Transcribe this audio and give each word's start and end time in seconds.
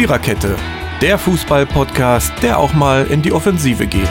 Viererkette, 0.00 0.56
der 1.02 1.18
Fußball-Podcast, 1.18 2.32
der 2.42 2.58
auch 2.58 2.72
mal 2.72 3.06
in 3.08 3.20
die 3.20 3.32
Offensive 3.32 3.86
geht. 3.86 4.10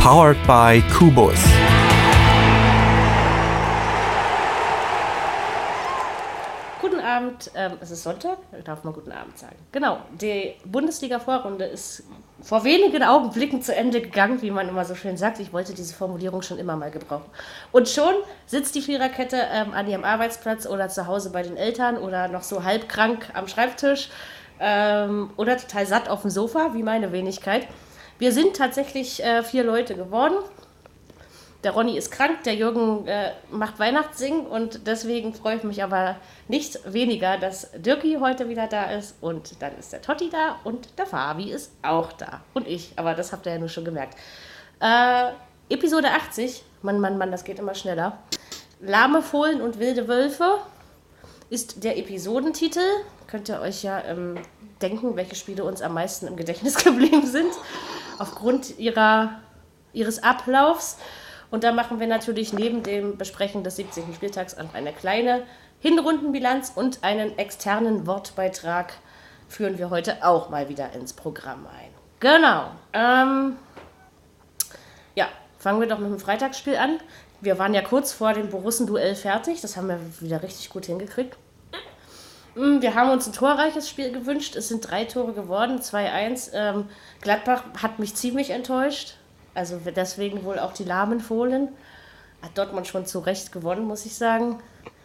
Powered 0.00 0.36
by 0.46 0.80
Kubus. 0.96 1.34
Guten 6.80 7.00
Abend, 7.00 7.50
ähm, 7.56 7.72
es 7.80 7.90
ist 7.90 8.04
Sonntag, 8.04 8.38
darf 8.62 8.84
man 8.84 8.94
guten 8.94 9.10
Abend 9.10 9.36
sagen. 9.36 9.56
Genau, 9.72 9.98
die 10.12 10.54
Bundesliga-Vorrunde 10.64 11.64
ist 11.64 12.04
vor 12.46 12.62
wenigen 12.62 13.02
Augenblicken 13.02 13.60
zu 13.60 13.74
Ende 13.74 14.00
gegangen, 14.00 14.40
wie 14.40 14.52
man 14.52 14.68
immer 14.68 14.84
so 14.84 14.94
schön 14.94 15.16
sagt. 15.16 15.40
Ich 15.40 15.52
wollte 15.52 15.74
diese 15.74 15.92
Formulierung 15.94 16.42
schon 16.42 16.58
immer 16.58 16.76
mal 16.76 16.92
gebrauchen. 16.92 17.28
Und 17.72 17.88
schon 17.88 18.14
sitzt 18.46 18.76
die 18.76 18.82
Viererkette 18.82 19.36
ähm, 19.52 19.74
an 19.74 19.88
ihrem 19.88 20.04
Arbeitsplatz 20.04 20.64
oder 20.64 20.88
zu 20.88 21.08
Hause 21.08 21.30
bei 21.30 21.42
den 21.42 21.56
Eltern 21.56 21.98
oder 21.98 22.28
noch 22.28 22.44
so 22.44 22.62
halb 22.62 22.88
krank 22.88 23.26
am 23.34 23.48
Schreibtisch 23.48 24.10
ähm, 24.60 25.30
oder 25.36 25.56
total 25.56 25.86
satt 25.86 26.08
auf 26.08 26.22
dem 26.22 26.30
Sofa, 26.30 26.70
wie 26.74 26.84
meine 26.84 27.10
Wenigkeit. 27.10 27.66
Wir 28.20 28.30
sind 28.30 28.54
tatsächlich 28.54 29.24
äh, 29.24 29.42
vier 29.42 29.64
Leute 29.64 29.96
geworden. 29.96 30.36
Der 31.66 31.72
Ronny 31.72 31.98
ist 31.98 32.12
krank, 32.12 32.44
der 32.44 32.54
Jürgen 32.54 33.08
äh, 33.08 33.32
macht 33.50 33.80
Weihnachtssingen 33.80 34.46
und 34.46 34.86
deswegen 34.86 35.34
freue 35.34 35.56
ich 35.56 35.64
mich 35.64 35.82
aber 35.82 36.14
nicht 36.46 36.78
weniger, 36.92 37.38
dass 37.38 37.72
Dirki 37.72 38.18
heute 38.20 38.48
wieder 38.48 38.68
da 38.68 38.84
ist 38.92 39.16
und 39.20 39.60
dann 39.60 39.76
ist 39.76 39.92
der 39.92 40.00
Totti 40.00 40.30
da 40.30 40.60
und 40.62 40.96
der 40.96 41.06
Fabi 41.06 41.50
ist 41.50 41.72
auch 41.82 42.12
da 42.12 42.42
und 42.54 42.68
ich, 42.68 42.92
aber 42.94 43.14
das 43.14 43.32
habt 43.32 43.46
ihr 43.46 43.54
ja 43.54 43.58
nur 43.58 43.68
schon 43.68 43.84
gemerkt. 43.84 44.16
Äh, 44.78 45.32
Episode 45.68 46.12
80, 46.12 46.62
Mann, 46.82 47.00
Mann, 47.00 47.18
Mann, 47.18 47.32
das 47.32 47.42
geht 47.42 47.58
immer 47.58 47.74
schneller. 47.74 48.16
Lahme 48.78 49.20
Fohlen 49.20 49.60
und 49.60 49.80
wilde 49.80 50.06
Wölfe 50.06 50.58
ist 51.50 51.82
der 51.82 51.98
Episodentitel. 51.98 52.78
Könnt 53.26 53.48
ihr 53.48 53.60
euch 53.60 53.82
ja 53.82 54.04
ähm, 54.04 54.38
denken, 54.80 55.16
welche 55.16 55.34
Spiele 55.34 55.64
uns 55.64 55.82
am 55.82 55.94
meisten 55.94 56.28
im 56.28 56.36
Gedächtnis 56.36 56.76
geblieben 56.84 57.26
sind, 57.26 57.50
aufgrund 58.20 58.78
ihrer, 58.78 59.40
ihres 59.92 60.22
Ablaufs. 60.22 60.96
Und 61.50 61.64
da 61.64 61.72
machen 61.72 62.00
wir 62.00 62.06
natürlich 62.06 62.52
neben 62.52 62.82
dem 62.82 63.16
Besprechen 63.16 63.64
des 63.64 63.76
70. 63.76 64.14
Spieltags 64.14 64.56
auch 64.56 64.74
eine 64.74 64.92
kleine 64.92 65.42
Hinrundenbilanz 65.80 66.72
und 66.74 67.04
einen 67.04 67.38
externen 67.38 68.06
Wortbeitrag 68.06 68.94
führen 69.48 69.78
wir 69.78 69.90
heute 69.90 70.24
auch 70.24 70.48
mal 70.48 70.68
wieder 70.68 70.92
ins 70.92 71.12
Programm 71.12 71.66
ein. 71.66 71.90
Genau. 72.20 72.70
Ähm, 72.92 73.56
ja, 75.14 75.28
fangen 75.58 75.80
wir 75.80 75.88
doch 75.88 75.98
mit 75.98 76.10
dem 76.10 76.18
Freitagsspiel 76.18 76.76
an. 76.76 76.98
Wir 77.40 77.58
waren 77.58 77.74
ja 77.74 77.82
kurz 77.82 78.12
vor 78.12 78.32
dem 78.32 78.48
Borussen-Duell 78.48 79.14
fertig. 79.14 79.60
Das 79.60 79.76
haben 79.76 79.88
wir 79.88 80.00
wieder 80.20 80.42
richtig 80.42 80.70
gut 80.70 80.86
hingekriegt. 80.86 81.36
Mm, 82.54 82.80
Wir 82.80 82.94
haben 82.94 83.10
uns 83.10 83.26
ein 83.26 83.34
torreiches 83.34 83.88
Spiel 83.88 84.10
gewünscht. 84.10 84.56
Es 84.56 84.68
sind 84.68 84.90
drei 84.90 85.04
Tore 85.04 85.34
geworden, 85.34 85.78
2-1. 85.78 86.50
Ähm, 86.54 86.88
Gladbach 87.20 87.64
hat 87.82 87.98
mich 87.98 88.14
ziemlich 88.14 88.50
enttäuscht. 88.50 89.15
Also 89.56 89.80
deswegen 89.84 90.44
wohl 90.44 90.58
auch 90.58 90.72
die 90.74 90.84
lahmen 90.84 91.20
Fohlen. 91.20 91.68
Hat 92.42 92.56
Dortmund 92.58 92.86
schon 92.86 93.06
zu 93.06 93.20
Recht 93.20 93.50
gewonnen, 93.52 93.84
muss 93.86 94.04
ich 94.04 94.14
sagen. 94.14 94.60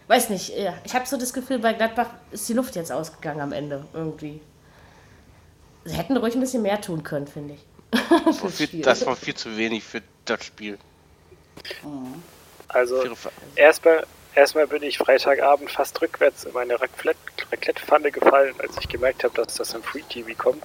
Weiß 0.08 0.30
nicht, 0.30 0.50
ja, 0.58 0.74
ich 0.84 0.94
habe 0.94 1.06
so 1.08 1.18
das 1.18 1.32
Gefühl, 1.32 1.60
bei 1.60 1.72
Gladbach 1.74 2.10
ist 2.32 2.48
die 2.50 2.54
Luft 2.54 2.76
jetzt 2.76 2.92
ausgegangen 2.92 3.40
am 3.40 3.54
Ende 3.54 3.86
irgendwie. 3.94 4.42
Sie 5.86 5.96
hätten 5.96 6.18
ruhig 6.18 6.34
ein 6.36 6.42
bisschen 6.42 6.62
mehr 6.64 6.82
tun 6.82 7.02
können, 7.04 7.28
finde 7.28 7.54
ich. 7.56 7.66
Das 8.26 8.44
war 8.44 8.50
viel- 8.50 8.82
Das 8.82 9.06
war 9.06 9.16
viel 9.16 9.36
zu 9.36 9.56
wenig 9.56 9.84
für 9.86 10.02
das 10.26 10.44
Spiel. 10.44 10.78
Also 12.68 13.02
Für- 13.16 13.32
erstmal, 13.56 14.06
erstmal 14.36 14.68
bin 14.68 14.84
ich 14.84 14.98
Freitagabend 14.98 15.72
fast 15.72 16.02
rückwärts 16.02 16.44
in 16.44 16.54
meine 16.54 16.76
Raclette- 16.76 17.16
Raclette-Pfanne 17.52 18.12
gefallen, 18.12 18.56
als 18.60 18.78
ich 18.80 18.88
gemerkt 18.90 19.24
habe, 19.24 19.34
dass 19.36 19.56
das 19.56 19.74
im 19.74 19.84
Free 19.84 20.04
TV 20.10 20.32
kommt. 20.38 20.64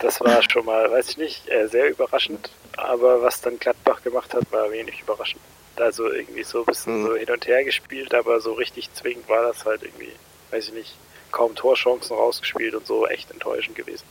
Das 0.00 0.20
war 0.20 0.40
schon 0.50 0.64
mal, 0.64 0.90
weiß 0.90 1.10
ich 1.10 1.16
nicht, 1.18 1.48
äh, 1.50 1.66
sehr 1.68 1.90
überraschend. 1.90 2.50
Aber 2.76 3.22
was 3.22 3.40
dann 3.40 3.58
Gladbach 3.58 4.02
gemacht 4.02 4.32
hat, 4.34 4.50
war 4.50 4.70
wenig 4.70 5.00
überraschend. 5.02 5.42
Also 5.76 6.10
irgendwie 6.10 6.42
so 6.42 6.60
ein 6.60 6.64
bisschen 6.66 7.02
Mhm. 7.02 7.06
so 7.06 7.14
hin 7.16 7.30
und 7.30 7.46
her 7.46 7.64
gespielt, 7.64 8.14
aber 8.14 8.40
so 8.40 8.52
richtig 8.54 8.92
zwingend 8.94 9.28
war 9.28 9.42
das 9.42 9.64
halt 9.64 9.82
irgendwie, 9.82 10.12
weiß 10.50 10.68
ich 10.68 10.74
nicht, 10.74 10.94
kaum 11.32 11.54
Torchancen 11.54 12.16
rausgespielt 12.16 12.74
und 12.74 12.86
so 12.86 13.06
echt 13.06 13.30
enttäuschend 13.30 13.76
gewesen. 13.76 14.04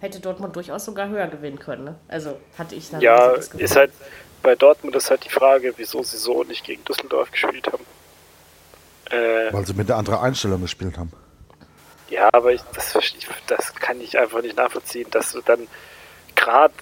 Hätte 0.00 0.20
Dortmund 0.20 0.56
durchaus 0.56 0.84
sogar 0.86 1.08
höher 1.08 1.26
gewinnen 1.26 1.58
können, 1.58 1.84
ne? 1.84 1.94
Also 2.08 2.38
hatte 2.56 2.74
ich 2.74 2.90
dann 2.90 3.00
Ja, 3.02 3.38
so 3.40 3.58
ist 3.58 3.76
halt 3.76 3.90
bei 4.42 4.54
Dortmund 4.54 4.96
ist 4.96 5.10
halt 5.10 5.24
die 5.24 5.28
Frage, 5.30 5.74
wieso 5.76 6.02
sie 6.02 6.16
so 6.16 6.44
nicht 6.44 6.64
gegen 6.64 6.82
Düsseldorf 6.84 7.30
gespielt 7.30 7.66
haben. 7.70 7.84
Äh, 9.10 9.52
Weil 9.52 9.66
sie 9.66 9.74
mit 9.74 9.90
einer 9.90 9.98
anderen 9.98 10.20
Einstellung 10.20 10.62
gespielt 10.62 10.96
haben. 10.96 11.12
Ja, 12.10 12.28
aber 12.32 12.52
ich, 12.52 12.60
das, 12.74 12.94
ich- 12.96 13.26
das 13.46 13.74
kann 13.74 14.00
ich 14.00 14.18
einfach 14.18 14.42
nicht 14.42 14.56
nachvollziehen, 14.56 15.08
dass 15.10 15.32
du 15.32 15.40
dann 15.40 15.66
gerade 16.36 16.74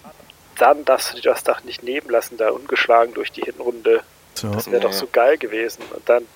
dann 0.57 0.85
darfst 0.85 1.13
du 1.13 1.17
dir 1.21 1.31
das 1.31 1.45
Dach 1.45 1.63
nicht 1.63 1.85
nehmen 1.85 2.11
lassen, 2.11 2.37
da 2.37 2.51
ungeschlagen 2.51 3.15
durch 3.15 3.31
die 3.31 3.43
Hinrunde. 3.43 4.03
So. 4.35 4.49
Das 4.49 4.69
wäre 4.71 4.81
doch 4.81 4.91
Nee. 4.91 4.97
so 4.97 5.07
geil 5.13 5.39
gewesen. 5.39 5.83
Und 5.95 6.09
dann 6.09 6.27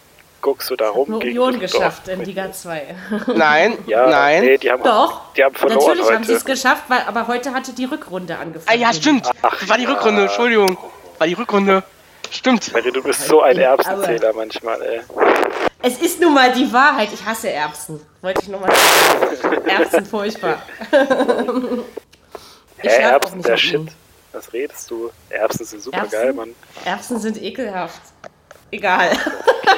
guckst 0.40 0.70
du 0.70 0.76
da 0.76 0.90
rum 0.90 1.10
Nur 1.10 1.20
Union 1.20 1.58
geschafft 1.58 2.06
in 2.06 2.24
Liga 2.24 2.52
2. 2.52 2.94
Nein, 3.34 3.78
Ja, 3.86 4.06
nein. 4.08 4.44
nee, 4.44 4.58
die 4.58 4.70
haben, 4.70 4.82
Doch, 4.84 5.32
die 5.34 5.42
haben 5.42 5.54
verloren 5.56 5.78
natürlich 5.98 6.10
haben 6.12 6.24
sie 6.24 6.32
es 6.34 6.42
heute. 6.44 6.52
geschafft, 6.52 6.84
weil, 6.88 7.00
aber 7.06 7.26
heute 7.28 7.52
hatte 7.52 7.72
die 7.72 7.84
Rückrunde 7.84 8.36
Ah, 8.36 8.42
angefangen. 8.42 8.80
ja, 8.80 8.92
stimmt. 8.92 9.28
Ach, 9.42 9.58
Das 9.58 9.68
war 9.68 9.76
die 9.76 9.84
ja. 9.84 9.90
Rückrunde, 9.92 10.22
Entschuldigung. 10.22 10.76
War 11.18 11.26
die 11.26 11.34
Rückrunde. 11.34 11.82
Stimmt. 12.30 12.72
Mary, 12.72 12.90
du 12.92 13.02
bist 13.02 13.26
so 13.26 13.42
ein 13.42 13.58
Erbsenzähler 13.58 14.32
manchmal, 14.32 14.80
ey. 14.82 15.00
Es 15.82 15.98
ist 15.98 16.20
nun 16.20 16.34
mal 16.34 16.52
die 16.52 16.72
Wahrheit. 16.72 17.08
Ich 17.12 17.24
hasse 17.24 17.50
Erbsen. 17.50 18.00
Wollte 18.20 18.42
ich 18.42 18.48
nur 18.48 18.60
mal 18.60 18.70
sagen. 18.70 19.68
Erbsen 19.68 20.06
furchtbar. 20.06 20.62
Ich 22.84 22.90
Hä, 22.90 22.96
auch 23.06 23.10
Erbsen, 23.12 23.42
der 23.42 23.56
Shit. 23.56 23.92
Was 24.32 24.52
redest 24.52 24.90
du? 24.90 25.08
Erbsen 25.30 25.64
sind 25.64 25.82
super 25.84 25.98
Erbsen? 25.98 26.18
geil, 26.18 26.32
Mann. 26.32 26.54
Erbsen 26.84 27.20
sind 27.20 27.40
ekelhaft. 27.40 28.00
Egal. 28.72 29.10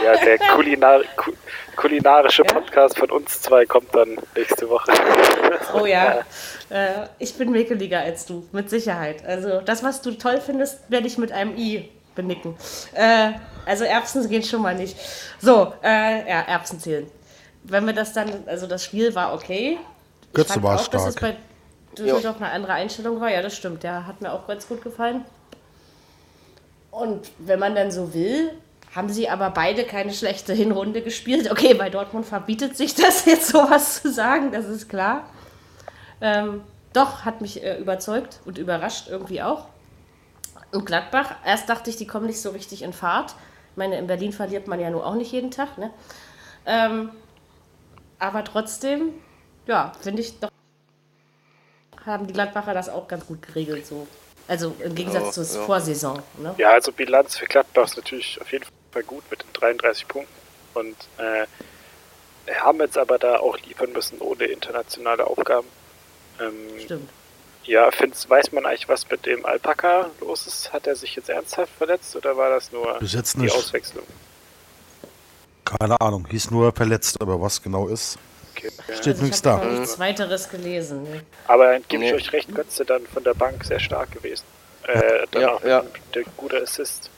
Ja, 0.03 0.16
der 0.25 0.38
Kulinar 0.54 1.03
ku 1.16 1.32
kulinarische 1.76 2.44
Ja? 2.47 2.53
Podcast 2.54 2.97
von 2.98 3.10
uns 3.10 3.42
zwei 3.42 3.66
kommt 3.66 3.94
dann 3.94 4.16
nächste 4.34 4.66
Woche. 4.71 4.91
Oh 5.75 5.84
ja. 5.86 6.21
Äh, 6.71 7.09
ich 7.19 7.34
bin 7.36 7.50
mäkeliger 7.50 8.00
als 8.00 8.25
du, 8.25 8.48
mit 8.50 8.71
Sicherheit. 8.71 9.22
Also 9.26 9.60
das, 9.60 9.82
was 9.84 10.00
du 10.00 10.12
toll 10.12 10.41
findest, 10.41 10.78
werde 10.88 11.06
ich 11.06 11.19
mit 11.19 11.31
einem 11.31 11.54
I 11.59 11.91
benicken. 12.15 12.56
Äh, 12.94 13.32
also 13.67 13.85
Erbsen 13.85 14.29
geht 14.29 14.47
schon 14.47 14.63
mal 14.63 14.75
nicht. 14.75 14.97
So, 15.41 15.73
äh, 15.83 16.29
ja, 16.29 16.41
Erbsen 16.43 16.81
zählen. 16.81 17.07
Wenn 17.65 17.87
wir 17.87 17.93
das 17.93 18.13
dann, 18.13 18.31
also 18.47 18.67
das 18.67 18.85
Spiel 18.85 19.15
war 19.15 19.35
okay. 19.35 19.79
Götze 20.33 20.63
war 20.63 20.81
auch, 20.81 20.89
dass 20.89 21.07
es 21.07 21.17
stark. 21.17 21.37
bei 21.37 21.97
Düsseldorf 21.97 22.37
eine 22.37 22.51
andere 22.51 22.73
Einstellung 22.73 23.21
war. 23.21 23.31
Ja, 23.31 23.43
das 23.43 23.57
stimmt. 23.57 23.83
Der 23.83 24.07
hat 24.07 24.21
mir 24.21 24.33
auch 24.33 24.47
ganz 24.47 24.69
gut 24.69 24.83
gefallen. 24.83 25.25
Und 26.91 27.31
wenn 27.39 27.59
man 27.59 27.75
dann 27.75 27.91
so 27.91 28.15
will, 28.15 28.53
haben 28.95 29.09
sie 29.09 29.29
aber 29.29 29.51
beide 29.51 29.85
keine 29.85 30.13
schlechte 30.13 30.53
Hinrunde 30.53 31.03
gespielt. 31.03 31.51
Okay, 31.51 31.75
bei 31.75 31.91
Dortmund 31.91 32.27
verbietet 32.27 32.77
sich 32.77 32.95
das 32.95 33.25
jetzt 33.27 33.49
sowas 33.49 34.03
zu 34.03 34.13
sagen, 34.13 34.53
das 34.53 34.67
ist 34.67 34.89
klar. 34.89 35.25
Ähm, 36.21 36.63
doch, 36.93 37.25
hat 37.25 37.41
mich 37.41 37.63
äh, 37.63 37.79
überzeugt 37.79 38.41
und 38.45 38.59
überrascht 38.59 39.09
irgendwie 39.09 39.43
auch. 39.43 39.67
Und 40.71 40.87
Gladbach, 40.87 41.35
erst 41.45 41.69
dachte 41.69 41.91
ich, 41.91 41.97
die 41.97 42.07
kommen 42.07 42.27
nicht 42.27 42.41
so 42.41 42.51
richtig 42.51 42.83
in 42.83 42.93
Fahrt. 42.93 43.35
Ich 43.75 43.77
meine, 43.77 43.99
in 43.99 44.07
Berlin 44.07 44.33
verliert 44.33 44.69
man 44.69 44.79
ja 44.79 44.89
nur 44.89 45.05
auch 45.05 45.17
nicht 45.17 45.33
jeden 45.33 45.51
Tag. 45.51 45.79
Ne? 45.79 45.91
Ähm, 46.65 47.11
aber 48.21 48.45
trotzdem, 48.45 49.15
ja, 49.67 49.91
finde 50.01 50.23
ich 50.23 50.39
doch, 50.39 50.49
haben 52.07 52.29
die 52.29 52.33
Gladbacher 52.33 52.73
das 52.73 52.89
auch 52.89 53.09
ganz 53.09 53.27
gut 53.27 53.43
geregelt. 53.43 53.84
So. 53.84 54.07
Also 54.47 54.77
im 54.79 54.95
Gegensatz 54.95 55.37
Ja, 55.37 55.43
zur 55.45 55.61
ja. 55.61 55.67
Vorsaison. 55.67 56.23
Ne? 56.39 56.55
Ja, 56.57 56.71
also 56.71 56.93
Bilanz 56.93 57.37
für 57.37 57.47
Gladbach 57.47 57.87
ist 57.87 57.97
natürlich 57.97 58.41
auf 58.41 58.53
jeden 58.53 58.65
Fall 58.93 59.03
gut 59.03 59.25
mit 59.29 59.43
den 59.43 59.53
33 59.54 60.07
Punkten. 60.07 60.33
Und 60.75 60.97
äh, 61.19 61.45
wir 62.47 62.60
haben 62.60 62.78
jetzt 62.78 62.97
aber 62.97 63.19
da 63.19 63.39
auch 63.41 63.59
liefern 63.59 63.91
müssen 63.91 64.21
ohne 64.21 64.45
internationale 64.45 65.27
Aufgaben. 65.27 65.66
Ähm, 66.41 66.78
Stimmt. 66.78 67.10
Ja, 67.65 67.91
find's, 67.91 68.28
weiß 68.28 68.53
man 68.53 68.66
eigentlich, 68.66 68.89
was 68.89 69.09
mit 69.11 69.25
dem 69.27 69.45
Alpaka 69.45 70.11
los 70.21 70.47
ist? 70.47 70.72
Hat 70.72 70.87
er 70.87 70.97
sich 70.97 71.16
jetzt 71.16 71.28
ernsthaft 71.28 71.72
verletzt 71.78 72.15
oder 72.16 72.37
war 72.37 72.51
das 72.51 72.71
nur 72.72 72.99
Bis 72.99 73.13
jetzt 73.15 73.34
die 73.34 73.41
nicht. 73.41 73.55
Auswechslung? 73.57 74.05
Keine 75.65 76.01
Ahnung. 76.01 76.27
Hieß 76.31 76.51
nur 76.51 76.72
verletzt, 76.72 77.21
aber 77.21 77.41
was 77.41 77.63
genau 77.63 77.89
ist. 77.89 78.19
Okay. 78.55 78.71
Steht 78.71 78.97
Also 78.97 79.11
ich 79.11 79.21
nichts 79.22 79.45
habe 79.47 79.65
da. 79.65 79.71
noch 79.71 79.78
nichts 79.81 79.99
weiteres 79.99 80.49
gelesen. 80.49 81.07
Aber 81.49 81.72
dann 81.72 81.83
gebe 81.89 82.05
ich 82.05 82.11
Nee. 82.11 82.16
euch 82.16 82.33
recht, 82.33 82.55
Götze 82.55 82.84
dann 82.84 83.07
von 83.07 83.25
der 83.25 83.34
Bank 83.34 83.65
sehr 83.65 83.81
stark 83.81 84.13
gewesen. 84.13 84.45
Äh, 84.87 85.25
Ja, 85.41 85.59
ja. 85.67 85.83
der 86.15 86.25
gute 86.37 86.63
Assist 86.63 87.10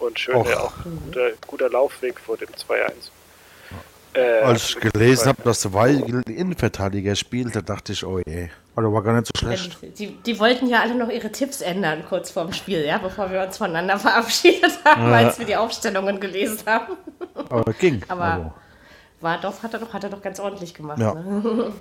und 0.00 0.18
schön 0.18 0.34
Och. 0.36 0.50
auch 0.56 0.72
guter, 1.06 1.30
guter 1.46 1.70
Laufweg 1.70 2.18
vor 2.18 2.36
dem 2.36 2.48
2-1. 2.48 3.10
Äh, 4.14 4.40
Als 4.42 4.70
ich 4.70 4.80
gelesen 4.80 5.28
habe, 5.28 5.42
dass 5.42 5.60
der 5.62 5.72
Weigel 5.72 6.22
Innenverteidiger 6.28 7.14
spielt, 7.16 7.54
da 7.56 7.62
dachte 7.62 7.92
ich, 7.92 8.04
oh 8.04 8.18
je. 8.26 8.48
Aber 8.74 8.92
war 8.92 9.02
gar 9.02 9.12
nicht 9.14 9.26
so 9.26 9.38
schlecht. 9.38 9.76
Die, 9.98 10.08
die 10.22 10.38
wollten 10.40 10.66
ja 10.66 10.80
alle 10.80 10.94
noch 10.94 11.10
ihre 11.10 11.30
Tipps 11.30 11.60
ändern 11.60 12.04
kurz 12.08 12.30
vorm 12.30 12.52
Spiel, 12.54 12.84
ja, 12.84 12.96
bevor 12.98 13.30
wir 13.30 13.42
uns 13.42 13.58
voneinander 13.58 13.98
verabschiedet 13.98 14.78
haben, 14.84 15.10
Ja. 15.10 15.16
als 15.18 15.38
wir 15.38 15.44
die 15.46 15.56
Aufstellungen 15.56 16.18
gelesen 16.20 16.62
haben. 16.66 16.96
Aber 17.50 17.72
ging. 17.74 18.02
Aber- 18.08 18.24
Also, 18.24 18.52
war 19.20 19.40
doch, 19.40 19.62
hat 19.62 19.72
er 19.74 19.78
doch, 19.80 19.92
hat 19.92 20.02
er 20.04 20.10
doch 20.10 20.22
ganz 20.22 20.40
ordentlich 20.40 20.74
gemacht. 20.74 20.98
Ja. 20.98 21.14
Ne? 21.14 21.72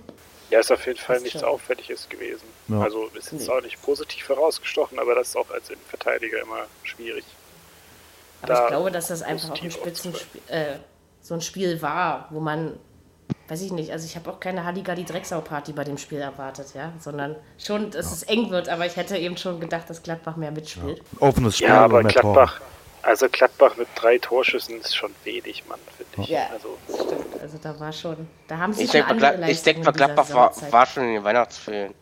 Ja, 0.52 0.60
ist 0.60 0.72
auf 0.72 0.86
jeden 0.86 1.00
Fall 1.00 1.16
Das 1.16 1.24
nichts 1.24 1.40
schon. 1.40 1.50
Auffälliges 1.50 2.10
gewesen. 2.10 2.44
Ja. 2.68 2.82
Also 2.82 3.08
ist 3.18 3.32
jetzt 3.32 3.50
auch 3.50 3.62
nicht 3.62 3.82
positiv 3.82 4.28
herausgestochen, 4.30 5.00
aber 5.00 5.16
das 5.16 5.30
ist 5.30 5.38
auch 5.38 5.50
als 5.50 5.70
Innenverteidiger 5.70 6.42
immer 6.42 6.66
schwierig. 6.84 7.24
Aber 8.42 8.54
Da 8.54 8.62
ich 8.64 8.68
glaube, 8.68 8.92
dass 8.92 9.08
das 9.08 9.22
einfach 9.22 9.52
auch 9.52 9.62
ein 9.64 9.72
Spitzenspiel, 9.72 10.42
äh, 10.48 10.76
so 11.22 11.34
ein 11.36 11.42
Spiel 11.42 11.82
war, 11.82 12.28
wo 12.32 12.40
man, 12.42 12.74
weiß 13.52 13.62
ich 13.64 13.74
nicht, 13.74 13.92
also 13.92 14.06
ich 14.06 14.16
habe 14.16 14.32
auch 14.32 14.40
keine 14.40 14.64
Halligalli 14.64 15.04
Drecksau 15.04 15.42
Party 15.42 15.74
bei 15.74 15.84
dem 15.84 15.98
Spiel 15.98 16.20
erwartet, 16.20 16.68
ja, 16.74 16.94
sondern 17.00 17.36
schon, 17.58 17.92
dass 17.92 18.14
es 18.14 18.24
eng 18.24 18.50
wird, 18.50 18.70
aber 18.70 18.86
ich 18.86 18.96
hätte 18.96 19.18
eben 19.18 19.36
schon 19.36 19.60
gedacht, 19.60 19.90
dass 19.90 20.02
Gladbach 20.02 20.38
mehr 20.38 20.52
mitspielt. 20.52 21.02
Offenes 21.20 21.58
Spiel, 21.58 21.68
Ja, 21.68 21.82
aber. 21.82 22.02
Gladbach, 22.04 22.62
also 23.02 23.28
Gladbach 23.30 23.76
mit 23.76 23.90
drei 23.96 24.20
Torschüssen 24.20 24.80
ist 24.80 24.96
schon 24.96 25.12
wenig, 25.26 25.66
Mann, 25.68 25.80
finde 25.98 26.24
ich. 26.24 26.30
Ja. 26.30 26.48
Also, 26.54 26.78
Stimmt, 26.88 27.42
also 27.42 27.58
da 27.62 27.78
war 27.78 27.92
schon, 27.92 28.26
da 28.48 28.58
haben 28.58 28.72
sie 28.72 28.84
Ich 28.84 28.92
schon 28.92 29.02
denke, 29.02 29.12
andere 29.12 29.38
mal, 29.38 29.50
ich 29.50 29.62
denk 29.64 29.80
Leistungen 29.80 29.84
mal 29.84 29.90
in 29.90 29.94
dieser 29.98 30.14
Gladbach 30.14 30.34
war, 30.34 30.72
war 30.72 30.86
schon 30.86 31.04
in 31.04 31.14
den 31.16 31.24
Weihnachtsferien. 31.26 31.94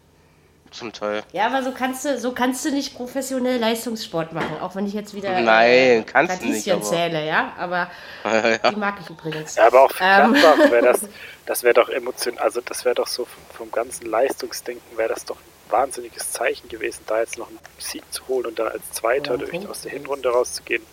Zum 0.72 0.94
Teil. 0.94 1.24
Ja, 1.34 1.48
aber 1.48 1.64
so 1.64 1.72
kannst 1.72 2.06
du, 2.06 2.20
so 2.20 2.32
kannst 2.32 2.64
du 2.64 2.72
nicht 2.72 2.96
professionell 2.96 3.60
Leistungssport 3.60 4.34
machen, 4.34 4.58
auch 4.62 4.76
wenn 4.76 4.86
ich 4.86 4.94
jetzt 4.94 5.14
wieder 5.16 5.40
Nein, 5.42 6.06
kannst 6.06 6.44
du 6.44 6.48
nicht, 6.48 6.70
aber- 6.72 6.82
zähle, 6.82 7.26
ja, 7.26 7.54
aber 7.58 7.90
die 8.72 8.76
mag 8.76 8.96
ich 9.02 9.10
übrigens. 9.10 9.56
ja, 9.56 9.68
aber 9.68 9.82
auch 9.82 9.92
für 9.92 10.04
Ähm. 10.04 10.34
Wäre 10.34 10.86
das, 10.86 11.02
das 11.46 11.64
wäre 11.64 11.74
doch 11.74 11.90
emotional, 11.90 12.44
also 12.44 12.62
das 12.62 12.86
wäre 12.86 12.96
doch 12.96 13.08
so 13.08 13.26
vom, 13.26 13.44
vom 13.56 13.72
ganzen 13.72 14.06
Leistungsdenken 14.08 14.98
wäre 14.98 15.10
das 15.10 15.26
doch 15.26 15.38
ein 15.38 15.72
wahnsinniges 15.72 16.32
Zeichen 16.32 16.70
gewesen, 16.70 17.02
da 17.08 17.20
jetzt 17.20 17.38
noch 17.38 17.48
einen 17.48 17.60
Sieg 17.80 18.04
zu 18.12 18.28
holen 18.28 18.46
und 18.48 18.60
dann 18.60 18.68
als 18.68 18.92
Zweiter 18.92 19.32
Ja, 19.32 19.38
durch 19.38 19.68
aus 19.68 19.82
der 19.82 19.92
Hinrunde 19.92 20.30
rauszugehen. 20.30 20.84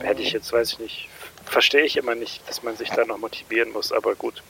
Hätte 0.00 0.22
ich 0.22 0.32
jetzt, 0.32 0.52
weiß 0.52 0.72
ich 0.72 0.78
nicht, 0.78 1.08
verstehe 1.44 1.82
ich 1.82 1.96
immer 1.96 2.14
nicht, 2.14 2.48
dass 2.48 2.62
man 2.62 2.76
sich 2.76 2.90
da 2.90 3.04
noch 3.04 3.18
motivieren 3.18 3.72
muss, 3.72 3.92
aber 3.92 4.14
gut. 4.14 4.42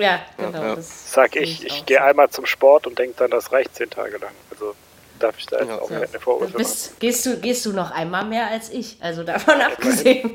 Ja, 0.00 0.20
genau. 0.36 0.62
ja. 0.62 0.74
Das 0.76 1.12
Sag 1.12 1.36
ich, 1.36 1.64
ich 1.64 1.86
gehe 1.86 1.98
so. 1.98 2.04
einmal 2.04 2.30
zum 2.30 2.46
Sport 2.46 2.86
und 2.86 2.98
denke 2.98 3.14
dann, 3.18 3.30
das 3.30 3.52
reicht 3.52 3.74
zehn 3.74 3.90
Tage 3.90 4.18
lang. 4.18 4.32
Also 4.50 4.74
darf 5.18 5.38
ich 5.38 5.46
da 5.46 5.58
jetzt 5.58 5.68
Ja. 5.68 5.78
auch 5.80 5.88
keine 5.88 6.06
Vorwürfe 6.06 6.52
machen. 6.54 6.58
bist, 6.58 6.98
gehst, 7.00 7.26
du, 7.26 7.36
gehst 7.38 7.66
du 7.66 7.72
noch 7.72 7.90
einmal 7.90 8.24
mehr 8.24 8.46
als 8.48 8.70
ich, 8.70 8.96
also 9.00 9.22
davon 9.22 9.60
abgesehen. 9.60 10.32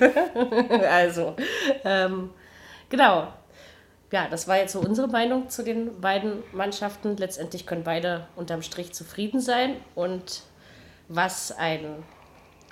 also, 0.88 1.36
ähm, 1.84 2.30
genau. 2.90 3.28
Ja, 4.12 4.28
das 4.30 4.48
war 4.48 4.58
jetzt 4.58 4.74
so 4.74 4.80
unsere 4.80 5.08
Meinung 5.08 5.50
zu 5.50 5.64
den 5.64 6.00
beiden 6.00 6.44
Mannschaften. 6.54 7.18
Letztendlich 7.18 7.66
können 7.66 7.84
beide 7.84 8.28
unterm 8.36 8.62
Strich 8.62 8.94
zufrieden 8.94 9.42
sein. 9.42 9.76
Und 9.96 10.44
was 11.08 11.52
ein 11.52 12.04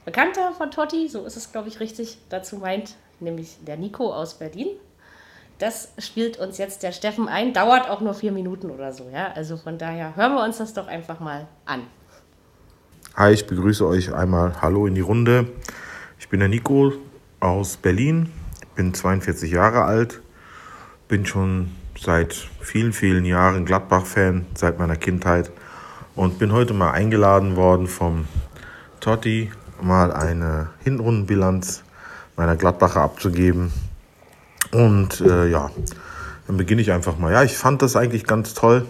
Bekannter 0.06 0.54
von 0.54 0.70
Totti, 0.70 1.08
so 1.10 1.26
ist 1.26 1.36
es 1.36 1.52
glaube 1.52 1.68
ich 1.70 1.80
richtig, 1.80 2.18
dazu 2.30 2.58
meint, 2.58 2.94
nämlich 3.20 3.58
der 3.66 3.78
Nico 3.78 4.14
aus 4.14 4.36
Berlin. 4.36 4.68
Das 5.64 5.94
spielt 5.98 6.40
uns 6.40 6.58
jetzt 6.58 6.84
der 6.84 6.92
Steffen 6.92 7.30
ein, 7.30 7.54
dauert 7.54 7.90
auch 7.90 8.02
nur 8.02 8.14
vier 8.14 8.34
Minuten 8.34 8.70
oder 8.70 8.92
so, 8.92 9.10
ja. 9.14 9.32
Also 9.34 9.56
von 9.56 9.78
daher 9.78 10.14
hören 10.18 10.34
wir 10.34 10.44
uns 10.44 10.58
das 10.58 10.74
doch 10.74 10.88
einfach 10.88 11.22
mal 11.22 11.48
an. 11.64 11.84
Hi, 13.16 13.32
ich 13.32 13.48
begrüße 13.48 13.88
euch 13.88 14.14
einmal. 14.14 14.62
Hallo 14.62 14.88
in 14.88 14.96
die 14.96 15.00
Runde. 15.00 15.48
Ich 16.20 16.28
bin 16.28 16.42
der 16.42 16.50
Nico 16.50 16.92
aus 17.40 17.78
Berlin, 17.78 18.30
bin 18.76 18.94
42 18.94 19.54
Jahre 19.54 19.84
alt, 19.84 20.20
bin 21.08 21.26
schon 21.26 21.72
seit 21.98 22.34
vielen, 22.60 22.92
vielen 22.92 23.24
Jahren 23.24 23.64
Gladbach-Fan, 23.64 24.46
seit 24.56 24.80
meiner 24.80 24.98
Kindheit 24.98 25.50
und 26.14 26.40
bin 26.40 26.52
heute 26.52 26.74
mal 26.74 26.92
eingeladen 26.92 27.56
worden 27.56 27.88
vom 27.88 28.28
Totti, 29.00 29.50
mal 29.82 30.12
eine 30.12 30.72
Hinrundenbilanz 30.84 31.86
meiner 32.36 32.58
Gladbacher 32.58 33.00
abzugeben. 33.00 33.72
Und 34.74 35.22
äh, 35.22 35.48
ja, 35.48 35.70
dann 36.48 36.58
beginne 36.58 36.82
ich 36.82 36.92
einfach 36.92 37.18
mal. 37.18 37.32
Ja, 37.32 37.44
ich 37.44 37.58
fand 37.58 37.82
das 37.82 37.96
eigentlich 37.96 38.26
ganz 38.26 38.54
toll, 38.54 38.86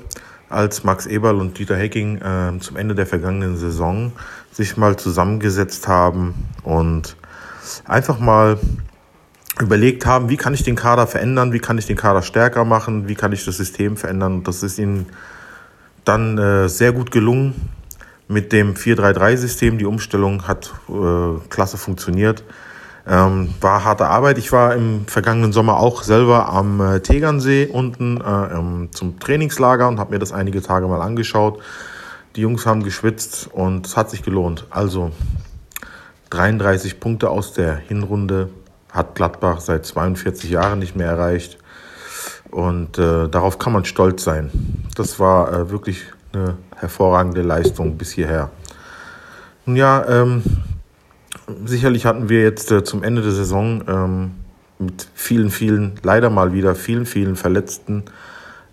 als 0.49 0.83
Max 0.83 1.05
Eberl 1.05 1.35
und 1.35 1.57
Dieter 1.57 1.75
Hecking 1.75 2.17
äh, 2.21 2.59
zum 2.59 2.77
Ende 2.77 2.95
der 2.95 3.05
vergangenen 3.05 3.57
Saison 3.57 4.13
sich 4.51 4.77
mal 4.77 4.95
zusammengesetzt 4.97 5.87
haben 5.87 6.33
und 6.63 7.15
einfach 7.85 8.19
mal 8.19 8.57
überlegt 9.59 10.05
haben, 10.05 10.29
wie 10.29 10.37
kann 10.37 10.53
ich 10.53 10.63
den 10.63 10.75
Kader 10.75 11.07
verändern, 11.07 11.53
wie 11.53 11.59
kann 11.59 11.77
ich 11.77 11.85
den 11.85 11.97
Kader 11.97 12.21
stärker 12.21 12.65
machen, 12.65 13.07
wie 13.07 13.15
kann 13.15 13.31
ich 13.33 13.45
das 13.45 13.57
System 13.57 13.97
verändern. 13.97 14.35
Und 14.35 14.47
das 14.47 14.63
ist 14.63 14.79
ihnen 14.79 15.07
dann 16.05 16.37
äh, 16.37 16.69
sehr 16.69 16.91
gut 16.91 17.11
gelungen 17.11 17.69
mit 18.27 18.51
dem 18.51 18.73
4-3-3-System. 18.73 19.77
Die 19.77 19.85
Umstellung 19.85 20.47
hat 20.47 20.73
äh, 20.89 21.39
klasse 21.49 21.77
funktioniert. 21.77 22.43
Ähm, 23.05 23.53
war 23.59 23.83
harte 23.83 24.07
Arbeit. 24.07 24.37
Ich 24.37 24.51
war 24.53 24.75
im 24.75 25.05
vergangenen 25.07 25.51
Sommer 25.51 25.77
auch 25.77 26.03
selber 26.03 26.47
am 26.47 26.79
äh, 26.79 26.99
Tegernsee 27.01 27.67
unten 27.67 28.21
äh, 28.21 28.53
ähm, 28.53 28.89
zum 28.91 29.19
Trainingslager 29.19 29.89
und 29.89 29.99
habe 29.99 30.11
mir 30.11 30.19
das 30.19 30.31
einige 30.31 30.61
Tage 30.61 30.87
mal 30.87 31.01
angeschaut. 31.01 31.59
Die 32.35 32.41
Jungs 32.41 32.65
haben 32.65 32.83
geschwitzt 32.83 33.49
und 33.51 33.85
es 33.85 33.97
hat 33.97 34.09
sich 34.09 34.23
gelohnt. 34.23 34.67
Also 34.69 35.11
33 36.29 36.99
Punkte 37.01 37.29
aus 37.29 37.53
der 37.53 37.75
Hinrunde 37.75 38.49
hat 38.89 39.15
Gladbach 39.15 39.59
seit 39.59 39.85
42 39.85 40.49
Jahren 40.49 40.79
nicht 40.79 40.95
mehr 40.95 41.07
erreicht. 41.07 41.57
Und 42.49 42.97
äh, 42.97 43.27
darauf 43.27 43.59
kann 43.59 43.73
man 43.73 43.83
stolz 43.83 44.23
sein. 44.23 44.49
Das 44.95 45.19
war 45.19 45.51
äh, 45.51 45.69
wirklich 45.71 46.05
eine 46.31 46.57
hervorragende 46.75 47.41
Leistung 47.41 47.97
bis 47.97 48.11
hierher. 48.11 48.49
Nun 49.65 49.75
ja, 49.75 50.05
ähm, 50.07 50.43
sicherlich 51.65 52.05
hatten 52.05 52.29
wir 52.29 52.41
jetzt 52.41 52.71
äh, 52.71 52.83
zum 52.83 53.03
Ende 53.03 53.21
der 53.21 53.31
Saison 53.31 53.83
ähm, 53.87 54.31
mit 54.79 55.07
vielen, 55.13 55.49
vielen, 55.49 55.93
leider 56.03 56.29
mal 56.29 56.53
wieder 56.53 56.75
vielen, 56.75 57.05
vielen 57.05 57.35
Verletzten 57.35 58.03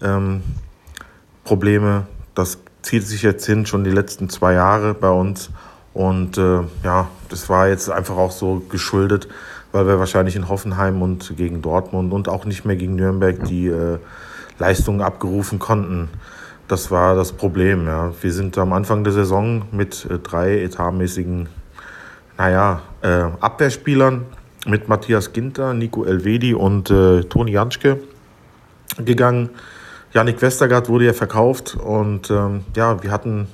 ähm, 0.02 0.42
Probleme. 1.44 2.06
Das 2.34 2.58
zieht 2.82 3.06
sich 3.06 3.22
jetzt 3.22 3.46
hin, 3.46 3.66
schon 3.66 3.84
die 3.84 3.90
letzten 3.90 4.28
zwei 4.28 4.54
Jahre 4.54 4.94
bei 4.94 5.10
uns. 5.10 5.50
Und 5.92 6.38
äh, 6.38 6.60
ja, 6.84 7.08
das 7.28 7.48
war 7.48 7.68
jetzt 7.68 7.90
einfach 7.90 8.16
auch 8.16 8.30
so 8.30 8.62
geschuldet, 8.68 9.28
weil 9.72 9.86
wir 9.86 9.98
wahrscheinlich 9.98 10.36
in 10.36 10.48
Hoffenheim 10.48 11.02
und 11.02 11.36
gegen 11.36 11.62
Dortmund 11.62 12.12
und 12.12 12.28
auch 12.28 12.44
nicht 12.44 12.64
mehr 12.64 12.76
gegen 12.76 12.94
Nürnberg 12.94 13.44
die 13.44 13.66
äh, 13.66 13.98
Leistungen 14.58 15.00
abgerufen 15.00 15.58
konnten. 15.58 16.08
Das 16.68 16.90
war 16.92 17.16
das 17.16 17.32
Problem. 17.32 17.86
Ja. 17.86 18.12
Wir 18.20 18.32
sind 18.32 18.56
am 18.56 18.72
Anfang 18.72 19.02
der 19.02 19.12
Saison 19.12 19.62
mit 19.72 20.06
äh, 20.08 20.18
drei 20.18 20.62
etatmäßigen 20.62 21.48
naja, 22.40 22.80
äh, 23.02 23.26
Abwehrspielern 23.42 24.24
mit 24.64 24.88
Matthias 24.88 25.34
Ginter, 25.34 25.74
Nico 25.74 26.06
Elvedi 26.06 26.54
und 26.54 26.90
äh, 26.90 27.22
Toni 27.24 27.50
Janschke 27.52 28.00
gegangen. 28.96 29.50
Yannick 30.14 30.40
Westergaard 30.40 30.88
wurde 30.88 31.04
ja 31.04 31.12
verkauft 31.12 31.76
und 31.76 32.30
ähm, 32.30 32.64
ja, 32.74 33.02
wir 33.02 33.10
hatten 33.10 33.46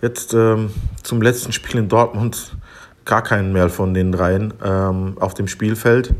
jetzt 0.00 0.32
ähm, 0.32 0.70
zum 1.02 1.20
letzten 1.20 1.52
Spiel 1.52 1.78
in 1.78 1.90
Dortmund 1.90 2.56
gar 3.04 3.22
keinen 3.22 3.52
mehr 3.52 3.68
von 3.68 3.92
den 3.92 4.12
dreien 4.12 4.54
ähm, 4.64 5.18
auf 5.20 5.34
dem 5.34 5.46
Spielfeld. 5.46 6.14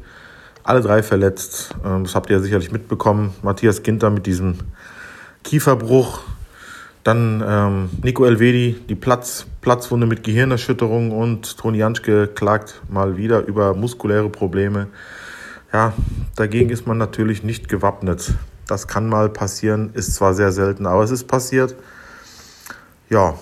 Alle 0.64 0.82
drei 0.82 1.02
verletzt. 1.02 1.74
Ähm, 1.82 2.04
das 2.04 2.14
habt 2.14 2.28
ihr 2.28 2.36
ja 2.36 2.42
sicherlich 2.42 2.70
mitbekommen. 2.70 3.32
Matthias 3.40 3.82
Ginter 3.82 4.10
mit 4.10 4.26
diesem 4.26 4.58
Kieferbruch. 5.44 6.20
Dann 7.06 7.40
ähm, 7.46 7.90
Nico 8.02 8.24
Elvedi, 8.24 8.80
die 8.88 8.96
Platz, 8.96 9.46
Platzwunde 9.60 10.08
mit 10.08 10.24
Gehirnerschütterung 10.24 11.12
und 11.12 11.56
Toni 11.56 11.78
Janschke 11.78 12.26
klagt 12.26 12.82
mal 12.88 13.16
wieder 13.16 13.46
über 13.46 13.74
muskuläre 13.74 14.28
Probleme. 14.28 14.88
Ja, 15.72 15.92
dagegen 16.34 16.70
ist 16.70 16.88
man 16.88 16.98
natürlich 16.98 17.44
nicht 17.44 17.68
gewappnet. 17.68 18.34
Das 18.66 18.88
kann 18.88 19.08
mal 19.08 19.28
passieren, 19.28 19.90
ist 19.94 20.16
zwar 20.16 20.34
sehr 20.34 20.50
selten, 20.50 20.84
aber 20.84 21.04
es 21.04 21.12
ist 21.12 21.28
passiert. 21.28 21.76
Ja, 23.08 23.34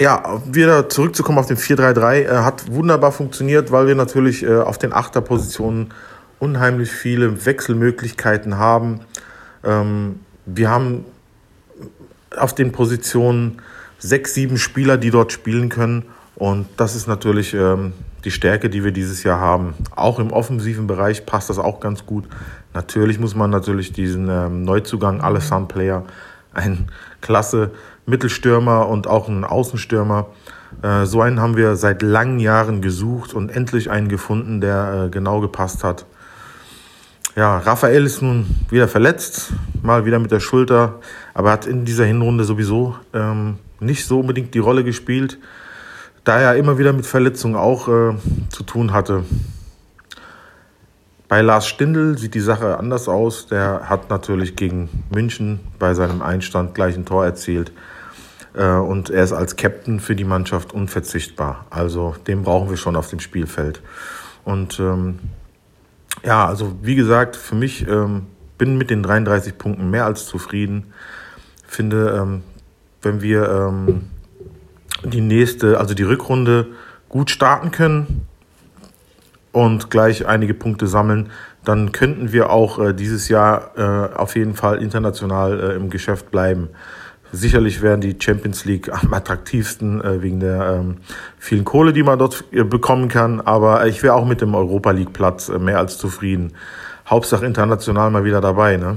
ja, 0.00 0.40
wieder 0.46 0.88
zurückzukommen 0.88 1.38
auf 1.38 1.46
den 1.46 1.56
4-3-3, 1.56 2.20
äh, 2.20 2.28
hat 2.44 2.70
wunderbar 2.70 3.10
funktioniert, 3.10 3.72
weil 3.72 3.88
wir 3.88 3.96
natürlich 3.96 4.44
äh, 4.44 4.58
auf 4.58 4.78
den 4.78 4.92
Achterpositionen 4.92 5.92
unheimlich 6.38 6.92
viele 6.92 7.44
Wechselmöglichkeiten 7.44 8.58
haben. 8.58 9.00
Ähm, 9.64 10.20
wir 10.46 10.70
haben 10.70 11.04
auf 12.36 12.54
den 12.54 12.72
Positionen 12.72 13.62
sechs, 13.98 14.34
sieben 14.34 14.58
Spieler, 14.58 14.96
die 14.96 15.10
dort 15.10 15.32
spielen 15.32 15.68
können. 15.68 16.04
Und 16.36 16.66
das 16.76 16.94
ist 16.94 17.08
natürlich 17.08 17.54
ähm, 17.54 17.92
die 18.24 18.30
Stärke, 18.30 18.70
die 18.70 18.84
wir 18.84 18.92
dieses 18.92 19.22
Jahr 19.22 19.40
haben. 19.40 19.74
Auch 19.94 20.18
im 20.18 20.30
offensiven 20.30 20.86
Bereich 20.86 21.26
passt 21.26 21.50
das 21.50 21.58
auch 21.58 21.80
ganz 21.80 22.06
gut. 22.06 22.24
Natürlich 22.74 23.18
muss 23.18 23.34
man 23.34 23.50
natürlich 23.50 23.92
diesen 23.92 24.28
ähm, 24.28 24.62
Neuzugang 24.62 25.20
Alessandro 25.20 25.68
Player, 25.68 26.04
ein 26.52 26.90
klasse 27.20 27.72
Mittelstürmer 28.06 28.88
und 28.88 29.06
auch 29.06 29.28
ein 29.28 29.44
Außenstürmer. 29.44 30.26
Äh, 30.82 31.06
so 31.06 31.20
einen 31.20 31.40
haben 31.40 31.56
wir 31.56 31.76
seit 31.76 32.02
langen 32.02 32.38
Jahren 32.38 32.82
gesucht 32.82 33.34
und 33.34 33.50
endlich 33.50 33.90
einen 33.90 34.08
gefunden, 34.08 34.60
der 34.60 35.06
äh, 35.06 35.10
genau 35.10 35.40
gepasst 35.40 35.82
hat. 35.82 36.04
Ja, 37.38 37.58
Raphael 37.58 38.04
ist 38.04 38.20
nun 38.20 38.46
wieder 38.68 38.88
verletzt, 38.88 39.52
mal 39.80 40.04
wieder 40.04 40.18
mit 40.18 40.32
der 40.32 40.40
Schulter, 40.40 40.98
aber 41.34 41.52
hat 41.52 41.68
in 41.68 41.84
dieser 41.84 42.04
Hinrunde 42.04 42.42
sowieso 42.42 42.96
ähm, 43.14 43.58
nicht 43.78 44.06
so 44.06 44.18
unbedingt 44.18 44.54
die 44.54 44.58
Rolle 44.58 44.82
gespielt, 44.82 45.38
da 46.24 46.40
er 46.40 46.56
immer 46.56 46.78
wieder 46.78 46.92
mit 46.92 47.06
Verletzungen 47.06 47.54
auch 47.54 47.86
äh, 47.86 48.16
zu 48.48 48.64
tun 48.64 48.92
hatte. 48.92 49.22
Bei 51.28 51.40
Lars 51.40 51.68
Stindl 51.68 52.18
sieht 52.18 52.34
die 52.34 52.40
Sache 52.40 52.76
anders 52.76 53.08
aus. 53.08 53.46
Der 53.46 53.88
hat 53.88 54.10
natürlich 54.10 54.56
gegen 54.56 54.88
München 55.14 55.60
bei 55.78 55.94
seinem 55.94 56.22
Einstand 56.22 56.74
gleich 56.74 56.96
ein 56.96 57.04
Tor 57.04 57.24
erzielt. 57.24 57.70
Äh, 58.54 58.66
und 58.66 59.10
er 59.10 59.22
ist 59.22 59.32
als 59.32 59.54
Captain 59.54 60.00
für 60.00 60.16
die 60.16 60.24
Mannschaft 60.24 60.72
unverzichtbar. 60.72 61.66
Also 61.70 62.16
den 62.26 62.42
brauchen 62.42 62.68
wir 62.68 62.76
schon 62.76 62.96
auf 62.96 63.10
dem 63.10 63.20
Spielfeld. 63.20 63.80
Und 64.44 64.80
ähm, 64.80 65.20
ja, 66.24 66.46
also 66.46 66.76
wie 66.82 66.94
gesagt, 66.94 67.36
für 67.36 67.54
mich 67.54 67.86
ähm, 67.86 68.26
bin 68.56 68.76
mit 68.76 68.90
den 68.90 69.02
33 69.02 69.56
Punkten 69.56 69.90
mehr 69.90 70.04
als 70.04 70.26
zufrieden. 70.26 70.92
Finde, 71.66 72.18
ähm, 72.20 72.42
wenn 73.02 73.22
wir 73.22 73.48
ähm, 73.48 74.10
die 75.04 75.20
nächste, 75.20 75.78
also 75.78 75.94
die 75.94 76.02
Rückrunde 76.02 76.66
gut 77.08 77.30
starten 77.30 77.70
können 77.70 78.26
und 79.52 79.90
gleich 79.90 80.26
einige 80.26 80.54
Punkte 80.54 80.86
sammeln, 80.86 81.30
dann 81.64 81.92
könnten 81.92 82.32
wir 82.32 82.50
auch 82.50 82.78
äh, 82.78 82.92
dieses 82.94 83.28
Jahr 83.28 83.72
äh, 83.76 84.14
auf 84.14 84.36
jeden 84.36 84.54
Fall 84.54 84.82
international 84.82 85.60
äh, 85.60 85.74
im 85.74 85.90
Geschäft 85.90 86.30
bleiben. 86.30 86.68
Sicherlich 87.30 87.82
wären 87.82 88.00
die 88.00 88.16
Champions 88.18 88.64
League 88.64 88.90
am 88.90 89.12
attraktivsten 89.12 90.00
äh, 90.02 90.22
wegen 90.22 90.40
der 90.40 90.78
ähm, 90.80 90.96
vielen 91.38 91.64
Kohle, 91.64 91.92
die 91.92 92.02
man 92.02 92.18
dort 92.18 92.44
äh, 92.52 92.64
bekommen 92.64 93.08
kann. 93.08 93.40
Aber 93.40 93.86
ich 93.86 94.02
wäre 94.02 94.14
auch 94.14 94.26
mit 94.26 94.40
dem 94.40 94.54
Europa 94.54 94.92
League 94.92 95.12
Platz 95.12 95.50
äh, 95.50 95.58
mehr 95.58 95.78
als 95.78 95.98
zufrieden. 95.98 96.54
Hauptsache 97.06 97.44
international 97.44 98.10
mal 98.10 98.24
wieder 98.24 98.40
dabei. 98.40 98.78
Ne? 98.78 98.96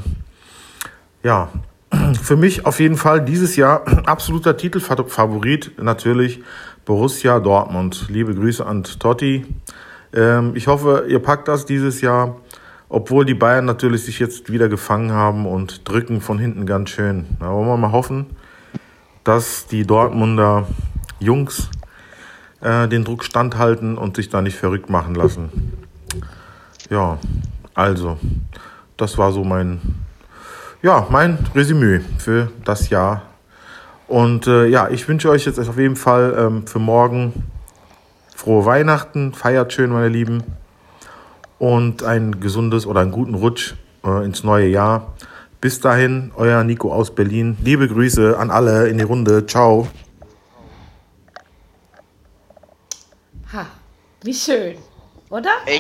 Ja, 1.23 1.49
für 2.21 2.37
mich 2.37 2.65
auf 2.65 2.79
jeden 2.79 2.97
Fall 2.97 3.21
dieses 3.21 3.57
Jahr 3.57 3.83
absoluter 4.07 4.55
Titelfavorit 4.55 5.73
natürlich 5.81 6.41
Borussia 6.85 7.39
Dortmund. 7.39 8.05
Liebe 8.09 8.33
Grüße 8.33 8.65
an 8.65 8.83
Totti. 8.83 9.45
Ähm, 10.13 10.53
ich 10.55 10.67
hoffe, 10.67 11.05
ihr 11.09 11.19
packt 11.19 11.49
das 11.49 11.65
dieses 11.65 11.99
Jahr. 11.99 12.37
Obwohl 12.93 13.23
die 13.23 13.35
Bayern 13.35 13.63
natürlich 13.63 14.03
sich 14.03 14.19
jetzt 14.19 14.51
wieder 14.51 14.67
gefangen 14.67 15.13
haben 15.13 15.45
und 15.45 15.87
drücken 15.87 16.19
von 16.19 16.37
hinten 16.37 16.65
ganz 16.65 16.89
schön. 16.89 17.25
Da 17.39 17.49
wollen 17.49 17.69
wir 17.69 17.77
mal 17.77 17.93
hoffen, 17.93 18.25
dass 19.23 19.65
die 19.65 19.87
Dortmunder 19.87 20.67
Jungs 21.17 21.69
äh, 22.59 22.89
den 22.89 23.05
Druck 23.05 23.23
standhalten 23.23 23.97
und 23.97 24.17
sich 24.17 24.27
da 24.27 24.41
nicht 24.41 24.57
verrückt 24.57 24.89
machen 24.89 25.15
lassen. 25.15 25.71
Ja, 26.89 27.17
also, 27.73 28.17
das 28.97 29.17
war 29.17 29.31
so 29.31 29.45
mein, 29.45 29.79
ja, 30.81 31.07
mein 31.09 31.37
Resümee 31.55 32.01
für 32.17 32.51
das 32.65 32.89
Jahr. 32.89 33.21
Und 34.09 34.47
äh, 34.47 34.65
ja, 34.65 34.89
ich 34.89 35.07
wünsche 35.07 35.29
euch 35.29 35.45
jetzt 35.45 35.59
auf 35.59 35.77
jeden 35.77 35.95
Fall 35.95 36.35
ähm, 36.37 36.67
für 36.67 36.79
morgen 36.79 37.45
frohe 38.35 38.65
Weihnachten, 38.65 39.33
feiert 39.33 39.71
schön, 39.71 39.91
meine 39.91 40.09
Lieben 40.09 40.43
und 41.61 42.01
ein 42.01 42.39
gesundes 42.39 42.87
oder 42.87 43.01
einen 43.01 43.11
guten 43.11 43.35
Rutsch 43.35 43.75
äh, 44.03 44.25
ins 44.25 44.43
neue 44.43 44.67
Jahr. 44.67 45.13
Bis 45.61 45.79
dahin, 45.79 46.31
euer 46.35 46.63
Nico 46.63 46.91
aus 46.91 47.13
Berlin. 47.13 47.55
Liebe 47.63 47.87
Grüße 47.87 48.35
an 48.39 48.49
alle 48.49 48.87
in 48.87 48.97
die 48.97 49.03
Runde. 49.03 49.45
Ciao. 49.45 49.87
Ha, 53.53 53.67
wie 54.23 54.33
schön, 54.33 54.75
oder? 55.29 55.51
Ey, 55.67 55.79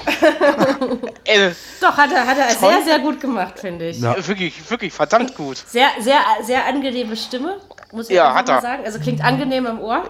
ey, 1.25 1.51
Doch, 1.81 1.97
hat 1.97 2.11
er, 2.11 2.27
hat 2.27 2.37
er 2.37 2.49
sehr, 2.51 2.83
sehr 2.83 2.99
gut 2.99 3.19
gemacht, 3.19 3.57
finde 3.57 3.89
ich. 3.89 3.99
Ja. 4.01 4.15
wirklich, 4.27 4.69
wirklich 4.69 4.93
verdammt 4.93 5.35
gut. 5.35 5.57
Sehr, 5.57 5.87
sehr, 5.99 6.19
sehr 6.43 6.67
angenehme 6.67 7.15
Stimme, 7.17 7.57
muss 7.91 8.07
ich 8.07 8.15
Ja, 8.15 8.31
mal 8.33 8.47
er. 8.47 8.61
sagen. 8.61 8.83
Also 8.85 8.99
klingt 8.99 9.23
angenehm 9.23 9.65
im 9.65 9.79
Ohr. 9.79 10.03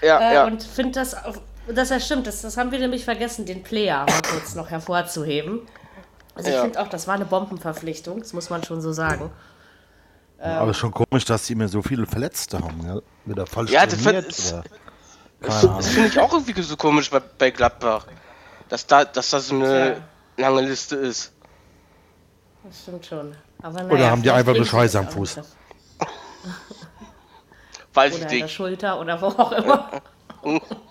Ja, 0.00 0.20
Äh, 0.20 0.34
ja. 0.34 0.44
Und 0.46 0.62
finde 0.62 0.92
das, 0.92 1.16
er 1.76 2.00
stimmt, 2.00 2.26
das, 2.26 2.42
das 2.42 2.56
haben 2.56 2.70
wir 2.72 2.78
nämlich 2.78 3.04
vergessen, 3.04 3.44
den 3.46 3.62
Player 3.62 4.06
mal 4.06 4.22
kurz 4.30 4.54
noch 4.54 4.70
hervorzuheben. 4.70 5.60
Also 6.34 6.50
ich 6.50 6.54
Ja. 6.56 6.62
finde 6.62 6.80
auch, 6.80 6.88
das 6.88 7.06
war 7.06 7.14
eine 7.14 7.24
Bombenverpflichtung, 7.24 8.20
das 8.20 8.32
muss 8.32 8.48
man 8.50 8.62
schon 8.64 8.80
so 8.80 8.92
sagen. 8.92 9.30
Aber 10.40 10.72
schon 10.72 10.92
komisch, 10.92 11.24
dass 11.24 11.46
die 11.46 11.56
mir 11.56 11.68
so 11.68 11.82
viele 11.82 12.06
Verletzte 12.06 12.58
haben. 12.58 12.86
Ja? 12.86 13.00
Wieder 13.24 13.46
falsch 13.46 13.72
Ja, 13.72 13.86
das 13.86 14.06
oder? 14.06 14.22
Das, 15.40 15.62
das 15.62 15.88
finde 15.88 16.08
ich 16.08 16.18
auch 16.18 16.32
irgendwie 16.32 16.62
so 16.62 16.76
komisch 16.76 17.10
bei, 17.10 17.20
bei 17.20 17.50
Gladbach. 17.50 18.06
Dass 18.68 18.86
da, 18.86 19.04
dass 19.04 19.30
da 19.30 19.40
so 19.40 19.54
eine 19.54 20.02
lange 20.36 20.60
Liste 20.62 20.96
ist. 20.96 21.32
Das 22.64 22.82
stimmt 22.82 23.06
schon. 23.06 23.34
Aber 23.62 23.84
Oder 23.84 23.94
naja, 23.94 24.10
haben 24.10 24.22
die 24.22 24.30
einfach 24.30 24.52
nur 24.52 24.60
bringt 24.62 24.68
Scheiße 24.68 24.98
das 24.98 25.06
am 25.06 25.12
Fuß? 25.12 25.36
nicht. 25.36 25.48
Weiß 27.94 28.12
Oder 28.14 28.18
ich 28.18 28.24
an 28.26 28.30
der 28.30 28.42
nicht. 28.44 28.54
Schulter 28.54 29.00
oder 29.00 29.20
wo 29.20 29.26
auch 29.26 29.52
immer. 29.52 29.90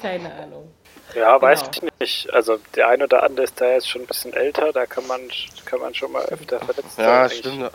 Keine 0.00 0.32
Ahnung. 0.34 0.72
Ja, 1.14 1.40
weiß 1.40 1.60
Genau. 1.70 1.72
ich 1.72 2.00
nicht. 2.00 2.32
Also 2.32 2.58
der 2.74 2.88
ein 2.88 3.02
oder 3.02 3.22
andere 3.22 3.44
ist 3.44 3.60
da 3.60 3.70
jetzt 3.70 3.88
schon 3.88 4.02
ein 4.02 4.06
bisschen 4.06 4.32
älter, 4.34 4.72
da 4.72 4.86
kann 4.86 5.06
man 5.06 5.20
kann 5.64 5.80
man 5.80 5.94
schon 5.94 6.12
mal 6.12 6.24
öfter 6.26 6.58
verletzt 6.60 6.96
sein. 6.96 7.04
Ja, 7.04 7.22
eigentlich. 7.22 7.38
stimmt. 7.38 7.70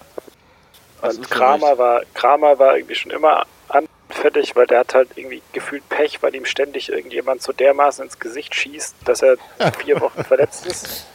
Und 1.02 1.30
Kramer 1.32 1.78
war, 1.78 2.02
Kramer 2.14 2.58
war 2.60 2.78
irgendwie 2.78 2.96
schon 2.96 3.12
immer 3.12 3.46
anfällig, 3.68 4.56
weil 4.56 4.68
der 4.68 4.80
hat 4.80 4.94
halt 4.94 5.10
irgendwie 5.16 5.42
gefühlt 5.52 5.88
Pech, 5.90 6.22
weil 6.24 6.34
ihm 6.36 6.46
ständig 6.46 6.90
irgendjemand 6.90 7.42
so 7.42 7.52
dermaßen 7.52 8.06
ins 8.06 8.20
Gesicht 8.20 8.56
schießt, 8.56 8.96
dass 9.06 9.22
er 9.22 9.36
vier 9.80 10.00
Wochen 10.00 10.24
verletzt 10.24 10.66
ist. 10.66 11.06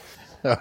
Ja. 0.42 0.60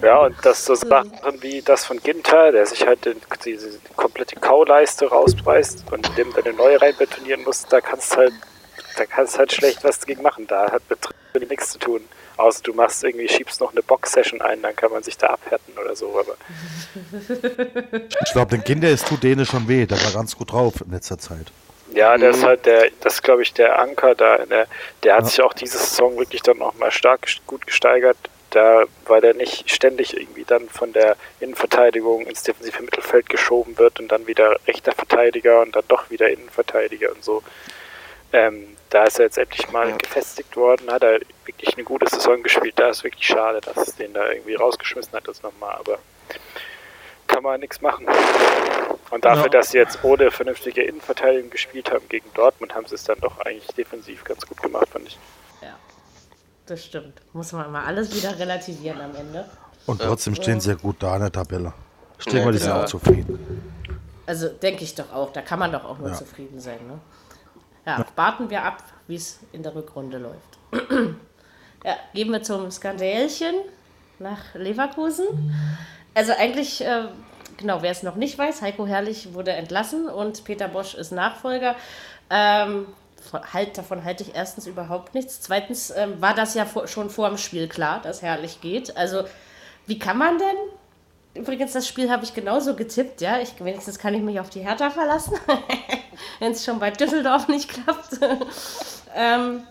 Ja, 0.00 0.18
und 0.20 0.36
das 0.44 0.64
so 0.64 0.74
Sachen 0.76 1.12
wie 1.42 1.60
das 1.60 1.84
von 1.84 1.98
Ginter, 2.00 2.52
der 2.52 2.64
sich 2.66 2.86
halt 2.86 3.04
den, 3.04 3.20
diese 3.44 3.78
komplette 3.96 4.36
Kauleiste 4.36 5.08
rausbeißt 5.08 5.90
und 5.92 6.16
dem 6.16 6.32
dann 6.32 6.44
eine 6.44 6.54
neue 6.54 6.80
reinbetonieren 6.80 7.42
muss, 7.42 7.66
da 7.66 7.80
kannst 7.80 8.16
halt, 8.16 8.32
da 9.00 9.06
kannst 9.06 9.38
halt 9.38 9.52
schlecht 9.52 9.82
was 9.82 9.98
dagegen 9.98 10.22
machen. 10.22 10.46
Da 10.46 10.70
hat 10.70 10.82
mit 10.90 10.98
Training 11.32 11.48
nichts 11.48 11.70
zu 11.72 11.78
tun. 11.78 12.02
Außer 12.36 12.62
du 12.62 12.72
machst 12.72 13.02
irgendwie, 13.04 13.28
schiebst 13.28 13.60
noch 13.60 13.72
eine 13.72 13.82
Box-Session 13.82 14.40
ein, 14.40 14.62
dann 14.62 14.74
kann 14.74 14.90
man 14.92 15.02
sich 15.02 15.18
da 15.18 15.26
abhärten 15.28 15.76
oder 15.78 15.94
so, 15.94 16.18
aber 16.18 16.36
Ich 18.24 18.32
glaube, 18.32 18.50
den 18.56 18.64
Kinder 18.64 18.88
ist 18.88 19.06
tut 19.06 19.22
denen 19.22 19.44
schon 19.46 19.68
weh. 19.68 19.86
Der 19.86 20.02
war 20.02 20.12
ganz 20.12 20.36
gut 20.36 20.52
drauf 20.52 20.74
in 20.84 20.92
letzter 20.92 21.18
Zeit. 21.18 21.46
Ja, 21.92 22.16
der 22.16 22.30
Mhm. 22.30 22.34
ist 22.36 22.44
halt 22.44 22.66
der, 22.66 22.90
das 23.00 23.14
ist 23.14 23.22
glaube 23.22 23.42
ich 23.42 23.52
der 23.52 23.78
Anker 23.80 24.14
da. 24.14 24.38
Der, 24.38 24.66
der 25.02 25.16
hat 25.16 25.26
sich 25.26 25.42
auch 25.42 25.52
diese 25.52 25.78
Saison 25.78 26.16
wirklich 26.18 26.42
dann 26.42 26.62
auch 26.62 26.74
mal 26.74 26.90
stark 26.90 27.26
gut 27.46 27.66
gesteigert. 27.66 28.16
Da, 28.50 28.82
weil 29.06 29.20
der 29.20 29.34
nicht 29.34 29.70
ständig 29.70 30.16
irgendwie 30.16 30.42
dann 30.44 30.68
von 30.68 30.92
der 30.92 31.14
Innenverteidigung 31.38 32.22
ins 32.26 32.42
defensive 32.42 32.82
Mittelfeld 32.82 33.28
geschoben 33.28 33.78
wird 33.78 34.00
und 34.00 34.08
dann 34.08 34.26
wieder 34.26 34.56
rechter 34.66 34.90
Verteidiger 34.90 35.60
und 35.62 35.76
dann 35.76 35.84
doch 35.86 36.10
wieder 36.10 36.28
Innenverteidiger 36.28 37.12
und 37.12 37.22
so. 37.22 37.44
Ähm, 38.32 38.76
da 38.90 39.04
ist 39.04 39.18
er 39.18 39.26
jetzt 39.26 39.38
endlich 39.38 39.70
mal 39.70 39.88
Ja. 39.90 39.96
gefestigt 39.96 40.56
worden, 40.56 40.90
hat 40.90 41.02
er 41.02 41.20
wirklich 41.44 41.74
eine 41.74 41.84
gute 41.84 42.08
Saison 42.08 42.42
gespielt. 42.42 42.74
Da 42.76 42.90
ist 42.90 43.04
wirklich 43.04 43.26
schade, 43.26 43.60
dass 43.60 43.76
es 43.88 43.94
den 43.96 44.12
da 44.12 44.28
irgendwie 44.30 44.54
rausgeschmissen 44.54 45.12
hat, 45.12 45.26
das 45.28 45.42
nochmal, 45.42 45.74
aber 45.76 45.98
kann 47.26 47.42
man 47.42 47.60
nichts 47.60 47.80
machen. 47.80 48.06
Und 49.10 49.24
dafür, 49.24 49.44
Ja. 49.44 49.48
dass 49.48 49.70
sie 49.70 49.78
jetzt 49.78 50.02
ohne 50.02 50.30
vernünftige 50.30 50.82
Innenverteidigung 50.82 51.50
gespielt 51.50 51.90
haben 51.90 52.08
gegen 52.08 52.32
Dortmund, 52.34 52.74
haben 52.74 52.86
sie 52.86 52.94
es 52.96 53.04
dann 53.04 53.18
doch 53.20 53.38
eigentlich 53.40 53.66
defensiv 53.68 54.22
ganz 54.24 54.46
gut 54.46 54.60
gemacht, 54.62 54.88
fand 54.88 55.06
ich. 55.08 55.18
Ja, 55.62 55.76
das 56.66 56.84
stimmt. 56.84 57.20
Muss 57.32 57.52
man 57.52 57.70
mal 57.70 57.84
alles 57.84 58.14
wieder 58.14 58.36
relativieren 58.38 59.00
am 59.00 59.14
Ende. 59.14 59.48
Und 59.86 60.00
trotzdem 60.02 60.34
stehen 60.34 60.60
sie 60.60 60.70
ja 60.70 60.76
gut 60.76 60.96
da 61.02 61.16
in 61.16 61.22
der 61.22 61.32
Tabelle. 61.32 61.72
Ich 62.18 62.24
denke 62.26 62.38
Ja, 62.40 62.44
mal, 62.44 62.52
die 62.52 62.58
sind 62.58 62.72
auch 62.72 62.84
zufrieden. 62.84 63.72
Also 64.26 64.48
denke 64.48 64.84
ich 64.84 64.94
doch 64.94 65.12
auch. 65.12 65.32
Da 65.32 65.42
kann 65.42 65.58
man 65.58 65.72
doch 65.72 65.84
auch 65.84 65.98
nur 65.98 66.10
Ja. 66.10 66.14
zufrieden 66.14 66.60
sein. 66.60 66.78
Ne? 66.86 67.00
Ja, 67.86 68.04
warten 68.14 68.50
wir 68.50 68.64
ab, 68.64 68.82
wie 69.06 69.16
es 69.16 69.40
in 69.52 69.62
der 69.62 69.74
Rückrunde 69.74 70.18
läuft. 70.18 70.58
ja, 71.84 71.96
gehen 72.14 72.30
wir 72.30 72.42
zum 72.42 72.70
Skandälchen 72.70 73.54
nach 74.18 74.54
Leverkusen. 74.54 75.26
Also 76.14 76.32
eigentlich, 76.38 76.84
äh, 76.84 77.04
genau, 77.56 77.82
wer 77.82 77.90
es 77.90 78.02
noch 78.02 78.16
nicht 78.16 78.36
weiß, 78.38 78.62
Heiko 78.62 78.86
Herrlich 78.86 79.32
wurde 79.34 79.52
entlassen 79.52 80.08
und 80.08 80.44
Peter 80.44 80.68
Bosch 80.68 80.94
ist 80.94 81.12
Nachfolger. 81.12 81.74
Ähm, 82.28 82.86
halt, 83.52 83.76
davon 83.78 84.04
halte 84.04 84.22
ich 84.22 84.34
erstens 84.34 84.66
überhaupt 84.66 85.14
nichts. 85.14 85.40
Zweitens 85.40 85.90
ähm, 85.90 86.20
war 86.20 86.34
das 86.34 86.54
ja 86.54 86.64
vor, 86.66 86.86
schon 86.86 87.10
vor 87.10 87.28
dem 87.28 87.38
Spiel 87.38 87.68
klar, 87.68 88.00
dass 88.02 88.22
Herrlich 88.22 88.60
geht. 88.60 88.96
Also 88.96 89.24
wie 89.86 89.98
kann 89.98 90.18
man 90.18 90.38
denn 90.38 90.56
Übrigens, 91.34 91.72
das 91.72 91.86
Spiel 91.86 92.10
habe 92.10 92.24
ich 92.24 92.34
genauso 92.34 92.74
getippt, 92.74 93.20
ja. 93.20 93.38
Ich, 93.38 93.54
wenigstens 93.64 93.98
kann 93.98 94.14
ich 94.14 94.20
mich 94.22 94.40
auf 94.40 94.50
die 94.50 94.60
Hertha 94.60 94.90
verlassen, 94.90 95.34
wenn 96.40 96.52
es 96.52 96.64
schon 96.64 96.78
bei 96.80 96.90
Düsseldorf 96.90 97.46
nicht 97.48 97.68
klappt. 97.68 98.18
ähm, 99.14 99.62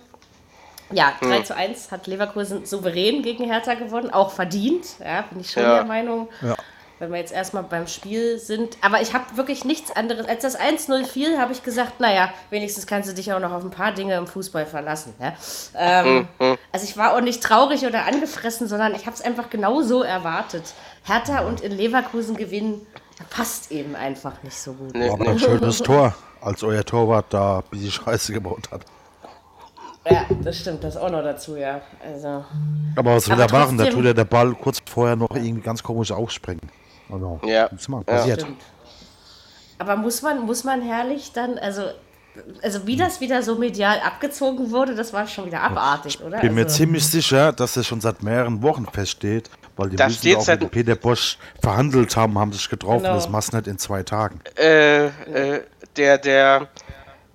ja, 0.92 1.14
3 1.22 1.42
zu 1.42 1.56
1 1.56 1.92
hat 1.92 2.08
Leverkusen 2.08 2.66
souverän 2.66 3.22
gegen 3.22 3.44
Hertha 3.44 3.76
gewonnen, 3.76 4.10
auch 4.10 4.32
verdient, 4.32 4.86
ja, 5.04 5.22
bin 5.30 5.42
ich 5.42 5.52
schon 5.52 5.64
Ja. 5.64 5.76
der 5.76 5.86
Meinung. 5.86 6.30
Ja. 6.42 6.56
Wenn 6.98 7.12
wir 7.14 7.20
jetzt 7.20 7.32
erstmal 7.32 7.64
beim 7.64 7.88
Spiel 7.88 8.40
sind. 8.40 8.76
Aber 8.82 9.00
ich 9.02 9.14
habe 9.14 9.38
wirklich 9.38 9.64
nichts 9.64 9.90
anderes. 9.96 10.28
Als 10.28 10.42
das 10.42 10.60
1-0 10.60 11.06
fiel, 11.06 11.38
habe 11.40 11.54
ich 11.54 11.64
gesagt, 11.64 12.02
naja, 12.02 12.34
wenigstens 12.50 12.88
kannst 12.88 13.10
du 13.10 13.14
dich 13.14 13.32
auch 13.32 13.40
noch 13.40 13.54
auf 13.54 13.64
ein 13.64 13.70
paar 13.70 13.94
Dinge 13.94 14.16
im 14.16 14.28
Fußball 14.28 14.66
verlassen. 14.66 15.14
Ja? 15.18 15.34
Ähm, 15.78 16.28
also 16.74 16.84
ich 16.84 16.98
war 16.98 17.16
auch 17.16 17.22
nicht 17.22 17.42
traurig 17.42 17.86
oder 17.86 18.06
angefressen, 18.06 18.68
sondern 18.68 18.94
ich 18.96 19.06
habe 19.06 19.16
es 19.16 19.22
einfach 19.22 19.50
genau 19.50 19.82
so 19.82 20.04
erwartet. 20.04 20.74
Hertha 21.04 21.40
und 21.42 21.62
in 21.62 21.72
Leverkusen 21.72 22.36
gewinnen, 22.36 22.86
passt 23.30 23.72
eben 23.72 23.96
einfach 23.96 24.42
nicht 24.44 24.58
so 24.58 24.74
gut. 24.74 24.94
Nee, 24.94 25.08
War 25.08 25.14
aber 25.16 25.24
nee. 25.26 25.30
ein 25.32 25.40
schönes 25.40 25.80
Tor, 25.80 26.14
als 26.42 26.64
euer 26.64 26.84
Torwart 26.84 27.26
da 27.30 27.60
ein 27.60 27.64
bisschen 27.70 27.92
Scheiße 27.92 28.34
gebaut 28.34 28.70
hat. 28.72 28.86
Ja, 30.10 30.26
das 30.42 30.58
stimmt, 30.58 30.84
das 30.84 30.98
auch 30.98 31.12
noch 31.12 31.22
dazu, 31.22 31.56
ja. 31.56 31.82
Also, 32.04 32.44
Aber 32.96 33.16
was 33.16 33.28
will 33.28 33.34
Aber 33.34 33.44
er 33.54 33.60
machen? 33.60 33.78
Da 33.78 33.86
tut 33.86 34.06
er 34.06 34.14
der 34.14 34.26
Ball 34.26 34.54
kurz 34.56 34.82
vorher 34.86 35.16
noch 35.16 35.30
irgendwie 35.32 35.62
ganz 35.62 35.84
komisch 35.84 36.12
aufspringen. 36.12 36.62
Also, 37.12 37.40
Ja. 37.44 37.70
mal 37.88 38.00
Ja. 38.00 38.04
passiert. 38.04 38.42
stimmt. 38.42 38.62
Aber 39.78 39.96
muss 39.96 40.22
man, 40.22 40.46
muss 40.46 40.64
man 40.64 40.82
herrlich 40.82 41.32
dann, 41.34 41.58
also, 41.58 41.84
also 42.62 42.86
wie 42.86 42.96
das 42.98 43.22
wieder 43.22 43.44
so 43.44 43.56
medial 43.56 44.00
abgezogen 44.00 44.72
wurde, 44.72 44.96
das 44.96 45.14
war 45.14 45.28
schon 45.28 45.46
wieder 45.46 45.62
abartig, 45.62 46.22
oder? 46.24 46.40
bin 46.40 46.54
mir 46.54 46.64
also, 46.64 46.76
ziemlich 46.76 47.06
sicher, 47.08 47.54
dass 47.54 47.74
das 47.76 47.88
schon 47.88 48.02
seit 48.02 48.22
mehreren 48.24 48.62
Wochen 48.62 48.86
feststeht, 48.86 49.50
weil 49.80 49.90
die 49.90 49.96
Da 49.96 50.08
müssen 50.08 50.36
auch 50.36 50.42
seit- 50.42 50.62
mit 50.62 50.72
Peter 50.72 50.96
Bosch 50.96 51.38
verhandelt 51.62 52.16
haben, 52.16 52.38
haben 52.38 52.52
sich 52.54 52.70
getroffen, 52.70 53.04
Genau. 53.04 53.16
das 53.16 53.30
machst 53.30 53.54
du 53.54 53.58
nicht 53.58 53.68
in 53.68 53.78
zwei 53.80 54.04
Tagen. 54.04 54.42
Äh, 54.58 55.06
äh, 55.06 55.64
der, 55.98 56.18
der 56.18 56.68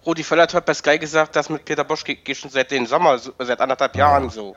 Rudi 0.06 0.22
Völlert 0.22 0.52
hat 0.54 0.66
bei 0.66 0.74
Sky 0.74 0.98
gesagt, 0.98 1.34
dass 1.34 1.48
mit 1.48 1.64
Peter 1.64 1.82
Bosch 1.84 2.04
geht, 2.04 2.36
schon 2.36 2.50
seit 2.50 2.70
dem 2.70 2.86
Sommer, 2.86 3.18
so, 3.18 3.32
seit 3.38 3.60
anderthalb 3.60 3.96
Jahren 3.96 4.28
so. 4.30 4.54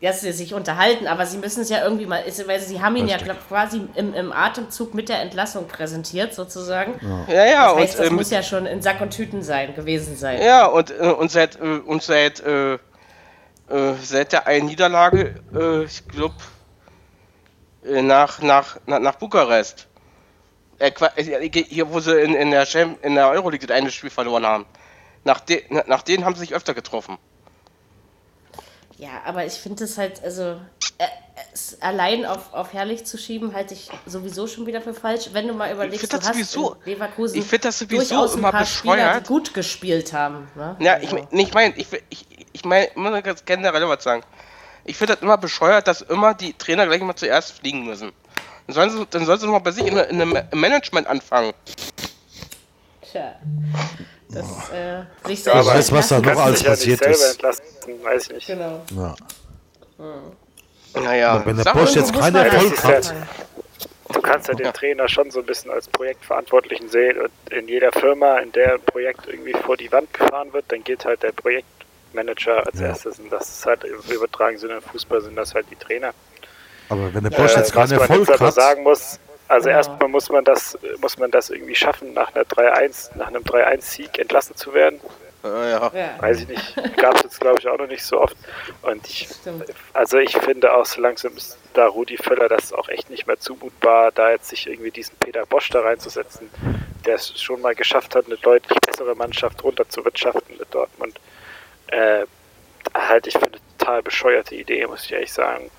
Ja, 0.00 0.12
sie 0.12 0.30
sich 0.30 0.54
unterhalten, 0.54 1.08
aber 1.08 1.26
sie 1.26 1.38
müssen 1.38 1.62
es 1.62 1.70
ja 1.70 1.82
irgendwie 1.82 2.06
mal, 2.06 2.22
weil 2.46 2.60
sie 2.60 2.80
haben 2.80 2.94
ihn 2.94 3.08
ja 3.08 3.16
glaub, 3.16 3.36
quasi 3.48 3.82
im, 3.96 4.14
im 4.14 4.30
Atemzug 4.32 4.94
mit 4.94 5.08
der 5.08 5.20
Entlassung 5.22 5.66
präsentiert, 5.66 6.34
sozusagen. 6.34 7.00
Ja, 7.28 7.44
ja, 7.44 7.68
Das 7.72 7.76
heißt, 7.82 7.94
und, 7.94 7.98
das 8.02 8.10
ähm, 8.10 8.14
muss 8.14 8.30
ja 8.30 8.42
schon 8.44 8.66
in 8.66 8.80
Sack 8.80 9.00
und 9.00 9.10
Tüten 9.10 9.42
sein, 9.42 9.74
gewesen 9.74 10.16
sein. 10.16 10.40
ja, 10.40 10.66
und, 10.66 10.92
äh, 10.92 10.94
und 11.10 11.32
seit, 11.32 11.56
äh, 11.60 11.80
und 11.84 12.04
seit, 12.04 12.38
äh, 12.38 12.78
äh, 13.70 13.94
seit 14.02 14.32
der 14.32 14.46
einen 14.46 14.66
Niederlage, 14.66 15.40
äh, 15.54 15.84
ich 15.84 16.06
glaube, 16.08 16.34
äh, 17.84 18.02
nach, 18.02 18.40
nach, 18.40 18.78
nach, 18.86 18.98
nach 19.00 19.14
Bukarest. 19.16 19.86
Äh, 20.78 20.92
äh, 21.16 21.64
hier, 21.64 21.92
wo 21.92 22.00
sie 22.00 22.20
in, 22.20 22.34
in 22.34 22.50
der 22.50 22.64
Champ 22.66 23.04
in 23.04 23.14
der 23.14 23.28
Euroleague 23.30 23.66
das 23.66 23.76
eine 23.76 23.90
Spiel 23.90 24.10
verloren 24.10 24.46
haben. 24.46 24.66
Nach, 25.24 25.40
de 25.40 25.64
na- 25.70 25.84
nach 25.86 26.02
denen 26.02 26.24
haben 26.24 26.34
sie 26.34 26.40
sich 26.40 26.54
öfter 26.54 26.74
getroffen. 26.74 27.18
Ja, 28.96 29.10
aber 29.24 29.44
ich 29.44 29.52
finde 29.54 29.84
es 29.84 29.96
halt, 29.96 30.22
also 30.24 30.60
es 31.54 31.80
allein 31.80 32.24
auf, 32.26 32.52
auf 32.52 32.72
herrlich 32.72 33.04
zu 33.06 33.16
schieben, 33.16 33.54
halte 33.54 33.74
ich 33.74 33.88
sowieso 34.06 34.48
schon 34.48 34.66
wieder 34.66 34.80
für 34.80 34.92
falsch. 34.92 35.30
Wenn 35.32 35.46
du 35.46 35.54
mal 35.54 35.72
überlegst, 35.72 36.00
find 36.00 36.12
du 36.12 36.16
das 36.18 36.28
hast 36.28 36.34
sowieso- 36.52 36.76
Leverkusen 36.84 37.38
ich 37.38 37.44
das 37.64 37.78
sowieso 37.78 37.96
durchaus 38.14 38.32
ein 38.32 38.38
immer 38.40 38.50
paar 38.50 38.66
Spieler, 38.66 38.94
bescheuert. 38.96 39.22
die 39.24 39.28
gut 39.28 39.54
gespielt 39.54 40.12
haben. 40.12 40.48
Ne? 40.56 40.76
Ja, 40.80 40.94
Also, 40.94 41.06
ich, 41.06 41.12
mein- 41.12 41.28
nicht 41.30 41.54
mein, 41.54 41.74
ich, 41.76 41.86
ich, 42.10 42.26
ich 42.58 42.64
meine, 42.64 42.86
ich 42.86 42.96
muss 42.96 43.22
ganz 43.22 43.44
generell 43.44 43.88
was 43.88 44.02
sagen. 44.02 44.22
Ich 44.84 44.96
finde 44.96 45.14
das 45.14 45.22
immer 45.22 45.38
bescheuert, 45.38 45.86
dass 45.86 46.00
immer 46.02 46.34
die 46.34 46.54
Trainer 46.54 46.86
gleich 46.86 47.00
mal 47.02 47.14
zuerst 47.14 47.52
fliegen 47.52 47.84
müssen. 47.84 48.12
Dann 48.66 48.74
sollen 48.74 48.90
sie, 48.90 49.06
dann 49.10 49.24
sollen 49.26 49.38
sie 49.38 49.46
mal 49.46 49.60
bei 49.60 49.70
sich 49.70 49.86
in, 49.86 49.96
in 49.96 50.20
einem 50.20 50.38
Management 50.52 51.06
anfangen. 51.06 51.52
Tja, 53.02 53.34
das 54.30 54.46
äh, 54.70 55.02
sich 55.26 55.44
Ja, 55.44 55.54
aber 55.54 55.66
weißt, 55.66 55.92
was 55.92 56.08
da 56.08 56.18
noch 56.18 56.36
alles 56.40 56.62
ja 56.62 56.70
passiert 56.70 56.98
selber 56.98 57.14
ist. 57.14 57.32
entlassen, 57.32 57.64
weiß 58.02 58.26
ich 58.28 58.34
nicht. 58.34 58.46
Genau. 58.48 58.82
Ja. 58.96 59.14
Naja, 60.94 61.42
Wenn 61.44 61.56
der 61.56 61.64
sag 61.64 61.74
Bosch 61.74 61.94
jetzt 61.94 62.12
keinen 62.12 62.36
ja 62.36 62.42
Erfolg 62.42 62.84
hat, 62.84 63.14
Du 64.10 64.22
kannst 64.22 64.48
ja 64.48 64.54
den 64.54 64.72
Trainer 64.72 65.06
schon 65.08 65.30
so 65.30 65.40
ein 65.40 65.46
bisschen 65.46 65.70
als 65.70 65.86
Projektverantwortlichen 65.88 66.88
sehen 66.88 67.18
und 67.20 67.52
in 67.52 67.68
jeder 67.68 67.92
Firma, 67.92 68.38
in 68.38 68.50
der 68.52 68.74
ein 68.74 68.80
Projekt 68.80 69.26
irgendwie 69.28 69.52
vor 69.52 69.76
die 69.76 69.92
Wand 69.92 70.12
gefahren 70.14 70.50
wird, 70.52 70.64
dann 70.68 70.82
geht 70.82 71.04
halt 71.04 71.22
der 71.22 71.32
Projektmanager 72.12 72.66
als 72.66 72.80
Ja. 72.80 72.86
erstes 72.88 73.18
und 73.18 73.30
das 73.30 73.48
ist 73.48 73.66
halt 73.66 73.84
im 73.84 74.00
übertragenen 74.12 74.58
Sinne 74.58 74.74
im 74.74 74.82
Fußball 74.82 75.20
sind 75.20 75.36
das 75.36 75.54
halt 75.54 75.66
die 75.70 75.76
Trainer. 75.76 76.12
aber 76.88 77.12
wenn 77.12 77.22
der 77.24 77.30
Bosch 77.30 77.54
Äh, 77.54 77.58
jetzt 77.60 77.74
was 77.74 77.90
keinen 77.90 77.98
man 77.98 78.08
Erfolg 78.08 78.28
jetzt 78.28 78.30
aber 78.40 78.46
hat, 78.46 78.54
sagen 78.54 78.82
muss, 78.82 79.18
also 79.48 79.68
Ja. 79.68 79.76
erstmal 79.76 80.08
muss 80.08 80.28
man 80.30 80.44
das 80.44 80.78
muss 81.00 81.18
man 81.18 81.30
das 81.30 81.50
irgendwie 81.50 81.74
schaffen, 81.74 82.12
nach 82.14 82.34
einer 82.34 82.44
3-1, 82.44 83.10
nach 83.16 83.28
einem 83.28 83.42
3-1-Sieg 83.44 84.18
entlassen 84.18 84.56
zu 84.56 84.72
werden. 84.74 85.00
äh, 85.44 85.70
ja. 85.70 85.90
Ja, 85.94 86.14
Weiß 86.18 86.40
ich 86.40 86.48
nicht. 86.48 86.96
Gab 86.96 87.14
es 87.16 87.22
jetzt 87.24 87.40
glaube 87.40 87.58
ich 87.60 87.68
auch 87.68 87.78
noch 87.78 87.86
nicht 87.86 88.02
so 88.04 88.20
oft. 88.20 88.36
Und 88.82 89.06
ich 89.06 89.28
also 89.92 90.18
ich 90.18 90.36
finde 90.38 90.74
auch 90.74 90.86
so 90.86 91.00
langsam 91.00 91.36
ist 91.36 91.58
da 91.74 91.86
Rudi 91.86 92.16
Völler 92.16 92.48
das 92.48 92.72
auch 92.72 92.88
echt 92.88 93.08
nicht 93.10 93.26
mehr 93.26 93.38
zumutbar, 93.38 94.10
da 94.12 94.30
jetzt 94.30 94.48
sich 94.48 94.66
irgendwie 94.66 94.90
diesen 94.90 95.14
Peter 95.18 95.46
Bosch 95.46 95.68
da 95.70 95.80
reinzusetzen, 95.80 96.50
der 97.06 97.14
es 97.16 97.40
schon 97.40 97.60
mal 97.60 97.74
geschafft 97.74 98.14
hat, 98.16 98.26
eine 98.26 98.36
deutlich 98.38 98.78
bessere 98.80 99.14
Mannschaft 99.14 99.62
runterzuwirtschaften 99.62 100.56
mit 100.58 100.74
Dortmund. 100.74 101.20
Äh, 101.88 102.24
halte 102.94 103.28
ich 103.28 103.34
für 103.34 103.46
eine 103.46 103.58
total 103.78 104.02
bescheuerte 104.02 104.54
Idee, 104.54 104.86
muss 104.86 105.04
ich 105.04 105.12
ehrlich 105.12 105.32
sagen. 105.32 105.70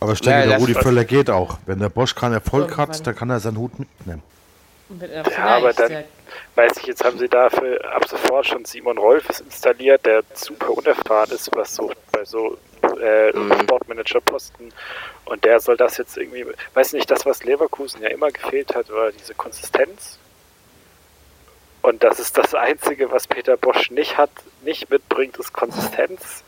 aber 0.00 0.12
ich 0.12 0.20
denke, 0.20 0.38
Naja, 0.40 0.50
der 0.50 0.58
Rudi 0.58 0.74
Völler 0.74 1.04
geht 1.04 1.30
auch. 1.30 1.58
Wenn 1.66 1.78
der 1.78 1.88
Bosch 1.88 2.14
keinen 2.14 2.34
Erfolg 2.34 2.76
hat, 2.76 3.06
dann 3.06 3.14
kann 3.16 3.30
er 3.30 3.40
seinen 3.40 3.58
Hut 3.58 3.78
mitnehmen. 3.78 4.22
Mit, 4.88 5.10
äh, 5.10 5.22
Ja, 5.30 5.56
aber 5.56 5.72
dann, 5.72 5.92
ja. 5.92 6.02
weiß 6.56 6.72
ich, 6.78 6.86
jetzt 6.86 7.04
haben 7.04 7.18
sie 7.18 7.28
dafür 7.28 7.78
ab 7.94 8.06
sofort 8.08 8.46
schon 8.46 8.64
Simon 8.64 8.98
Rolfes 8.98 9.40
installiert, 9.40 10.04
der 10.04 10.22
super 10.34 10.70
unerfahren 10.70 11.30
ist, 11.30 11.50
was 11.54 11.74
so 11.74 11.92
bei 12.12 12.24
so 12.24 12.58
äh, 13.00 13.32
Sportmanager-Posten. 13.62 14.72
Und 15.26 15.44
der 15.44 15.60
soll 15.60 15.76
das 15.76 15.96
jetzt 15.96 16.16
irgendwie, 16.16 16.44
weiß 16.74 16.92
nicht, 16.92 17.10
das, 17.10 17.24
was 17.24 17.44
Leverkusen 17.44 18.02
ja 18.02 18.08
immer 18.08 18.30
gefehlt 18.30 18.74
hat, 18.74 18.90
war 18.90 19.12
diese 19.12 19.34
Konsistenz. 19.34 20.18
Und 21.82 22.02
das 22.02 22.20
ist 22.20 22.36
das 22.36 22.54
Einzige, 22.54 23.10
was 23.10 23.26
Peter 23.26 23.56
Bosch 23.56 23.90
nicht 23.90 24.18
hat, 24.18 24.30
nicht 24.62 24.90
mitbringt, 24.90 25.36
ist 25.38 25.52
Konsistenz. 25.52 26.44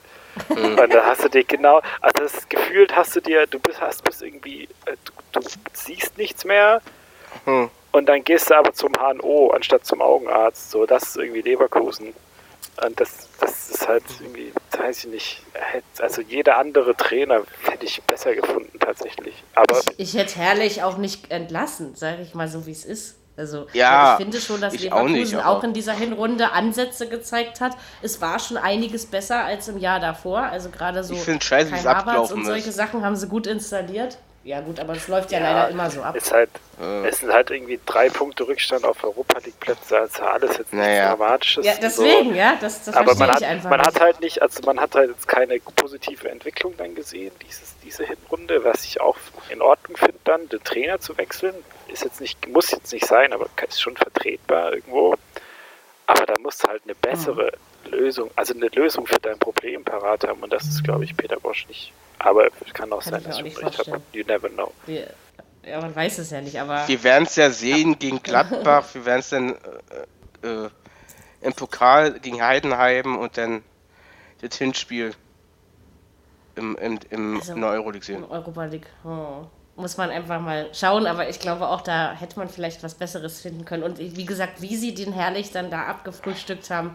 Und 0.48 0.76
da 0.92 1.04
hast 1.04 1.24
du 1.24 1.28
dir 1.28 1.44
genau, 1.44 1.80
also 2.00 2.24
das 2.24 2.48
gefühlt 2.48 2.94
hast 2.96 3.14
du 3.16 3.20
dir, 3.20 3.46
du 3.46 3.58
bist, 3.58 3.80
hast 3.80 4.02
bist 4.04 4.22
irgendwie, 4.22 4.64
äh, 4.86 4.96
du, 5.32 5.40
du 5.40 5.48
siehst 5.74 6.16
nichts 6.18 6.44
mehr, 6.44 6.80
Hm. 7.44 7.70
und 7.92 8.06
dann 8.06 8.22
gehst 8.24 8.50
du 8.50 8.54
aber 8.54 8.72
zum 8.72 8.92
HNO 8.94 9.50
anstatt 9.54 9.84
zum 9.86 10.00
Augenarzt. 10.02 10.70
So, 10.70 10.86
das 10.86 11.02
ist 11.04 11.16
irgendwie 11.16 11.40
Leverkusen. 11.42 12.14
Und 12.86 13.00
das, 13.00 13.28
das 13.40 13.70
ist 13.70 13.88
halt 13.88 14.04
irgendwie, 14.20 14.52
weiß 14.78 15.04
ich 15.04 15.10
nicht, 15.10 15.42
also 15.98 16.22
jeder 16.22 16.56
andere 16.56 16.96
Trainer 16.96 17.42
hätte 17.64 17.84
ich 17.84 18.02
besser 18.04 18.34
gefunden 18.34 18.78
tatsächlich. 18.80 19.34
Aber 19.54 19.78
Ich, 19.96 20.14
ich 20.14 20.14
hätte 20.20 20.36
herrlich 20.36 20.82
auch 20.82 20.96
nicht 20.96 21.30
entlassen, 21.30 21.94
sage 21.94 22.22
ich 22.22 22.34
mal 22.34 22.48
so, 22.48 22.66
wie 22.66 22.72
es 22.72 22.84
ist. 22.84 23.16
Also 23.36 23.66
Ja, 23.72 24.12
ich 24.18 24.24
finde 24.24 24.40
schon, 24.40 24.60
dass 24.60 24.74
ich 24.74 24.92
auch 24.92 25.06
Leverkusen 25.06 25.36
nicht, 25.36 25.46
auch, 25.46 25.64
in 25.64 25.72
dieser 25.72 25.94
Hinrunde 25.94 26.52
Ansätze 26.52 27.08
gezeigt 27.08 27.60
hat. 27.60 27.72
Es 28.02 28.20
war 28.20 28.38
schon 28.38 28.56
einiges 28.58 29.06
besser 29.06 29.44
als 29.44 29.68
im 29.68 29.78
Jahr 29.78 30.00
davor. 30.00 30.40
Also 30.42 30.68
gerade 30.68 31.02
so 31.02 31.14
Ich 31.14 31.22
find 31.22 31.42
scheiße, 31.42 31.72
es 31.74 31.80
Havertz 31.86 31.98
abgelaufen 32.00 32.38
und 32.38 32.44
solche 32.44 32.68
ist. 32.68 32.76
Sachen 32.76 33.04
haben 33.04 33.16
sie 33.16 33.28
gut 33.28 33.46
installiert. 33.46 34.18
Ja 34.44 34.60
gut, 34.60 34.80
aber 34.80 34.94
das 34.94 35.06
läuft 35.06 35.30
ja, 35.30 35.38
Ja, 35.38 35.44
leider 35.52 35.68
immer 35.70 35.88
so 35.88 36.02
ab. 36.02 36.16
ist 36.16 36.32
halt, 36.32 36.50
es 37.06 37.20
sind 37.20 37.32
halt 37.32 37.50
irgendwie 37.50 37.78
drei 37.86 38.08
Punkte 38.10 38.46
Rückstand 38.48 38.84
auf 38.84 39.04
Europa 39.04 39.38
League 39.38 39.58
Plätze. 39.60 39.96
Also 40.00 40.20
alles 40.24 40.50
jetzt 40.58 40.72
nichts 40.72 40.88
Naja. 40.88 41.14
Dramatisches. 41.14 41.64
Ja, 41.64 41.72
deswegen, 41.80 42.34
ja, 42.34 42.54
das, 42.60 42.84
das 42.84 42.92
Aber 42.96 43.14
verstehe 43.14 43.26
man 43.28 43.36
ich 43.38 43.44
hat, 43.44 43.50
einfach 43.50 43.70
man 43.70 43.78
nicht. 43.78 43.86
hat 43.86 44.00
halt 44.00 44.20
nicht, 44.20 44.42
also 44.42 44.60
man 44.66 44.80
hat 44.80 44.94
halt 44.96 45.10
jetzt 45.10 45.28
keine 45.28 45.60
positive 45.76 46.28
Entwicklung 46.28 46.76
dann 46.76 46.92
gesehen, 46.96 47.30
dieses, 47.46 47.74
diese 47.84 48.04
Hinrunde, 48.04 48.64
was 48.64 48.84
ich 48.84 49.00
auch 49.00 49.16
in 49.48 49.62
Ordnung 49.62 49.96
finde 49.96 50.18
dann, 50.24 50.48
den 50.48 50.62
Trainer 50.64 50.98
zu 50.98 51.16
wechseln, 51.18 51.54
ist 51.92 52.04
jetzt 52.04 52.20
nicht, 52.20 52.48
muss 52.48 52.70
jetzt 52.70 52.92
nicht 52.92 53.06
sein, 53.06 53.32
aber 53.32 53.46
ist 53.68 53.80
schon 53.80 53.96
vertretbar 53.96 54.72
irgendwo. 54.74 55.14
Aber 56.06 56.26
da 56.26 56.34
musst 56.40 56.64
du 56.64 56.68
halt 56.68 56.82
eine 56.84 56.94
bessere 56.94 57.52
Lösung, 57.86 58.30
also 58.36 58.54
eine 58.54 58.68
Lösung 58.68 59.06
für 59.06 59.18
dein 59.18 59.38
Problem 59.38 59.84
parat 59.84 60.26
haben 60.26 60.42
und 60.42 60.52
das 60.52 60.64
ist, 60.66 60.82
glaube 60.84 61.04
ich, 61.04 61.16
Peter 61.16 61.38
Bosch 61.38 61.66
nicht. 61.68 61.92
Aber 62.18 62.46
es 62.46 62.74
kann 62.74 62.92
auch 62.92 63.02
Kann 63.02 63.12
sein, 63.14 63.24
dass 63.24 63.34
auch 63.36 63.38
ich 63.38 63.44
nicht 63.44 63.58
Unrecht 63.58 63.78
habe. 63.78 64.02
You 64.12 64.24
never 64.26 64.48
know. 64.48 64.72
Die, 64.86 65.04
ja, 65.64 65.80
man 65.80 65.94
weiß 65.94 66.18
es 66.18 66.30
ja 66.30 66.40
nicht, 66.40 66.58
aber 66.60 66.86
Wir 66.86 67.02
werden 67.04 67.24
es 67.24 67.36
ja 67.36 67.50
sehen 67.50 67.98
gegen 67.98 68.22
Gladbach, 68.22 68.86
wir 68.94 69.04
werden 69.04 69.20
es 69.20 69.30
dann 69.30 69.56
äh, 70.42 70.46
äh, 70.48 70.70
im 71.40 71.52
Pokal 71.54 72.18
gegen 72.20 72.42
Heidenheim 72.42 73.16
und 73.16 73.36
dann 73.38 73.62
das 74.40 74.56
Hinspiel 74.56 75.12
im, 76.56 76.76
im, 76.76 76.98
im, 77.10 77.36
Also, 77.36 77.54
in 77.54 77.60
der 77.60 77.70
Euroleague 77.70 78.04
sehen. 78.04 78.24
in 78.24 78.30
Europa 78.30 78.64
League. 78.64 78.86
Oh. 79.04 79.46
Muss 79.74 79.96
man 79.96 80.10
einfach 80.10 80.40
mal 80.40 80.68
schauen, 80.74 81.06
aber 81.06 81.28
ich 81.30 81.40
glaube 81.40 81.66
auch, 81.68 81.80
da 81.80 82.12
hätte 82.12 82.38
man 82.38 82.48
vielleicht 82.48 82.82
was 82.82 82.94
Besseres 82.94 83.40
finden 83.40 83.64
können. 83.64 83.82
Und 83.82 83.98
wie 83.98 84.26
gesagt, 84.26 84.60
wie 84.60 84.76
sie 84.76 84.94
den 84.94 85.12
herrlich 85.12 85.50
dann 85.50 85.70
da 85.70 85.84
abgefrühstückt 85.84 86.68
haben, 86.70 86.94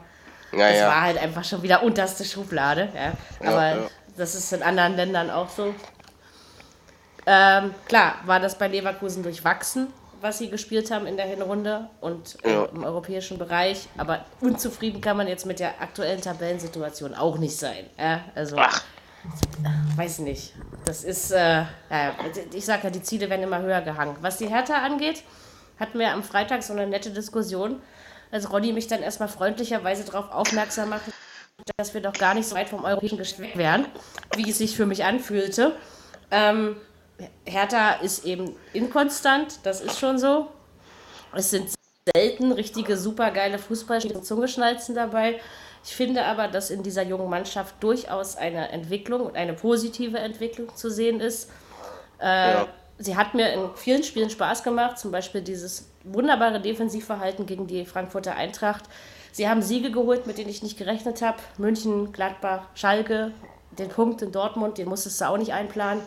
Ja, 0.51 0.69
das 0.69 0.77
ja. 0.77 0.87
war 0.87 1.01
halt 1.01 1.17
einfach 1.17 1.43
schon 1.43 1.63
wieder 1.63 1.81
unterste 1.81 2.23
Schublade. 2.23 2.89
Ja. 2.95 3.49
Aber 3.49 3.89
das 4.15 4.35
ist 4.35 4.53
in 4.53 4.61
anderen 4.61 4.95
Ländern 4.95 5.29
auch 5.31 5.49
so. 5.49 5.73
Ähm, 7.25 7.73
klar, 7.87 8.15
war 8.25 8.39
das 8.39 8.57
bei 8.57 8.67
Leverkusen 8.67 9.21
durchwachsen, 9.23 9.87
was 10.21 10.37
sie 10.37 10.49
gespielt 10.49 10.91
haben 10.91 11.05
in 11.07 11.17
der 11.17 11.25
Hinrunde 11.25 11.89
und 11.99 12.37
äh, 12.45 12.63
im 12.65 12.83
europäischen 12.83 13.37
Bereich. 13.37 13.87
Aber 13.97 14.23
unzufrieden 14.39 15.01
kann 15.01 15.17
man 15.17 15.27
jetzt 15.27 15.45
mit 15.45 15.59
der 15.59 15.81
aktuellen 15.81 16.21
Tabellensituation 16.21 17.13
auch 17.13 17.37
nicht 17.37 17.57
sein. 17.57 17.85
Ja, 17.99 18.21
also, 18.35 18.55
Ach. 18.59 18.81
Weiß 19.95 20.19
nicht. 20.19 20.53
Das 20.85 21.03
ist, 21.03 21.31
äh, 21.31 21.63
ja, 21.89 22.15
ich 22.53 22.65
sage 22.65 22.83
ja, 22.85 22.89
die 22.89 23.01
Ziele 23.01 23.29
werden 23.29 23.43
immer 23.43 23.61
höher 23.61 23.81
gehangen. 23.81 24.15
Was 24.21 24.37
die 24.37 24.47
Hertha 24.47 24.75
angeht, 24.83 25.23
hatten 25.79 25.99
wir 25.99 26.11
am 26.11 26.23
Freitag 26.23 26.63
so 26.63 26.73
eine 26.73 26.87
nette 26.87 27.11
Diskussion, 27.11 27.81
als 28.31 28.51
Ronny 28.51 28.73
mich 28.73 28.87
dann 28.87 29.01
erstmal 29.01 29.29
freundlicherweise 29.29 30.03
darauf 30.03 30.31
aufmerksam 30.31 30.89
machte, 30.89 31.11
dass 31.77 31.93
wir 31.93 32.01
doch 32.01 32.13
gar 32.13 32.33
nicht 32.33 32.47
so 32.47 32.55
weit 32.55 32.69
vom 32.69 32.83
europäischen 32.83 33.17
Geschmack 33.17 33.57
wären, 33.57 33.85
wie 34.35 34.49
es 34.49 34.57
sich 34.57 34.75
für 34.75 34.85
mich 34.85 35.03
anfühlte. 35.03 35.75
Ähm, 36.31 36.77
Hertha 37.45 37.93
ist 37.93 38.25
eben 38.25 38.55
inkonstant, 38.73 39.59
das 39.63 39.81
ist 39.81 39.99
schon 39.99 40.19
so. 40.19 40.49
Es 41.33 41.49
sind 41.49 41.69
selten 42.15 42.51
richtige 42.51 42.97
supergeile 42.97 43.59
Fußballspieler 43.59 44.17
und 44.17 44.25
Zungeschnalzen 44.25 44.95
dabei. 44.95 45.39
Ich 45.87 45.95
finde 45.95 46.25
aber, 46.25 46.49
dass 46.49 46.69
in 46.69 46.83
dieser 46.83 47.03
jungen 47.03 47.29
Mannschaft 47.29 47.75
durchaus 47.79 48.35
eine 48.35 48.73
Entwicklung 48.73 49.21
und 49.21 49.37
eine 49.37 49.53
positive 49.53 50.19
Entwicklung 50.19 50.75
zu 50.75 50.91
sehen 50.91 51.21
ist. 51.21 51.49
Äh, 52.19 52.51
ja. 52.51 52.67
Sie 52.97 53.15
hat 53.15 53.33
mir 53.33 53.53
in 53.53 53.69
vielen 53.75 54.03
Spielen 54.03 54.29
Spaß 54.29 54.63
gemacht, 54.63 54.99
zum 54.99 55.11
Beispiel 55.11 55.41
dieses 55.41 55.89
wunderbare 56.03 56.59
Defensivverhalten 56.59 57.45
gegen 57.45 57.67
die 57.67 57.85
Frankfurter 57.85 58.35
Eintracht. 58.35 58.83
Sie 59.31 59.47
haben 59.47 59.61
Siege 59.61 59.89
geholt, 59.89 60.27
mit 60.27 60.37
denen 60.37 60.49
ich 60.49 60.61
nicht 60.61 60.77
gerechnet 60.77 61.21
habe. 61.21 61.37
München, 61.57 62.11
Gladbach, 62.11 62.63
Schalke, 62.75 63.31
den 63.71 63.87
Punkt 63.87 64.21
in 64.21 64.33
Dortmund, 64.33 64.77
den 64.77 64.89
musstest 64.89 65.21
du 65.21 65.29
auch 65.29 65.37
nicht 65.37 65.53
einplanen. 65.53 66.03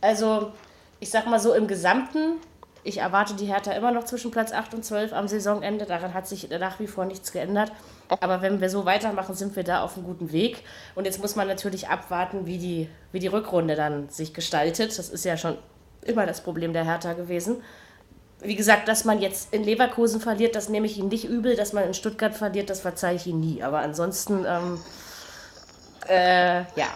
Also, 0.00 0.52
ich 0.98 1.10
sag 1.10 1.26
mal 1.26 1.40
so 1.40 1.52
im 1.52 1.66
Gesamten, 1.66 2.36
ich 2.84 2.98
erwarte 2.98 3.34
die 3.34 3.46
Hertha 3.46 3.72
immer 3.72 3.90
noch 3.90 4.04
zwischen 4.04 4.30
Platz 4.30 4.52
8 4.52 4.72
und 4.72 4.82
12 4.82 5.12
am 5.12 5.28
Saisonende. 5.28 5.84
Daran 5.84 6.14
hat 6.14 6.26
sich 6.26 6.48
nach 6.48 6.80
wie 6.80 6.86
vor 6.86 7.04
nichts 7.04 7.32
geändert. 7.32 7.70
Aber 8.08 8.42
wenn 8.42 8.60
wir 8.60 8.70
so 8.70 8.84
weitermachen, 8.84 9.34
sind 9.34 9.56
wir 9.56 9.64
da 9.64 9.82
auf 9.82 9.96
einem 9.96 10.06
guten 10.06 10.32
Weg. 10.32 10.62
Und 10.94 11.04
jetzt 11.04 11.20
muss 11.20 11.36
man 11.36 11.48
natürlich 11.48 11.88
abwarten, 11.88 12.46
wie 12.46 12.58
die, 12.58 12.88
wie 13.12 13.18
die 13.18 13.26
Rückrunde 13.26 13.74
dann 13.74 14.08
sich 14.08 14.32
gestaltet. 14.34 14.96
Das 14.98 15.08
ist 15.08 15.24
ja 15.24 15.36
schon 15.36 15.58
immer 16.04 16.26
das 16.26 16.40
Problem 16.40 16.72
der 16.72 16.84
Hertha 16.84 17.14
gewesen. 17.14 17.62
Wie 18.40 18.54
gesagt, 18.54 18.86
dass 18.88 19.04
man 19.04 19.20
jetzt 19.20 19.52
in 19.52 19.64
Leverkusen 19.64 20.20
verliert, 20.20 20.54
das 20.54 20.68
nehme 20.68 20.86
ich 20.86 20.98
Ihnen 20.98 21.08
nicht 21.08 21.24
übel. 21.24 21.56
Dass 21.56 21.72
man 21.72 21.84
in 21.84 21.94
Stuttgart 21.94 22.34
verliert, 22.34 22.70
das 22.70 22.80
verzeihe 22.80 23.16
ich 23.16 23.26
Ihnen 23.26 23.40
nie. 23.40 23.62
Aber 23.62 23.80
ansonsten, 23.80 24.44
ähm, 24.46 24.80
äh, 26.08 26.60
ja. 26.60 26.88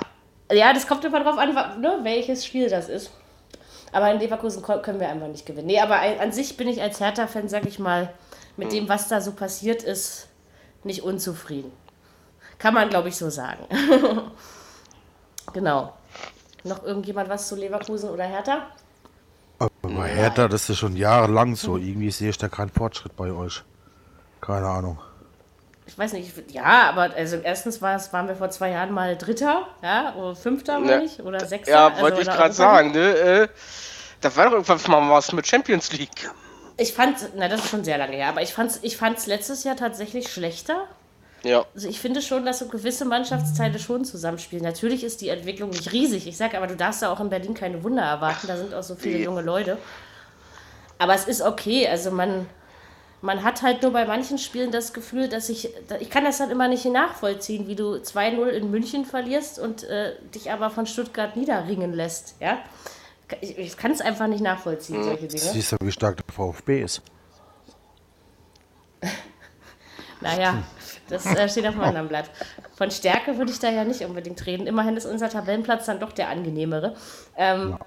Ja, 0.53 0.73
das 0.73 0.87
kommt 0.87 1.05
immer 1.05 1.23
darauf 1.23 1.39
an, 1.39 1.81
ne, 1.81 2.01
welches 2.03 2.45
Spiel 2.45 2.69
das 2.69 2.89
ist. 2.89 3.11
Aber 3.93 4.11
in 4.13 4.21
Leverkusen 4.21 4.63
können 4.63 5.01
wir 5.01 5.09
einfach 5.09 5.29
nicht 5.29 5.47
gewinnen. 5.47 5.67
Nee, 5.67 5.81
aber 5.81 6.01
an 6.21 6.33
sich 6.33 6.57
bin 6.57 6.69
ich 6.69 6.81
als 6.81 7.01
Hertha-Fan, 7.01 7.49
sag 7.49 7.67
ich 7.67 7.79
mal, 7.79 8.13
mit 8.57 8.73
dem, 8.73 8.89
was 8.89 9.09
da 9.09 9.21
so 9.21 9.33
passiert 9.33 9.83
ist, 9.83 10.29
nicht 10.85 11.03
unzufrieden. 11.03 11.73
Kann 12.59 12.75
man, 12.75 12.91
glaube 12.91 13.09
ich, 13.09 13.17
so 13.17 13.31
sagen. 13.31 13.65
genau. 15.53 15.95
Noch 16.65 16.85
irgendjemand 16.85 17.29
was 17.29 17.49
zu 17.49 17.57
Leverkusen 17.57 18.11
oder 18.11 18.25
Hertha? 18.25 18.67
Aber 19.59 20.05
Hertha, 20.05 20.49
das 20.49 20.69
ist 20.69 20.79
schon 20.79 20.97
jahrelang 20.97 21.57
so. 21.57 21.77
Irgendwie 21.77 22.11
sehe 22.11 22.31
ich 22.31 22.39
da 22.39 22.49
keinen 22.49 22.71
Fortschritt 22.71 23.17
bei 23.17 23.31
euch. 23.31 23.63
Keine 24.41 24.67
Ahnung. 24.67 24.99
Ich 25.87 25.99
weiß 25.99 26.13
nicht, 26.13 26.53
ja, 26.53 26.89
aber 26.89 27.15
also 27.17 27.37
erstens 27.37 27.83
war 27.83 27.97
es, 27.97 28.13
waren 28.13 28.29
wir 28.29 28.37
vor 28.37 28.49
zwei 28.51 28.71
Jahren 28.71 28.93
mal 28.93 29.17
Dritter, 29.17 29.67
ja, 29.83 30.15
oder 30.15 30.37
Fünfter, 30.37 30.79
meine 30.79 31.05
ich, 31.05 31.21
oder 31.21 31.45
Sechster. 31.45 31.73
Ja, 31.73 31.89
also, 31.89 32.03
wollte 32.03 32.21
ich 32.21 32.29
gerade 32.29 32.55
sagen, 32.55 32.93
ne? 32.93 33.09
Äh, 33.17 33.49
da 34.21 34.37
war 34.37 34.45
doch 34.45 34.53
irgendwann 34.53 35.09
mal 35.09 35.11
was 35.11 35.33
mit 35.33 35.49
Champions 35.49 35.93
League. 35.93 36.31
Ich 36.81 36.95
fand, 36.95 37.19
na, 37.37 37.47
das 37.47 37.61
ist 37.61 37.69
schon 37.69 37.85
sehr 37.85 37.99
lange 37.99 38.17
her, 38.17 38.29
aber 38.29 38.41
ich 38.41 38.55
fand 38.55 38.71
es 38.71 38.79
ich 38.81 38.97
fand's 38.97 39.27
letztes 39.27 39.65
Jahr 39.65 39.77
tatsächlich 39.77 40.33
schlechter. 40.33 40.87
Ja. 41.43 41.67
Also 41.75 41.89
ich 41.89 42.01
finde 42.01 42.23
schon, 42.23 42.47
dass 42.47 42.61
so 42.61 42.69
gewisse 42.69 43.05
Mannschaftsteile 43.05 43.79
schon 43.79 44.07
zusammenspielen. 44.07 44.65
Natürlich 44.65 45.05
ist 45.05 45.21
die 45.21 45.29
Entwicklung 45.29 45.69
nicht 45.69 45.93
riesig. 45.93 46.27
Ich 46.27 46.39
sage 46.39 46.57
aber, 46.57 46.67
du 46.67 46.77
darfst 46.77 47.03
ja 47.03 47.13
auch 47.13 47.21
in 47.21 47.29
Berlin 47.29 47.53
keine 47.53 47.85
Wunder 47.85 48.03
erwarten. 48.03 48.47
Da 48.47 48.57
sind 48.57 48.73
auch 48.73 48.83
so 48.83 48.95
viele 48.95 49.19
junge 49.19 49.43
Leute. 49.43 49.77
Aber 50.97 51.15
es 51.15 51.27
ist 51.27 51.43
okay. 51.43 51.87
Also 51.87 52.11
man, 52.13 52.47
man 53.21 53.45
hat 53.45 53.61
halt 53.61 53.83
nur 53.83 53.93
bei 53.93 54.07
manchen 54.07 54.39
Spielen 54.39 54.71
das 54.71 54.95
Gefühl, 54.95 55.29
dass 55.29 55.51
ich, 55.51 55.69
ich 56.01 56.09
kann 56.09 56.25
das 56.25 56.39
dann 56.39 56.51
immer 56.51 56.69
nicht 56.69 56.87
nachvollziehen, 56.87 57.69
wie 57.69 57.77
du 57.77 57.97
2-0 57.97 58.47
in 58.49 58.71
München 58.71 59.05
verlierst 59.05 59.59
und 59.59 59.85
äh, 59.85 60.15
dich 60.35 60.51
aber 60.51 60.71
von 60.71 60.87
Stuttgart 60.87 61.37
niederringen 61.37 61.93
lässt. 61.93 62.37
Ja? 62.41 62.59
Ich, 63.41 63.59
ich 63.59 63.77
kann 63.77 63.91
es 63.91 64.01
einfach 64.01 64.27
nicht 64.27 64.43
nachvollziehen, 64.43 64.99
mhm. 64.99 65.05
solche 65.05 65.29
Dinge. 65.29 65.43
Siehst 65.43 65.73
du, 65.73 65.77
wie 65.81 65.93
stark 65.93 66.17
der 66.17 66.35
VfB 66.35 66.83
ist. 66.83 67.03
naja, 70.21 70.63
das 71.09 71.27
äh, 71.27 71.49
steht 71.49 71.67
auf 71.67 71.75
meinem 71.75 72.09
Blatt. 72.09 72.31
Von 72.77 72.91
Stärke 72.91 73.37
würde 73.37 73.51
ich 73.51 73.59
da 73.59 73.71
ja 73.71 73.85
nicht 73.85 74.03
unbedingt 74.03 74.45
reden. 74.47 74.67
Immerhin 74.67 74.97
ist 74.97 75.07
unser 75.07 75.29
Tabellenplatz 75.29 75.87
dann 75.87 76.01
doch 76.01 76.13
der 76.13 76.29
angenehmere. 76.29 76.95
Ähm, 77.37 77.79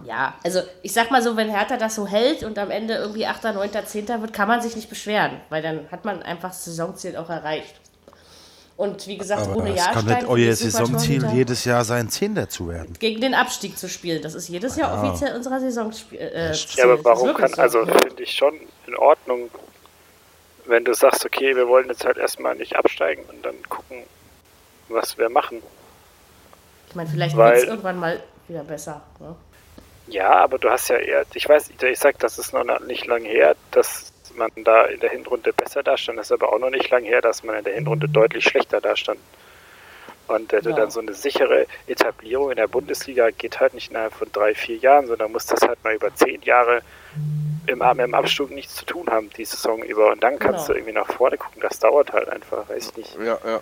ja. 0.00 0.06
ja. 0.06 0.34
also 0.42 0.60
ich 0.82 0.92
sag 0.92 1.10
mal 1.10 1.22
so, 1.22 1.36
wenn 1.36 1.50
Hertha 1.50 1.76
das 1.76 1.94
so 1.94 2.06
hält 2.06 2.42
und 2.42 2.58
am 2.58 2.70
Ende 2.70 2.94
irgendwie 2.94 3.26
8., 3.26 3.44
9., 3.44 3.70
10. 3.84 4.08
wird, 4.08 4.32
kann 4.32 4.48
man 4.48 4.60
sich 4.60 4.76
nicht 4.76 4.88
beschweren, 4.88 5.40
weil 5.50 5.62
dann 5.62 5.90
hat 5.90 6.04
man 6.04 6.22
einfach 6.22 6.50
das 6.50 6.64
Saisonziel 6.64 7.16
auch 7.16 7.28
erreicht. 7.28 7.81
Und 8.82 9.06
wie 9.06 9.16
gesagt, 9.16 9.42
Aber 9.42 9.58
ohne 9.58 9.76
Jahrstein... 9.76 9.94
kann 9.94 10.06
nicht 10.06 10.26
euer 10.26 10.56
Saisonziel 10.56 11.24
jedes 11.32 11.64
Jahr 11.64 11.84
sein, 11.84 12.08
Zehnter 12.08 12.48
zu 12.48 12.68
werden. 12.68 12.96
Gegen 12.98 13.20
den 13.20 13.32
Abstieg 13.32 13.78
zu 13.78 13.88
spielen. 13.88 14.20
Das 14.22 14.34
ist 14.34 14.48
jedes 14.48 14.74
Jahr 14.74 14.90
ah. 14.90 15.00
offiziell 15.00 15.36
unserer 15.36 15.60
Saison. 15.60 15.92
Äh, 16.10 16.52
ja, 16.52 16.82
aber 16.82 17.04
warum 17.04 17.32
kann... 17.32 17.52
So. 17.52 17.62
Also 17.62 17.86
finde 17.86 18.20
ich 18.20 18.32
schon 18.32 18.54
in 18.88 18.96
Ordnung, 18.96 19.50
wenn 20.66 20.84
du 20.84 20.94
sagst, 20.94 21.24
okay, 21.24 21.54
wir 21.54 21.68
wollen 21.68 21.88
jetzt 21.90 22.04
halt 22.04 22.16
erstmal 22.16 22.56
nicht 22.56 22.74
absteigen 22.74 23.22
und 23.28 23.46
dann 23.46 23.54
gucken, 23.68 23.98
was 24.88 25.16
wir 25.16 25.28
machen. 25.28 25.62
Ich 26.88 26.96
meine, 26.96 27.08
vielleicht 27.08 27.36
wird 27.36 27.58
es 27.58 27.62
irgendwann 27.62 28.00
mal 28.00 28.20
wieder 28.48 28.64
besser. 28.64 29.00
Ne? 29.20 29.36
Ja, 30.08 30.32
aber 30.32 30.58
du 30.58 30.68
hast 30.68 30.88
ja 30.88 30.96
eher... 30.96 31.22
Ich 31.34 31.48
weiß, 31.48 31.70
ich 31.80 31.98
sag, 32.00 32.18
das 32.18 32.36
ist 32.36 32.52
noch 32.52 32.64
nicht 32.80 33.06
lang 33.06 33.22
her, 33.22 33.54
dass 33.70 34.11
man 34.36 34.50
da 34.64 34.84
in 34.84 35.00
der 35.00 35.10
Hinrunde 35.10 35.52
besser 35.52 35.82
dastand. 35.82 36.18
Das 36.18 36.26
ist 36.26 36.32
aber 36.32 36.52
auch 36.52 36.58
noch 36.58 36.70
nicht 36.70 36.90
lang 36.90 37.04
her, 37.04 37.20
dass 37.20 37.42
man 37.42 37.56
in 37.56 37.64
der 37.64 37.74
Hinrunde 37.74 38.08
deutlich 38.08 38.44
schlechter 38.44 38.80
dastand. 38.80 39.18
Und 40.28 40.52
äh, 40.52 40.60
ja. 40.60 40.72
dann 40.72 40.90
so 40.90 41.00
eine 41.00 41.12
sichere 41.12 41.66
Etablierung 41.86 42.50
in 42.50 42.56
der 42.56 42.68
Bundesliga 42.68 43.30
geht 43.30 43.60
halt 43.60 43.74
nicht 43.74 43.90
innerhalb 43.90 44.14
von 44.14 44.30
drei, 44.32 44.54
vier 44.54 44.76
Jahren, 44.76 45.06
sondern 45.06 45.32
muss 45.32 45.46
das 45.46 45.60
halt 45.62 45.82
mal 45.84 45.94
über 45.94 46.14
zehn 46.14 46.40
Jahre 46.42 46.82
im, 47.66 47.82
im 47.82 48.14
Abstieg 48.14 48.50
nichts 48.50 48.76
zu 48.76 48.84
tun 48.84 49.06
haben, 49.10 49.30
die 49.36 49.44
Saison 49.44 49.82
über. 49.82 50.12
Und 50.12 50.22
dann 50.22 50.38
kannst 50.38 50.66
genau. 50.66 50.68
du 50.68 50.72
irgendwie 50.74 50.92
nach 50.92 51.12
vorne 51.12 51.36
gucken. 51.36 51.60
Das 51.60 51.78
dauert 51.78 52.12
halt 52.12 52.28
einfach, 52.28 52.68
weiß 52.68 52.90
ich 52.90 52.96
nicht. 52.96 53.18
Ja, 53.18 53.38
ja. 53.44 53.60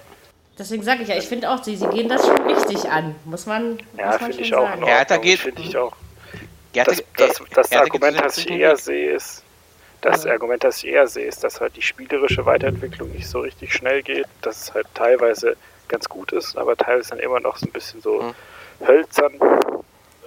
Deswegen 0.59 0.83
sage 0.83 1.03
ich 1.03 1.09
ja, 1.09 1.17
ich 1.17 1.27
finde 1.27 1.51
auch, 1.51 1.63
sie, 1.65 1.75
sie 1.75 1.89
gehen 1.89 2.09
das 2.09 2.27
schon 2.27 2.43
richtig 2.43 2.91
an. 2.91 3.15
Muss 3.25 3.47
man. 3.47 3.79
Ja, 3.97 4.13
finde 4.13 4.41
ich 4.41 4.55
auch. 4.55 4.69
Sagen. 4.69 4.85
Hertha 4.85 5.17
geht. 5.17 5.39
Finde 5.39 5.63
ich 5.63 5.77
auch. 5.77 5.97
Das, 6.73 7.03
das, 7.17 7.43
das 7.53 7.73
Argument, 7.73 8.21
das 8.21 8.39
ich 8.39 8.51
eher 8.51 8.77
sehe, 8.77 9.15
ist, 9.15 9.43
das 10.01 10.27
Argument, 10.27 10.65
das 10.65 10.79
ich 10.79 10.87
eher 10.87 11.07
sehe, 11.07 11.27
ist, 11.27 11.45
dass 11.45 11.61
halt 11.61 11.77
die 11.77 11.83
spielerische 11.83 12.47
Weiterentwicklung 12.47 13.11
nicht 13.11 13.29
so 13.29 13.41
richtig 13.41 13.73
schnell 13.73 14.03
geht, 14.03 14.27
dass 14.43 14.63
es 14.63 14.75
halt 14.75 14.87
teilweise 14.95 15.57
ganz 15.89 16.09
gut 16.09 16.33
ist, 16.33 16.57
aber 16.57 16.77
teilweise 16.77 17.11
dann 17.11 17.19
immer 17.19 17.41
noch 17.41 17.57
so 17.57 17.67
ein 17.67 17.73
bisschen 17.73 18.01
so 18.01 18.23
mhm. 18.23 18.87
hölzern 18.87 19.35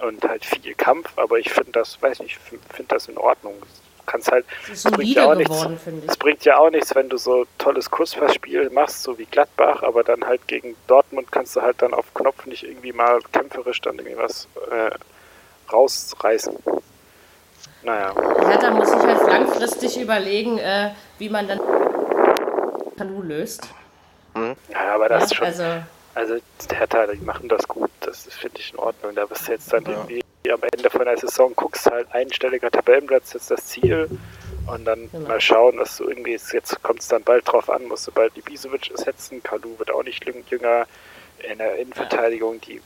und 0.02 0.22
halt 0.24 0.44
viel 0.44 0.74
Kampf, 0.74 1.10
aber 1.16 1.38
ich 1.38 1.50
finde 1.50 1.72
das, 1.72 2.00
weiß 2.00 2.20
nicht, 2.20 2.38
finde 2.38 2.88
das 2.88 3.08
in 3.08 3.16
Ordnung. 3.16 3.54
Kannst 4.06 4.30
halt, 4.30 4.44
es 4.70 4.84
bringt 4.84 5.14
ja 5.16 5.24
auch 5.24 5.34
nichts. 5.34 5.66
Es 6.06 6.16
bringt 6.18 6.44
ja 6.44 6.58
auch 6.58 6.68
nichts, 6.68 6.94
wenn 6.94 7.08
du 7.08 7.16
so 7.16 7.46
tolles 7.56 7.90
Kurzpassspiel 7.90 8.68
machst, 8.68 9.02
so 9.02 9.18
wie 9.18 9.24
Gladbach, 9.24 9.82
aber 9.82 10.04
dann 10.04 10.26
halt 10.26 10.46
gegen 10.46 10.76
Dortmund 10.86 11.32
kannst 11.32 11.56
du 11.56 11.62
halt 11.62 11.80
dann 11.80 11.94
auf 11.94 12.12
Knopf 12.12 12.44
nicht 12.44 12.64
irgendwie 12.64 12.92
mal 12.92 13.20
kämpferisch 13.32 13.80
dann 13.80 13.96
irgendwie 13.96 14.18
was 14.18 14.46
äh, 14.70 14.90
rausreißen. 15.72 16.58
Naja. 17.84 18.14
Ja, 18.16 18.56
da 18.56 18.70
muss 18.70 18.88
ich 18.88 19.02
halt 19.02 19.26
langfristig 19.26 20.00
überlegen, 20.00 20.58
äh, 20.58 20.90
wie 21.18 21.28
man 21.28 21.46
dann 21.46 21.60
Kanu 22.96 23.22
löst. 23.22 23.68
Hm? 24.34 24.56
Ja, 24.70 24.94
aber 24.94 25.08
das 25.08 25.20
ja, 25.20 25.24
ist 25.24 25.34
schon. 25.34 25.46
Also, 25.46 25.64
also 26.14 26.34
der 26.70 26.78
Hertha, 26.78 27.06
die 27.06 27.18
machen 27.18 27.48
das 27.48 27.66
gut, 27.68 27.90
das 28.00 28.26
finde 28.34 28.58
ich 28.58 28.72
in 28.72 28.78
Ordnung. 28.78 29.14
Da 29.14 29.26
bist 29.26 29.46
du 29.46 29.52
jetzt 29.52 29.72
dann 29.72 29.84
ja. 29.84 29.90
irgendwie 29.90 30.22
am 30.50 30.60
Ende 30.74 30.90
von 30.90 31.04
der 31.04 31.18
Saison, 31.18 31.52
guckst 31.54 31.90
halt 31.90 32.06
einstelliger 32.12 32.70
Tabellenplatz, 32.70 33.32
jetzt 33.34 33.50
das 33.50 33.66
Ziel 33.66 34.08
und 34.66 34.84
dann 34.84 35.10
genau. 35.10 35.28
mal 35.28 35.40
schauen, 35.40 35.76
dass 35.76 35.96
du 35.96 36.08
irgendwie, 36.08 36.32
jetzt 36.32 36.82
kommt 36.82 37.00
es 37.00 37.08
dann 37.08 37.22
bald 37.22 37.50
drauf 37.50 37.68
an, 37.68 37.84
musst 37.88 38.06
du 38.06 38.12
bald 38.12 38.34
die 38.36 38.40
Bisovic 38.40 38.90
ersetzen, 38.90 39.42
Kalu 39.42 39.78
wird 39.78 39.90
auch 39.90 40.02
nicht 40.02 40.24
jünger, 40.50 40.86
in 41.50 41.58
der 41.58 41.76
Innenverteidigung, 41.76 42.60
die 42.60 42.80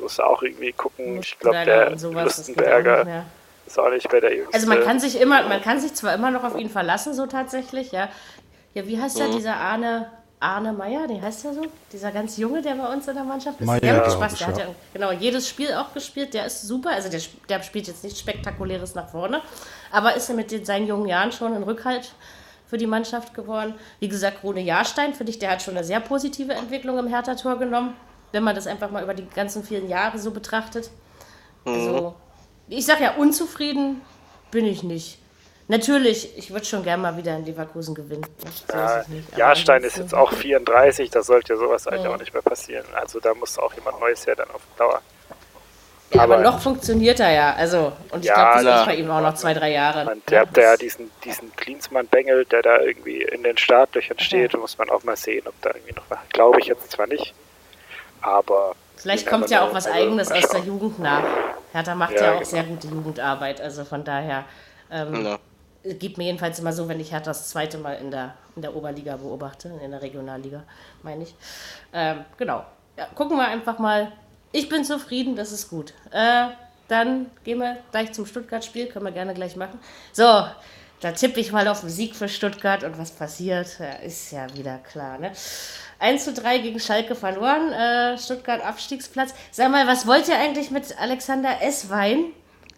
musst 0.00 0.18
du 0.18 0.22
auch 0.22 0.42
irgendwie 0.42 0.72
gucken. 0.72 1.20
Ich 1.20 1.38
glaube, 1.38 1.64
der 1.64 1.90
Lustenberger 1.90 3.24
ist 3.76 3.84
auch 3.84 3.90
nicht 3.90 4.10
mehr 4.10 4.20
der 4.20 4.34
Jüngste. 4.34 4.54
Also 4.54 4.68
man 4.68 4.82
kann 4.82 5.00
sich 5.00 5.20
immer, 5.20 5.48
man 5.48 5.60
kann 5.60 5.80
sich 5.80 5.94
zwar 5.94 6.14
immer 6.14 6.30
noch 6.30 6.44
auf 6.44 6.56
ihn 6.56 6.70
verlassen, 6.70 7.14
so 7.14 7.26
tatsächlich, 7.26 7.92
ja. 7.92 8.08
Ja, 8.74 8.86
wie 8.86 9.00
heißt 9.00 9.16
mhm. 9.16 9.20
der, 9.20 9.28
dieser 9.30 9.56
Arne, 9.56 10.10
Arne 10.40 10.72
Meyer, 10.72 11.06
der 11.06 11.22
heißt 11.22 11.44
ja 11.44 11.52
so, 11.52 11.62
dieser 11.92 12.10
ganz 12.10 12.36
Junge, 12.36 12.60
der 12.60 12.74
bei 12.74 12.92
uns 12.92 13.06
in 13.08 13.14
der 13.14 13.24
Mannschaft 13.24 13.60
ist. 13.60 13.66
Meyer, 13.66 13.80
der 13.80 13.96
hat 13.96 14.12
Spaß, 14.12 14.34
der 14.36 14.46
hat 14.48 14.58
ja 14.58 14.66
genau 14.92 15.12
jedes 15.12 15.48
Spiel 15.48 15.72
auch 15.74 15.92
gespielt, 15.92 16.34
der 16.34 16.46
ist 16.46 16.62
super, 16.62 16.90
also 16.90 17.08
der, 17.08 17.20
der 17.48 17.62
spielt 17.62 17.86
jetzt 17.86 18.04
nichts 18.04 18.20
Spektakuläres 18.20 18.94
nach 18.94 19.08
vorne, 19.08 19.42
aber 19.92 20.14
ist 20.14 20.28
ja 20.28 20.34
mit 20.34 20.50
den, 20.50 20.64
seinen 20.64 20.86
jungen 20.86 21.06
Jahren 21.08 21.32
schon 21.32 21.54
ein 21.54 21.62
Rückhalt 21.62 22.12
für 22.66 22.78
die 22.78 22.86
Mannschaft 22.86 23.34
geworden. 23.34 23.74
Wie 24.00 24.08
gesagt, 24.08 24.42
Rune 24.42 24.60
Jahrstein, 24.60 25.14
finde 25.14 25.30
ich, 25.30 25.38
der 25.38 25.50
hat 25.52 25.62
schon 25.62 25.76
eine 25.76 25.84
sehr 25.84 26.00
positive 26.00 26.52
Entwicklung 26.52 26.98
im 26.98 27.06
Hertha-Tor 27.06 27.58
genommen, 27.58 27.94
wenn 28.32 28.42
man 28.42 28.54
das 28.54 28.66
einfach 28.66 28.90
mal 28.90 29.02
über 29.02 29.14
die 29.14 29.28
ganzen 29.28 29.62
vielen 29.62 29.88
Jahre 29.88 30.18
so 30.18 30.30
betrachtet. 30.32 30.90
Also, 31.64 31.78
mhm. 31.78 31.94
Also, 31.94 32.14
ich 32.68 32.86
sage 32.86 33.04
ja, 33.04 33.14
unzufrieden 33.16 34.00
bin 34.50 34.66
ich 34.66 34.82
nicht. 34.82 35.18
Natürlich, 35.66 36.36
ich 36.36 36.50
würde 36.50 36.66
schon 36.66 36.82
gerne 36.82 37.02
mal 37.02 37.16
wieder 37.16 37.34
in 37.36 37.46
Leverkusen 37.46 37.94
gewinnen. 37.94 38.26
Ja, 38.70 39.02
Jahrstein 39.36 39.82
ist 39.82 39.96
jetzt 39.96 40.14
auch 40.14 40.30
34, 40.32 41.08
da 41.10 41.22
sollte 41.22 41.54
ja 41.54 41.58
sowas 41.58 41.86
eigentlich 41.86 42.04
ja. 42.04 42.10
auch 42.14 42.18
nicht 42.18 42.34
mehr 42.34 42.42
passieren. 42.42 42.84
Also 42.94 43.18
da 43.18 43.32
muss 43.32 43.58
auch 43.58 43.72
jemand 43.72 43.98
Neues 43.98 44.26
her 44.26 44.36
dann 44.36 44.50
auf 44.50 44.60
Dauer. 44.76 45.00
Ja, 46.10 46.22
aber, 46.22 46.34
Aber- 46.34 46.42
noch 46.42 46.60
funktioniert 46.60 47.18
er 47.18 47.32
ja. 47.32 47.54
Also, 47.54 47.92
und 48.10 48.20
ich 48.20 48.26
Ja, 48.26 48.52
glaube, 48.52 48.64
das 48.68 48.80
ist 48.80 48.86
bei 48.86 48.96
ihm 48.96 49.10
auch 49.10 49.22
noch 49.22 49.34
zwei, 49.34 49.54
drei 49.54 49.72
Jahre. 49.72 50.08
Und 50.10 50.30
ihr 50.30 50.40
habt 50.40 50.56
ja 50.56 50.76
diesen, 50.76 51.10
diesen 51.24 51.54
Klinsmann-Bengel, 51.56 52.44
der 52.44 52.60
da 52.60 52.80
irgendwie 52.80 53.22
in 53.22 53.42
den 53.42 53.56
Startlöchern 53.56 54.18
steht. 54.18 54.52
Da 54.52 54.58
muss 54.58 54.76
man 54.76 54.90
auch 54.90 55.02
mal 55.02 55.16
sehen, 55.16 55.46
ob 55.46 55.54
da 55.62 55.70
irgendwie 55.70 55.94
noch 55.94 56.04
was. 56.10 56.18
Glaube 56.28 56.60
ich 56.60 56.66
jetzt 56.66 56.90
zwar 56.90 57.06
nicht, 57.06 57.32
aber. 58.20 58.76
Vielleicht 58.96 59.26
kommt 59.26 59.48
ja 59.50 59.62
auch 59.66 59.72
was 59.74 59.86
Also, 59.86 59.98
Eigenes 59.98 60.30
aus 60.30 60.48
der. 60.50 60.60
Jugend 60.60 60.98
nach. 60.98 61.24
Hertha 61.74 61.94
macht 61.96 62.12
Ja, 62.14 62.22
ja, 62.22 62.30
auch 62.34 62.38
genau. 62.38 62.50
sehr 62.50 62.62
gute 62.64 62.86
Jugendarbeit. 62.88 63.60
Also 63.60 63.84
von 63.84 64.04
daher 64.04 64.44
ähm, 64.90 65.24
Ja. 65.24 65.38
geht 65.94 66.16
mir 66.18 66.24
jedenfalls 66.24 66.58
immer 66.60 66.72
so, 66.72 66.88
wenn 66.88 67.00
ich 67.00 67.10
Hertha 67.12 67.30
das 67.30 67.50
zweite 67.50 67.78
Mal 67.78 67.94
in 67.94 68.10
der, 68.12 68.34
in 68.54 68.62
der 68.62 68.74
Oberliga 68.76 69.16
beobachte, 69.16 69.72
in 69.82 69.90
der 69.90 70.00
Regionalliga, 70.00 70.62
meine 71.02 71.24
ich. 71.24 71.34
Ähm, 71.92 72.24
genau. 72.38 72.64
Ja, 72.96 73.06
gucken 73.16 73.36
wir 73.36 73.46
einfach 73.48 73.78
mal. 73.80 74.12
Ich 74.52 74.68
bin 74.68 74.84
zufrieden, 74.84 75.34
das 75.34 75.50
ist 75.50 75.68
gut. 75.68 75.92
Äh, 76.12 76.46
dann 76.86 77.26
gehen 77.42 77.58
wir 77.58 77.78
gleich 77.90 78.12
zum 78.12 78.24
Stuttgart-Spiel, 78.24 78.86
können 78.86 79.04
wir 79.06 79.10
gerne 79.12 79.34
gleich 79.34 79.56
machen. 79.56 79.80
So, 80.12 80.46
da 81.00 81.12
tippe 81.12 81.40
ich 81.40 81.52
mal 81.52 81.68
auf 81.68 81.80
den 81.80 81.90
Sieg 81.90 82.16
für 82.16 82.28
Stuttgart 82.28 82.82
und 82.84 82.98
was 82.98 83.10
passiert, 83.10 83.66
ja, 83.78 83.90
ist 84.04 84.30
ja 84.32 84.46
wieder 84.54 84.78
klar. 84.78 85.18
Ne? 85.18 85.32
1 85.98 86.24
zu 86.24 86.32
3 86.32 86.58
gegen 86.58 86.80
Schalke 86.80 87.14
verloren, 87.14 87.72
äh, 87.72 88.18
Stuttgart 88.18 88.62
Abstiegsplatz. 88.64 89.34
Sag 89.50 89.70
mal, 89.70 89.86
was 89.86 90.06
wollt 90.06 90.28
ihr 90.28 90.36
eigentlich 90.38 90.70
mit 90.70 90.98
Alexander 90.98 91.60
Esswein? 91.62 92.26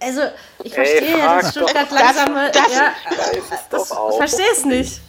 Also, 0.00 0.22
ich 0.62 0.76
Ey, 0.76 0.84
verstehe 0.84 1.18
ja, 1.18 1.24
frag 1.24 1.40
dass 1.42 1.54
doch 1.54 1.68
Stuttgart 1.68 1.86
das- 1.90 2.00
langsam. 2.16 2.34
das- 2.52 2.72
ja, 2.74 2.92
Weiß 3.50 3.68
das, 3.70 3.88
doch 3.88 3.96
auch. 3.96 4.10
ich 4.10 4.16
verstehe 4.16 4.52
es 4.52 4.64
nicht. 4.64 5.00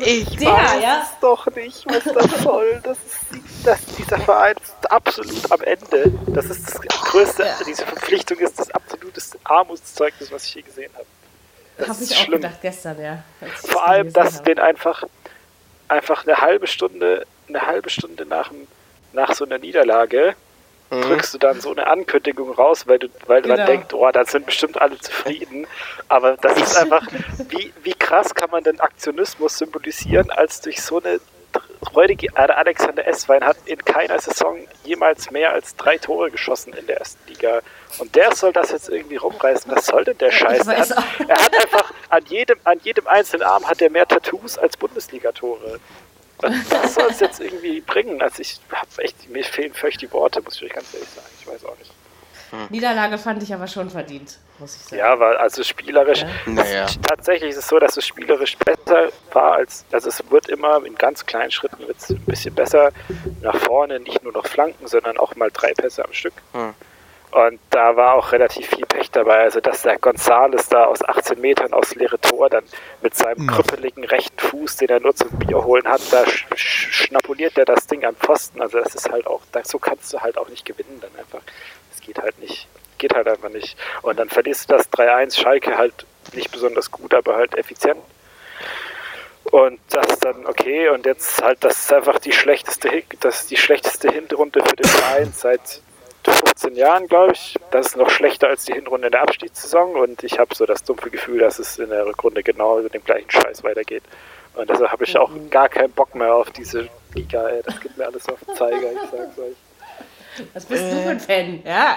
Ich 0.00 0.36
Der, 0.36 0.48
ja. 0.48 1.02
es 1.02 1.18
doch 1.20 1.46
nicht, 1.54 1.84
was 1.86 2.04
das 2.04 2.42
soll. 2.42 2.78
Das 2.84 2.98
ist, 2.98 3.64
das, 3.64 3.78
dieser 3.96 4.18
Verein 4.20 4.54
ist 4.62 4.90
absolut 4.90 5.50
am 5.50 5.60
Ende. 5.62 6.12
Das 6.26 6.44
ist 6.46 6.66
das 6.68 6.80
größte, 6.82 7.44
Ja. 7.44 7.54
diese 7.66 7.86
Verpflichtung 7.86 8.38
ist 8.38 8.58
das 8.58 8.70
absoluteste 8.70 9.38
Armutszeugnis, 9.44 10.30
was 10.30 10.44
ich 10.44 10.56
je 10.56 10.62
gesehen 10.62 10.92
habe. 10.94 11.06
Das 11.78 11.88
Habe 11.88 12.02
ist 12.02 12.10
ich 12.10 12.16
auch 12.18 12.22
schlimm. 12.24 12.40
gedacht 12.40 12.58
gestern, 12.62 13.00
ja. 13.00 13.22
Vor 13.56 13.86
allem, 13.86 14.12
dass 14.12 14.34
habe. 14.36 14.44
den 14.44 14.58
einfach, 14.58 15.04
einfach 15.88 16.26
eine 16.26 16.36
halbe 16.38 16.66
Stunde, 16.66 17.26
eine 17.48 17.62
halbe 17.66 17.88
Stunde 17.90 18.26
nach, 18.26 18.50
nach 19.12 19.32
so 19.34 19.44
einer 19.44 19.58
Niederlage 19.58 20.34
drückst 20.90 21.34
du 21.34 21.38
dann 21.38 21.60
so 21.60 21.70
eine 21.70 21.86
Ankündigung 21.86 22.50
raus, 22.50 22.86
weil 22.86 22.98
du, 22.98 23.08
weil 23.26 23.42
Genau. 23.42 23.56
man 23.58 23.66
denkt, 23.66 23.92
oh, 23.92 24.10
dann 24.10 24.24
sind 24.24 24.46
bestimmt 24.46 24.80
alle 24.80 24.98
zufrieden. 24.98 25.66
Aber 26.08 26.38
das 26.38 26.56
ist 26.56 26.76
einfach, 26.78 27.06
wie, 27.50 27.72
wie 27.82 27.92
krass 27.92 28.34
kann 28.34 28.50
man 28.50 28.64
denn 28.64 28.80
Aktionismus 28.80 29.58
symbolisieren, 29.58 30.30
als 30.30 30.62
durch 30.62 30.80
so 30.80 30.98
eine 31.02 31.20
räudige 31.94 32.34
Alexander 32.36 33.06
Esswein 33.06 33.44
hat 33.44 33.56
in 33.66 33.84
keiner 33.84 34.18
Saison 34.20 34.58
jemals 34.84 35.30
mehr 35.30 35.52
als 35.52 35.76
drei 35.76 35.98
Tore 35.98 36.30
geschossen 36.30 36.72
in 36.72 36.86
der 36.86 36.98
ersten 36.98 37.28
Liga. 37.28 37.60
Und 37.98 38.14
der 38.14 38.34
soll 38.34 38.52
das 38.52 38.70
jetzt 38.70 38.88
irgendwie 38.88 39.16
rumreißen. 39.16 39.70
Was 39.74 39.86
soll 39.86 40.04
denn 40.04 40.18
der 40.18 40.30
Scheiß? 40.30 40.66
Er 40.66 40.78
hat, 40.78 40.90
er 40.90 41.44
hat 41.44 41.54
einfach 41.54 41.92
an 42.10 42.24
jedem, 42.26 42.58
an 42.64 42.80
jedem 42.82 43.06
einzelnen 43.06 43.46
Arm 43.46 43.66
hat 43.66 43.80
er 43.82 43.90
mehr 43.90 44.06
Tattoos 44.06 44.58
als 44.58 44.76
Bundesliga-Tore. 44.76 45.80
Was, 46.40 46.52
was 46.70 46.94
soll 46.94 47.10
es 47.10 47.20
jetzt 47.20 47.40
irgendwie 47.40 47.80
bringen? 47.80 48.22
Also 48.22 48.42
ich 48.42 48.60
hab 48.70 48.86
echt, 48.98 49.28
mir 49.28 49.42
fehlen 49.44 49.74
völlig 49.74 49.98
die 49.98 50.10
Worte, 50.12 50.40
muss 50.42 50.56
ich 50.56 50.64
euch 50.64 50.72
ganz 50.72 50.94
ehrlich 50.94 51.08
sagen. 51.08 51.26
Ich 51.40 51.46
weiß 51.46 51.64
auch 51.64 51.76
nicht. 51.78 51.92
Niederlage 52.70 53.18
fand 53.18 53.42
ich 53.42 53.52
aber 53.52 53.66
schon 53.66 53.90
verdient, 53.90 54.38
muss 54.58 54.76
ich 54.76 54.82
sagen. 54.82 54.98
Ja, 54.98 55.18
weil 55.18 55.36
also 55.36 55.62
spielerisch, 55.62 56.22
Ja. 56.22 56.28
Naja. 56.46 56.86
tatsächlich 57.06 57.50
ist 57.50 57.58
es 57.58 57.68
so, 57.68 57.78
dass 57.78 57.96
es 57.96 58.06
spielerisch 58.06 58.56
besser 58.58 59.08
war 59.32 59.54
als, 59.54 59.84
also 59.92 60.08
es 60.08 60.30
wird 60.30 60.48
immer 60.48 60.84
in 60.84 60.94
ganz 60.96 61.24
kleinen 61.26 61.50
Schritten 61.50 61.86
wird's 61.86 62.10
ein 62.10 62.24
bisschen 62.24 62.54
besser 62.54 62.90
nach 63.42 63.56
vorne, 63.56 64.00
nicht 64.00 64.22
nur 64.22 64.32
noch 64.32 64.46
Flanken, 64.46 64.86
sondern 64.86 65.18
auch 65.18 65.34
mal 65.36 65.50
drei 65.52 65.72
Pässe 65.74 66.04
am 66.04 66.12
Stück. 66.12 66.34
Hm. 66.52 66.74
Und 67.30 67.60
da 67.70 67.94
war 67.94 68.14
auch 68.14 68.32
relativ 68.32 68.68
viel 68.68 68.86
Pech 68.86 69.10
dabei. 69.10 69.40
Also, 69.40 69.60
dass 69.60 69.82
der 69.82 69.98
Gonzales 69.98 70.68
da 70.70 70.84
aus 70.86 71.04
18 71.06 71.38
Metern 71.38 71.74
aufs 71.74 71.94
leere 71.94 72.18
Tor 72.18 72.48
dann 72.48 72.64
mit 73.02 73.14
seinem 73.14 73.46
krüppeligen 73.46 74.04
rechten 74.04 74.38
Fuß, 74.38 74.76
den 74.76 74.88
er 74.88 75.00
nur 75.00 75.14
zum 75.14 75.28
Bier 75.38 75.62
holen 75.62 75.86
hat, 75.86 76.00
da 76.10 76.24
sch 76.26 76.46
sch 76.54 76.88
schnapuliert 76.90 77.58
er 77.58 77.66
das 77.66 77.86
Ding 77.86 78.02
am 78.06 78.16
Pfosten. 78.16 78.62
Also, 78.62 78.78
das 78.78 78.94
ist 78.94 79.10
halt 79.10 79.26
auch, 79.26 79.42
da, 79.52 79.62
so 79.62 79.78
kannst 79.78 80.10
du 80.12 80.20
halt 80.20 80.38
auch 80.38 80.48
nicht 80.48 80.64
gewinnen 80.64 81.00
dann 81.02 81.10
einfach. 81.18 81.40
Das 81.90 82.00
geht 82.00 82.18
halt 82.18 82.38
nicht. 82.38 82.66
Geht 82.98 83.14
halt 83.14 83.28
einfach 83.28 83.48
nicht. 83.48 83.76
Und 84.02 84.18
dann 84.18 84.28
verlierst 84.28 84.70
du 84.70 84.76
das 84.76 84.90
3-1 84.90 85.40
Schalke 85.40 85.78
halt 85.78 86.06
nicht 86.34 86.50
besonders 86.50 86.90
gut, 86.90 87.14
aber 87.14 87.36
halt 87.36 87.56
effizient. 87.56 88.00
Und 89.50 89.80
das 89.90 90.06
ist 90.08 90.24
dann 90.24 90.46
okay. 90.46 90.88
Und 90.90 91.06
jetzt 91.06 91.42
halt, 91.42 91.64
das 91.64 91.78
ist 91.78 91.92
einfach 91.92 92.18
die 92.18 92.32
schlechteste, 92.32 93.02
das 93.20 93.42
ist 93.42 93.50
die 93.50 93.56
schlechteste 93.56 94.10
Hinrunde 94.10 94.62
für 94.62 94.76
den 94.76 94.88
Verein 94.88 95.32
seit 95.34 95.80
15 96.24 96.74
Jahren, 96.74 97.06
glaube 97.06 97.32
ich. 97.32 97.56
Das 97.70 97.86
ist 97.86 97.96
noch 97.96 98.10
schlechter 98.10 98.48
als 98.48 98.64
die 98.64 98.74
Hinrunde 98.74 99.06
in 99.06 99.12
der 99.12 99.22
Abstiegssaison. 99.22 99.96
Und 99.96 100.22
ich 100.22 100.38
habe 100.38 100.54
so 100.54 100.66
das 100.66 100.84
dumpfe 100.84 101.10
Gefühl, 101.10 101.38
dass 101.38 101.58
es 101.58 101.78
in 101.78 101.90
der 101.90 102.04
Rückrunde 102.04 102.42
genau 102.42 102.80
mit 102.80 102.92
dem 102.92 103.04
gleichen 103.04 103.30
Scheiß 103.30 103.64
weitergeht. 103.64 104.02
Und 104.54 104.68
deshalb 104.68 104.90
habe 104.90 105.04
ich 105.04 105.16
auch 105.16 105.30
gar 105.50 105.68
keinen 105.68 105.92
Bock 105.92 106.14
mehr 106.14 106.34
auf 106.34 106.50
diese 106.50 106.88
Liga. 107.14 107.48
Ey. 107.48 107.62
Das 107.64 107.80
gibt 107.80 107.96
mir 107.96 108.06
alles 108.06 108.28
auf 108.28 108.38
den 108.44 108.54
Zeiger, 108.56 108.92
ich 108.92 109.10
sag's 109.10 109.38
euch. 109.38 109.67
Was 110.54 110.64
bist 110.66 110.82
du 110.82 110.96
für 111.02 111.10
ein 111.10 111.20
Fan? 111.20 111.62
Ja. 111.64 111.96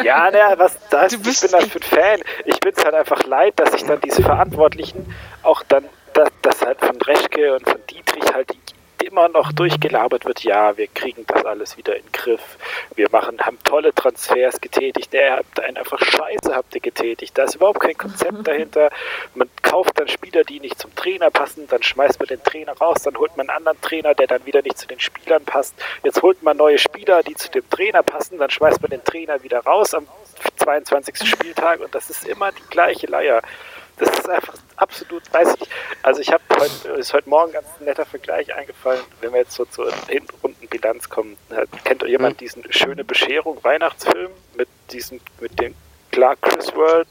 Ja, 0.04 0.30
naja, 0.30 0.54
was 0.56 0.78
das, 0.90 1.12
Du 1.12 1.18
ich 1.18 1.40
bin 1.40 1.50
das 1.50 1.64
für 1.66 1.78
ein 1.78 1.82
Fan. 1.82 2.20
Ich 2.44 2.58
bin 2.60 2.72
es 2.76 2.84
halt 2.84 2.94
einfach 2.94 3.22
leid, 3.24 3.54
dass 3.56 3.72
sich 3.72 3.84
dann 3.84 4.00
diese 4.00 4.22
Verantwortlichen 4.22 5.14
auch 5.42 5.62
dann, 5.64 5.84
dass, 6.14 6.28
dass 6.42 6.62
halt 6.64 6.78
von 6.80 7.00
Reschke 7.02 7.54
und 7.54 7.68
von 7.68 7.80
Dietrich 7.86 8.24
halt 8.32 8.48
immer 9.02 9.28
noch 9.28 9.52
durchgelabert 9.52 10.24
wird, 10.24 10.44
ja, 10.44 10.76
wir 10.76 10.88
kriegen 10.88 11.24
das 11.26 11.44
alles 11.44 11.76
wieder 11.76 11.96
in 11.96 12.02
den 12.02 12.12
Griff. 12.12 12.58
Wir 12.94 13.08
machen, 13.10 13.40
haben 13.40 13.58
tolle 13.64 13.94
Transfers 13.94 14.60
getätigt. 14.60 15.12
Der 15.12 15.36
habt 15.36 15.60
einen 15.60 15.76
einfach 15.76 16.00
scheiße 16.00 16.54
habt 16.54 16.74
ihr 16.74 16.80
getätigt. 16.80 17.36
Da 17.36 17.44
ist 17.44 17.56
überhaupt 17.56 17.80
kein 17.80 17.96
Konzept 17.96 18.46
dahinter. 18.46 18.90
Man 19.34 19.48
kauft 19.62 19.98
dann 19.98 20.08
Spieler, 20.08 20.42
die 20.44 20.60
nicht 20.60 20.78
zum 20.78 20.94
Trainer 20.94 21.30
passen, 21.30 21.66
dann 21.68 21.82
schmeißt 21.82 22.18
man 22.18 22.28
den 22.28 22.42
Trainer 22.42 22.72
raus, 22.72 23.02
dann 23.02 23.16
holt 23.16 23.36
man 23.36 23.48
einen 23.48 23.56
anderen 23.56 23.80
Trainer, 23.80 24.14
der 24.14 24.26
dann 24.26 24.44
wieder 24.46 24.62
nicht 24.62 24.78
zu 24.78 24.86
den 24.86 25.00
Spielern 25.00 25.44
passt. 25.44 25.74
Jetzt 26.02 26.22
holt 26.22 26.42
man 26.42 26.56
neue 26.56 26.78
Spieler, 26.78 27.22
die 27.22 27.34
zu 27.34 27.50
dem 27.50 27.68
Trainer 27.70 28.02
passen, 28.02 28.38
dann 28.38 28.50
schmeißt 28.50 28.82
man 28.82 28.90
den 28.90 29.04
Trainer 29.04 29.42
wieder 29.42 29.60
raus 29.60 29.94
am 29.94 30.06
22. 30.56 31.28
Spieltag 31.28 31.80
und 31.80 31.94
das 31.94 32.10
ist 32.10 32.26
immer 32.26 32.52
die 32.52 32.62
gleiche 32.70 33.06
Leier. 33.06 33.42
Das 34.00 34.08
ist 34.18 34.28
einfach 34.28 34.54
absolut, 34.76 35.22
weiß 35.32 35.54
ich. 35.60 35.68
Also 36.02 36.20
ich 36.22 36.32
habe 36.32 36.42
heute, 36.58 36.88
ist 36.98 37.12
heute 37.12 37.28
Morgen 37.28 37.52
ganz 37.52 37.66
ein 37.78 37.84
netter 37.84 38.06
Vergleich 38.06 38.52
eingefallen, 38.54 39.02
wenn 39.20 39.32
wir 39.32 39.40
jetzt 39.40 39.52
so 39.52 39.66
zur 39.66 39.92
Hinrundenbilanz 40.08 41.08
kommen. 41.08 41.36
Äh, 41.50 41.66
Kennt 41.84 42.02
jemand 42.04 42.40
diesen 42.40 42.64
schöne 42.72 43.04
Bescherung 43.04 43.62
Weihnachtsfilm 43.62 44.30
mit 44.54 44.68
diesem, 44.90 45.20
mit 45.40 45.60
dem 45.60 45.74
Clark 46.12 46.40
Chris 46.42 46.74
World, 46.74 47.08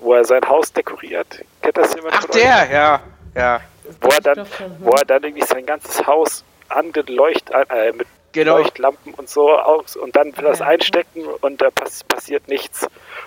wo 0.00 0.14
er 0.14 0.24
sein 0.24 0.42
Haus 0.48 0.72
dekoriert? 0.72 1.44
Kennt 1.62 1.76
das 1.76 1.94
jemand 1.94 2.14
Ach, 2.16 2.22
von 2.22 2.30
euch? 2.30 2.42
der, 2.42 2.70
ja. 2.70 3.00
Ja. 3.36 3.60
Wo 4.00 4.08
er 4.08 4.20
dann, 4.20 4.46
wo 4.80 4.90
er 4.92 5.04
dann 5.04 5.22
irgendwie 5.22 5.46
sein 5.46 5.64
ganzes 5.64 6.04
Haus 6.06 6.44
angeleuchtet, 6.68 7.54
äh, 7.70 7.92
mit 7.92 8.06
Genau. 8.34 8.58
Leuchtlampen 8.58 9.14
und 9.14 9.28
so 9.28 9.50
aus 9.56 9.96
und 9.96 10.14
dann 10.16 10.32
das 10.32 10.60
einstecken 10.60 11.24
und 11.40 11.62
da 11.62 11.70
pass 11.70 12.04
passiert 12.04 12.46
nichts. 12.48 12.86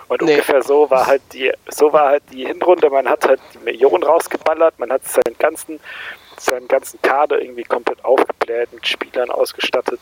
Und 0.10 0.22
Nee. 0.22 0.34
ungefähr 0.34 0.62
so 0.62 0.90
war 0.90 1.08
halt 1.08 1.22
die, 1.34 1.52
so 1.70 1.92
war 1.94 2.10
halt 2.10 2.24
die 2.32 2.46
Hinrunde. 2.46 2.90
Man 2.90 3.08
hat 3.10 3.26
halt 3.28 3.40
die 3.54 3.60
Millionen 3.60 4.04
rausgeballert, 4.04 4.78
man 4.80 4.92
hat 4.92 5.04
seinen 5.06 5.38
ganzen, 5.40 5.80
seinen 6.38 6.68
ganzen 6.68 7.02
Kader 7.02 7.42
irgendwie 7.42 7.64
komplett 7.64 8.04
aufgebläht, 8.06 8.72
mit 8.74 8.86
Spielern 8.86 9.32
ausgestattet. 9.32 10.00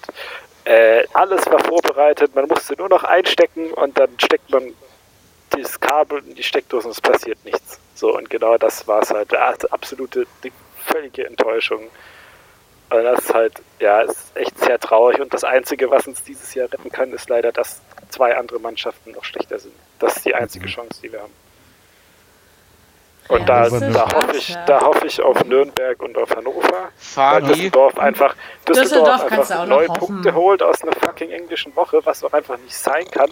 Äh, 0.65 1.04
alles 1.13 1.46
war 1.52 1.60
vorbereitet, 1.60 2.34
man 2.34 2.48
musste 2.48 2.74
nur 2.76 2.89
noch 2.89 3.04
einstecken 3.04 3.72
und 3.74 3.98
dann 4.00 4.10
steckt 4.20 4.50
man 4.50 4.74
dieses 5.56 5.80
Kabel 5.80 6.24
in 6.28 6.34
die 6.34 6.44
Steckdose 6.44 6.88
und 6.88 6.91
es 6.94 7.02
passiert 7.02 7.38
nichts. 7.46 7.80
So, 7.94 8.15
und 8.18 8.30
genau 8.30 8.58
das 8.58 8.88
war 8.88 9.04
es 9.04 9.12
halt. 9.12 9.34
Also 9.36 9.70
absolute, 9.70 10.26
die 10.44 10.52
völlige 10.84 11.28
Enttäuschung. 11.28 11.89
Also 12.95 13.15
das 13.15 13.25
ist 13.25 13.34
halt, 13.34 13.62
ja, 13.79 14.01
ist 14.01 14.36
echt 14.36 14.58
sehr 14.60 14.79
traurig. 14.79 15.19
Und 15.19 15.34
das 15.34 15.43
Einzige, 15.43 15.89
was 15.89 16.08
uns 16.08 16.23
dieses 16.23 16.53
Jahr 16.53 16.71
retten 16.71 16.91
kann, 16.91 17.12
ist 17.12 17.29
leider, 17.29 17.51
dass 17.51 17.81
zwei 18.10 18.36
andere 18.38 18.60
Mannschaften 18.60 19.12
noch 19.12 19.23
schlechter 19.23 19.60
sind. 19.60 19.73
Das 19.99 20.17
ist 20.17 20.25
die 20.25 20.34
einzige 20.36 20.67
Chance, 20.67 21.01
die 21.01 21.12
wir 21.12 21.21
haben. 21.21 21.34
Und 23.27 23.49
Ja, 23.49 23.67
da, 23.69 23.79
da, 23.79 24.13
hoffe 24.13 24.38
ich, 24.38 24.49
ja. 24.49 24.65
da 24.65 24.81
hoffe 24.81 25.07
ich 25.07 25.21
auf 25.21 25.43
Nürnberg 25.45 25.99
und 26.03 26.15
auf 26.17 26.35
Hannover. 26.35 26.61
Weil 27.15 27.41
Fabi. 27.41 27.47
Düsseldorf 27.53 27.97
einfach, 27.97 28.35
Düsseldorf 28.67 29.25
Düsseldorf 29.25 29.31
einfach 29.31 29.59
auch 29.71 29.88
hoffen. 29.89 29.93
Punkte 29.99 30.33
holt 30.35 30.61
aus 30.61 30.83
einer 30.83 30.91
fucking 30.91 31.31
englischen 31.31 31.75
Woche, 31.75 31.99
was 32.03 32.19
doch 32.19 32.33
einfach 32.33 32.57
nicht 32.59 32.75
sein 32.75 33.05
kann. 33.09 33.31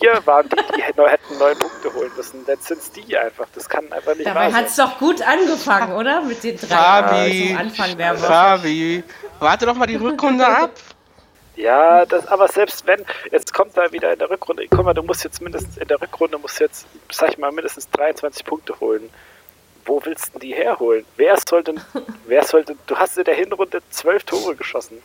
Wir 0.00 0.24
waren 0.26 0.48
die, 0.48 0.56
die 0.76 0.82
hätten 0.82 1.04
hätten 1.04 1.38
neun 1.38 1.58
Punkte 1.58 1.92
holen 1.92 2.10
müssen. 2.16 2.44
Jetzt 2.46 2.68
sind 2.68 2.78
es 2.80 2.90
die 2.92 3.18
einfach. 3.18 3.46
Das 3.54 3.68
kann 3.68 3.92
einfach 3.92 4.14
nicht 4.14 4.26
Dabei 4.26 4.50
wahr 4.50 4.60
hat 4.60 4.66
es 4.66 4.76
doch 4.76 4.98
gut 4.98 5.20
angefangen, 5.20 5.92
oder? 5.94 6.22
Mit 6.22 6.42
den 6.42 6.56
drei 6.56 6.66
Fabi. 6.68 7.48
zum 7.48 7.58
Anfang 7.58 7.98
der 7.98 8.14
Woche. 8.14 8.26
Fabi. 8.26 9.04
Warte 9.40 9.66
doch 9.66 9.74
mal 9.74 9.86
die 9.86 9.96
Rückrunde 9.96 10.46
ab. 10.46 10.70
Ja, 11.58 12.06
das, 12.06 12.24
aber 12.28 12.46
selbst 12.46 12.86
wenn, 12.86 13.04
jetzt 13.32 13.52
kommt 13.52 13.76
da 13.76 13.90
wieder 13.90 14.12
in 14.12 14.18
der 14.20 14.30
Rückrunde, 14.30 14.64
guck 14.70 14.84
mal, 14.84 14.94
du 14.94 15.02
musst 15.02 15.24
jetzt 15.24 15.42
mindestens 15.42 15.76
in 15.76 15.88
der 15.88 16.00
Rückrunde, 16.00 16.38
musst 16.38 16.60
jetzt, 16.60 16.86
sag 17.10 17.30
ich 17.30 17.38
mal, 17.38 17.50
mindestens 17.50 17.90
23 17.90 18.44
Punkte 18.44 18.78
holen. 18.78 19.10
Wo 19.84 20.00
willst 20.04 20.34
du 20.34 20.38
die 20.38 20.54
herholen? 20.54 21.04
Wer 21.16 21.36
soll 21.48 21.64
denn, 21.64 21.80
wer 22.26 22.44
soll 22.44 22.64
denn, 22.64 22.78
du 22.86 22.96
hast 22.96 23.18
in 23.18 23.24
der 23.24 23.34
Hinrunde 23.34 23.82
12 23.90 24.22
Tore 24.24 24.54
geschossen. 24.54 25.02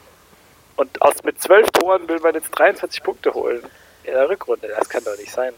Und 0.75 1.01
aus, 1.01 1.23
mit 1.23 1.41
12 1.41 1.71
Toren 1.71 2.07
will 2.07 2.19
man 2.19 2.35
jetzt 2.35 2.51
23 2.51 3.01
Punkte 3.01 3.33
holen. 3.33 3.63
in 4.03 4.13
der 4.13 4.29
Rückrunde. 4.29 4.67
Das 4.67 4.87
kann 4.87 5.03
doch 5.03 5.17
nicht 5.17 5.31
sein. 5.31 5.53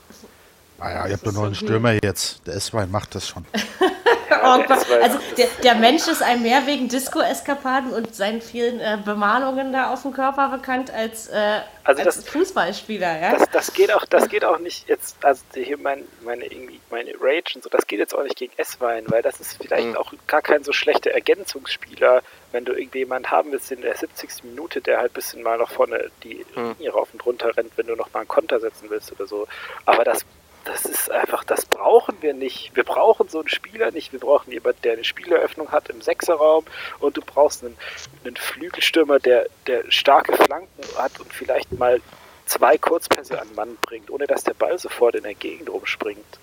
Naja, 0.78 1.02
Ah 1.02 1.08
ihr 1.08 1.14
habt 1.14 1.28
doch 1.28 1.34
noch 1.34 1.44
einen. 1.44 1.56
Stürmer 1.56 1.94
jetzt. 2.02 2.46
Der 2.48 2.56
S-Wein 2.56 2.90
macht 2.90 3.16
das 3.16 3.28
schon. 3.28 3.46
Oh 4.32 4.64
also 5.02 5.20
der, 5.38 5.48
der 5.64 5.76
Mensch 5.76 6.08
ist 6.08 6.22
einem 6.22 6.42
mehr 6.44 6.66
wegen 6.66 6.88
Disco-Eskapaden 6.88 7.92
und 7.94 8.16
seinen 8.16 8.42
vielen 8.42 8.80
äh, 8.80 8.98
Bemalungen 9.04 9.72
da 9.74 9.92
auf 9.94 10.02
dem 10.04 10.14
Körper 10.14 10.50
bekannt 10.50 10.92
als, 10.92 11.28
äh, 11.28 11.62
Also 11.84 12.02
als 12.04 12.16
das- 12.18 12.30
Fußballspieler, 12.30 13.20
ja? 13.22 13.32
Das, 13.38 13.50
das 13.52 13.74
geht 13.74 13.94
auch, 13.94 14.06
das 14.06 14.28
geht 14.30 14.44
auch 14.46 14.60
nicht 14.60 14.88
jetzt, 14.90 15.24
also 15.24 15.42
hier 15.54 15.78
mein, 15.78 16.04
meine 16.24 16.46
irgendwie 16.46 16.80
meine 16.90 17.14
Rage 17.20 17.54
und 17.56 17.64
so, 17.64 17.70
das 17.70 17.88
geht 17.88 18.00
jetzt 18.00 18.14
auch 18.16 18.24
nicht 18.24 18.38
gegen 18.38 18.54
S-Wein, 18.58 19.04
weil 19.08 19.22
das 19.22 19.40
ist 19.40 19.58
vielleicht 19.62 19.88
Mhm. 19.88 19.98
auch 19.98 20.14
gar 20.28 20.42
kein 20.42 20.64
so 20.64 20.72
schlechter 20.72 21.12
Ergänzungsspieler, 21.12 22.22
wenn 22.52 22.66
du 22.66 22.74
irgendwie 22.74 23.00
jemanden 23.00 23.30
haben 23.32 23.52
willst 23.52 23.72
in 23.72 23.82
der 23.82 23.96
70. 23.96 24.44
Minute, 24.46 24.82
der 24.82 25.00
halt 25.00 25.12
ein 25.12 25.14
bisschen 25.16 25.44
mal 25.44 25.58
nach 25.58 25.70
vorne 25.72 26.10
die 26.24 26.46
Mhm. 26.56 26.76
Linie 26.80 26.92
rauf 26.94 27.10
und 27.14 27.26
runter 27.26 27.56
rennt, 27.56 27.72
wenn 27.78 27.88
du 27.88 27.96
noch 27.96 28.12
mal 28.14 28.22
einen 28.22 28.28
Konter 28.30 28.60
setzen 28.60 28.90
willst 28.90 29.12
oder 29.12 29.28
so. 29.28 29.48
Aber 29.86 30.04
das 30.04 30.26
das 30.66 30.86
ist 30.86 31.12
einfach, 31.12 31.44
das 31.44 31.66
brauchen 31.66 32.18
wir 32.22 32.34
nicht. 32.34 32.76
Wir 32.76 32.84
brauchen 32.84 33.30
so 33.30 33.40
einen 33.40 33.50
Spieler 33.50 33.92
nicht. 33.92 34.12
Wir 34.12 34.20
brauchen 34.20 34.52
jemanden, 34.52 34.82
der 34.82 34.94
eine 34.94 35.04
Spieleröffnung 35.04 35.72
hat 35.72 35.90
im 35.90 36.02
Sechserraum 36.02 36.66
und 37.00 37.16
du 37.16 37.22
brauchst 37.22 37.64
einen, 37.64 37.78
einen 38.24 38.36
Flügelstürmer, 38.36 39.20
der, 39.20 39.48
der 39.68 39.90
starke 39.90 40.34
Flanken 40.34 40.84
hat 40.98 41.20
und 41.20 41.32
vielleicht 41.32 41.72
mal 41.72 42.02
zwei 42.46 42.78
Kurzpässe 42.78 43.40
an 43.40 43.48
den 43.48 43.56
Mann 43.56 43.78
bringt, 43.82 44.10
ohne 44.10 44.26
dass 44.26 44.44
der 44.44 44.54
Ball 44.54 44.78
sofort 44.78 45.16
in 45.16 45.24
der 45.24 45.36
Gegend 45.36 45.70
rumspringt. 45.70 46.40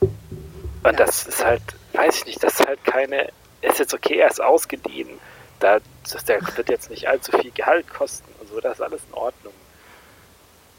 Und 0.00 0.98
das 0.98 1.26
ist 1.26 1.44
halt, 1.44 1.62
weiß 1.92 2.18
ich 2.18 2.26
nicht, 2.26 2.42
das 2.42 2.58
ist 2.58 2.66
halt 2.66 2.82
keine, 2.84 3.28
ist 3.60 3.78
jetzt 3.78 3.94
okay, 3.94 4.16
er 4.16 4.30
ist 4.30 4.40
ausgeliehen. 4.40 5.20
Da, 5.60 5.78
das, 6.10 6.24
der 6.24 6.40
wird 6.56 6.68
jetzt 6.68 6.90
nicht 6.90 7.06
allzu 7.06 7.38
viel 7.38 7.52
Gehalt 7.52 7.88
kosten 7.92 8.28
und 8.40 8.48
so, 8.48 8.60
das 8.60 8.74
ist 8.74 8.80
alles 8.80 9.02
in 9.08 9.14
Ordnung. 9.14 9.54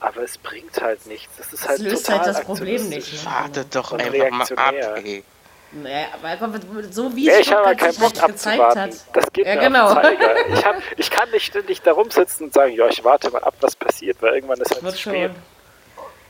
Aber 0.03 0.21
es 0.21 0.37
bringt 0.37 0.81
halt 0.81 1.05
nichts. 1.05 1.33
Das 1.37 1.53
ist 1.53 1.63
Das 1.63 1.69
halt 1.69 1.79
löst 1.79 2.05
total 2.05 2.19
halt 2.25 2.35
das 2.35 2.43
Problem 2.43 2.89
nicht. 2.89 3.13
Ne? 3.13 3.25
Wartet 3.31 3.73
doch 3.73 3.93
Und 3.93 4.01
einfach 4.01 4.29
mal 4.31 4.47
ab, 4.57 4.73
ey. 4.97 5.23
Naja, 5.71 6.07
aber 6.21 6.59
so 6.91 7.15
wie 7.15 7.25
Ja, 7.25 7.33
es 7.35 7.39
ich 7.39 7.51
habe 7.53 7.63
Stuttgart 7.69 7.77
keinen 7.79 7.91
sich 7.93 7.99
Bock 8.01 8.21
halt 8.21 8.31
gezeigt 8.33 8.61
abzuwarten. 8.61 8.91
hat. 8.93 9.05
Das 9.13 9.33
geht 9.33 9.45
Ja, 9.47 9.55
genau. 9.55 9.95
Ich, 10.53 10.65
hab, 10.65 10.75
ich 10.97 11.09
kann 11.09 11.31
nicht 11.31 11.45
ständig 11.45 11.81
da 11.81 11.93
rumsitzen 11.93 12.47
und 12.47 12.53
sagen, 12.53 12.73
ja, 12.73 12.87
ich 12.89 13.03
warte 13.03 13.31
mal 13.31 13.43
ab, 13.43 13.55
was 13.61 13.75
passiert, 13.77 14.21
weil 14.21 14.35
irgendwann 14.35 14.59
ist 14.59 14.71
halt 14.71 14.83
Wird 14.83 14.93
zu 14.95 14.99
spät. 15.01 15.31
schon. 15.31 15.41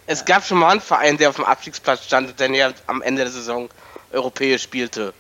Es 0.06 0.24
gab 0.24 0.46
schon 0.46 0.60
mal 0.60 0.70
einen 0.70 0.82
Verein, 0.82 1.18
der 1.18 1.30
auf 1.30 1.36
dem 1.38 1.46
Abstiegsplatz 1.46 2.04
stand 2.06 2.30
und 2.30 2.40
dann 2.40 2.54
ja 2.54 2.72
am 2.88 3.02
Ende 3.02 3.24
der 3.24 3.32
Saison 3.32 3.70
europäisch 4.12 4.62
spielte. 4.64 5.14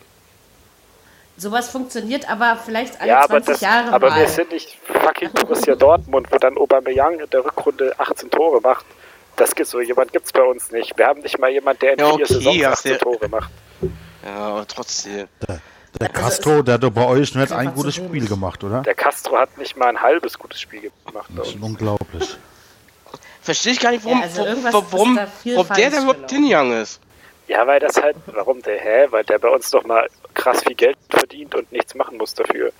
Sowas 1.36 1.70
funktioniert 1.70 2.30
aber 2.30 2.58
vielleicht 2.64 3.00
alle 3.02 3.10
Ja, 3.10 3.18
aber, 3.24 3.28
20 3.44 3.54
das, 3.54 3.62
Jahre 3.62 3.92
aber 3.92 4.10
mal. 4.12 4.20
wir 4.20 4.28
sind 4.28 4.52
nicht 4.52 4.78
fucking 4.86 5.32
Borussia 5.32 5.76
Dortmund, 5.76 6.28
wo 6.32 6.38
dann 6.38 6.58
Aubameyang 6.58 7.20
in 7.20 7.30
der 7.32 7.44
Rückrunde 7.44 7.94
18 7.98 8.30
Tore 8.30 8.62
macht. 8.62 8.86
Das 9.36 9.56
gibt 9.56 9.68
so 9.68 9.82
jemand 9.82 10.14
gibt's 10.14 10.32
bei 10.32 10.44
uns 10.44 10.72
nicht. 10.72 10.96
Wir 10.96 11.08
haben 11.08 11.22
nicht 11.22 11.40
mal 11.40 11.50
jemand, 11.50 11.82
der 11.82 11.94
in 11.94 12.00
Ja, 12.00 12.06
vier 12.06 12.14
okay, 12.26 12.34
Saisons 12.36 12.66
hast 12.66 12.80
18 12.86 12.92
du- 12.94 12.98
Tore 13.00 13.28
macht. 13.30 13.50
Ja, 14.24 14.36
aber 14.36 14.68
trotzdem. 14.68 15.28
Der 15.48 16.10
Also 16.10 16.22
Castro, 16.22 16.62
der 16.62 16.76
hat 16.76 16.84
doch 16.84 16.92
bei 16.92 17.06
euch 17.06 17.34
nicht 17.34 17.38
einfach 17.38 17.58
ein 17.58 17.74
gutes 17.74 17.98
wenig. 17.98 18.10
Spiel 18.10 18.28
gemacht, 18.28 18.64
oder? 18.64 18.82
Der 18.82 18.94
Castro 18.96 19.38
hat 19.38 19.58
nicht 19.58 19.76
mal 19.76 19.88
ein 19.90 20.00
halbes 20.02 20.38
gutes 20.38 20.62
Spiel 20.62 20.92
gemacht 21.06 21.30
Das 21.36 21.48
ist 21.50 21.58
unglaublich. 21.62 22.38
Verstehe 23.42 23.74
ich 23.74 23.80
gar 23.80 23.92
nicht, 23.92 24.06
warum, 24.06 24.20
Ja, 24.20 24.24
also 24.26 24.46
warum, 24.72 25.16
da 25.16 25.28
viel 25.28 25.56
warum 25.58 25.76
der 25.76 25.90
da 25.90 25.98
überhaupt 25.98 26.32
hingegangen 26.32 26.82
ist. 26.82 27.00
Ja, 27.48 27.68
weil 27.68 27.80
das 27.80 28.02
halt, 28.02 28.16
warum 28.28 28.62
der, 28.62 28.80
hä? 28.80 29.08
Weil 29.10 29.24
der 29.26 29.38
bei 29.40 29.50
uns 29.50 29.70
doch 29.72 29.84
mal 29.84 30.08
krass 30.34 30.64
viel 30.64 30.76
Geld 30.76 30.98
verdient 31.10 31.56
und 31.56 31.72
nichts 31.72 31.96
machen 31.96 32.18
muss 32.18 32.34
dafür. 32.34 32.72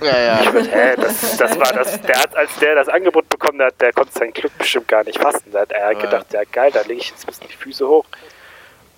Ja, 0.00 0.16
ja. 0.18 0.52
Hä, 0.52 0.94
das, 0.96 1.36
das 1.36 1.58
war 1.58 1.72
das, 1.72 2.00
der 2.02 2.20
hat, 2.20 2.36
als 2.36 2.54
der 2.60 2.76
das 2.76 2.88
Angebot 2.88 3.28
bekommen 3.28 3.60
hat, 3.62 3.80
der 3.80 3.92
konnte 3.92 4.12
sein 4.12 4.32
Glück 4.32 4.56
bestimmt 4.56 4.86
gar 4.86 5.02
nicht 5.04 5.18
fassen. 5.18 5.50
Da 5.50 5.60
hat 5.60 5.72
er 5.72 5.92
Ja. 5.92 5.98
gedacht, 5.98 6.32
ja 6.32 6.42
geil, 6.52 6.70
da 6.72 6.82
lege 6.82 7.00
ich 7.00 7.10
jetzt 7.10 7.24
ein 7.24 7.26
bisschen 7.26 7.48
die 7.48 7.56
Füße 7.56 7.86
hoch. 7.88 8.04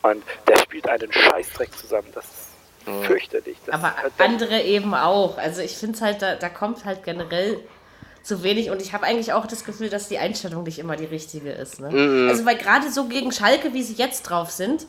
Und 0.03 0.23
der 0.47 0.59
spielt 0.59 0.89
einen 0.89 1.11
Scheißdreck 1.13 1.77
zusammen. 1.77 2.09
Das 2.15 2.25
ist 2.25 3.07
fürchterlich. 3.07 3.57
Das 3.67 3.75
Aber 3.75 3.97
halt 3.97 4.13
andere 4.19 4.61
eben 4.63 4.95
auch. 4.95 5.39
Also 5.39 5.63
ich 5.63 5.77
finde 5.77 5.97
es 5.97 6.03
halt, 6.03 6.21
da, 6.23 6.35
da 6.37 6.49
kommt 6.49 6.85
halt 6.85 7.03
generell 7.05 7.59
zu 8.23 8.43
wenig 8.43 8.71
und 8.71 8.83
ich 8.83 8.93
habe 8.93 9.07
eigentlich 9.07 9.33
auch 9.33 9.47
das 9.47 9.65
Gefühl, 9.65 9.89
dass 9.89 10.09
die 10.09 10.19
Einstellung 10.19 10.65
nicht 10.65 10.79
immer 10.79 10.97
die 10.97 11.07
richtige 11.07 11.51
ist. 11.51 11.81
Ne? 11.81 12.29
Also 12.31 12.45
weil 12.45 12.57
gerade 12.57 12.91
so 12.91 13.05
gegen 13.05 13.33
Schalke, 13.33 13.73
wie 13.73 13.83
sie 13.83 13.95
jetzt 13.95 14.23
drauf 14.25 14.51
sind, 14.51 14.87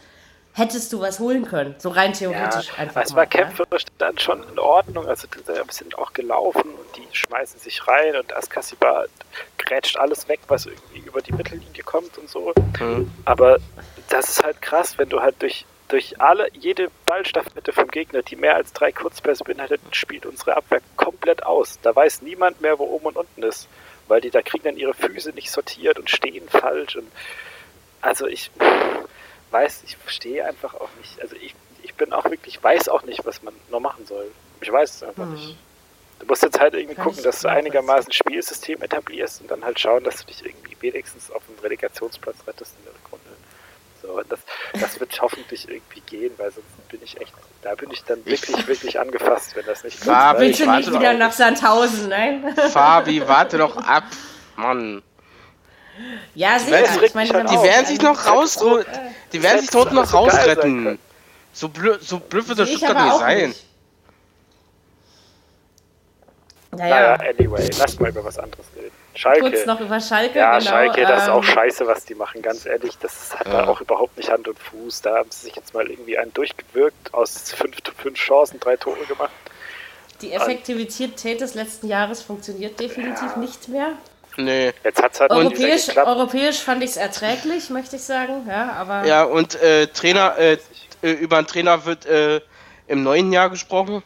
hättest 0.53 0.91
du 0.91 0.99
was 0.99 1.19
holen 1.19 1.45
können. 1.45 1.75
So 1.77 1.89
rein 1.89 2.11
ja, 2.11 2.17
theoretisch 2.17 2.77
einfach 2.77 3.03
es 3.03 3.11
mal. 3.11 3.17
war 3.17 3.25
kämpferisch 3.25 3.85
dann 3.97 4.17
schon 4.17 4.43
in 4.49 4.59
Ordnung. 4.59 5.07
Also 5.07 5.27
die 5.27 5.73
sind 5.73 5.97
auch 5.97 6.13
gelaufen 6.13 6.63
und 6.63 6.97
die 6.97 7.07
schmeißen 7.15 7.59
sich 7.59 7.87
rein 7.87 8.15
und 8.15 8.35
Askasiba 8.35 9.05
grätscht 9.57 9.97
alles 9.97 10.27
weg, 10.27 10.39
was 10.47 10.65
irgendwie 10.65 10.99
über 10.99 11.21
die 11.21 11.31
Mittellinie 11.33 11.83
kommt 11.83 12.17
und 12.17 12.29
so. 12.29 12.53
Aber 13.25 13.57
das 14.09 14.29
ist 14.29 14.43
halt 14.43 14.61
krass, 14.61 14.97
wenn 14.97 15.09
du 15.09 15.21
halt 15.21 15.41
durch, 15.41 15.65
durch 15.87 16.19
alle, 16.19 16.47
jede 16.53 16.89
Ballstaffette 17.05 17.71
vom 17.71 17.87
Gegner, 17.87 18.21
die 18.21 18.35
mehr 18.35 18.55
als 18.55 18.73
drei 18.73 18.91
Kurzpässe 18.91 19.43
beinhaltet, 19.43 19.79
spielt 19.91 20.25
unsere 20.25 20.57
Abwehr 20.57 20.81
komplett 20.97 21.43
aus. 21.43 21.79
Da 21.81 21.95
weiß 21.95 22.21
niemand 22.21 22.59
mehr, 22.61 22.77
wo 22.77 22.83
oben 22.83 23.07
und 23.07 23.17
unten 23.17 23.43
ist. 23.43 23.67
Weil 24.07 24.19
die 24.19 24.29
da 24.29 24.41
kriegen 24.41 24.65
dann 24.65 24.77
ihre 24.77 24.93
Füße 24.93 25.29
nicht 25.29 25.51
sortiert 25.51 25.97
und 25.97 26.09
stehen 26.09 26.49
falsch. 26.49 26.97
Und 26.97 27.09
also 28.01 28.27
ich 28.27 28.51
weiß, 29.51 29.83
ich 29.85 29.97
verstehe 29.97 30.45
einfach 30.45 30.73
auch 30.75 30.89
nicht. 30.99 31.21
Also 31.21 31.35
ich, 31.35 31.55
ich 31.83 31.93
bin 31.95 32.13
auch 32.13 32.25
wirklich, 32.25 32.61
weiß 32.63 32.89
auch 32.89 33.03
nicht, 33.03 33.25
was 33.25 33.43
man 33.43 33.53
noch 33.69 33.79
machen 33.79 34.05
soll. 34.05 34.31
Ich 34.61 34.71
weiß 34.71 34.95
es 34.95 35.03
einfach 35.03 35.25
nicht. 35.25 35.57
Du 36.19 36.27
musst 36.27 36.43
jetzt 36.43 36.59
halt 36.59 36.75
irgendwie 36.75 36.95
Kann 36.95 37.05
gucken, 37.05 37.19
ich 37.19 37.25
dass 37.25 37.41
du 37.41 37.49
einigermaßen 37.49 38.09
ein 38.09 38.13
Spielsystem 38.13 38.81
etablierst 38.81 39.41
und 39.41 39.49
dann 39.49 39.63
halt 39.65 39.79
schauen, 39.79 40.03
dass 40.03 40.17
du 40.17 40.27
dich 40.27 40.45
irgendwie 40.45 40.77
wenigstens 40.79 41.31
auf 41.31 41.41
den 41.47 41.57
Relegationsplatz 41.59 42.35
rettest 42.45 42.75
in 42.77 42.85
der 42.85 42.93
Rückrunde. 42.93 43.25
So, 44.03 44.19
und 44.19 44.31
das, 44.31 44.39
das 44.79 44.99
wird 44.99 45.19
hoffentlich 45.19 45.67
irgendwie 45.67 46.01
gehen, 46.01 46.31
weil 46.37 46.51
sonst 46.51 46.89
bin 46.89 46.99
ich 47.03 47.19
echt, 47.19 47.33
da 47.63 47.73
bin 47.73 47.89
ich 47.91 48.03
dann 48.03 48.23
wirklich, 48.25 48.67
wirklich 48.67 48.99
angefasst, 48.99 49.55
wenn 49.55 49.65
das 49.65 49.83
nicht 49.83 49.99
klappt. 49.99 50.19
Fabi, 50.19 50.39
Weil 50.39 50.51
Bitte 50.51 50.67
warte 50.67 50.89
nicht 50.89 50.99
wieder 50.99 51.13
nach 51.13 51.31
Sandhausen, 51.31 52.09
nein? 52.09 52.55
Fabi, 52.71 53.27
warte 53.27 53.57
doch 53.57 53.77
ab. 53.77 54.03
Mann. 54.55 55.01
Ja, 56.35 56.59
sicher. 56.59 56.77
regt 57.01 57.03
Ich 57.03 57.13
meine, 57.13 57.29
Die 57.45 57.51
wir- 57.51 57.63
werden 57.63 57.85
sich 57.85 58.01
noch 58.01 58.25
raus. 58.27 58.53
so- 58.53 58.83
Die 59.33 59.43
werden 59.43 59.61
sich 59.61 59.73
unten 59.75 59.95
noch 59.95 60.13
rausretten. 60.13 60.99
So 61.53 61.67
blöd, 61.69 62.01
so 62.01 62.19
blöd 62.19 62.47
wird 62.47 62.59
ich 62.59 62.77
Stuttgart 62.77 63.03
nicht 63.03 63.13
auch 63.13 63.19
sein. 63.19 63.49
nicht. 63.49 63.65
Naja, 66.73 67.17
Naja, 67.17 67.29
anyway, 67.37 67.69
lass 67.77 67.99
mal 67.99 68.09
über 68.09 68.23
was 68.23 68.39
anderes 68.39 68.65
reden. 68.77 68.91
Schalke. 69.13 69.41
kurz 69.41 69.65
noch 69.65 69.81
über 69.81 69.99
Schalke. 69.99 70.39
Ja, 70.39 70.57
genau, 70.57 70.69
Schalke, 70.69 71.01
das 71.01 71.23
ist 71.23 71.29
auch 71.29 71.43
ähm, 71.43 71.43
scheiße, 71.43 71.85
was 71.85 72.05
die 72.05 72.15
machen, 72.15 72.41
ganz 72.41 72.65
ehrlich. 72.65 72.97
Das 72.99 73.37
hat 73.37 73.47
da 73.47 73.67
auch 73.67 73.81
überhaupt 73.81 74.15
nicht 74.15 74.29
Hand 74.31 74.47
und 74.47 74.57
Fuß. 74.57 75.01
Da 75.01 75.17
haben 75.17 75.29
sie 75.31 75.47
sich 75.47 75.55
jetzt 75.57 75.73
mal 75.73 75.85
irgendwie 75.89 76.17
einen 76.17 76.33
durchgewirkt, 76.33 77.13
aus 77.13 77.51
fünf, 77.51 77.75
fünf 77.97 78.17
Chancen 78.17 78.61
drei 78.61 78.77
Tore 78.77 79.03
gemacht. 79.05 79.31
Die 80.21 80.31
Effektivität 80.31 81.41
des 81.41 81.55
letzten 81.55 81.87
Jahres 81.89 82.21
funktioniert 82.21 82.79
definitiv 82.79 83.35
nicht 83.35 83.67
mehr. 83.67 83.89
Nee. 84.37 84.73
Jetzt 84.83 85.01
hat 85.01 85.13
es 85.13 85.19
halt 85.19 85.31
Europäisch, 85.31 85.95
europäisch 85.97 86.59
fand 86.59 86.83
ich 86.83 86.91
es 86.91 86.97
erträglich, 86.97 87.69
möchte 87.69 87.97
ich 87.97 88.03
sagen. 88.03 88.45
Ja, 88.47 88.71
aber 88.73 89.05
Ja, 89.05 89.23
und 89.23 89.55
äh, 89.61 89.87
Trainer, 89.87 90.37
äh, 90.37 90.57
äh, 91.01 91.11
über 91.11 91.37
einen 91.37 91.47
Trainer 91.47 91.85
wird 91.85 92.05
äh, 92.05 92.41
im 92.87 93.03
neuen 93.03 93.31
Jahr 93.33 93.49
gesprochen. 93.49 94.03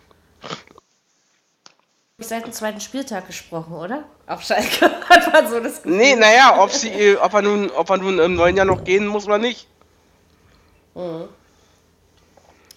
seit 2.18 2.46
dem 2.46 2.54
zweiten 2.54 2.80
Spieltag 2.80 3.28
gesprochen, 3.28 3.74
oder? 3.74 4.06
Auf 4.28 4.42
Schalke 4.42 4.90
hat 5.10 5.32
man 5.32 5.48
so 5.48 5.60
das 5.60 5.84
Gefühl. 5.84 5.98
Nee, 5.98 6.16
naja, 6.16 6.60
ob 6.60 6.72
sie, 6.72 6.90
äh, 6.90 7.18
ob 7.18 7.34
er 7.34 7.42
nun, 7.42 7.70
ob 7.72 7.90
er 7.90 7.98
nun 7.98 8.20
im 8.20 8.36
neuen 8.36 8.58
Jahr 8.58 8.66
noch 8.66 8.84
gehen 8.84 9.06
muss 9.08 9.26
oder 9.26 9.38
nicht. 9.38 9.68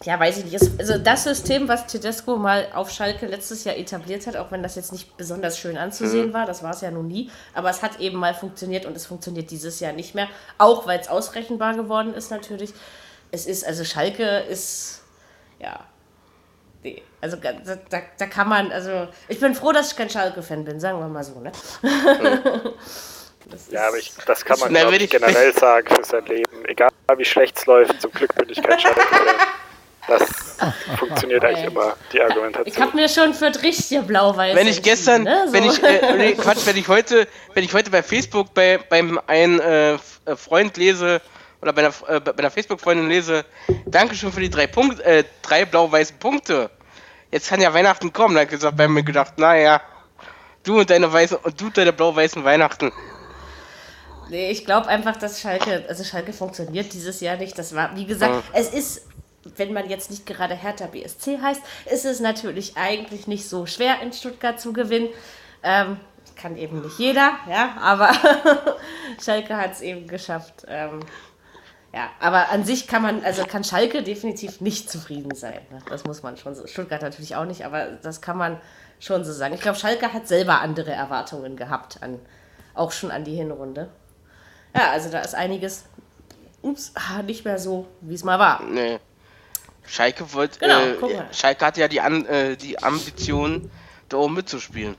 Ja, 0.04 0.18
weiß 0.20 0.38
ich 0.38 0.44
nicht. 0.44 0.60
Also 0.78 0.96
das 0.96 1.24
System, 1.24 1.66
was 1.66 1.86
Tedesco 1.86 2.36
mal 2.36 2.68
auf 2.72 2.88
Schalke 2.90 3.26
letztes 3.26 3.64
Jahr 3.64 3.76
etabliert 3.76 4.26
hat, 4.28 4.36
auch 4.36 4.52
wenn 4.52 4.62
das 4.62 4.76
jetzt 4.76 4.92
nicht 4.92 5.16
besonders 5.16 5.58
schön 5.58 5.76
anzusehen 5.76 6.32
war, 6.32 6.46
das 6.46 6.62
war 6.62 6.70
es 6.70 6.80
ja 6.82 6.90
nun 6.92 7.08
nie, 7.08 7.30
aber 7.52 7.68
es 7.70 7.82
hat 7.82 7.98
eben 7.98 8.16
mal 8.16 8.32
funktioniert 8.32 8.86
und 8.86 8.96
es 8.96 9.06
funktioniert 9.06 9.50
dieses 9.50 9.80
Jahr 9.80 9.92
nicht 9.92 10.14
mehr, 10.14 10.28
auch 10.56 10.86
weil 10.86 11.00
es 11.00 11.08
ausrechenbar 11.08 11.74
geworden 11.74 12.14
ist 12.14 12.30
natürlich. 12.30 12.72
Es 13.32 13.46
ist, 13.46 13.66
also 13.66 13.82
Schalke 13.84 14.38
ist, 14.48 15.02
ja, 15.58 15.80
nee, 16.84 17.02
also 17.20 17.36
da, 17.36 17.50
da, 17.90 17.98
da 18.16 18.26
kann 18.26 18.48
man, 18.48 18.70
also 18.70 19.08
ich 19.26 19.40
bin 19.40 19.54
froh, 19.56 19.72
dass 19.72 19.90
ich 19.90 19.96
kein 19.98 20.08
Schalke-Fan 20.10 20.64
bin, 20.64 20.78
sagen 20.78 21.00
wir 21.00 21.08
mal 21.08 21.24
so, 21.24 21.40
ne? 21.40 21.50
Das 23.50 23.62
ist- 23.62 23.72
Ja, 23.72 23.88
aber 23.88 23.96
ich, 23.96 24.12
das 24.26 24.44
kann 24.44 24.58
man 24.60 24.74
ich, 24.94 25.02
ich- 25.02 25.10
generell 25.10 25.54
sagen 25.58 25.88
für 25.94 26.04
sein 26.04 26.26
Leben. 26.26 26.64
Egal 26.66 26.90
wie 27.16 27.24
schlecht 27.24 27.56
es 27.56 27.64
läuft, 27.66 27.98
zum 28.00 28.10
Glück 28.12 28.34
bin 28.34 28.48
ich 28.50 28.62
kein 28.62 28.78
Schalke. 28.80 29.00
Das 30.08 30.22
funktioniert 30.98 31.44
eigentlich 31.44 31.66
immer, 31.66 31.94
die 32.12 32.16
Ich 32.16 32.22
Argumentation. 32.24 32.82
habe 32.86 32.96
mir 32.96 33.08
schon 33.08 33.34
für 33.34 33.52
richtig 33.62 34.00
blau-weiß 34.06 34.56
Wenn 34.56 34.66
ich 34.66 34.82
gestern, 34.82 35.22
ne? 35.24 35.44
wenn 35.50 35.64
So. 35.64 35.72
ich, 35.72 35.82
äh, 35.82 36.16
nee, 36.16 36.32
Quatsch, 36.32 36.64
wenn 36.66 36.76
ich 36.76 36.88
heute, 36.88 37.28
wenn 37.54 37.62
ich 37.64 37.72
heute 37.74 37.90
bei 37.90 38.02
Facebook 38.02 38.52
bei 38.54 38.78
beim 38.78 39.20
einen 39.26 39.60
äh, 39.60 39.94
äh, 39.94 39.98
Freund 40.36 40.76
lese 40.78 41.20
oder 41.60 41.72
bei 41.72 41.82
einer, 41.86 41.94
äh, 42.08 42.20
bei 42.20 42.32
einer 42.38 42.50
Facebook-Freundin 42.50 43.08
lese, 43.08 43.44
Dankeschön 43.86 44.32
für 44.32 44.40
die 44.40 44.50
drei 44.50 44.66
Punkte, 44.66 45.04
äh, 45.04 45.24
drei 45.42 45.64
blau-weißen 45.64 46.18
Punkte. 46.18 46.70
Jetzt 47.30 47.50
kann 47.50 47.60
ja 47.60 47.72
Weihnachten 47.74 48.12
kommen. 48.12 48.34
Da 48.34 48.40
hab 48.40 48.48
ich 48.48 48.52
gesagt, 48.54 48.76
bei 48.76 48.88
mir 48.88 49.02
gedacht, 49.02 49.38
naja, 49.38 49.82
du 50.64 50.80
und 50.80 50.88
deine 50.88 51.12
weißen 51.12 51.36
und 51.36 51.60
du 51.60 51.66
und 51.66 51.76
deine 51.76 51.92
blau-weißen 51.92 52.42
Weihnachten. 52.42 52.90
Nee, 54.30 54.50
ich 54.50 54.64
glaube 54.64 54.88
einfach, 54.88 55.16
dass 55.16 55.40
Schalke, 55.40 55.84
also 55.88 56.04
Schalke 56.04 56.32
funktioniert 56.32 56.92
dieses 56.92 57.20
Jahr 57.20 57.36
nicht. 57.36 57.58
Das 57.58 57.74
war, 57.74 57.94
wie 57.96 58.04
gesagt, 58.06 58.32
Ja. 58.34 58.42
es 58.60 58.68
ist, 58.70 59.06
wenn 59.56 59.72
man 59.72 59.88
jetzt 59.88 60.10
nicht 60.10 60.26
gerade 60.26 60.54
Hertha 60.54 60.86
BSC 60.86 61.38
heißt, 61.40 61.62
ist 61.90 62.04
es 62.04 62.20
natürlich 62.20 62.76
eigentlich 62.76 63.26
nicht 63.26 63.48
so 63.48 63.66
schwer, 63.66 64.00
in 64.02 64.12
Stuttgart 64.12 64.60
zu 64.60 64.72
gewinnen. 64.72 65.08
Ähm, 65.62 65.98
kann 66.36 66.56
eben 66.56 66.80
nicht 66.82 66.98
jeder, 66.98 67.32
ja, 67.48 67.76
aber 67.80 68.12
Schalke 69.22 69.56
hat 69.56 69.72
es 69.72 69.80
eben 69.80 70.06
geschafft. 70.06 70.64
Ähm, 70.68 71.00
ja, 71.92 72.10
aber 72.20 72.50
an 72.50 72.64
sich 72.64 72.86
kann 72.86 73.02
man, 73.02 73.24
also 73.24 73.44
kann 73.44 73.64
Schalke 73.64 74.02
definitiv 74.02 74.60
nicht 74.60 74.90
zufrieden 74.90 75.34
sein. 75.34 75.60
Ne? 75.70 75.78
Das 75.88 76.04
muss 76.04 76.22
man 76.22 76.36
schon 76.36 76.54
so. 76.54 76.66
Stuttgart 76.66 77.02
natürlich 77.02 77.34
auch 77.34 77.46
nicht, 77.46 77.64
aber 77.64 77.86
das 77.86 78.20
kann 78.20 78.36
man 78.36 78.60
schon 79.00 79.24
so 79.24 79.32
sagen. 79.32 79.54
Ich 79.54 79.60
glaube, 79.60 79.78
Schalke 79.78 80.12
hat 80.12 80.28
selber 80.28 80.60
andere 80.60 80.92
Erwartungen 80.92 81.56
gehabt, 81.56 82.02
an, 82.02 82.20
auch 82.74 82.92
schon 82.92 83.10
an 83.10 83.24
die 83.24 83.34
Hinrunde. 83.34 83.88
Ja, 84.76 84.90
also 84.92 85.10
da 85.10 85.20
ist 85.20 85.34
einiges 85.34 85.86
ups, 86.62 86.92
ah, 86.94 87.22
nicht 87.22 87.44
mehr 87.44 87.58
so, 87.58 87.86
wie 88.00 88.14
es 88.14 88.22
mal 88.22 88.38
war. 88.38 88.62
Nee. 88.64 88.98
Schalke 89.88 90.32
wollte, 90.32 90.58
Genau, 90.58 90.80
äh. 90.80 91.22
Schalke 91.32 91.64
hatte 91.66 91.80
ja 91.80 91.88
die, 91.88 92.00
An 92.00 92.24
äh, 92.26 92.56
die 92.56 92.82
Ambition, 92.82 93.70
da 94.08 94.18
oben 94.18 94.34
mitzuspielen. 94.34 94.96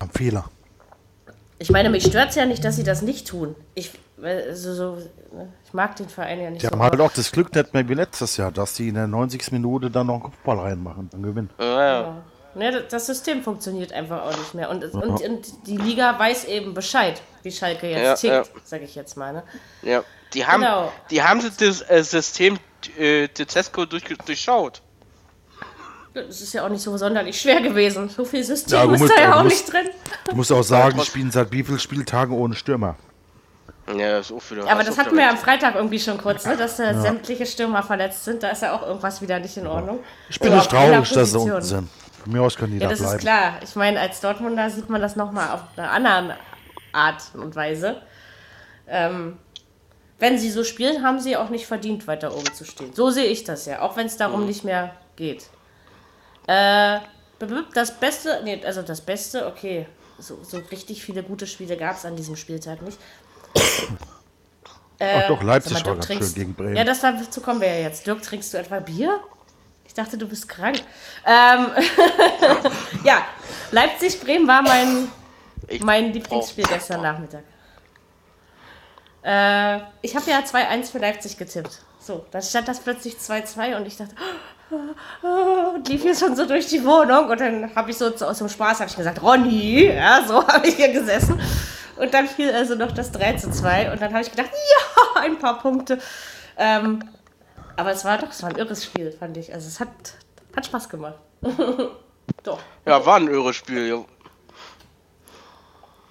Haben 0.00 0.10
Fehler. 0.10 0.44
Ich 1.58 1.70
meine, 1.70 1.90
mich 1.90 2.04
stört 2.04 2.30
es 2.30 2.34
ja 2.34 2.44
nicht, 2.46 2.64
dass 2.64 2.76
sie 2.76 2.82
das 2.84 3.02
nicht 3.02 3.28
tun. 3.28 3.54
Ich, 3.74 3.92
äh, 4.22 4.52
so, 4.54 4.98
ich 5.64 5.72
mag 5.72 5.94
den 5.96 6.08
Verein 6.08 6.40
ja 6.40 6.50
nicht 6.50 6.62
Die 6.62 6.66
so. 6.66 6.72
haben 6.72 6.82
halt 6.82 7.00
auch 7.00 7.12
das 7.12 7.30
Glück 7.30 7.54
nicht 7.54 7.72
mehr 7.74 7.88
wie 7.88 7.94
letztes 7.94 8.36
Jahr, 8.36 8.50
dass 8.50 8.74
die 8.74 8.88
in 8.88 8.94
der 8.94 9.06
90. 9.06 9.52
Minute 9.52 9.90
dann 9.90 10.06
noch 10.08 10.14
einen 10.14 10.22
Kopfball 10.24 10.58
reinmachen 10.58 11.08
und 11.12 11.22
gewinnen. 11.22 11.50
Ja, 11.60 12.00
ja. 12.02 12.22
Ne, 12.54 12.82
das 12.90 13.06
System 13.06 13.42
funktioniert 13.42 13.92
einfach 13.94 14.22
auch 14.24 14.36
nicht 14.36 14.52
mehr. 14.54 14.68
Und, 14.70 14.84
und, 14.92 15.22
und 15.22 15.66
die 15.66 15.76
Liga 15.78 16.18
weiß 16.18 16.44
eben 16.46 16.74
Bescheid, 16.74 17.22
wie 17.42 17.50
Schalke 17.50 17.88
jetzt 17.88 18.22
Ja, 18.24 18.42
tickt, 18.42 18.68
sag 18.68 18.82
ich 18.82 18.94
jetzt 18.94 19.16
mal. 19.16 19.32
Ne? 19.32 19.42
ja. 19.82 20.02
Die 20.34 20.46
haben, 20.46 20.62
Genau. 20.62 20.90
die 21.10 21.22
haben 21.22 21.42
das 21.58 21.82
äh, 21.90 22.02
System 22.02 22.58
äh, 22.98 23.28
Tedesco 23.28 23.84
durch, 23.84 24.04
durchschaut. 24.04 24.82
Das 26.14 26.42
ist 26.42 26.52
ja 26.52 26.64
auch 26.64 26.68
nicht 26.68 26.82
so 26.82 26.94
sonderlich 26.98 27.40
schwer 27.40 27.60
gewesen. 27.62 28.08
So 28.10 28.24
viel 28.24 28.44
System 28.44 28.78
Ja, 28.78 28.92
ist 28.94 29.00
musst- 29.00 29.16
da 29.16 29.22
ja 29.22 29.34
auch 29.36 29.42
musst- 29.44 29.56
nicht 29.56 29.72
drin. 29.72 29.88
Du 30.28 30.36
musst 30.36 30.52
auch 30.52 30.62
sagen, 30.62 30.98
die 30.98 31.06
spielen 31.06 31.30
seit 31.30 31.50
wie 31.52 31.62
vielen 31.64 31.78
Spieltagen 31.78 32.34
ohne 32.36 32.54
Stürmer. 32.54 32.96
Ja, 33.96 34.18
ist 34.18 34.30
auch 34.30 34.42
wieder. 34.50 34.64
Ja, 34.66 34.72
aber 34.72 34.84
das 34.84 34.96
hatten 34.98 35.16
wir 35.16 35.22
ja 35.24 35.30
am 35.30 35.38
Freitag 35.38 35.74
irgendwie 35.74 35.98
schon 35.98 36.18
kurz, 36.18 36.44
ne? 36.46 36.56
dass 36.56 36.76
da 36.76 37.00
sämtliche 37.00 37.46
Stürmer 37.46 37.82
verletzt 37.82 38.24
sind. 38.24 38.42
Da 38.42 38.50
ist 38.50 38.62
ja 38.62 38.74
auch 38.74 38.82
irgendwas 38.86 39.20
wieder 39.22 39.38
nicht 39.40 39.56
in 39.56 39.66
Ordnung. 39.66 40.00
Ich 40.28 40.38
bin 40.38 40.54
nicht 40.54 40.70
traurig, 40.70 41.10
dass 41.10 41.30
sie 41.32 41.38
unten 41.38 41.62
sind. 41.62 41.88
Von 42.22 42.32
mir 42.32 42.42
aus 42.42 42.56
können 42.56 42.72
die 42.74 42.78
Ja, 42.78 42.84
da 42.84 42.90
das 42.90 43.00
ist 43.00 43.06
bleiben. 43.06 43.20
klar. 43.20 43.52
Ich 43.64 43.74
meine, 43.74 43.98
als 43.98 44.20
Dortmunder 44.20 44.70
sieht 44.70 44.88
man 44.88 45.00
das 45.00 45.16
nochmal 45.16 45.50
auf 45.50 45.62
einer 45.76 45.90
anderen 45.90 46.32
Art 46.92 47.22
und 47.34 47.56
Weise. 47.56 48.00
Ähm, 48.86 49.38
wenn 50.22 50.38
sie 50.38 50.52
so 50.52 50.62
spielen, 50.62 51.02
haben 51.02 51.18
sie 51.18 51.36
auch 51.36 51.48
nicht 51.48 51.66
verdient, 51.66 52.06
weiter 52.06 52.32
oben 52.32 52.54
zu 52.54 52.64
stehen. 52.64 52.94
So 52.94 53.10
sehe 53.10 53.24
ich 53.24 53.42
das 53.42 53.66
ja, 53.66 53.80
auch 53.80 53.96
wenn 53.96 54.06
es 54.06 54.16
darum 54.16 54.46
nicht 54.46 54.62
mehr 54.62 54.94
geht. 55.16 55.46
Äh, 56.46 57.00
das 57.74 57.98
Beste, 57.98 58.40
nee, 58.44 58.62
also 58.64 58.82
das 58.82 59.00
Beste, 59.00 59.48
okay, 59.48 59.88
so, 60.20 60.38
so 60.44 60.58
richtig 60.70 61.02
viele 61.02 61.24
gute 61.24 61.48
Spiele 61.48 61.76
gab 61.76 61.96
es 61.96 62.04
an 62.04 62.14
diesem 62.14 62.36
Spieltag 62.36 62.82
nicht. 62.82 62.98
Äh, 65.00 65.22
Ach 65.24 65.26
doch, 65.26 65.42
Leipzig 65.42 65.72
mal, 65.72 65.78
war 65.78 65.94
Dirk, 65.94 65.96
ganz 65.96 66.06
schön 66.06 66.18
trinkst- 66.18 66.34
gegen 66.36 66.54
Bremen. 66.54 66.76
Ja, 66.76 66.84
das 66.84 67.00
dazu 67.00 67.40
kommen 67.40 67.60
wir 67.60 67.66
ja 67.66 67.80
jetzt. 67.80 68.06
Dirk, 68.06 68.22
trinkst 68.22 68.54
du 68.54 68.58
etwa 68.58 68.78
Bier? 68.78 69.18
Ich 69.84 69.92
dachte, 69.92 70.16
du 70.16 70.28
bist 70.28 70.48
krank. 70.48 70.80
Ähm, 71.26 71.66
ja, 73.04 73.26
Leipzig-Bremen 73.72 74.46
war 74.46 74.62
mein, 74.62 75.08
mein 75.80 76.12
Lieblingsspiel 76.12 76.64
gestern 76.68 77.02
Nachmittag. 77.02 77.42
Äh, 79.22 79.78
ich 80.02 80.16
habe 80.16 80.30
ja 80.30 80.40
2-1 80.40 80.90
für 80.90 80.98
Leipzig 80.98 81.36
getippt. 81.36 81.80
So, 82.00 82.26
dann 82.30 82.42
stand 82.42 82.66
das 82.66 82.80
plötzlich 82.80 83.14
2-2 83.14 83.76
und 83.76 83.86
ich 83.86 83.96
dachte, 83.96 84.14
und 85.22 85.88
lief 85.88 86.02
hier 86.02 86.16
schon 86.16 86.34
so 86.34 86.46
durch 86.46 86.66
die 86.66 86.84
Wohnung 86.84 87.28
und 87.28 87.40
dann 87.40 87.74
habe 87.74 87.90
ich 87.90 87.98
so 87.98 88.06
aus 88.06 88.38
dem 88.38 88.48
Spaß 88.48 88.80
ich 88.80 88.96
gesagt, 88.96 89.22
Ronny, 89.22 89.86
ja, 89.86 90.24
so 90.26 90.46
habe 90.48 90.66
ich 90.66 90.76
hier 90.76 90.92
gesessen. 90.92 91.40
Und 91.96 92.14
dann 92.14 92.26
fiel 92.26 92.50
also 92.50 92.74
noch 92.74 92.92
das 92.92 93.12
3 93.12 93.34
zu 93.34 93.50
2 93.50 93.92
und 93.92 94.02
dann 94.02 94.12
habe 94.12 94.22
ich 94.22 94.30
gedacht, 94.30 94.50
ja, 94.50 95.20
ein 95.22 95.38
paar 95.38 95.60
Punkte. 95.60 95.98
Ähm, 96.56 97.04
aber 97.76 97.92
es 97.92 98.04
war 98.04 98.18
doch, 98.18 98.30
es 98.30 98.42
war 98.42 98.50
ein 98.50 98.56
irres 98.56 98.84
Spiel, 98.84 99.12
fand 99.12 99.36
ich. 99.36 99.52
Also 99.52 99.68
es 99.68 99.78
hat, 99.78 99.88
hat 100.56 100.66
Spaß 100.66 100.88
gemacht. 100.88 101.18
doch. 102.42 102.58
Ja, 102.86 103.04
war 103.04 103.16
ein 103.16 103.28
irres 103.28 103.56
Spiel. 103.56 104.04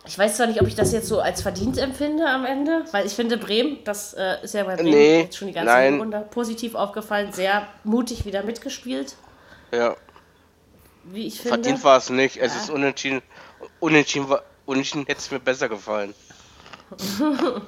Ja. 0.03 0.07
Ich 0.07 0.17
weiß 0.17 0.37
zwar 0.37 0.47
nicht, 0.47 0.61
ob 0.61 0.67
ich 0.67 0.75
das 0.75 0.91
jetzt 0.91 1.07
so 1.07 1.19
als 1.21 1.41
verdient 1.41 1.77
empfinde 1.77 2.25
am 2.27 2.45
Ende, 2.45 2.85
weil 2.91 3.05
ich 3.05 3.13
finde, 3.13 3.37
Bremen, 3.37 3.77
das 3.83 4.13
äh, 4.13 4.37
ist 4.43 4.53
ja 4.53 4.63
bei 4.63 4.75
Bremen 4.75 4.89
Nee, 4.89 5.21
jetzt 5.21 5.37
schon 5.37 5.47
die 5.47 5.53
ganze 5.53 5.71
nein. 5.71 5.99
Runde 5.99 6.25
positiv 6.31 6.73
aufgefallen, 6.75 7.31
sehr 7.33 7.67
mutig 7.83 8.25
wieder 8.25 8.43
mitgespielt, 8.43 9.15
ja. 9.71 9.95
wie 11.03 11.27
ich 11.27 11.35
finde. 11.39 11.49
Verdient 11.49 11.83
war 11.83 11.97
es 11.97 12.09
nicht. 12.09 12.37
Es 12.37 12.55
ist 12.55 12.69
unentschieden. 12.69 13.21
Unentschieden, 13.79 14.27
war- 14.27 14.43
unentschieden 14.65 15.05
hätte 15.05 15.19
es 15.19 15.29
mir 15.29 15.39
besser 15.39 15.69
gefallen. 15.69 16.13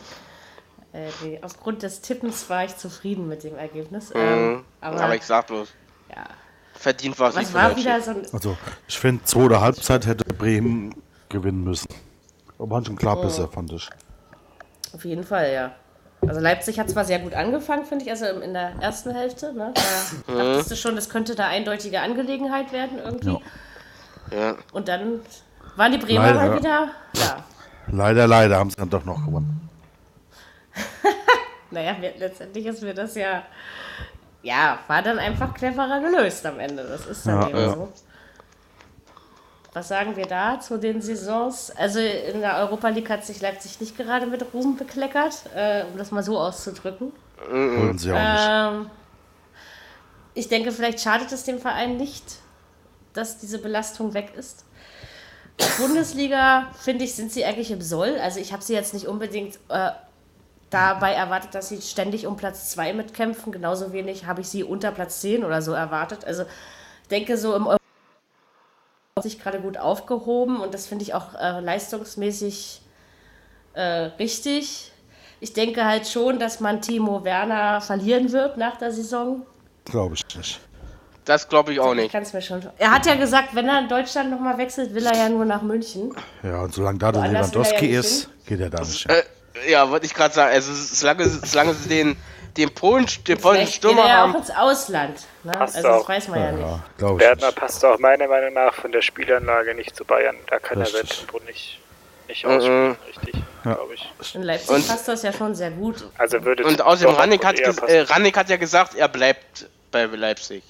Äh, 0.94 1.10
nee, 1.24 1.40
aufgrund 1.42 1.82
des 1.82 2.02
Tippens 2.02 2.48
war 2.52 2.66
ich 2.66 2.78
zufrieden 2.78 3.28
mit 3.28 3.44
dem 3.44 3.56
Ergebnis. 3.58 4.14
Mhm. 4.14 4.20
Ähm, 4.20 4.66
aber, 4.80 5.02
Aber, 5.02 5.16
ich 5.16 5.24
sag 5.24 5.48
bloß, 5.48 5.70
ja, 6.16 6.24
verdient 6.76 7.18
war 7.20 7.30
es 7.30 7.36
nicht. 7.36 7.52
war 7.52 7.76
wieder 7.76 8.00
so 8.00 8.12
ein. 8.12 8.28
Also, 8.32 8.56
ich 8.88 9.00
finde, 9.00 9.24
zweite 9.24 9.60
Halbzeit 9.60 10.06
hätte 10.06 10.24
Bremen 10.36 10.94
gewinnen 11.30 11.64
müssen. 11.64 11.88
Aber 12.64 12.84
schon 12.86 12.96
klar 12.96 13.20
besser, 13.20 13.50
fand 13.50 13.74
ich. 13.74 13.90
Auf 14.94 15.04
jeden 15.04 15.24
Fall, 15.26 15.52
ja. 15.52 15.72
Also 16.26 16.40
Leipzig 16.40 16.80
hat 16.80 16.90
zwar 16.90 17.04
sehr 17.04 17.20
gut 17.20 17.34
angefangen, 17.34 17.86
finde 17.86 18.06
ich, 18.06 18.12
also 18.12 18.26
in 18.26 18.54
der 18.54 18.72
ersten 18.80 19.12
Hälfte. 19.14 19.52
Ne? 19.54 19.74
Da 20.28 20.34
dachtest 20.34 20.72
du 20.72 20.76
schon, 20.78 20.96
das 20.96 21.10
könnte 21.10 21.36
da 21.36 21.48
eindeutige 21.48 22.00
Angelegenheit 22.00 22.72
werden 22.72 23.00
irgendwie. 23.00 23.38
Ja. 24.32 24.56
Und 24.72 24.88
dann 24.88 25.20
waren 25.76 25.92
die 25.92 25.98
Bremer 25.98 26.34
Leider. 26.34 26.36
mal 26.36 26.58
wieder. 26.58 26.88
Ja. 27.18 27.44
Leider, 27.92 28.28
leider 28.28 28.58
haben 28.58 28.70
sie 28.70 28.78
dann 28.78 28.90
doch 28.90 29.04
noch 29.04 29.26
gewonnen. 29.26 29.70
Naja, 31.72 31.96
wir, 32.00 32.14
letztendlich 32.20 32.68
ist 32.68 32.84
mir 32.84 32.94
das 32.94 33.16
ja. 33.16 33.42
Ja, 34.44 34.78
war 34.88 35.02
dann 35.02 35.18
einfach 35.18 35.56
cleverer 35.56 36.00
gelöst 36.02 36.46
am 36.46 36.60
Ende. 36.60 36.84
Das 36.84 37.08
ist 37.08 37.26
dann 37.26 37.42
Ja, 37.42 37.48
eben 37.50 37.58
ja. 37.58 37.70
so. 37.74 37.92
Was 39.74 39.88
sagen 39.88 40.16
wir 40.16 40.28
da 40.28 40.60
zu 40.60 40.78
den 40.78 41.02
Saisons? 41.02 41.72
Also 41.72 42.00
in 42.00 42.42
der 42.42 42.58
Europa 42.58 42.90
League 42.90 43.10
hat 43.10 43.26
sich 43.26 43.42
Leipzig 43.42 43.80
nicht 43.80 43.98
gerade 43.98 44.28
mit 44.28 44.54
Ruhm 44.54 44.78
bekleckert, 44.78 45.34
äh, 45.56 45.84
um 45.92 45.98
das 45.98 46.12
mal 46.12 46.22
so 46.22 46.38
auszudrücken. 46.38 47.12
Wollen 47.50 47.98
sie 47.98 48.12
auch 48.12 48.16
nicht. 48.16 48.86
Ähm, 48.86 48.90
ich 50.36 50.48
denke, 50.48 50.72
vielleicht 50.72 51.00
schadet 51.00 51.32
es 51.32 51.44
dem 51.44 51.60
Verein 51.60 51.98
nicht, 51.98 52.24
dass 53.14 53.40
diese 53.40 53.60
Belastung 53.60 54.14
weg 54.14 54.34
ist. 54.36 54.66
Bundesliga, 55.80 56.68
finde 56.80 57.06
ich, 57.06 57.16
sind 57.16 57.32
sie 57.32 57.46
eigentlich 57.46 57.72
im 57.72 57.82
Soll. 57.82 58.18
Also 58.20 58.40
ich 58.40 58.54
habe 58.54 58.64
sie 58.64 58.74
jetzt 58.74 58.94
nicht 58.94 59.08
unbedingt 59.08 59.60
äh, 59.70 59.92
dabei 60.70 61.14
erwartet, 61.14 61.54
dass 61.54 61.70
sie 61.70 61.82
ständig 61.82 62.26
um 62.26 62.38
Platz 62.38 62.72
2 62.72 62.94
mitkämpfen. 62.94 63.52
Genauso 63.52 63.94
wenig 63.94 64.26
habe 64.26 64.42
ich 64.42 64.50
sie 64.50 64.64
unter 64.64 64.92
Platz 64.92 65.22
10 65.22 65.44
oder 65.44 65.62
so 65.62 65.74
erwartet. 65.74 66.26
Also 66.26 66.44
ich 66.44 67.08
denke, 67.10 67.38
so 67.38 67.56
im 67.56 67.68
Euro 67.68 67.83
sich 69.22 69.40
gerade 69.40 69.60
gut 69.60 69.78
aufgehoben 69.78 70.60
und 70.60 70.74
das 70.74 70.88
finde 70.88 71.04
ich 71.04 71.14
auch 71.14 71.36
äh, 71.40 71.60
leistungsmäßig 71.60 72.82
äh, 73.74 73.82
richtig. 74.18 74.92
Ich 75.40 75.54
denke 75.54 75.86
halt 75.86 76.08
schon, 76.08 76.40
dass 76.40 76.60
man 76.60 76.82
Timo 76.82 77.24
Werner 77.24 77.80
verlieren 77.82 78.32
wird 78.32 78.58
nach 78.58 78.78
der 78.78 78.92
Saison. 78.92 79.46
Glaube 79.86 80.16
ich 80.16 80.36
nicht. 80.36 80.60
Das 81.26 81.48
glaube 81.48 81.74
ich 81.74 81.80
auch 81.80 81.94
Ich 81.94 82.12
nicht. 82.12 82.34
mir 82.34 82.42
schon. 82.42 82.66
Er 82.80 82.92
hat 82.92 83.06
ja 83.06 83.14
gesagt, 83.16 83.54
wenn 83.54 83.68
er 83.70 83.80
in 83.82 83.88
Deutschland 83.88 84.32
nochmal 84.32 84.58
wechselt, 84.58 84.96
will 84.96 85.06
er 85.06 85.16
ja 85.16 85.30
nur 85.30 85.46
nach 85.46 85.62
München. 85.62 86.12
Ja, 86.42 86.62
und 86.62 86.74
solange 86.74 86.98
da 86.98 87.12
der 87.12 87.22
Woanders 87.22 87.54
will 87.54 87.62
er 87.62 87.66
ja 87.66 87.80
Lewandowski 87.80 87.96
ist, 87.96 88.30
geht 88.48 88.60
er 88.62 88.70
da 88.72 88.80
nicht. 88.82 89.08
Äh, 89.10 89.24
ja, 89.70 89.90
wollte 89.92 90.08
ich 90.08 90.14
gerade 90.16 90.34
sagen. 90.34 90.52
Also, 90.54 90.74
solange, 90.74 91.30
solange 91.30 91.74
sie 91.76 91.88
den, 91.90 92.16
den 92.58 92.74
Polen, 92.74 93.08
den 93.28 93.38
polnischen 93.40 93.74
Stürmer 93.74 94.02
er 94.04 94.08
ja 94.08 94.26
auch 94.26 94.36
ins 94.36 94.52
Ausland. 94.52 95.20
Ne? 95.44 95.52
Passt 95.54 95.76
Also 95.78 95.88
das 95.88 96.02
auch. 96.04 96.10
weiß 96.10 96.28
man 96.28 96.40
ja, 96.40 96.52
nicht. 96.52 96.62
Ja, 96.62 96.84
glaube 96.98 97.14
ich 97.22 97.28
Berner 97.28 97.46
nicht. 97.48 97.56
passt 97.56 97.84
auch 97.86 97.98
meiner 98.00 98.28
Meinung 98.28 98.54
nach 98.54 98.74
von 98.76 98.92
der 98.92 99.02
Spielanlage 99.02 99.74
nicht 99.74 99.96
zu 99.96 100.06
Bayern. 100.06 100.36
Da 100.48 100.60
kann 100.60 100.78
er 100.80 100.86
Richtig. 100.86 101.02
Welttempo 101.02 101.40
nicht, 101.46 101.80
nicht 102.28 102.46
ausspielen, 102.46 102.96
richtig, 103.08 103.34
glaube 103.64 103.94
ich. 103.96 104.36
In 104.36 104.44
Leipzig 104.44 104.70
Und- 104.70 104.88
passt 104.88 105.08
das 105.08 105.24
ja 105.24 105.34
schon 105.34 105.56
sehr 105.56 105.72
gut. 105.72 106.08
Also 106.18 106.44
würde 106.44 106.64
Und 106.64 106.82
außerdem, 106.82 107.16
Rannik 107.16 107.44
hat, 107.46 107.60
äh, 107.60 108.02
Rannik 108.02 108.38
hat 108.38 108.50
ja 108.50 108.58
gesagt, 108.58 108.96
er 108.96 109.08
bleibt 109.08 109.68
bei 109.92 110.06
Leipzig. 110.06 110.64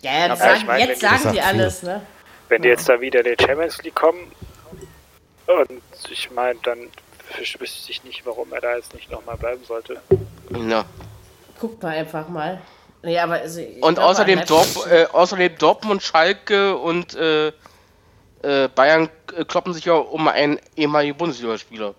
Ja, 0.00 0.12
ja, 0.12 0.28
das 0.28 0.40
Aber 0.40 0.52
ich 0.52 0.56
sagen, 0.58 0.66
meine, 0.66 0.86
jetzt 0.88 1.00
sagen 1.00 1.32
die 1.32 1.40
alles. 1.40 1.82
Ne? 1.82 2.00
Wenn 2.48 2.62
die 2.62 2.68
jetzt 2.68 2.88
da 2.88 3.00
wieder 3.00 3.24
in 3.24 3.36
die 3.36 3.44
Champions 3.44 3.82
League 3.82 3.94
kommen 3.94 4.32
und 5.46 5.82
ich 6.10 6.30
meine, 6.30 6.58
dann 6.62 6.78
wüs- 7.36 7.60
wüsste 7.60 7.90
ich 7.90 8.04
nicht, 8.04 8.24
warum 8.26 8.52
er 8.52 8.60
da 8.60 8.76
jetzt 8.76 8.94
nicht 8.94 9.10
nochmal 9.10 9.36
bleiben 9.36 9.62
sollte. 9.66 10.00
Ja. 10.68 10.84
Guckt 11.60 11.82
mal 11.82 11.96
einfach 11.96 12.28
mal. 12.28 12.60
Nee, 13.02 13.18
aber 13.18 13.34
also 13.34 13.60
Und 13.80 13.98
außerdem, 13.98 14.44
Dorp, 14.46 14.66
äh, 14.90 15.06
außerdem 15.12 15.56
Dortmund, 15.58 16.02
Schalke 16.02 16.76
und 16.76 17.14
äh, 17.14 17.48
äh, 18.42 18.68
Bayern 18.74 19.08
äh, 19.36 19.44
kloppen 19.44 19.72
sich 19.72 19.84
ja 19.84 19.94
um 19.94 20.26
einen 20.28 20.58
ehemaligen 20.76 21.16
Bundesligaspieler. 21.16 21.94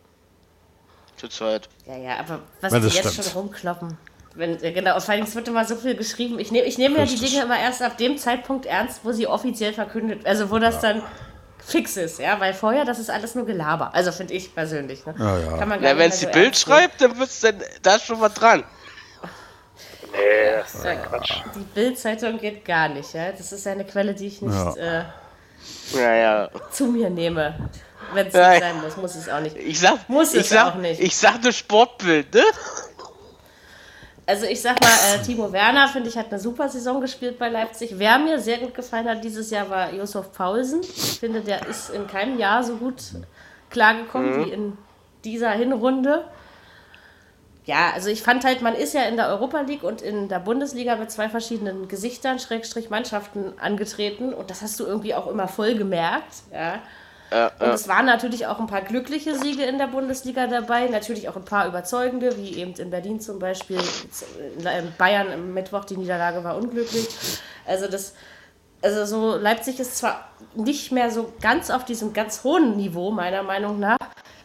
zurzeit. 1.18 1.68
Ja, 1.86 1.98
ja, 1.98 2.20
aber 2.20 2.40
was 2.62 2.72
Ja, 2.74 2.80
die 2.80 2.88
jetzt 2.88 3.12
stimmt. 3.14 3.28
schon 3.28 3.34
rumkloppen. 3.42 3.98
Wenn, 4.36 4.58
ja, 4.62 4.72
genau, 4.72 4.98
vor 5.00 5.14
allem 5.14 5.24
es 5.24 5.36
wird 5.36 5.48
immer 5.50 5.66
so 5.66 5.76
viel 5.76 5.96
geschrieben. 5.96 6.40
Ich 6.40 6.52
nehme 6.52 6.66
ich 6.66 6.78
nehme 6.78 6.98
ja 6.98 7.06
die. 7.06 7.16
Dinge 7.18 7.44
immer 7.44 7.60
erst 7.60 7.82
ab 7.82 7.98
dem 7.98 8.18
Zeitpunkt 8.18 8.66
ernst, 8.66 9.02
wo 9.04 9.12
sie 9.12 9.28
offiziell 9.28 9.74
verkündet, 9.74 10.26
also 10.26 10.50
wo 10.52 10.60
das 10.60 10.80
dann 10.80 11.02
fix 11.66 11.98
ist, 11.98 12.20
ja, 12.20 12.40
weil 12.40 12.54
vorher 12.54 12.86
das 12.86 13.00
ist 13.00 13.10
alles 13.10 13.36
nur 13.36 13.46
Gelaber. 13.46 13.94
Also 13.94 14.12
finde 14.12 14.34
ich 14.34 14.54
persönlich. 14.54 15.06
Ne? 15.06 15.16
Ja, 15.18 15.38
ja. 15.40 15.58
Kann 15.58 15.70
man 15.70 15.82
gar 15.82 15.94
Na, 15.94 15.94
nicht 15.94 15.98
wenn 16.00 16.10
es 16.12 16.20
die 16.20 16.26
so 16.26 16.32
Bild 16.32 16.46
ernst 16.46 16.68
nehmen. 16.68 16.80
schreibt, 16.80 17.02
dann 17.02 17.20
wird's 17.20 17.40
dann, 17.42 17.64
da 17.82 17.96
ist 17.96 18.06
schon 18.06 18.22
was 18.22 18.34
dran. 18.34 18.64
Nee, 20.12 20.58
das 20.60 20.74
ist 20.74 20.86
ein 20.86 21.02
Quatsch. 21.04 21.34
Die 21.56 21.60
Bild-Zeitung 21.60 22.40
geht 22.40 22.66
gar 22.66 22.90
nicht, 22.90 23.14
ja. 23.14 23.32
Das 23.32 23.52
ist 23.52 23.68
eine 23.68 23.86
Quelle, 23.86 24.14
die 24.16 24.28
ich 24.28 24.42
nicht 24.42 24.78
äh, 24.78 25.04
zu 26.72 26.88
mir 26.88 27.10
nehme. 27.10 27.70
Wenn 28.14 28.28
es 28.28 28.34
nicht 28.34 28.60
sein 28.60 28.82
muss, 28.82 28.98
muss 28.98 29.16
es 29.16 29.30
auch 29.30 29.40
nicht. 29.40 29.56
Ich 29.56 29.80
sag, 29.80 30.10
Muss 30.10 30.34
ich 30.34 30.42
es 30.42 30.50
sag, 30.50 30.74
auch 30.74 30.76
nicht. 30.76 31.00
Ich 31.00 31.16
sag 31.16 31.44
nur 31.44 31.52
Sportbild, 31.52 32.34
ne? 32.34 32.44
Also 34.30 34.46
ich 34.46 34.62
sag 34.62 34.80
mal, 34.80 34.92
äh, 35.12 35.24
Timo 35.24 35.52
Werner, 35.52 35.88
finde 35.88 36.08
ich, 36.08 36.16
hat 36.16 36.28
eine 36.30 36.40
super 36.40 36.70
Saison 36.70 37.02
gespielt 37.02 37.40
bei 37.40 37.50
Leipzig. 37.50 37.96
Wer 37.98 38.20
mir 38.20 38.40
sehr 38.40 38.60
gut 38.60 38.76
gefallen 38.76 39.10
hat 39.10 39.24
dieses 39.24 39.50
Jahr 39.50 39.72
war 39.72 39.92
Josef 39.92 40.32
Paulsen. 40.32 40.82
Ich 40.82 41.20
finde, 41.20 41.42
der 41.42 41.66
ist 41.66 41.90
in 41.90 42.06
keinem 42.06 42.38
Jahr 42.38 42.64
so 42.64 42.76
gut 42.76 43.02
klargekommen 43.72 44.46
wie 44.46 44.52
in 44.52 44.78
dieser 45.24 45.50
Hinrunde. 45.50 46.26
Ja, 47.66 47.90
also 47.96 48.10
ich 48.10 48.22
fand 48.22 48.44
halt, 48.44 48.62
man 48.62 48.76
ist 48.76 48.94
ja 48.94 49.02
in 49.06 49.16
der 49.16 49.30
Europa 49.30 49.62
League 49.62 49.82
und 49.82 50.04
in 50.04 50.30
der 50.30 50.40
Bundesliga 50.40 50.96
mit 50.96 51.10
zwei 51.10 51.28
verschiedenen 51.28 51.88
Gesichtern, 51.88 52.38
Schrägstrich 52.38 52.92
Mannschaften 52.92 53.54
angetreten 53.60 54.36
und 54.36 54.52
das 54.52 54.62
hast 54.62 54.80
du 54.80 54.86
irgendwie 54.86 55.16
auch 55.16 55.26
immer 55.26 55.48
voll 55.48 55.74
gemerkt, 55.74 56.44
ja. 56.54 56.84
Und 57.32 57.68
es 57.68 57.88
waren 57.88 58.06
natürlich 58.06 58.48
auch 58.48 58.60
ein 58.60 58.68
paar 58.68 58.82
glückliche 58.82 59.38
Siege 59.38 59.64
in 59.64 59.78
der 59.78 59.88
Bundesliga 59.88 60.48
dabei, 60.48 60.88
natürlich 60.88 61.30
auch 61.30 61.36
ein 61.36 61.46
paar 61.46 61.68
überzeugende, 61.68 62.36
wie 62.38 62.56
eben 62.56 62.74
in 62.74 62.90
Berlin 62.90 63.20
zum 63.20 63.38
Beispiel. 63.38 63.80
In 64.58 64.94
Bayern 64.98 65.32
am 65.32 65.54
Mittwoch 65.54 65.86
die 65.86 65.98
Niederlage 65.98 66.44
war 66.44 66.58
unglücklich. 66.58 67.08
Also 67.68 67.88
das, 67.88 68.14
also 68.82 69.06
so 69.06 69.36
Leipzig 69.38 69.80
ist 69.80 69.98
zwar 69.98 70.30
nicht 70.56 70.92
mehr 70.92 71.12
so 71.12 71.32
ganz 71.40 71.70
auf 71.70 71.86
diesem 71.86 72.14
ganz 72.14 72.44
hohen 72.44 72.78
Niveau 72.78 73.12
meiner 73.12 73.44
Meinung 73.44 73.80
nach, 73.80 74.00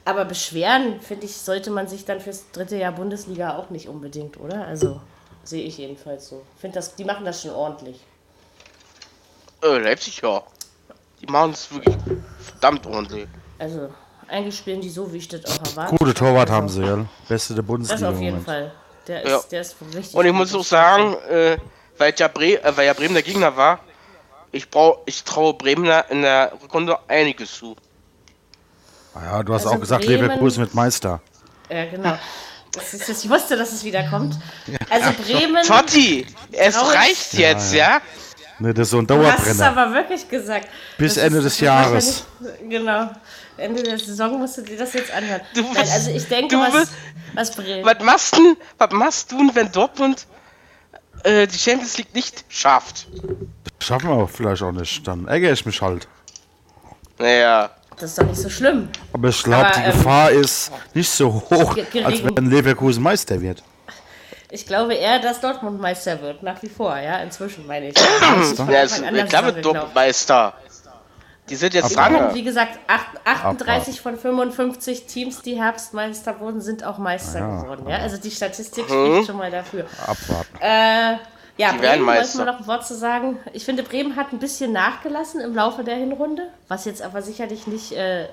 aber 0.05 0.27
beschweren 0.27 1.01
finde 1.01 1.25
ich 1.25 1.37
sollte 1.37 1.71
man 1.71 1.89
sich 1.89 2.05
dann 2.05 2.21
fürs 2.21 2.51
dritte 2.51 2.77
Jahr 2.77 2.93
Bundesliga 2.93 3.57
auch 3.57 3.71
nicht 3.71 3.89
unbedingt, 3.89 4.39
oder? 4.39 4.67
Also 4.67 5.01
sehe 5.43 5.65
ich 5.65 5.79
jedenfalls 5.79 6.29
so. 6.29 6.43
Finde 6.59 6.75
das, 6.75 6.97
die 6.97 7.05
machen 7.05 7.25
das 7.25 7.41
schon 7.41 7.53
ordentlich. 7.53 8.01
Äh, 9.63 9.79
Leipzig, 9.79 10.21
ja. 10.21 10.43
Die 11.23 11.27
machen 11.27 11.53
es 11.53 11.73
wirklich 11.73 11.97
verdammt 12.55 12.87
ordentlich. 12.87 13.27
Also 13.59 13.91
eigentlich 14.29 14.57
spielen 14.57 14.81
die 14.81 14.91
so, 14.91 15.13
wie 15.13 15.19
ich 15.19 15.29
das 15.29 15.45
auch 15.45 15.65
erwarte. 15.67 15.97
Gute 15.97 16.15
Torwart 16.15 16.51
haben 16.51 16.69
sie, 16.69 16.83
ja. 16.83 17.05
Beste 17.29 17.55
der 17.55 17.63
Das 17.63 17.67
Bundesliga 17.69 18.09
auf 18.09 18.17
im 18.17 18.23
jeden 18.23 18.43
Moment. 18.43 18.47
Fall. 18.47 18.73
Der 19.07 19.23
ist, 19.23 19.31
Ja. 19.31 19.41
der 19.51 19.61
ist 19.61 19.77
richtig. 19.95 20.15
Und 20.15 20.27
ich 20.27 20.33
muss 20.33 20.55
auch 20.55 20.65
sagen, 20.65 21.15
äh, 21.29 21.59
weil, 21.99 22.15
ja 22.17 22.29
Bre 22.29 22.63
äh, 22.63 22.77
weil 22.77 22.87
ja 22.87 22.95
Bremen 22.95 23.15
der 23.15 23.23
Gegner 23.23 23.55
war, 23.57 23.81
ich, 24.51 24.71
brauch, 24.71 25.01
ich 25.07 25.23
traue 25.25 25.55
Bremen 25.55 25.85
in 26.11 26.23
der 26.23 26.53
Rückrunde 26.63 26.99
einiges 27.09 27.53
zu. 27.55 27.77
Ah 29.15 29.21
Ja, 29.25 29.43
du 29.43 29.53
hast 29.53 29.65
Also 29.67 29.77
auch 29.77 29.81
gesagt, 29.81 30.05
Bremen- 30.07 30.23
Leverkusen 30.23 30.63
mit 30.63 30.75
Meister. 30.75 31.21
Ja, 31.71 31.85
genau. 31.87 32.17
Das 32.73 32.93
ist, 32.95 33.09
das, 33.09 33.23
ich 33.25 33.31
wusste, 33.31 33.57
dass 33.57 33.73
es 33.73 33.85
wieder 33.85 34.03
kommt. 34.09 34.37
Also 34.91 35.11
Bremen. 35.23 35.63
Totti, 35.65 36.27
es 36.51 36.77
reicht 36.77 37.35
jetzt, 37.35 37.73
ja? 37.75 38.01
Ne, 38.59 38.73
das 38.73 38.87
ist 38.87 38.91
so 38.93 38.99
ein 38.99 39.07
Du 39.07 39.17
hast 39.27 39.47
es 39.47 39.57
Dauerbrenner. 39.59 39.83
aber 39.83 39.95
wirklich 39.95 40.29
gesagt. 40.29 40.69
Bis 40.99 41.15
Das 41.15 41.25
Ende 41.25 41.39
ist- 41.39 41.45
des 41.45 41.53
das 41.55 41.61
Jahres. 41.61 42.25
Genau. 42.69 43.11
Ende 43.57 43.83
der 43.83 43.99
Saison 43.99 44.39
musst 44.39 44.59
du 44.59 44.63
dir 44.63 44.77
das 44.79 44.93
jetzt 44.95 45.13
anhören. 45.13 45.41
Du 45.55 45.63
Nein, 45.63 45.73
bist- 45.75 45.93
also 45.93 46.11
ich 46.11 46.27
denke, 46.29 46.55
du 46.57 46.61
was, 46.63 46.73
bist- 46.73 46.93
was. 47.35 47.59
Was 47.85 47.99
machst 48.05 48.37
du, 48.37 48.57
was 48.79 48.91
machst 48.93 49.33
du, 49.33 49.51
wenn 49.55 49.71
Dortmund 49.73 50.27
äh, 51.25 51.47
die 51.47 51.59
Champions 51.59 51.97
League 51.99 52.15
nicht 52.15 52.45
schafft? 52.49 53.07
Schaffen 53.81 54.09
wir 54.09 54.15
auch 54.17 54.31
vielleicht 54.31 54.63
auch 54.63 54.73
nicht. 54.73 55.07
Dann 55.07 55.27
ärgere 55.29 55.53
ich 55.53 55.65
mich 55.67 55.81
halt. 55.83 56.07
Naja, 57.19 57.71
Das 57.97 58.11
ist 58.11 58.19
doch 58.19 58.27
nicht 58.27 58.41
so 58.41 58.49
schlimm. 58.51 58.89
Aber 59.13 59.29
ich 59.29 59.43
glaube, 59.43 59.71
die 59.77 59.81
ähm, 59.81 59.93
Gefahr 59.93 60.31
ist 60.31 60.73
nicht 60.95 61.11
so 61.11 61.33
hoch, 61.33 61.77
als 62.05 62.23
wenn 62.25 62.51
Leverkusen 62.51 63.03
Meister 63.03 63.41
wird. 63.41 63.63
Ich 64.55 64.67
glaube 64.67 64.95
eher, 64.95 65.19
dass 65.19 65.41
Dortmund 65.41 65.81
Meister 65.81 66.21
wird, 66.23 66.43
nach 66.45 66.63
wie 66.63 66.69
vor, 66.69 66.97
ja. 66.97 67.17
Inzwischen 67.19 67.67
meine 67.67 67.89
ich. 67.89 67.97
ja, 68.59 68.65
der 68.67 68.85
ich 69.25 69.29
glaube. 69.29 69.53
Dortmund 69.55 69.95
Meister. 69.95 70.55
Die 71.49 71.57
sind 71.57 71.75
jetzt 71.75 71.95
dran. 71.97 72.33
wie 72.35 72.43
gesagt, 72.45 72.79
acht- 72.87 73.19
38 73.27 74.01
von 74.01 74.17
55 74.17 75.07
Teams, 75.07 75.43
die 75.43 75.61
Herbstmeister 75.61 76.39
wurden, 76.41 76.61
sind 76.63 76.85
auch 76.85 76.99
Meister 76.99 77.41
Ja, 77.41 77.63
geworden. 77.63 77.89
Ja? 77.89 77.97
Also 77.99 78.17
die 78.17 78.31
Statistik 78.31 78.85
spricht 78.85 79.27
schon 79.27 79.37
mal 79.37 79.51
dafür. 79.51 79.87
Abwarten. 80.07 80.57
Äh, 80.61 81.19
ja, 81.57 81.73
Die 81.73 81.79
Bremen, 81.79 81.83
wollte 81.83 82.03
Meister. 82.05 82.39
mal 82.45 82.53
noch 82.53 82.61
ein 82.61 82.67
Wort 82.69 82.87
zu 82.87 82.95
sagen. 82.95 83.39
Ich 83.53 83.65
finde, 83.65 83.83
Bremen 83.83 84.15
hat 84.17 84.33
ein 84.33 84.39
bisschen 84.39 84.73
nachgelassen 84.73 85.41
im 85.41 85.55
Laufe 85.55 85.83
der 85.85 85.97
Hinrunde, 85.97 86.49
was 86.69 86.85
jetzt 86.87 87.03
aber 87.03 87.21
sicherlich 87.23 87.67
nicht 87.67 87.93
äh, 87.93 88.27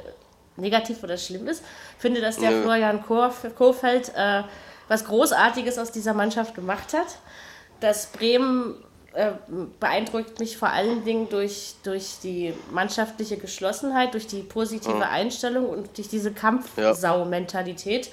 negativ 0.56 1.04
oder 1.04 1.18
schlimm 1.18 1.48
ist. 1.48 1.64
Ich 1.98 2.02
finde, 2.02 2.22
dass 2.22 2.38
der 2.38 2.52
Nö. 2.52 2.62
Florian 2.62 3.04
Korf, 3.06 3.46
Kohfeldt 3.58 4.12
äh, 4.16 4.44
was 4.92 5.06
Großartiges 5.06 5.80
aus 5.80 5.92
dieser 5.92 6.14
Mannschaft 6.14 6.54
gemacht 6.54 6.94
hat. 6.94 7.18
Dass 7.80 8.08
Bremen 8.08 8.76
äh, 9.14 9.32
beeindruckt 9.80 10.40
mich 10.40 10.58
vor 10.58 10.70
allen 10.70 11.06
Dingen 11.06 11.30
durch, 11.30 11.76
durch 11.84 12.18
die 12.22 12.54
mannschaftliche 12.72 13.38
Geschlossenheit, 13.38 14.14
durch 14.14 14.28
die 14.28 14.42
positive 14.42 15.08
Einstellung 15.08 15.70
und 15.70 15.98
durch 15.98 16.10
diese 16.10 16.34
Kampfsau-Mentalität 16.34 18.12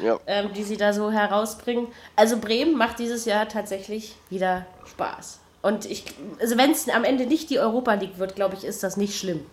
Ja. 0.00 0.18
ähm, 0.28 0.52
die 0.54 0.62
sie 0.62 0.76
da 0.76 0.92
so 0.92 1.10
herausbringen. 1.10 1.88
Also 2.14 2.38
Bremen 2.38 2.76
macht 2.78 3.00
dieses 3.00 3.24
Jahr 3.24 3.48
tatsächlich 3.48 4.14
wieder 4.30 4.66
Spaß. 4.88 5.40
Und 5.62 5.84
ich, 5.84 6.04
also 6.40 6.56
wenn 6.56 6.70
es 6.70 6.88
am 6.88 7.02
Ende 7.04 7.26
nicht 7.26 7.50
die 7.50 7.58
Europa 7.58 7.94
League 7.94 8.18
wird, 8.18 8.36
glaube 8.36 8.54
ich, 8.54 8.64
ist 8.64 8.84
das 8.84 8.96
nicht 8.96 9.18
schlimm. 9.18 9.44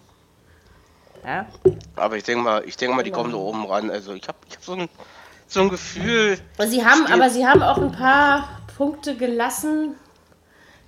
Ja? 1.25 1.47
Aber 1.95 2.17
ich 2.17 2.23
denke 2.23 2.43
mal, 2.43 2.63
ich 2.65 2.77
denke 2.77 2.95
mal, 2.95 3.03
die 3.03 3.11
kommen 3.11 3.31
da 3.31 3.37
oben 3.37 3.65
ran. 3.65 3.89
Also 3.89 4.13
ich 4.13 4.27
habe 4.27 4.37
ich 4.47 4.55
hab 4.55 4.63
so, 4.63 4.73
ein, 4.73 4.87
so 5.47 5.61
ein 5.61 5.69
Gefühl. 5.69 6.39
Und 6.57 6.69
sie 6.69 6.85
haben, 6.85 7.03
Steht- 7.03 7.13
aber 7.13 7.29
sie 7.29 7.45
haben 7.47 7.63
auch 7.63 7.77
ein 7.77 7.91
paar 7.91 8.61
Punkte 8.77 9.15
gelassen, 9.15 9.95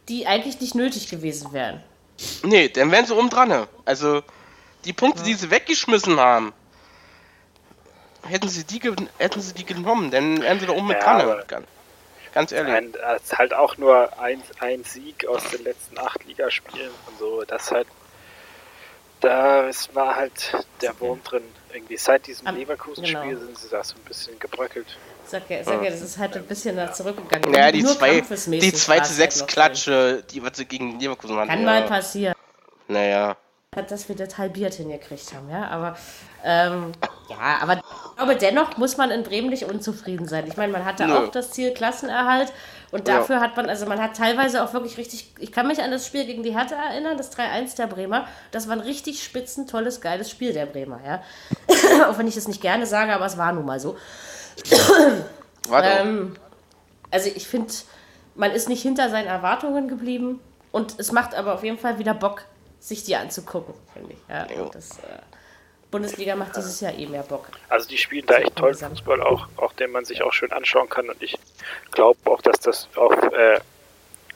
die 0.07 0.27
eigentlich 0.27 0.59
nicht 0.59 0.75
nötig 0.75 1.09
gewesen 1.09 1.53
wären. 1.53 1.83
Nee, 2.43 2.69
dann 2.69 2.91
wären 2.91 3.05
sie 3.05 3.15
oben 3.15 3.29
dran. 3.29 3.67
Also 3.85 4.21
die 4.85 4.93
Punkte, 4.93 5.23
die 5.23 5.33
sie 5.33 5.49
weggeschmissen 5.49 6.19
haben, 6.19 6.51
hätten 8.23 8.49
sie 8.49 8.63
die, 8.65 8.81
hätten 9.17 9.41
sie 9.41 9.53
die 9.53 9.65
genommen, 9.65 10.11
dann 10.11 10.41
wären 10.41 10.59
sie 10.59 10.65
da 10.65 10.73
oben 10.73 10.87
mit 10.87 10.97
Ja, 11.01 11.17
dran. 11.19 11.43
Ganz, 11.47 11.65
ganz 12.33 12.51
ehrlich. 12.51 12.73
Ein, 12.73 12.93
es 13.15 13.23
ist 13.23 13.37
halt 13.37 13.53
auch 13.53 13.77
nur 13.77 14.09
ein, 14.19 14.41
ein 14.59 14.83
Sieg 14.83 15.25
aus 15.27 15.43
den 15.49 15.63
letzten 15.63 15.97
acht 15.97 16.23
Ligaspielen 16.25 16.91
und 17.07 17.17
so. 17.17 17.43
Das 17.47 17.71
halt, 17.71 17.87
da 19.21 19.67
es 19.67 19.93
war 19.95 20.15
halt 20.15 20.53
der 20.81 20.99
Wurm 20.99 21.23
drin. 21.23 21.43
Irgendwie 21.73 21.97
seit 21.97 22.25
diesem 22.25 22.47
Leverkusen-Spiel 22.47 23.21
genau. 23.21 23.39
sind 23.39 23.57
sie 23.57 23.69
da 23.69 23.83
so 23.83 23.95
ein 23.95 24.01
bisschen 24.05 24.39
gebröckelt. 24.39 24.87
Sag 25.25 25.49
ja, 25.49 25.63
sag 25.63 25.83
ja, 25.83 25.91
das 25.91 26.01
ist 26.01 26.17
halt 26.17 26.35
ein 26.35 26.45
bisschen 26.45 26.75
nach 26.75 26.91
zurückgegangen. 26.91 27.51
Naja, 27.51 27.71
die, 27.71 27.85
zwei, 27.85 28.21
die 28.21 28.73
zweite 28.73 29.01
halt 29.03 29.11
Sechs-Klatsche, 29.11 30.23
die 30.31 30.41
was 30.41 30.57
sie 30.57 30.65
gegen 30.65 30.99
Leverkusen 30.99 31.37
hatten. 31.37 31.49
Kann 31.49 31.59
ja. 31.59 31.65
mal 31.65 31.83
passieren. 31.83 32.35
Naja. 32.87 33.37
hat, 33.75 33.91
dass 33.91 34.09
wir 34.09 34.15
das 34.15 34.39
halbiert 34.39 34.73
hingekriegt 34.73 35.31
haben, 35.33 35.49
ja. 35.51 35.67
Aber 35.67 35.95
ähm, 36.43 36.91
ja, 37.29 37.59
aber, 37.61 37.81
aber 38.17 38.35
dennoch 38.35 38.77
muss 38.77 38.97
man 38.97 39.11
in 39.11 39.23
Bremen 39.23 39.49
nicht 39.49 39.65
unzufrieden 39.65 40.27
sein. 40.27 40.47
Ich 40.47 40.57
meine, 40.57 40.71
man 40.71 40.85
hatte 40.85 41.05
Nö. 41.05 41.17
auch 41.17 41.27
das 41.29 41.51
Ziel 41.51 41.71
Klassenerhalt 41.73 42.51
und 42.91 43.07
Ja. 43.07 43.17
dafür 43.17 43.39
hat 43.39 43.55
man, 43.55 43.69
also 43.69 43.85
man 43.85 44.01
hat 44.01 44.15
teilweise 44.17 44.63
auch 44.63 44.73
wirklich 44.73 44.97
richtig, 44.97 45.33
ich 45.39 45.51
kann 45.51 45.67
mich 45.67 45.81
an 45.81 45.91
das 45.91 46.05
Spiel 46.05 46.25
gegen 46.25 46.43
die 46.43 46.55
Hertha 46.57 46.75
erinnern, 46.75 47.17
das 47.17 47.31
3-1 47.31 47.75
der 47.75 47.87
Bremer. 47.87 48.27
Das 48.51 48.67
war 48.67 48.75
ein 48.75 48.81
richtig 48.81 49.23
spitzen, 49.23 49.67
tolles, 49.67 50.01
geiles 50.01 50.29
Spiel 50.29 50.53
der 50.53 50.65
Bremer, 50.65 50.99
ja. 51.05 51.21
auch 52.09 52.17
wenn 52.17 52.27
ich 52.27 52.35
das 52.35 52.47
nicht 52.47 52.61
gerne 52.61 52.85
sage, 52.85 53.13
aber 53.13 53.25
es 53.25 53.37
war 53.37 53.51
nun 53.53 53.65
mal 53.65 53.79
so. 53.79 53.97
Ähm, 55.71 56.35
also 57.11 57.29
ich 57.35 57.47
finde, 57.47 57.71
man 58.33 58.51
ist 58.51 58.69
nicht 58.69 58.81
hinter 58.81 59.09
seinen 59.09 59.27
Erwartungen 59.27 59.87
geblieben 59.87 60.39
und 60.71 60.95
es 60.99 61.11
macht 61.11 61.35
aber 61.35 61.53
auf 61.53 61.63
jeden 61.63 61.77
Fall 61.77 61.99
wieder 61.99 62.13
Bock, 62.15 62.43
sich 62.79 63.03
die 63.03 63.15
anzugucken, 63.15 63.73
finde 63.93 64.13
ich. 64.13 64.19
Ja, 64.29 64.47
das, 64.71 64.97
äh, 64.99 65.19
Bundesliga 65.91 66.35
macht 66.35 66.55
dieses 66.55 66.79
Jahr 66.81 66.93
eh 66.93 67.07
mehr 67.07 67.23
Bock. 67.23 67.47
Also 67.67 67.89
die 67.89 67.97
spielen 67.97 68.25
da 68.27 68.35
echt 68.35 68.55
tollen. 68.55 68.75
Fußball, 68.75 69.21
auch, 69.21 69.47
auch 69.57 69.73
den 69.73 69.91
man 69.91 70.05
sich 70.05 70.21
auch 70.21 70.31
schön 70.33 70.51
anschauen 70.51 70.87
kann. 70.89 71.09
Und 71.09 71.21
ich 71.21 71.35
glaube 71.91 72.19
auch, 72.25 72.41
dass 72.41 72.59
das 72.59 72.87
auf 72.95 73.13
äh, 73.33 73.59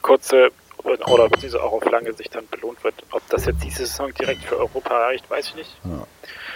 kurze 0.02 0.50
oder 0.82 1.28
beziehungsweise 1.28 1.62
auch 1.62 1.72
auf 1.72 1.84
lange 1.90 2.12
Sicht 2.12 2.34
dann 2.34 2.46
belohnt 2.48 2.82
wird. 2.84 2.94
Ob 3.12 3.22
das 3.30 3.46
jetzt 3.46 3.62
diese 3.62 3.86
Saison 3.86 4.12
direkt 4.14 4.42
für 4.42 4.58
Europa 4.58 4.94
reicht, 4.98 5.30
weiß 5.30 5.48
ich 5.48 5.54
nicht. 5.54 5.76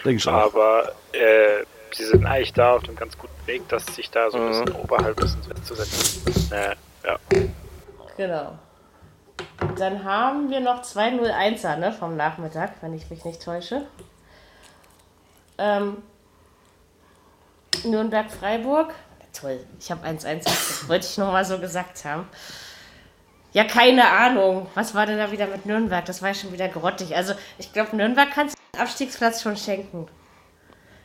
Denke 0.05 0.17
ich 0.17 0.29
auch. 0.29 0.33
Aber 0.33 0.93
äh, 1.13 1.65
sie 1.95 2.05
sind 2.05 2.27
eigentlich 2.27 2.53
da 2.53 2.75
auf 2.77 2.85
einem 2.85 2.97
ganz 2.97 3.17
guten 3.17 3.47
Weg, 3.47 3.67
dass 3.69 3.87
sich 3.87 4.11
da 4.11 4.31
so 4.31 4.37
ein 4.37 4.45
Mhm. 4.47 4.49
bisschen 4.65 4.73
oberhalb 4.73 5.19
ist 5.21 5.39
festzusetzen. 5.47 6.53
Äh, 6.53 6.75
ja. 7.07 7.19
Genau. 8.17 8.59
Dann 9.79 10.05
haben 10.05 10.51
wir 10.51 10.61
noch 10.61 10.83
201er 10.83 11.77
ne, 11.77 11.93
vom 11.93 12.17
Nachmittag, 12.17 12.73
wenn 12.83 12.93
ich 12.95 13.09
mich 13.11 13.25
nicht 13.25 13.43
täusche. 13.43 13.87
Ähm, 15.59 16.03
Nürnberg-Freiburg. 17.85 18.95
Toll, 19.39 19.61
ich 19.79 19.91
habe 19.91 20.07
1-1, 20.07 20.45
das 20.45 20.89
wollte 20.89 21.07
ich 21.07 21.19
nur 21.19 21.31
mal 21.31 21.45
so 21.45 21.59
gesagt 21.59 22.05
haben. 22.05 22.29
Ja, 23.53 23.65
keine 23.65 24.11
Ahnung. 24.11 24.67
Was 24.75 24.95
war 24.95 25.07
denn 25.07 25.19
da 25.19 25.31
wieder 25.31 25.47
mit 25.47 25.67
Nürnberg? 25.67 26.05
Das 26.05 26.23
war 26.23 26.29
ja 26.29 26.35
schon 26.35 26.53
wieder 26.53 26.69
grottig. 26.69 27.15
Also, 27.15 27.35
ich 27.59 27.73
glaube, 27.73 27.97
Nürnberg 27.97 28.31
kann 28.31 28.49
den 28.49 28.81
Abstiegsplatz 28.81 29.43
schon 29.43 29.57
schenken. 29.57 30.09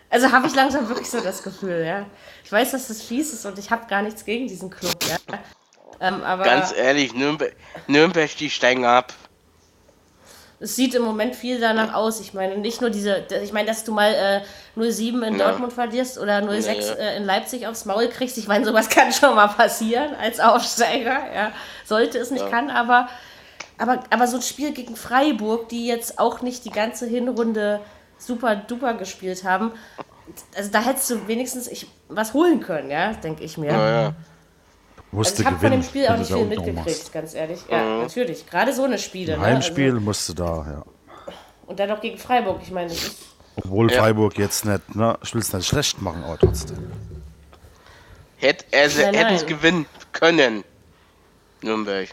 Also 0.10 0.32
habe 0.32 0.46
ich 0.46 0.54
langsam 0.54 0.88
wirklich 0.90 1.10
so 1.10 1.22
das 1.22 1.42
Gefühl, 1.42 1.84
ja. 1.84 2.06
Ich 2.44 2.52
weiß, 2.52 2.72
dass 2.72 2.88
das 2.88 3.02
fies 3.02 3.34
ist 3.34 3.48
und 3.48 3.58
ich 3.58 3.72
habe 3.72 3.88
gar 3.88 4.04
nichts 4.04 4.24
gegen 4.24 4.48
diesen 4.48 4.70
Club, 4.70 4.96
ja. 5.08 5.18
Ähm, 6.00 6.22
aber 6.22 6.44
Ganz 6.44 6.72
ehrlich, 6.72 7.16
Nürnberg, 7.16 7.56
Nürnberg, 7.88 8.30
die 8.38 8.52
steigen 8.52 8.86
ab. 8.86 9.12
Es 10.64 10.78
sieht 10.78 10.96
im 10.96 11.04
Moment 11.04 11.36
viel 11.36 11.60
danach 11.60 11.94
aus. 11.94 12.22
Ich 12.22 12.34
meine, 12.34 12.58
nicht 12.58 12.80
nur 12.80 12.90
diese, 12.90 13.26
ich 13.44 13.52
meine, 13.52 13.68
dass 13.68 13.84
du 13.84 13.92
mal 13.92 14.14
äh, 14.14 14.80
0-7 14.80 15.22
in 15.28 15.38
Ja. 15.38 15.50
Dortmund 15.50 15.74
verlierst 15.74 16.18
oder 16.18 16.38
0-6 16.38 16.68
Ja. 16.68 16.94
äh, 16.94 17.18
in 17.18 17.26
Leipzig 17.26 17.68
aufs 17.68 17.84
Maul 17.84 18.08
kriegst. 18.08 18.38
Ich 18.38 18.48
meine, 18.48 18.64
sowas 18.66 18.88
kann 18.96 19.12
schon 19.12 19.36
mal 19.36 19.48
passieren 19.50 20.16
als 20.16 20.40
Aufsteiger, 20.40 21.20
ja. 21.36 21.52
Sollte 21.86 22.18
es 22.18 22.32
nicht, 22.32 22.50
kann, 22.50 22.70
aber, 22.70 23.10
aber, 23.78 24.04
aber 24.10 24.26
so 24.28 24.38
ein 24.38 24.42
Spiel 24.42 24.72
gegen 24.72 24.96
Freiburg, 24.96 25.68
die 25.68 25.86
jetzt 25.86 26.18
auch 26.18 26.42
nicht 26.42 26.64
die 26.64 26.72
ganze 26.72 27.06
Hinrunde 27.08 27.82
super 28.18 28.56
duper 28.56 28.94
gespielt 28.94 29.44
haben, 29.44 29.74
also 30.56 30.72
da 30.72 30.80
hättest 30.82 31.10
du 31.10 31.28
wenigstens 31.28 31.68
ich, 31.68 31.88
was 32.08 32.34
holen 32.34 32.62
können, 32.62 32.90
ja, 32.90 33.12
denke 33.12 33.44
ich 33.44 33.58
mir. 33.58 34.14
Musst 35.14 35.32
Also 35.32 35.42
ich 35.44 35.48
habe 35.48 35.60
von 35.60 35.72
dem 35.72 35.84
Spiel 35.84 36.08
auch 36.08 36.18
nicht 36.18 36.32
viel 36.32 36.46
mitgekriegt, 36.46 37.14
ganz 37.14 37.36
ehrlich. 37.36 37.60
Ja, 37.70 38.00
natürlich. 38.00 38.48
Gerade 38.48 38.74
so 38.74 38.84
eine 38.84 38.98
Spiele. 38.98 39.34
Im 39.34 39.42
ne? 39.42 39.46
Heimspiel 39.46 39.92
Also, 39.92 40.00
musst 40.00 40.28
du 40.30 40.34
da, 40.34 40.66
ja. 40.68 40.84
und 41.68 41.80
dann 41.80 41.90
noch 41.90 42.02
gegen 42.02 42.18
Freiburg. 42.18 42.60
Ich 42.64 42.72
meine, 42.72 42.90
das 42.90 43.04
ist 43.04 43.18
Obwohl 43.56 43.92
Ja. 43.92 44.00
Freiburg 44.00 44.38
jetzt 44.40 44.66
nicht, 44.66 44.96
ne, 44.96 45.16
ich 45.24 45.34
will 45.36 45.42
es 45.42 45.54
nicht 45.54 45.68
schlecht 45.68 46.02
machen, 46.02 46.24
aber 46.24 46.40
trotzdem. 46.40 46.92
Hätt, 48.38 48.66
also, 48.74 49.02
Nein, 49.02 49.14
hätten 49.14 49.36
es 49.36 49.46
gewinnen 49.46 49.86
können. 50.12 50.64
Nürnberg. 51.62 52.10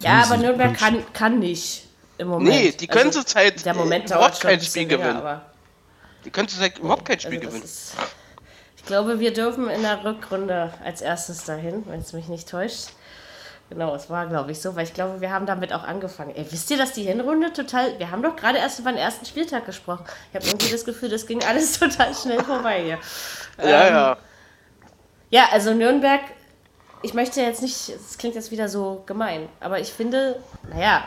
Ja, 0.00 0.22
aber 0.24 0.38
Nürnberg 0.38 0.74
kann, 0.74 1.04
kann 1.12 1.38
nicht 1.40 1.86
im 2.16 2.28
Moment. 2.28 2.48
Nee, 2.48 2.72
die 2.72 2.86
können 2.86 3.12
zurzeit 3.12 3.64
Der 3.64 3.74
Moment 3.74 4.06
äh, 4.06 4.08
dauert 4.08 4.42
überhaupt 4.42 4.46
ein 4.46 4.58
kein 4.58 4.60
Spiel 4.60 4.86
gewinnen. 4.86 5.40
Die 6.24 6.30
können 6.30 6.48
zurzeit 6.48 6.78
überhaupt 6.78 7.04
kein 7.04 7.20
Spiel 7.20 7.38
also 7.38 7.58
das 7.60 7.92
gewinnen. 7.94 8.10
Glaube, 8.88 9.20
wir 9.20 9.32
dürfen 9.32 9.70
in 9.70 9.82
der 9.82 10.02
Rückrunde 10.04 10.72
als 10.84 11.00
erstes 11.00 11.44
dahin, 11.44 11.84
wenn 11.86 12.00
es 12.00 12.12
mich 12.12 12.26
nicht 12.26 12.48
täuscht. 12.48 12.88
Genau, 13.70 13.94
es 13.94 14.08
war, 14.08 14.26
glaube 14.26 14.50
ich, 14.50 14.60
so, 14.62 14.74
weil 14.74 14.84
ich 14.84 14.94
glaube, 14.94 15.20
wir 15.20 15.30
haben 15.30 15.44
damit 15.44 15.74
auch 15.74 15.84
angefangen. 15.84 16.34
Ey, 16.34 16.46
wisst 16.50 16.70
ihr, 16.70 16.78
dass 16.78 16.92
die 16.92 17.02
Hinrunde 17.02 17.52
total. 17.52 17.98
Wir 17.98 18.10
haben 18.10 18.22
doch 18.22 18.34
gerade 18.34 18.56
erst 18.56 18.78
über 18.78 18.90
den 18.90 18.98
ersten 18.98 19.26
Spieltag 19.26 19.66
gesprochen. 19.66 20.04
Ich 20.30 20.36
habe 20.36 20.46
irgendwie 20.46 20.72
das 20.72 20.86
Gefühl, 20.86 21.10
das 21.10 21.26
ging 21.26 21.44
alles 21.44 21.78
total 21.78 22.14
schnell 22.14 22.42
vorbei 22.42 22.82
hier. 22.82 22.98
Ja, 23.58 23.86
Ähm, 23.86 23.94
ja. 23.94 24.16
Ja, 25.30 25.48
also 25.52 25.74
Nürnberg, 25.74 26.22
ich 27.02 27.12
möchte 27.12 27.42
jetzt 27.42 27.60
nicht, 27.60 27.90
es 27.90 28.16
klingt 28.16 28.34
jetzt 28.34 28.50
wieder 28.50 28.70
so 28.70 29.02
gemein, 29.04 29.50
aber 29.60 29.78
ich 29.78 29.92
finde, 29.92 30.42
naja, 30.72 31.04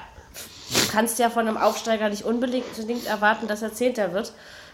du 0.70 0.92
kannst 0.92 1.18
ja 1.18 1.32
von 1.32 1.48
einem 1.48 1.58
Aufsteiger 1.58 2.10
nicht 2.10 2.24
unbedingt 2.24 2.68
unbedingt 2.78 3.08
erwarten, 3.08 3.48
dass 3.48 3.64
er 3.64 3.74
Zehnter 3.74 4.14
wird. 4.14 4.34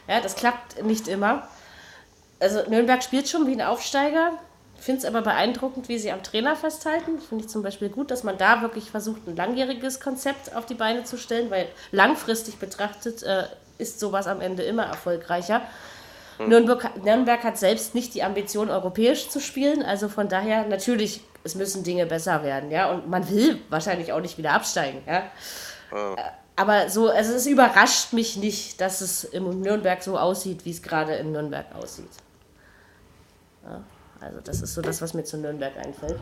Ja, 0.09 0.19
das 0.19 0.35
klappt 0.35 0.83
nicht 0.83 1.07
immer. 1.07 1.47
Also 2.39 2.69
Nürnberg 2.69 3.03
spielt 3.03 3.27
schon 3.27 3.47
wie 3.47 3.53
ein 3.53 3.61
Aufsteiger. 3.61 4.33
Ich 4.77 4.83
finde 4.85 4.99
es 4.99 5.05
aber 5.05 5.21
beeindruckend, 5.21 5.89
wie 5.89 5.97
sie 5.97 6.11
am 6.11 6.21
Trainer 6.21 6.55
festhalten. 6.55 7.19
Finde 7.19 7.45
ich 7.45 7.49
zum 7.49 7.63
Beispiel 7.63 7.89
gut, 7.89 8.11
dass 8.11 8.23
man 8.23 8.37
da 8.37 8.61
wirklich 8.61 8.91
versucht, 8.91 9.27
ein 9.27 9.35
langjähriges 9.35 9.99
Konzept 9.99 10.55
auf 10.55 10.65
die 10.67 10.75
Beine 10.75 11.03
zu 11.03 11.17
stellen, 11.17 11.49
weil 11.49 11.67
langfristig 11.91 12.57
betrachtet 12.57 13.23
äh, 13.23 13.45
ist 13.79 13.99
sowas 13.99 14.27
am 14.27 14.39
Ende 14.41 14.63
immer 14.63 14.85
erfolgreicher. 14.85 15.61
Nürnberg, 16.39 17.03
Nürnberg 17.03 17.43
hat 17.43 17.57
selbst 17.57 17.95
nicht 17.95 18.13
die 18.13 18.21
Ambition, 18.21 18.69
europäisch 18.69 19.29
zu 19.29 19.39
spielen. 19.39 19.81
Also 19.83 20.07
von 20.07 20.29
daher, 20.29 20.65
natürlich, 20.67 21.21
es 21.43 21.55
müssen 21.55 21.83
Dinge 21.83 22.05
besser 22.05 22.43
werden, 22.43 22.69
ja. 22.69 22.91
Und 22.91 23.09
man 23.09 23.27
will 23.29 23.59
wahrscheinlich 23.69 24.13
auch 24.13 24.21
nicht 24.21 24.37
wieder 24.37 24.51
absteigen, 24.51 25.01
ja. 25.07 25.23
Äh, 25.91 26.21
Aber 26.55 26.89
so, 26.89 27.09
also 27.09 27.33
es 27.33 27.47
überrascht 27.47 28.13
mich 28.13 28.37
nicht, 28.37 28.79
dass 28.81 29.01
es 29.01 29.23
im 29.23 29.61
Nürnberg 29.61 30.03
so 30.03 30.17
aussieht, 30.17 30.65
wie 30.65 30.71
es 30.71 30.83
gerade 30.83 31.15
in 31.15 31.31
Nürnberg 31.31 31.65
aussieht. 31.75 32.09
Ja, 33.67 33.81
also 34.21 34.39
das 34.43 34.61
ist 34.61 34.73
so 34.73 34.81
das, 34.81 35.01
was 35.01 35.13
mir 35.13 35.23
zu 35.23 35.37
Nürnberg 35.37 35.73
einfällt. 35.77 36.19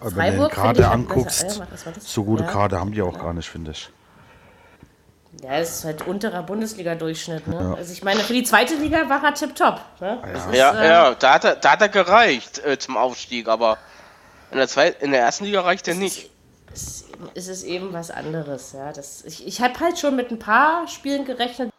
Aber 0.00 0.04
wenn 0.16 0.36
du 0.36 0.48
Freiburg 0.48 0.50
den 0.50 0.54
finde 0.54 0.54
Kader 0.54 0.80
ich 0.80 0.86
halt 0.86 0.94
anguckst, 0.94 1.60
besser. 1.70 1.90
Ja, 1.90 2.00
so 2.00 2.24
gute 2.24 2.44
Ja. 2.44 2.50
Kader 2.50 2.80
haben 2.80 2.92
die 2.92 3.02
auch 3.02 3.18
gar 3.18 3.32
nicht, 3.34 3.48
finde 3.48 3.72
ich. 3.72 3.90
Ja, 5.42 5.58
es 5.58 5.70
ist 5.70 5.84
halt 5.84 6.06
unterer 6.06 6.42
Bundesliga-Durchschnitt. 6.42 7.46
Ne? 7.46 7.74
Also 7.76 7.92
ich 7.92 8.02
meine, 8.02 8.20
für 8.20 8.32
die 8.32 8.42
zweite 8.42 8.74
Liga 8.74 9.08
war 9.08 9.22
er 9.22 9.34
tipptopp. 9.34 9.80
Ne? 10.00 10.18
Das 10.32 10.46
ist, 10.46 10.54
Ja, 10.54 10.80
äh, 10.80 10.88
ja, 10.88 11.14
da 11.14 11.34
hat 11.34 11.44
er, 11.44 11.56
da 11.56 11.72
hat 11.72 11.82
er 11.82 11.88
gereicht 11.88 12.58
äh, 12.64 12.78
zum 12.78 12.96
Aufstieg, 12.96 13.46
aber 13.48 13.78
in 14.50 14.58
der, 14.58 14.68
zweiten, 14.68 15.04
in 15.04 15.10
der 15.12 15.20
ersten 15.20 15.44
Liga 15.44 15.60
reicht 15.60 15.86
er 15.88 15.94
nicht. 15.94 16.30
es 16.72 17.04
es 17.34 17.48
ist 17.48 17.64
eben 17.64 17.92
was 17.92 18.10
anderes. 18.10 18.72
Ja. 18.72 18.92
Das, 18.92 19.24
ich 19.24 19.46
ich 19.46 19.60
habe 19.60 19.78
halt 19.80 19.98
schon 19.98 20.14
mit 20.16 20.30
ein 20.30 20.38
paar 20.38 20.86
Spielen 20.88 21.24
gerechnet, 21.24 21.72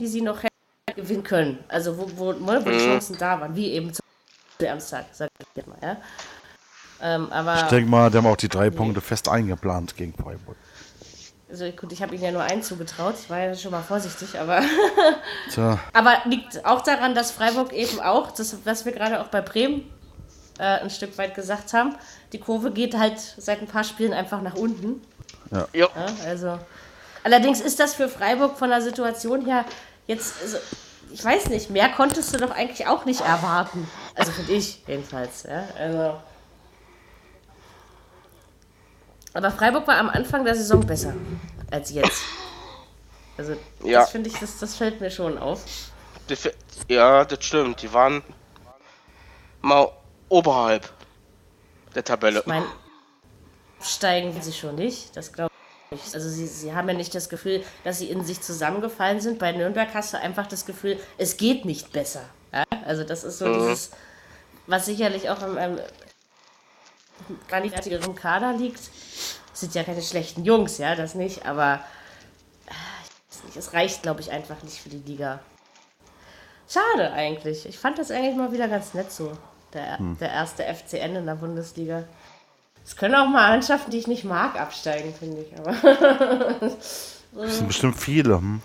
die 0.00 0.06
sie 0.06 0.20
noch 0.20 0.42
hätten 0.42 0.53
gewinnen 0.96 1.22
können. 1.22 1.58
Also 1.68 1.96
wo, 1.98 2.08
wo, 2.16 2.32
ne, 2.32 2.60
wo 2.64 2.70
die 2.70 2.78
Chancen 2.78 3.16
da 3.18 3.40
waren, 3.40 3.54
wie 3.56 3.72
eben 3.72 3.92
zum 3.92 4.04
Beispiel 4.58 4.68
am 4.72 4.80
Samstag, 4.80 5.06
sag 5.12 5.30
ich 5.38 5.46
jetzt 5.56 5.66
mal. 5.68 5.78
Ja. 5.82 5.96
Ähm, 7.02 7.30
aber 7.32 7.56
Ich 7.56 7.62
denke 7.62 7.90
mal, 7.90 8.10
die 8.10 8.16
haben 8.18 8.26
auch 8.26 8.36
die 8.36 8.48
drei 8.48 8.70
Punkte 8.70 9.00
fest 9.00 9.28
eingeplant 9.28 9.96
gegen 9.96 10.14
Freiburg. 10.14 10.56
also 11.50 11.70
gut, 11.72 11.92
ich 11.92 12.02
habe 12.02 12.14
ihnen 12.14 12.24
ja 12.24 12.30
nur 12.32 12.42
einen 12.42 12.62
zugetraut. 12.62 13.14
Ich 13.22 13.28
war 13.30 13.40
ja 13.40 13.54
schon 13.54 13.72
mal 13.72 13.82
vorsichtig, 13.82 14.38
aber 14.38 14.62
Tja, 15.50 15.78
Aber 15.92 16.16
liegt 16.24 16.64
auch 16.64 16.80
daran, 16.82 17.14
dass 17.14 17.30
Freiburg 17.32 17.72
eben 17.72 18.00
auch, 18.00 18.30
das, 18.30 18.56
was 18.64 18.84
wir 18.84 18.92
gerade 18.92 19.20
auch 19.20 19.28
bei 19.28 19.40
Bremen 19.40 19.90
äh, 20.58 20.62
ein 20.62 20.90
Stück 20.90 21.18
weit 21.18 21.34
gesagt 21.34 21.72
haben, 21.72 21.96
die 22.32 22.38
Kurve 22.38 22.70
geht 22.70 22.96
halt 22.96 23.18
seit 23.18 23.60
ein 23.60 23.66
paar 23.66 23.84
Spielen 23.84 24.12
einfach 24.12 24.40
nach 24.40 24.54
unten. 24.54 25.02
Ja. 25.50 25.66
Ja, 25.72 25.88
also. 26.26 26.58
Allerdings 27.24 27.60
ist 27.60 27.80
das 27.80 27.94
für 27.94 28.08
Freiburg 28.08 28.56
von 28.58 28.70
der 28.70 28.80
Situation 28.82 29.44
her 29.44 29.64
jetzt, 30.06 30.34
also, 30.42 30.58
ich 31.14 31.24
weiß 31.24 31.48
nicht, 31.50 31.70
mehr 31.70 31.90
konntest 31.90 32.34
du 32.34 32.38
doch 32.38 32.50
eigentlich 32.50 32.88
auch 32.88 33.04
nicht 33.04 33.20
erwarten. 33.20 33.88
Also 34.16 34.32
finde 34.32 34.52
ich 34.54 34.82
jedenfalls. 34.88 35.44
Ja? 35.44 35.68
Also. 35.78 36.20
Aber 39.32 39.52
Freiburg 39.52 39.86
war 39.86 39.96
am 39.98 40.08
Anfang 40.10 40.44
der 40.44 40.56
Saison 40.56 40.84
besser 40.84 41.14
als 41.70 41.92
jetzt. 41.92 42.20
Also 43.38 43.52
Ja. 43.84 44.00
das 44.00 44.10
finde 44.10 44.28
ich, 44.28 44.38
das, 44.40 44.58
das 44.58 44.74
fällt 44.74 45.00
mir 45.00 45.10
schon 45.10 45.38
auf. 45.38 45.62
Ja, 46.88 47.24
das 47.24 47.44
stimmt. 47.44 47.80
Die 47.82 47.92
waren 47.92 48.22
mal 49.60 49.92
oberhalb 50.28 50.92
der 51.94 52.02
Tabelle. 52.02 52.40
Ich 52.40 52.46
meine, 52.46 52.66
steigen 53.80 54.42
sie 54.42 54.52
schon 54.52 54.74
nicht, 54.74 55.16
das 55.16 55.32
glaube 55.32 55.52
ich. 55.52 55.53
Also 56.14 56.28
sie, 56.28 56.46
sie 56.46 56.74
haben 56.74 56.88
ja 56.88 56.94
nicht 56.94 57.14
das 57.14 57.28
Gefühl, 57.28 57.64
dass 57.84 57.98
sie 57.98 58.10
in 58.10 58.24
sich 58.24 58.40
zusammengefallen 58.40 59.20
sind. 59.20 59.38
Bei 59.38 59.52
Nürnberg 59.52 59.92
hast 59.94 60.12
du 60.12 60.18
einfach 60.18 60.46
das 60.46 60.66
Gefühl, 60.66 60.98
es 61.18 61.36
geht 61.36 61.64
nicht 61.64 61.92
besser. 61.92 62.22
Ja? 62.52 62.64
Also 62.84 63.04
das 63.04 63.24
ist 63.24 63.38
so 63.38 63.52
dieses, 63.52 63.90
was 64.66 64.86
sicherlich 64.86 65.30
auch 65.30 65.42
im 65.42 65.58
ähm, 65.58 65.78
qualitätigeren 67.48 68.14
Kader 68.14 68.52
liegt. 68.52 68.80
Es 68.80 69.60
sind 69.60 69.74
ja 69.74 69.84
keine 69.84 70.02
schlechten 70.02 70.44
Jungs, 70.44 70.78
ja, 70.78 70.94
das 70.96 71.14
nicht, 71.14 71.46
aber 71.46 71.80
äh, 72.66 72.72
ich 73.04 73.36
weiß 73.36 73.44
nicht, 73.44 73.56
es 73.56 73.72
reicht, 73.72 74.02
glaube 74.02 74.20
ich, 74.20 74.30
einfach 74.30 74.62
nicht 74.62 74.80
für 74.80 74.88
die 74.88 74.98
Liga. 74.98 75.40
Schade 76.68 77.12
eigentlich. 77.12 77.66
Ich 77.66 77.78
fand 77.78 77.98
das 77.98 78.10
eigentlich 78.10 78.36
mal 78.36 78.52
wieder 78.52 78.68
ganz 78.68 78.94
nett 78.94 79.12
so. 79.12 79.32
Der, 79.72 79.98
der 80.20 80.30
erste 80.30 80.62
FCN 80.62 81.16
in 81.16 81.26
der 81.26 81.34
Bundesliga. 81.34 82.04
Es 82.86 82.96
können 82.96 83.14
auch 83.14 83.26
mal 83.26 83.50
Mannschaften, 83.50 83.90
die 83.90 83.98
ich 83.98 84.06
nicht 84.06 84.24
mag, 84.24 84.60
absteigen, 84.60 85.14
finde 85.14 85.42
ich. 85.42 85.58
Aber 85.58 85.72
das 87.32 87.56
sind 87.56 87.68
bestimmt 87.68 87.98
viele. 87.98 88.36
Hm? 88.36 88.60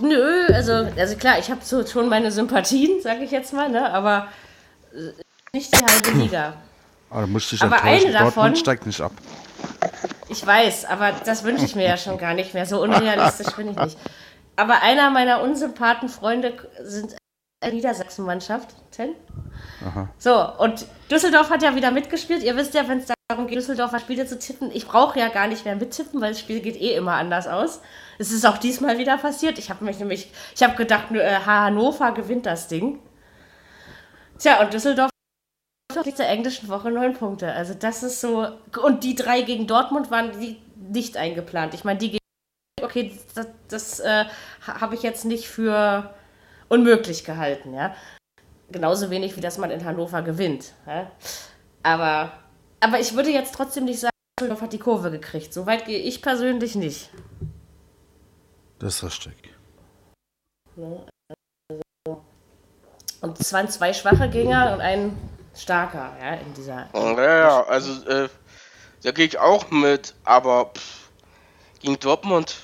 nö, 0.00 0.46
also, 0.52 0.72
also 0.96 1.16
klar, 1.16 1.38
ich 1.38 1.50
habe 1.50 1.60
so 1.64 1.86
schon 1.86 2.08
meine 2.08 2.30
Sympathien, 2.30 3.00
sage 3.02 3.24
ich 3.24 3.30
jetzt 3.30 3.52
mal, 3.52 3.68
ne? 3.68 3.92
aber 3.92 4.28
äh, 4.92 5.12
nicht 5.52 5.72
die 5.74 5.84
halbe 5.84 6.18
Liga. 6.18 6.54
Aber 7.10 7.26
musst 7.26 7.52
dich 7.52 7.62
Aber 7.62 7.82
eine 7.82 8.10
davon- 8.12 8.24
Dortmund 8.34 8.58
steigt 8.58 8.86
nicht 8.86 9.00
ab. 9.00 9.12
Ich 10.28 10.46
weiß, 10.46 10.86
aber 10.86 11.12
das 11.24 11.44
wünsche 11.44 11.64
ich 11.66 11.74
mir 11.74 11.84
ja 11.86 11.96
schon 11.98 12.16
gar 12.16 12.32
nicht 12.34 12.54
mehr. 12.54 12.64
So 12.64 12.80
unrealistisch 12.82 13.54
bin 13.54 13.70
ich 13.70 13.76
nicht. 13.76 13.98
Aber 14.56 14.82
einer 14.82 15.10
meiner 15.10 15.42
unsympathen 15.42 16.08
Freunde 16.08 16.54
sind 16.82 17.14
Niedersachsen-Mannschaft. 17.70 18.74
Ten? 18.90 19.14
So, 20.18 20.58
und 20.58 20.86
Düsseldorf 21.10 21.50
hat 21.50 21.62
ja 21.62 21.74
wieder 21.74 21.90
mitgespielt. 21.90 22.42
Ihr 22.42 22.56
wisst 22.56 22.74
ja, 22.74 22.88
wenn 22.88 22.98
es 22.98 23.12
darum 23.28 23.46
geht, 23.46 23.58
Düsseldorfer 23.58 24.00
Spiele 24.00 24.26
zu 24.26 24.38
tippen, 24.38 24.70
ich 24.72 24.86
brauche 24.86 25.18
ja 25.18 25.28
gar 25.28 25.46
nicht 25.46 25.64
mehr 25.64 25.76
mittippen, 25.76 26.20
weil 26.20 26.30
das 26.32 26.40
Spiel 26.40 26.60
geht 26.60 26.80
eh 26.80 26.94
immer 26.94 27.14
anders 27.14 27.46
aus. 27.46 27.80
Es 28.18 28.30
ist 28.32 28.44
auch 28.46 28.58
diesmal 28.58 28.98
wieder 28.98 29.16
passiert. 29.18 29.58
Ich 29.58 29.70
habe 29.70 29.84
mich 29.84 29.98
nämlich, 29.98 30.30
ich 30.54 30.62
habe 30.62 30.74
gedacht, 30.74 31.10
nur, 31.10 31.22
äh, 31.22 31.36
Hannover 31.46 32.12
gewinnt 32.12 32.46
das 32.46 32.68
Ding. 32.68 32.98
Tja, 34.38 34.60
und 34.60 34.72
Düsseldorf 34.72 35.10
hat 35.94 36.16
zur 36.16 36.26
englischen 36.26 36.68
Woche 36.68 36.90
neun 36.90 37.14
Punkte. 37.14 37.52
Also 37.52 37.74
das 37.74 38.02
ist 38.02 38.20
so. 38.20 38.46
Und 38.82 39.04
die 39.04 39.14
drei 39.14 39.42
gegen 39.42 39.66
Dortmund 39.66 40.10
waren 40.10 40.38
die 40.40 40.60
nicht 40.76 41.16
eingeplant. 41.16 41.74
Ich 41.74 41.84
meine, 41.84 41.98
die 41.98 42.10
gegen. 42.12 42.18
Okay, 42.82 43.16
das, 43.34 43.46
das 43.68 44.00
äh, 44.00 44.24
ha- 44.66 44.80
habe 44.80 44.94
ich 44.94 45.02
jetzt 45.02 45.24
nicht 45.24 45.46
für 45.48 46.12
unmöglich 46.72 47.24
gehalten, 47.24 47.74
ja. 47.74 47.94
Genauso 48.70 49.10
wenig, 49.10 49.36
wie 49.36 49.42
dass 49.42 49.58
man 49.58 49.70
in 49.70 49.84
Hannover 49.84 50.22
gewinnt. 50.22 50.72
Ja? 50.86 51.10
Aber, 51.82 52.32
aber 52.80 52.98
ich 52.98 53.14
würde 53.14 53.30
jetzt 53.30 53.54
trotzdem 53.54 53.84
nicht 53.84 54.00
sagen, 54.00 54.12
Düsseldorf 54.40 54.62
hat 54.62 54.72
die 54.72 54.78
Kurve 54.78 55.10
gekriegt. 55.10 55.52
So 55.52 55.66
weit 55.66 55.84
gehe 55.84 55.98
ich 55.98 56.22
persönlich 56.22 56.74
nicht. 56.74 57.10
Das 58.78 59.02
ist 59.02 59.02
richtig. 59.02 59.52
Und 63.20 63.38
es 63.38 63.52
waren 63.52 63.68
zwei 63.68 63.92
schwache 63.92 64.30
Gegner 64.30 64.72
und 64.72 64.80
ein 64.80 65.18
starker, 65.54 66.16
ja, 66.18 66.34
in 66.34 66.54
dieser. 66.54 66.88
Ja, 66.94 67.38
ja, 67.38 67.62
also 67.64 68.08
äh, 68.08 68.30
da 69.02 69.10
gehe 69.10 69.26
ich 69.26 69.38
auch 69.38 69.70
mit, 69.70 70.14
aber 70.24 70.72
pff, 70.74 71.10
gegen 71.80 72.00
Dortmund, 72.00 72.56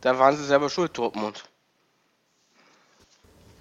da 0.00 0.16
waren 0.16 0.36
sie 0.36 0.44
selber 0.44 0.70
schuld, 0.70 0.96
Dortmund. 0.96 1.49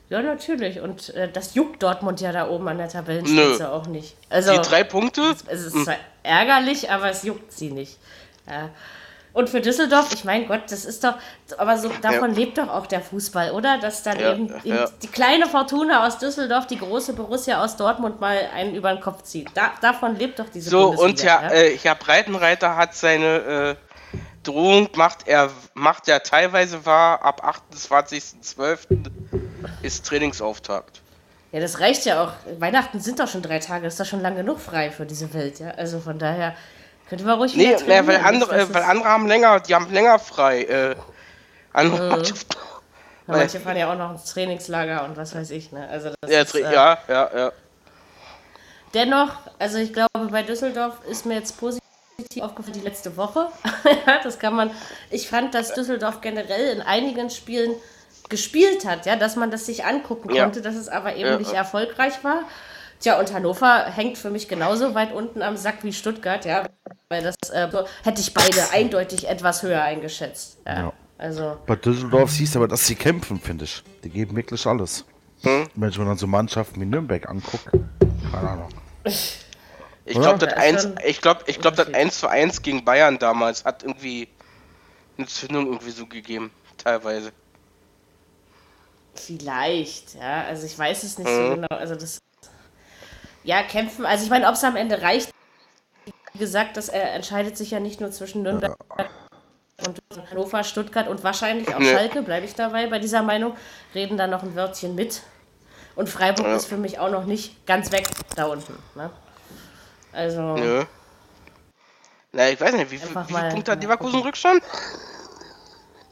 Ja, 0.10 0.22
natürlich. 0.24 0.80
Und 0.80 1.14
äh, 1.14 1.30
das 1.32 1.54
juckt 1.54 1.84
Dortmund 1.84 2.20
ja 2.20 2.32
da 2.32 2.50
oben 2.50 2.68
an 2.68 2.78
der 2.80 2.90
Tabellenspitze 2.90 3.64
Nö. 3.64 3.70
auch 3.70 3.86
nicht. 3.88 4.16
Also, 4.30 4.52
Die 4.54 4.68
drei 4.68 4.84
Punkte? 4.84 5.36
es 5.48 5.62
ist 5.66 5.84
zwar 5.86 5.96
ärgerlich, 6.24 6.90
aber 6.90 7.10
es 7.10 7.24
juckt 7.24 7.52
sie 7.54 7.70
nicht. 7.72 7.98
Ja. 8.48 8.70
Und 9.32 9.48
für 9.52 9.62
Düsseldorf, 9.62 10.12
ich 10.12 10.24
mein 10.26 10.48
Gott, 10.48 10.64
das 10.70 10.86
ist 10.86 11.04
doch, 11.04 11.14
aber 11.60 11.78
so 11.78 11.92
davon 12.02 12.34
lebt 12.34 12.58
doch 12.58 12.68
auch 12.68 12.88
der 12.88 13.00
Fußball, 13.00 13.52
oder? 13.52 13.78
Dass 13.78 14.02
dann 14.02 14.20
Ja, 14.20 14.34
eben, 14.34 14.48
ja. 14.64 14.84
eben 14.84 14.92
die 15.04 15.08
kleine 15.08 15.46
Fortuna 15.46 16.08
aus 16.08 16.18
Düsseldorf, 16.18 16.66
die 16.66 16.80
große 16.80 17.14
Borussia 17.14 17.64
aus 17.64 17.78
Dortmund 17.78 18.20
mal 18.20 18.40
einen 18.56 18.74
über 18.74 18.92
den 18.92 19.00
Kopf 19.02 19.22
zieht. 19.22 19.50
Da, 19.54 19.72
davon 19.82 20.16
lebt 20.18 20.40
doch 20.40 20.50
diese 20.52 20.72
So, 20.72 20.94
Bundesliga. 20.94 21.36
und 21.38 21.44
Herr, 21.44 21.54
äh, 21.54 21.78
Herr 21.78 21.94
Breitenreiter 21.94 22.76
hat 22.76 22.96
seine 22.96 23.78
äh, 23.78 23.89
Drohung, 24.44 24.90
macht 24.96 25.28
er, 25.28 25.50
macht 25.74 26.08
er 26.08 26.24
teilweise 26.24 26.86
wahr, 26.86 27.22
ab 27.24 27.44
28.12. 27.44 29.10
ist 29.82 30.06
Trainingsauftakt. 30.06 31.02
Ja, 31.52 31.60
das 31.60 31.80
reicht 31.80 32.06
ja 32.06 32.24
auch. 32.24 32.32
Weihnachten 32.60 33.00
sind 33.00 33.20
doch 33.20 33.28
schon 33.28 33.42
drei 33.42 33.60
Tage, 33.60 33.88
ist 33.88 34.00
doch 34.00 34.06
schon 34.06 34.22
lang 34.22 34.36
genug 34.36 34.60
frei 34.60 34.92
für 34.92 35.06
diese 35.06 35.34
Welt, 35.34 35.60
ja. 35.60 35.72
Also 35.72 36.00
von 36.00 36.20
daher 36.20 36.56
könnte 37.10 37.26
man 37.26 37.38
ruhig 37.40 37.56
Nee, 37.56 37.76
nee 37.88 38.08
weil, 38.08 38.18
andere, 38.18 38.56
äh, 38.56 38.74
weil 38.74 38.84
andere 38.84 39.10
haben 39.10 39.28
länger, 39.28 39.60
die 39.60 39.74
haben 39.74 39.92
länger 39.92 40.20
frei. 40.20 40.64
Äh, 40.64 40.96
andere 41.74 42.10
Mannschaften- 42.10 42.56
Ja, 43.28 43.36
manche 43.36 43.60
fahren 43.60 43.78
ja 43.78 43.92
auch 43.92 43.98
noch 43.98 44.12
ins 44.12 44.26
Trainingslager 44.26 45.06
und 45.06 45.18
was 45.18 45.36
weiß 45.36 45.50
ich, 45.52 45.72
ne? 45.72 45.88
Also 45.90 46.12
ja, 46.28 46.42
ist, 46.42 46.56
äh, 46.56 46.62
ja, 46.62 46.98
ja, 47.08 47.30
ja. 47.36 47.52
Dennoch, 48.94 49.32
also 49.60 49.78
ich 49.78 49.94
glaube, 49.94 50.28
bei 50.32 50.44
Düsseldorf 50.44 50.96
ist 51.08 51.26
mir 51.26 51.36
jetzt 51.36 51.60
positiv 51.60 51.80
aufgefallen 52.42 52.74
die 52.74 52.82
letzte 52.86 53.16
Woche. 53.18 53.48
ja, 54.08 54.20
das 54.24 54.40
kann 54.40 54.56
man. 54.56 54.72
Ich 55.10 55.28
fand, 55.30 55.54
dass 55.54 55.74
Düsseldorf 55.74 56.22
generell 56.22 56.76
in 56.76 56.82
einigen 56.82 57.30
Spielen 57.30 57.74
gespielt 58.30 58.86
hat, 58.86 59.06
ja, 59.06 59.16
dass 59.16 59.36
man 59.36 59.50
das 59.52 59.66
sich 59.66 59.86
angucken 59.86 60.34
Ja. 60.34 60.44
konnte, 60.44 60.62
dass 60.62 60.76
es 60.76 60.88
aber 60.88 61.16
eben 61.16 61.30
Ja. 61.30 61.38
nicht 61.38 61.54
erfolgreich 61.54 62.24
war. 62.24 62.44
Tja, 63.00 63.18
und 63.20 63.34
Hannover 63.34 63.86
hängt 63.86 64.18
für 64.18 64.30
mich 64.30 64.48
genauso 64.48 64.94
weit 64.94 65.14
unten 65.14 65.42
am 65.42 65.56
Sack 65.58 65.84
wie 65.84 65.94
Stuttgart, 65.94 66.44
ja. 66.46 66.68
Weil 67.10 67.24
das 67.24 67.36
äh, 67.52 67.70
so, 67.72 67.86
hätte 68.04 68.20
ich 68.22 68.34
beide 68.34 68.70
eindeutig 68.72 69.28
etwas 69.28 69.64
höher 69.64 69.82
eingeschätzt. 69.82 70.58
Ja. 70.68 70.74
Ja. 70.80 70.94
Also, 71.18 71.58
Bei 71.66 71.76
Düsseldorf 71.76 72.32
siehst 72.32 72.56
du 72.56 72.60
aber, 72.60 72.68
dass 72.68 72.86
sie 72.86 72.96
kämpfen, 72.96 73.40
finde 73.40 73.66
ich. 73.66 73.84
Die 74.04 74.10
geben 74.10 74.36
wirklich 74.36 74.66
alles. 74.66 75.06
Wenn 75.42 75.90
ich 75.90 75.98
mir 75.98 76.06
dann 76.06 76.18
so 76.18 76.28
Mannschaften 76.28 76.80
wie 76.82 76.86
Nürnberg 76.86 77.28
angucke, 77.30 77.72
keine 78.32 78.50
Ahnung. 78.50 78.70
Ich 80.10 80.20
glaube, 80.20 80.40
das, 80.40 80.54
eins, 80.54 80.90
ich 81.06 81.22
glaub, 81.22 81.48
ich 81.48 81.60
glaub, 81.60 81.76
das 81.76 81.88
Unterschied. 81.88 82.08
1 82.08 82.20
zu 82.20 82.28
1 82.28 82.62
gegen 82.64 82.84
Bayern 82.84 83.20
damals 83.20 83.64
hat 83.64 83.84
irgendwie 83.84 84.28
eine 85.18 85.28
Zündung 85.28 85.68
irgendwie 85.68 85.92
so 85.92 86.08
gegeben, 86.08 86.52
teilweise. 86.78 87.32
Vielleicht, 89.14 90.16
ja. 90.16 90.46
Also 90.46 90.66
ich 90.66 90.78
weiß 90.78 91.04
es 91.04 91.20
nicht 91.20 91.30
so 91.30 91.50
genau. 91.56 91.68
Also 91.70 91.94
das. 91.96 92.20
Ja, 93.44 93.62
kämpfen. 93.64 94.06
Also 94.06 94.24
ich 94.24 94.30
meine, 94.30 94.48
ob 94.48 94.56
es 94.56 94.64
am 94.64 94.76
Ende 94.76 95.02
reicht. 95.02 95.32
Wie 96.34 96.40
gesagt, 96.40 96.78
das 96.78 96.90
äh, 96.90 96.98
entscheidet 96.98 97.58
sich 97.58 97.72
ja 97.72 97.80
nicht 97.80 98.02
nur 98.02 98.12
zwischen 98.12 98.44
Nürnberg 98.44 98.76
und 99.86 100.02
Hannover, 100.32 100.64
Stuttgart 100.64 101.08
und 101.08 101.24
wahrscheinlich 101.24 101.74
auch 101.74 101.80
Nee. 101.80 101.92
Schalke, 101.92 102.22
bleibe 102.22 102.46
ich 102.46 102.56
dabei 102.56 102.88
bei 102.88 103.00
dieser 103.00 103.22
Meinung. 103.22 103.56
Reden 103.94 104.18
da 104.18 104.26
noch 104.26 104.44
ein 104.44 104.56
Wörtchen 104.56 104.96
mit. 104.96 105.22
Und 105.96 106.10
Freiburg 106.10 106.48
ist 106.48 106.66
für 106.66 106.78
mich 106.78 106.98
auch 106.98 107.12
noch 107.12 107.26
nicht 107.26 107.66
ganz 107.68 107.92
weg 107.92 108.08
da 108.36 108.46
unten. 108.46 108.74
Ne? 108.96 109.10
Also. 110.12 110.42
Nö. 110.56 110.84
Na, 112.32 112.50
ich 112.50 112.60
weiß 112.62 112.74
nicht, 112.74 112.92
wie, 112.92 112.98
viel- 112.98 113.16
wie 113.16 113.24
viele 113.34 113.50
Punkte 113.50 113.72
hat 113.72 113.82
Leverkusen 113.82 114.22
Rückstand? 114.22 114.62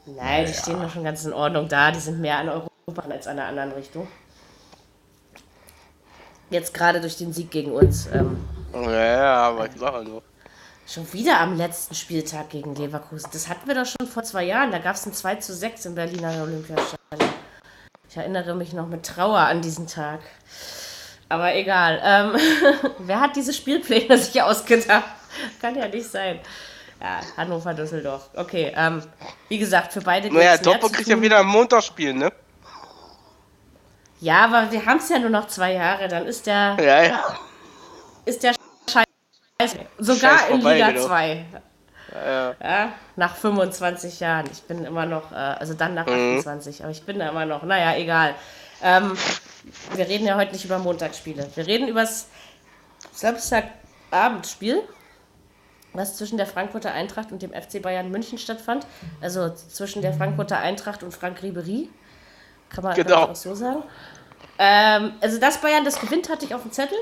Nein, 0.06 0.46
die 0.46 0.54
stehen 0.54 0.80
doch 0.80 0.90
schon 0.90 1.04
ganz 1.04 1.24
in 1.24 1.32
Ordnung 1.32 1.68
da. 1.68 1.90
Die 1.90 2.00
sind 2.00 2.20
mehr 2.20 2.38
an 2.38 2.48
Europa 2.48 3.02
als 3.10 3.26
an 3.26 3.36
der 3.36 3.46
anderen 3.46 3.72
Richtung. 3.72 4.08
Jetzt 6.50 6.72
gerade 6.72 7.00
durch 7.00 7.16
den 7.18 7.32
Sieg 7.32 7.50
gegen 7.50 7.72
uns. 7.72 8.06
Ähm, 8.06 8.42
Ja, 8.72 8.90
ja, 8.92 9.34
aber 9.48 9.66
ich 9.66 9.72
sag 9.78 10.02
nur. 10.04 10.22
schon 10.86 11.12
wieder 11.12 11.38
am 11.40 11.56
letzten 11.56 11.94
Spieltag 11.94 12.48
gegen 12.50 12.74
Leverkusen. 12.74 13.28
Das 13.32 13.48
hatten 13.48 13.68
wir 13.68 13.74
doch 13.74 13.84
schon 13.86 14.06
vor 14.08 14.22
zwei 14.22 14.44
Jahren. 14.44 14.72
Da 14.72 14.78
gab 14.78 14.96
es 14.96 15.04
ein 15.06 15.12
2 15.12 15.36
zu 15.36 15.54
6 15.54 15.84
im 15.86 15.94
Berliner 15.94 16.42
Olympiastadion. 16.42 17.30
Ich 18.08 18.16
erinnere 18.16 18.54
mich 18.54 18.72
noch 18.72 18.86
mit 18.86 19.04
Trauer 19.04 19.38
an 19.40 19.60
diesen 19.60 19.86
Tag. 19.86 20.20
Aber 21.28 21.54
egal. 21.54 22.00
Ähm, 22.02 22.36
wer 22.98 23.20
hat 23.20 23.36
diese 23.36 23.52
Spielpläne 23.52 24.16
sich 24.18 24.40
ausgedacht? 24.42 25.04
Kann 25.60 25.76
ja 25.76 25.86
nicht 25.88 26.10
sein. 26.10 26.40
Ja, 27.00 27.20
Hannover, 27.36 27.74
Düsseldorf. 27.74 28.28
Okay, 28.34 28.72
ähm, 28.76 29.02
wie 29.48 29.58
gesagt, 29.58 29.92
für 29.92 30.00
beide 30.00 30.32
Naja, 30.32 30.56
Dortmund 30.56 30.92
kriegt 30.94 31.08
ja 31.08 31.20
wieder 31.20 31.38
am 31.38 31.46
Montag 31.46 31.82
spielen, 31.84 32.18
ne? 32.18 32.32
Ja, 34.20 34.46
aber 34.46 34.72
wir 34.72 34.84
haben 34.84 34.98
es 34.98 35.08
ja 35.08 35.18
nur 35.20 35.30
noch 35.30 35.46
zwei 35.46 35.74
Jahre. 35.74 36.08
Dann 36.08 36.26
ist 36.26 36.46
der, 36.46 36.76
Ja, 36.80 37.02
ja. 37.04 37.24
ist 38.24 38.42
der 38.42 38.54
Scheiß 38.90 39.76
sogar 39.98 40.38
Scheiß 40.38 40.48
in 40.50 40.56
vorbei, 40.60 40.74
Liga 40.74 40.90
genau. 40.90 41.06
2. 41.06 41.44
ja. 42.26 42.54
Ja, 42.60 42.92
nach 43.14 43.36
25 43.36 44.18
Jahren. 44.18 44.46
Ich 44.50 44.62
bin 44.62 44.84
immer 44.84 45.06
noch, 45.06 45.30
äh, 45.30 45.34
also 45.36 45.74
dann 45.74 45.94
nach 45.94 46.06
Mhm. 46.06 46.38
28, 46.38 46.82
aber 46.82 46.90
ich 46.90 47.04
bin 47.04 47.20
da 47.20 47.28
immer 47.28 47.44
noch. 47.46 47.62
Naja, 47.62 47.96
egal. 47.96 48.34
Ähm, 48.82 49.16
wir 49.94 50.08
reden 50.08 50.26
ja 50.26 50.36
heute 50.36 50.52
nicht 50.52 50.64
über 50.64 50.78
Montagsspiele. 50.78 51.48
Wir 51.54 51.66
reden 51.66 51.88
über 51.88 52.00
das 52.02 52.28
Samstagabendspiel, 53.12 54.82
was 55.92 56.16
zwischen 56.16 56.36
der 56.38 56.46
Frankfurter 56.46 56.92
Eintracht 56.92 57.32
und 57.32 57.42
dem 57.42 57.52
FC 57.52 57.82
Bayern 57.82 58.10
München 58.10 58.38
stattfand. 58.38 58.86
Also 59.20 59.50
zwischen 59.54 60.02
der 60.02 60.12
Frankfurter 60.14 60.58
Eintracht 60.58 61.02
und 61.02 61.12
Frank 61.12 61.42
Ribery. 61.42 61.88
Kann 62.70 62.84
man 62.84 62.94
Genau. 62.94 63.24
auch 63.24 63.36
so 63.36 63.54
sagen. 63.54 63.82
Ähm, 64.58 65.12
also, 65.20 65.38
dass 65.40 65.58
Bayern 65.60 65.84
das 65.84 66.00
gewinnt, 66.00 66.28
hatte 66.28 66.44
ich 66.44 66.54
auf 66.54 66.62
dem 66.62 66.72
Zettel. 66.72 66.98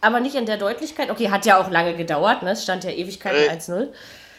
Aber 0.00 0.20
nicht 0.20 0.34
in 0.34 0.46
der 0.46 0.56
Deutlichkeit. 0.56 1.10
Okay, 1.10 1.30
hat 1.30 1.46
ja 1.46 1.60
auch 1.60 1.70
lange 1.70 1.96
gedauert. 1.96 2.42
Ne? 2.42 2.50
Es 2.50 2.64
stand 2.64 2.84
ja 2.84 2.90
Ewigkeiten 2.90 3.38
Äh. 3.48 3.56
1-0. 3.56 3.92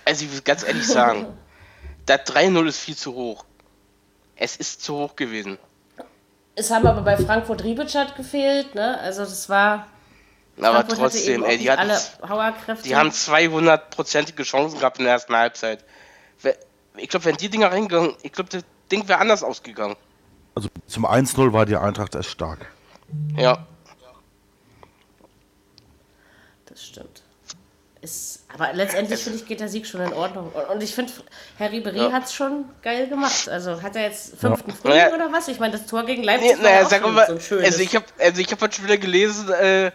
Also 0.05 0.25
ich 0.25 0.33
will 0.33 0.41
ganz 0.41 0.63
ehrlich 0.63 0.85
sagen, 0.85 1.27
das 2.05 2.19
3-0 2.21 2.67
ist 2.67 2.79
viel 2.79 2.97
zu 2.97 3.13
hoch. 3.13 3.45
Es 4.35 4.57
ist 4.57 4.81
zu 4.83 4.95
hoch 4.97 5.15
gewesen. 5.15 5.57
Es 6.55 6.69
haben 6.69 6.85
aber 6.85 7.01
bei 7.01 7.17
Frankfurt 7.17 7.63
Riebitschat 7.63 8.15
gefehlt, 8.15 8.75
ne? 8.75 8.99
Also 8.99 9.21
das 9.21 9.49
war. 9.49 9.87
Aber 10.57 10.75
Frankfurt 10.75 10.99
trotzdem, 10.99 11.43
ey, 11.43 11.57
die, 11.57 11.71
hatten, 11.71 11.89
alle 11.89 11.99
Hauerkräfte. 12.27 12.87
die 12.87 12.95
haben 12.95 13.09
200-prozentige 13.09 14.43
Chancen 14.43 14.79
gehabt 14.79 14.99
in 14.99 15.05
der 15.05 15.13
ersten 15.13 15.35
Halbzeit. 15.35 15.83
Ich 16.97 17.09
glaube, 17.09 17.25
wenn 17.25 17.37
die 17.37 17.49
Dinger 17.49 17.71
reingegangen, 17.71 18.15
ich 18.21 18.31
glaube, 18.31 18.51
das 18.51 18.63
Ding 18.91 19.07
wäre 19.07 19.19
anders 19.19 19.43
ausgegangen. 19.43 19.95
Also 20.53 20.69
zum 20.85 21.07
1-0 21.07 21.53
war 21.53 21.65
die 21.65 21.75
Eintracht 21.75 22.13
erst 22.13 22.29
stark. 22.29 22.67
Ja. 23.35 23.65
Das 26.65 26.83
stimmt. 26.85 27.23
Ist, 28.01 28.32
aber 28.53 28.73
letztendlich 28.73 29.19
finde 29.23 29.39
ich, 29.39 29.45
geht 29.47 29.59
der 29.59 29.67
Sieg 29.69 29.87
schon 29.87 30.01
in 30.01 30.13
Ordnung. 30.13 30.51
Und, 30.71 30.83
ich 30.83 30.93
finde, 30.93 31.11
Herr 31.57 31.71
Ribery 31.71 31.97
Ja. 31.97 32.11
hat 32.11 32.25
es 32.25 32.33
schon 32.33 32.65
geil 32.81 33.07
gemacht. 33.07 33.49
Also 33.49 33.81
hat 33.81 33.95
er 33.95 34.03
jetzt 34.03 34.37
fünften 34.39 34.71
Frühling 34.73 34.97
Naja. 34.97 35.13
oder 35.15 35.31
was? 35.31 35.47
Ich 35.47 35.59
meine, 35.59 35.73
das 35.77 35.85
Tor 35.87 36.05
gegen 36.05 36.21
Nee, 36.21 36.27
Leipzig 36.27 36.51
war 36.57 36.63
naja, 36.63 36.87
ja 36.89 37.03
auch 37.03 37.11
mal, 37.11 37.25
so 37.27 37.33
ein 37.33 37.41
schönes. 37.41 37.65
also 37.65 37.79
ich 37.81 37.95
habe 37.95 38.05
also 38.19 38.41
ich 38.41 38.51
hab 38.51 38.61
heute 38.61 38.75
schon 38.75 38.85
wieder 38.85 38.97
gelesen, 38.97 39.49
äh, 39.51 39.91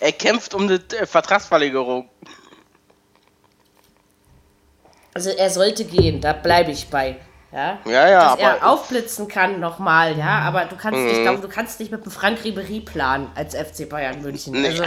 er 0.00 0.12
kämpft 0.12 0.54
um 0.54 0.62
eine 0.62 0.74
äh, 0.98 1.06
Vertragsverlängerung. 1.06 2.08
Also 5.14 5.30
er 5.30 5.50
sollte 5.50 5.84
gehen, 5.84 6.20
da 6.20 6.32
bleibe 6.32 6.70
ich 6.70 6.88
bei. 6.88 7.16
Ja, 7.50 7.78
Ja, 7.86 8.08
ja, 8.08 8.24
Dass 8.32 8.38
er 8.40 8.56
Mhm. 8.56 8.62
aufblitzen 8.62 9.26
kann 9.26 9.58
nochmal, 9.58 10.18
ja, 10.18 10.40
aber 10.40 10.66
du 10.66 10.76
kannst 10.76 11.00
nicht, 11.00 11.22
glaub, 11.22 11.40
du 11.40 11.48
kannst 11.48 11.80
nicht 11.80 11.90
mit 11.90 12.04
dem 12.04 12.12
Frank 12.12 12.44
Ribery 12.44 12.80
planen 12.80 13.30
als 13.34 13.54
FC 13.54 13.88
Bayern 13.88 14.20
München. 14.20 14.52
Nee. 14.52 14.68
Also, 14.68 14.84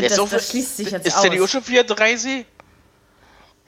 ich 0.00 0.08
Der 0.08 0.10
find, 0.10 0.24
ist 0.24 0.32
das, 0.32 0.42
das 0.42 0.50
schließt 0.50 0.76
sich 0.76 0.90
jetzt 0.90 1.06
ist 1.06 1.16
aus. 1.16 1.22
der 1.22 1.30
die 1.30 1.40
auch 1.40 1.48
schon 1.48 1.62
34? 1.62 2.46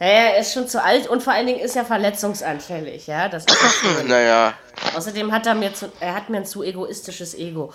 Ja, 0.01 0.07
er 0.07 0.39
ist 0.39 0.53
schon 0.55 0.69
zu 0.69 0.83
alt 0.83 1.09
und 1.09 1.23
vor 1.25 1.33
allen 1.33 1.47
Dingen 1.47 1.59
ist 1.61 1.75
er 1.75 1.85
verletzungsanfällig, 1.85 3.07
ja. 3.09 3.29
Das 3.29 3.45
ist. 3.47 4.07
Naja, 4.07 4.55
Außerdem 4.95 5.33
hat 5.33 5.47
er 5.47 5.55
mir 5.55 5.75
zu, 5.75 5.91
er 6.01 6.15
hat 6.15 6.31
mir 6.31 6.39
ein 6.39 6.47
zu 6.47 6.63
egoistisches 6.63 7.35
Ego. 7.35 7.73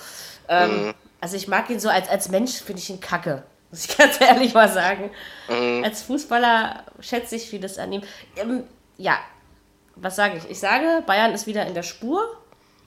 Ähm, 0.48 0.88
Mhm. 0.88 0.94
Also 1.20 1.38
ich 1.38 1.48
mag 1.48 1.70
ihn 1.70 1.80
so 1.80 1.88
als, 1.90 2.10
als 2.10 2.28
Mensch, 2.30 2.62
finde 2.62 2.82
ich 2.82 2.90
ihn 2.90 3.00
kacke. 3.00 3.44
Muss 3.72 3.86
ich 3.86 3.98
ganz 3.98 4.20
ehrlich 4.22 4.54
mal 4.54 4.70
sagen. 4.70 5.10
Mhm. 5.50 5.84
Als 5.84 6.02
Fußballer 6.04 6.84
schätze 7.00 7.36
ich 7.38 7.50
vieles 7.50 7.78
an 7.78 7.94
ihm. 7.94 8.04
Ähm, 8.36 8.64
ja, 8.98 9.18
was 9.96 10.16
sage 10.16 10.38
ich? 10.38 10.50
Ich 10.50 10.60
sage, 10.60 11.04
Bayern 11.06 11.34
ist 11.34 11.48
wieder 11.48 11.66
in 11.66 11.74
der 11.74 11.84
Spur. 11.84 12.22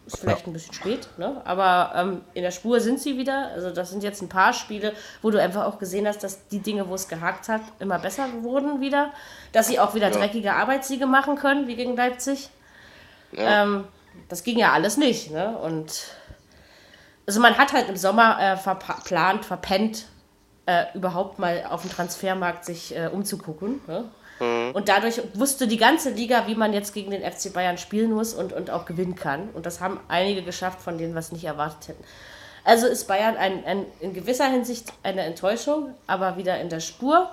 Ist 0.06 0.20
vielleicht 0.20 0.46
ein 0.46 0.52
bisschen 0.52 0.72
spät, 0.72 1.08
ne? 1.18 1.42
aber 1.44 1.92
ähm, 1.96 2.22
in 2.32 2.42
der 2.42 2.52
Spur 2.52 2.80
sind 2.80 3.00
sie 3.00 3.18
wieder. 3.18 3.50
Also 3.54 3.70
das 3.70 3.90
sind 3.90 4.04
jetzt 4.04 4.22
ein 4.22 4.28
paar 4.28 4.52
Spiele, 4.52 4.92
wo 5.20 5.30
du 5.30 5.40
einfach 5.40 5.64
auch 5.64 5.78
gesehen 5.78 6.06
hast, 6.06 6.22
dass 6.22 6.46
die 6.48 6.60
Dinge, 6.60 6.88
wo 6.88 6.94
es 6.94 7.08
gehakt 7.08 7.48
hat, 7.48 7.60
immer 7.80 7.98
besser 7.98 8.28
wurden 8.42 8.80
wieder. 8.80 9.12
Dass 9.52 9.66
sie 9.66 9.80
auch 9.80 9.94
wieder 9.94 10.10
dreckige 10.10 10.52
Arbeitssiege 10.52 11.06
machen 11.06 11.36
können, 11.36 11.66
wie 11.66 11.74
gegen 11.74 11.96
Leipzig. 11.96 12.50
Ähm, 13.36 13.84
das 14.28 14.44
ging 14.44 14.58
ja 14.58 14.72
alles 14.72 14.96
nicht. 14.96 15.30
Ne? 15.30 15.56
Und 15.58 16.12
also 17.26 17.40
man 17.40 17.58
hat 17.58 17.72
halt 17.72 17.88
im 17.88 17.96
Sommer 17.96 18.38
äh, 18.40 18.56
verplant, 18.56 19.44
verpennt, 19.44 20.06
äh, 20.66 20.84
überhaupt 20.94 21.38
mal 21.38 21.64
auf 21.68 21.82
dem 21.82 21.90
Transfermarkt 21.90 22.64
sich 22.64 22.96
äh, 22.96 23.08
umzugucken. 23.12 23.80
Ne? 23.86 24.04
Und 24.38 24.88
dadurch 24.88 25.22
wusste 25.34 25.66
die 25.66 25.78
ganze 25.78 26.10
Liga, 26.10 26.46
wie 26.46 26.54
man 26.54 26.72
jetzt 26.74 26.92
gegen 26.92 27.10
den 27.10 27.22
FC 27.22 27.52
Bayern 27.52 27.78
spielen 27.78 28.12
muss 28.12 28.34
und, 28.34 28.52
und 28.52 28.70
auch 28.70 28.84
gewinnen 28.84 29.14
kann. 29.14 29.48
Und 29.54 29.64
das 29.64 29.80
haben 29.80 29.98
einige 30.08 30.42
geschafft, 30.42 30.80
von 30.82 30.98
denen 30.98 31.14
wir 31.14 31.20
es 31.20 31.32
nicht 31.32 31.44
erwartet 31.44 31.88
hätten. 31.88 32.04
Also 32.64 32.86
ist 32.86 33.06
Bayern 33.06 33.36
ein, 33.36 33.64
ein, 33.64 33.86
in 34.00 34.12
gewisser 34.12 34.46
Hinsicht 34.50 34.92
eine 35.02 35.22
Enttäuschung, 35.22 35.94
aber 36.06 36.36
wieder 36.36 36.60
in 36.60 36.68
der 36.68 36.80
Spur. 36.80 37.30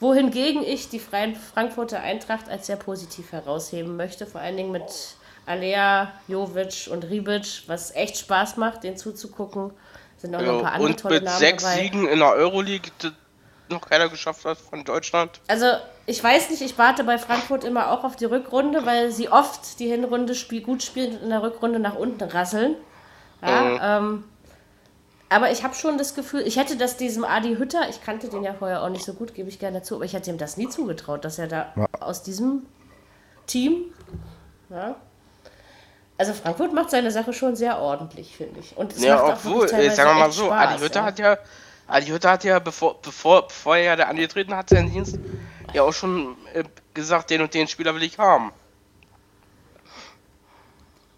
Wohingegen 0.00 0.62
ich 0.62 0.88
die 0.88 0.98
Freien 0.98 1.34
Frankfurter 1.34 2.00
Eintracht 2.00 2.48
als 2.48 2.66
sehr 2.66 2.76
positiv 2.76 3.32
herausheben 3.32 3.96
möchte, 3.96 4.26
vor 4.26 4.40
allen 4.40 4.56
Dingen 4.56 4.72
mit 4.72 5.16
Alea, 5.46 6.12
Jovic 6.28 6.88
und 6.90 7.04
Ribic, 7.04 7.62
was 7.66 7.94
echt 7.94 8.16
Spaß 8.16 8.56
macht, 8.56 8.84
den 8.84 8.96
zuzugucken. 8.96 9.72
Sind 10.18 10.34
auch 10.34 10.40
noch 10.40 10.58
ein 10.58 10.62
paar 10.62 10.70
Ja, 10.70 10.76
andere 10.76 10.86
und 10.88 11.00
tolle 11.00 11.14
mit 11.16 11.24
Namen 11.24 11.38
sechs 11.38 11.62
dabei. 11.62 11.82
Siegen 11.82 12.08
in 12.08 12.18
der 12.18 12.32
Euroleague, 12.32 12.90
noch 13.68 13.88
keiner 13.88 14.08
geschafft 14.08 14.44
hat 14.44 14.58
von 14.58 14.84
Deutschland. 14.84 15.40
Also, 15.48 15.66
ich 16.06 16.22
weiß 16.22 16.50
nicht, 16.50 16.62
ich 16.62 16.76
warte 16.78 17.04
bei 17.04 17.18
Frankfurt 17.18 17.64
immer 17.64 17.90
auch 17.90 18.04
auf 18.04 18.16
die 18.16 18.26
Rückrunde, 18.26 18.84
weil 18.84 19.10
sie 19.10 19.28
oft 19.30 19.78
die 19.80 19.88
Hinrunde 19.88 20.34
spiel 20.34 20.62
gut 20.62 20.82
spielen 20.82 21.16
und 21.16 21.22
in 21.22 21.30
der 21.30 21.42
Rückrunde 21.42 21.78
nach 21.78 21.94
unten 21.94 22.22
rasseln. 22.22 22.76
Ja, 23.42 23.98
ähm, 23.98 24.24
aber 25.28 25.50
ich 25.50 25.64
habe 25.64 25.74
schon 25.74 25.98
das 25.98 26.14
Gefühl, 26.14 26.42
ich 26.46 26.56
hätte 26.58 26.76
das 26.76 26.96
diesem 26.96 27.24
Adi 27.24 27.56
Hütter, 27.56 27.88
ich 27.88 28.02
kannte 28.02 28.28
den 28.28 28.42
ja 28.44 28.54
vorher 28.54 28.82
auch 28.82 28.88
nicht 28.88 29.04
so 29.04 29.14
gut, 29.14 29.34
gebe 29.34 29.48
ich 29.48 29.58
gerne 29.58 29.82
zu, 29.82 29.96
aber 29.96 30.04
ich 30.04 30.12
hätte 30.12 30.30
ihm 30.30 30.38
das 30.38 30.56
nie 30.56 30.68
zugetraut, 30.68 31.24
dass 31.24 31.38
er 31.38 31.48
da 31.48 31.72
Ja. 31.76 31.86
aus 32.00 32.22
diesem 32.22 32.66
Team, 33.46 33.92
ja, 34.70 34.96
also 36.16 36.32
Frankfurt 36.32 36.72
macht 36.72 36.90
seine 36.90 37.10
Sache 37.10 37.32
schon 37.32 37.56
sehr 37.56 37.80
ordentlich, 37.80 38.36
finde 38.36 38.60
ich. 38.60 38.76
Und 38.76 38.92
es 38.92 39.02
Ja, 39.02 39.16
macht 39.16 39.24
auch 39.24 39.32
obwohl, 39.32 39.62
wirklich 39.62 39.88
äh, 39.88 39.90
sagen 39.90 40.10
wir 40.10 40.20
mal 40.20 40.30
so, 40.30 40.46
Spaß, 40.46 40.72
Adi 40.72 40.82
Hütter 40.82 41.00
ja. 41.00 41.06
hat 41.06 41.18
ja, 41.18 41.38
Adi 41.86 42.06
Hütter 42.06 42.30
hat 42.30 42.44
ja, 42.44 42.58
bevor, 42.58 43.00
bevor, 43.02 43.48
bevor 43.48 43.76
er 43.76 43.96
da 43.96 44.04
angetreten 44.04 44.54
hat, 44.56 44.70
seinen 44.70 44.90
Dienst, 44.90 45.18
ja 45.72 45.82
auch 45.82 45.92
schon 45.92 46.36
äh, 46.54 46.64
gesagt, 46.94 47.30
den 47.30 47.42
und 47.42 47.54
den 47.54 47.68
Spieler 47.68 47.94
will 47.94 48.02
ich 48.02 48.18
haben. 48.18 48.52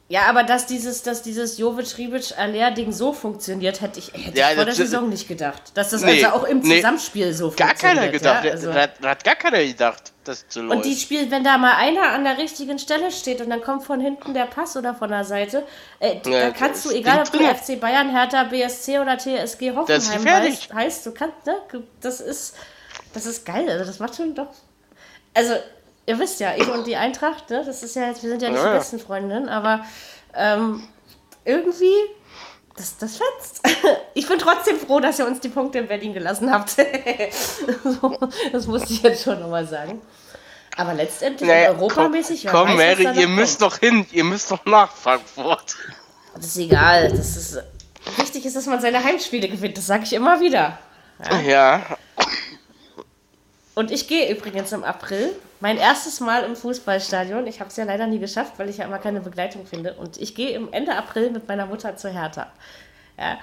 Ja, 0.08 0.26
aber 0.28 0.44
dass 0.44 0.66
dieses, 0.66 1.02
dass 1.02 1.22
dieses 1.22 1.58
Jovic 1.58 1.98
Ribic 1.98 2.38
Aller 2.38 2.70
Ding 2.70 2.92
so 2.92 3.12
funktioniert, 3.12 3.80
hätte 3.80 3.98
ich, 3.98 4.12
hätte 4.12 4.38
Ja, 4.38 4.50
ich 4.50 4.54
vor 4.54 4.64
der 4.64 4.74
Saison 4.74 5.08
nicht 5.08 5.26
gedacht. 5.26 5.62
Dass 5.74 5.90
das 5.90 6.02
Nee, 6.02 6.24
also 6.24 6.36
auch 6.38 6.44
im 6.44 6.60
nee. 6.60 6.76
Zusammenspiel 6.76 7.32
so 7.34 7.50
Gar 7.50 7.68
funktioniert. 7.70 7.98
keiner 7.98 8.12
gedacht. 8.12 8.44
Ja? 8.44 8.50
Also, 8.52 8.72
da, 8.72 8.82
hat- 8.82 8.92
da 9.02 9.08
hat 9.10 9.24
gar 9.24 9.34
keiner 9.34 9.64
gedacht, 9.64 10.12
dass 10.22 10.44
es 10.48 10.54
so 10.54 10.60
und 10.60 10.84
die 10.84 10.90
läuft. 10.90 11.00
spielt, 11.00 11.30
wenn 11.32 11.42
da 11.42 11.58
mal 11.58 11.74
einer 11.74 12.02
an 12.12 12.22
der 12.22 12.38
richtigen 12.38 12.78
Stelle 12.78 13.10
steht 13.10 13.40
und 13.40 13.50
dann 13.50 13.60
kommt 13.62 13.82
von 13.82 14.00
hinten 14.00 14.32
der 14.32 14.44
Pass 14.46 14.76
oder 14.76 14.94
von 14.94 15.08
der 15.10 15.24
Seite, 15.24 15.64
äh, 15.98 16.18
Ja, 16.24 16.40
da 16.40 16.50
kannst 16.50 16.84
du, 16.84 16.90
egal 16.90 17.22
ob 17.26 17.32
du. 17.32 17.38
FC 17.40 17.80
Bayern, 17.80 18.08
Hertha, 18.10 18.44
BSC 18.44 19.00
oder 19.00 19.18
TSG 19.18 19.72
Hoffenheim 19.74 20.24
heißt, 20.24 20.72
heißt, 20.72 21.06
du 21.06 21.10
kannst, 21.14 21.44
ne, 21.46 21.56
das 22.00 22.20
ist, 22.20 22.54
das 23.12 23.26
ist 23.26 23.44
geil, 23.44 23.68
also 23.68 23.84
das 23.84 23.98
macht 23.98 24.14
schon 24.14 24.36
doch, 24.36 24.50
also 25.34 25.54
ihr 26.06 26.18
wisst 26.18 26.40
ja, 26.40 26.54
ich 26.56 26.68
und 26.68 26.86
die 26.86 26.96
Eintracht, 26.96 27.50
ne, 27.50 27.62
das 27.64 27.82
ist 27.82 27.96
ja, 27.96 28.06
jetzt- 28.08 28.22
wir 28.22 28.30
sind 28.30 28.42
ja 28.42 28.48
nicht 28.50 28.58
Ja, 28.58 28.64
die 28.64 28.72
ja. 28.72 28.78
besten 28.78 28.98
Freundinnen, 29.00 29.48
aber 29.48 29.84
ähm, 30.34 30.82
irgendwie, 31.44 31.94
das, 32.76 32.96
das 32.98 33.16
fetzt. 33.18 33.60
Ich 34.14 34.26
bin 34.26 34.38
trotzdem 34.38 34.78
froh, 34.78 34.98
dass 34.98 35.18
ihr 35.18 35.26
uns 35.26 35.40
die 35.40 35.50
Punkte 35.50 35.78
in 35.78 35.88
Berlin 35.88 36.14
gelassen 36.14 36.50
habt. 36.50 36.76
Das 38.52 38.66
musste 38.66 38.92
ich 38.92 39.02
jetzt 39.02 39.22
schon 39.24 39.38
nochmal 39.40 39.66
sagen. 39.66 40.00
Aber 40.76 40.94
letztendlich 40.94 41.48
Naja, 41.48 41.70
europamäßig, 41.70 42.46
komm, 42.46 42.68
weiß, 42.76 42.98
was 42.98 43.04
Mary, 43.04 43.20
ihr 43.20 43.28
müsst 43.28 43.60
kommt. 43.60 43.72
doch 43.72 43.78
hin, 43.78 44.06
ihr 44.12 44.24
müsst 44.24 44.50
doch 44.50 44.64
nach 44.64 44.90
Frankfurt. 44.90 45.76
Das 46.34 46.46
ist 46.46 46.56
egal. 46.58 47.10
Das 47.10 47.36
ist, 47.36 47.58
wichtig 48.16 48.44
ist, 48.46 48.56
dass 48.56 48.66
man 48.66 48.80
seine 48.80 49.02
Heimspiele 49.04 49.48
gewinnt. 49.48 49.76
Das 49.78 49.86
sage 49.86 50.04
ich 50.04 50.12
immer 50.14 50.40
wieder. 50.40 50.78
Ja, 51.46 51.82
Und 53.74 53.90
ich 53.90 54.08
gehe 54.08 54.30
übrigens 54.30 54.72
im 54.72 54.84
April. 54.84 55.34
Mein 55.60 55.78
erstes 55.78 56.20
Mal 56.20 56.44
im 56.44 56.54
Fußballstadion. 56.54 57.46
Ich 57.46 57.60
habe 57.60 57.70
es 57.70 57.76
ja 57.76 57.84
leider 57.84 58.06
nie 58.06 58.18
geschafft, 58.18 58.54
weil 58.58 58.68
ich 58.68 58.78
ja 58.78 58.84
immer 58.84 58.98
keine 58.98 59.20
Begleitung 59.20 59.66
finde. 59.66 59.94
Und 59.94 60.18
ich 60.18 60.34
gehe 60.34 60.50
im 60.50 60.72
Ende 60.72 60.94
April 60.94 61.30
mit 61.30 61.48
meiner 61.48 61.66
Mutter 61.66 61.96
zur 61.96 62.10
Hertha. 62.10 62.48
Ja. 63.18 63.38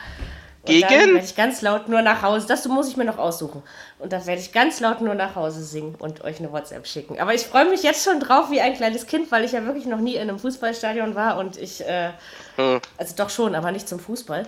Und 0.62 0.70
Gegen? 0.70 0.88
Dann 0.88 1.14
werde 1.16 1.26
ich 1.26 1.36
ganz 1.36 1.62
laut 1.62 1.90
nur 1.90 2.02
nach 2.02 2.22
Hause. 2.22 2.48
Das 2.48 2.66
muss 2.68 2.88
ich 2.88 2.96
mir 2.96 3.04
noch 3.04 3.18
aussuchen. 3.18 3.64
Und 4.00 4.14
dann 4.14 4.26
werde 4.26 4.40
ich 4.40 4.54
ganz 4.54 4.80
laut 4.80 5.02
nur 5.02 5.16
nach 5.16 5.36
Hause 5.36 5.64
singen 5.64 5.96
und 5.96 6.24
euch 6.24 6.40
eine 6.40 6.54
WhatsApp 6.54 6.88
schicken. 6.88 7.20
Aber 7.20 7.34
ich 7.34 7.42
freue 7.42 7.66
mich 7.70 7.84
jetzt 7.84 8.06
schon 8.06 8.20
drauf 8.20 8.50
wie 8.50 8.62
ein 8.62 8.76
kleines 8.76 9.08
Kind, 9.08 9.32
weil 9.32 9.44
ich 9.44 9.52
ja 9.52 9.66
wirklich 9.66 9.88
noch 9.88 10.00
nie 10.00 10.16
in 10.16 10.22
einem 10.22 10.40
Fußballstadion 10.40 11.16
war 11.16 11.38
und 11.38 11.58
ich, 11.58 11.82
äh, 11.86 12.12
also 12.98 13.16
doch 13.18 13.30
schon, 13.30 13.56
aber 13.56 13.72
nicht 13.72 13.90
zum 13.90 14.00
Fußball. 14.00 14.46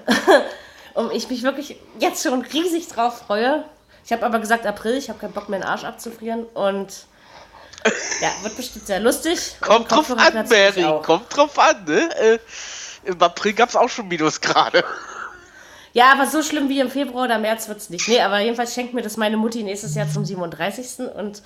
und 0.93 1.11
ich 1.11 1.29
mich 1.29 1.43
wirklich 1.43 1.77
jetzt 1.99 2.23
schon 2.23 2.41
riesig 2.43 2.87
drauf 2.87 3.17
freue. 3.17 3.65
Ich 4.05 4.13
habe 4.13 4.25
aber 4.25 4.39
gesagt 4.39 4.65
April, 4.65 4.93
ich 4.93 5.09
habe 5.09 5.19
keinen 5.19 5.33
Bock 5.33 5.49
mehr 5.49 5.59
den 5.59 5.67
Arsch 5.67 5.83
abzufrieren 5.83 6.45
und 6.53 7.07
ja, 8.21 8.31
wird 8.41 8.55
bestimmt 8.57 8.87
sehr 8.87 8.99
lustig. 8.99 9.55
Kommt 9.61 9.91
drauf 9.91 10.09
an, 10.11 10.47
Mary, 10.49 10.85
kommt 11.03 11.35
drauf 11.35 11.57
an, 11.59 11.83
ne? 11.85 12.09
Äh, 12.17 12.39
Im 13.03 13.21
April 13.21 13.53
gab 13.53 13.69
es 13.69 13.75
auch 13.75 13.89
schon 13.89 14.07
Minusgrade. 14.07 14.83
Ja, 15.93 16.11
aber 16.11 16.25
so 16.25 16.43
schlimm 16.43 16.67
wie 16.67 16.81
im 16.81 16.91
Februar 16.91 17.23
oder 17.25 17.37
März 17.37 17.69
wird 17.69 17.77
es 17.77 17.89
nicht. 17.89 18.07
Nee, 18.09 18.19
aber 18.19 18.39
jedenfalls 18.39 18.73
schenkt 18.73 18.93
mir 18.93 19.01
das 19.01 19.15
meine 19.15 19.37
Mutti 19.37 19.63
nächstes 19.63 19.95
Jahr 19.95 20.09
zum 20.09 20.25
37. 20.25 21.07
Und 21.15 21.41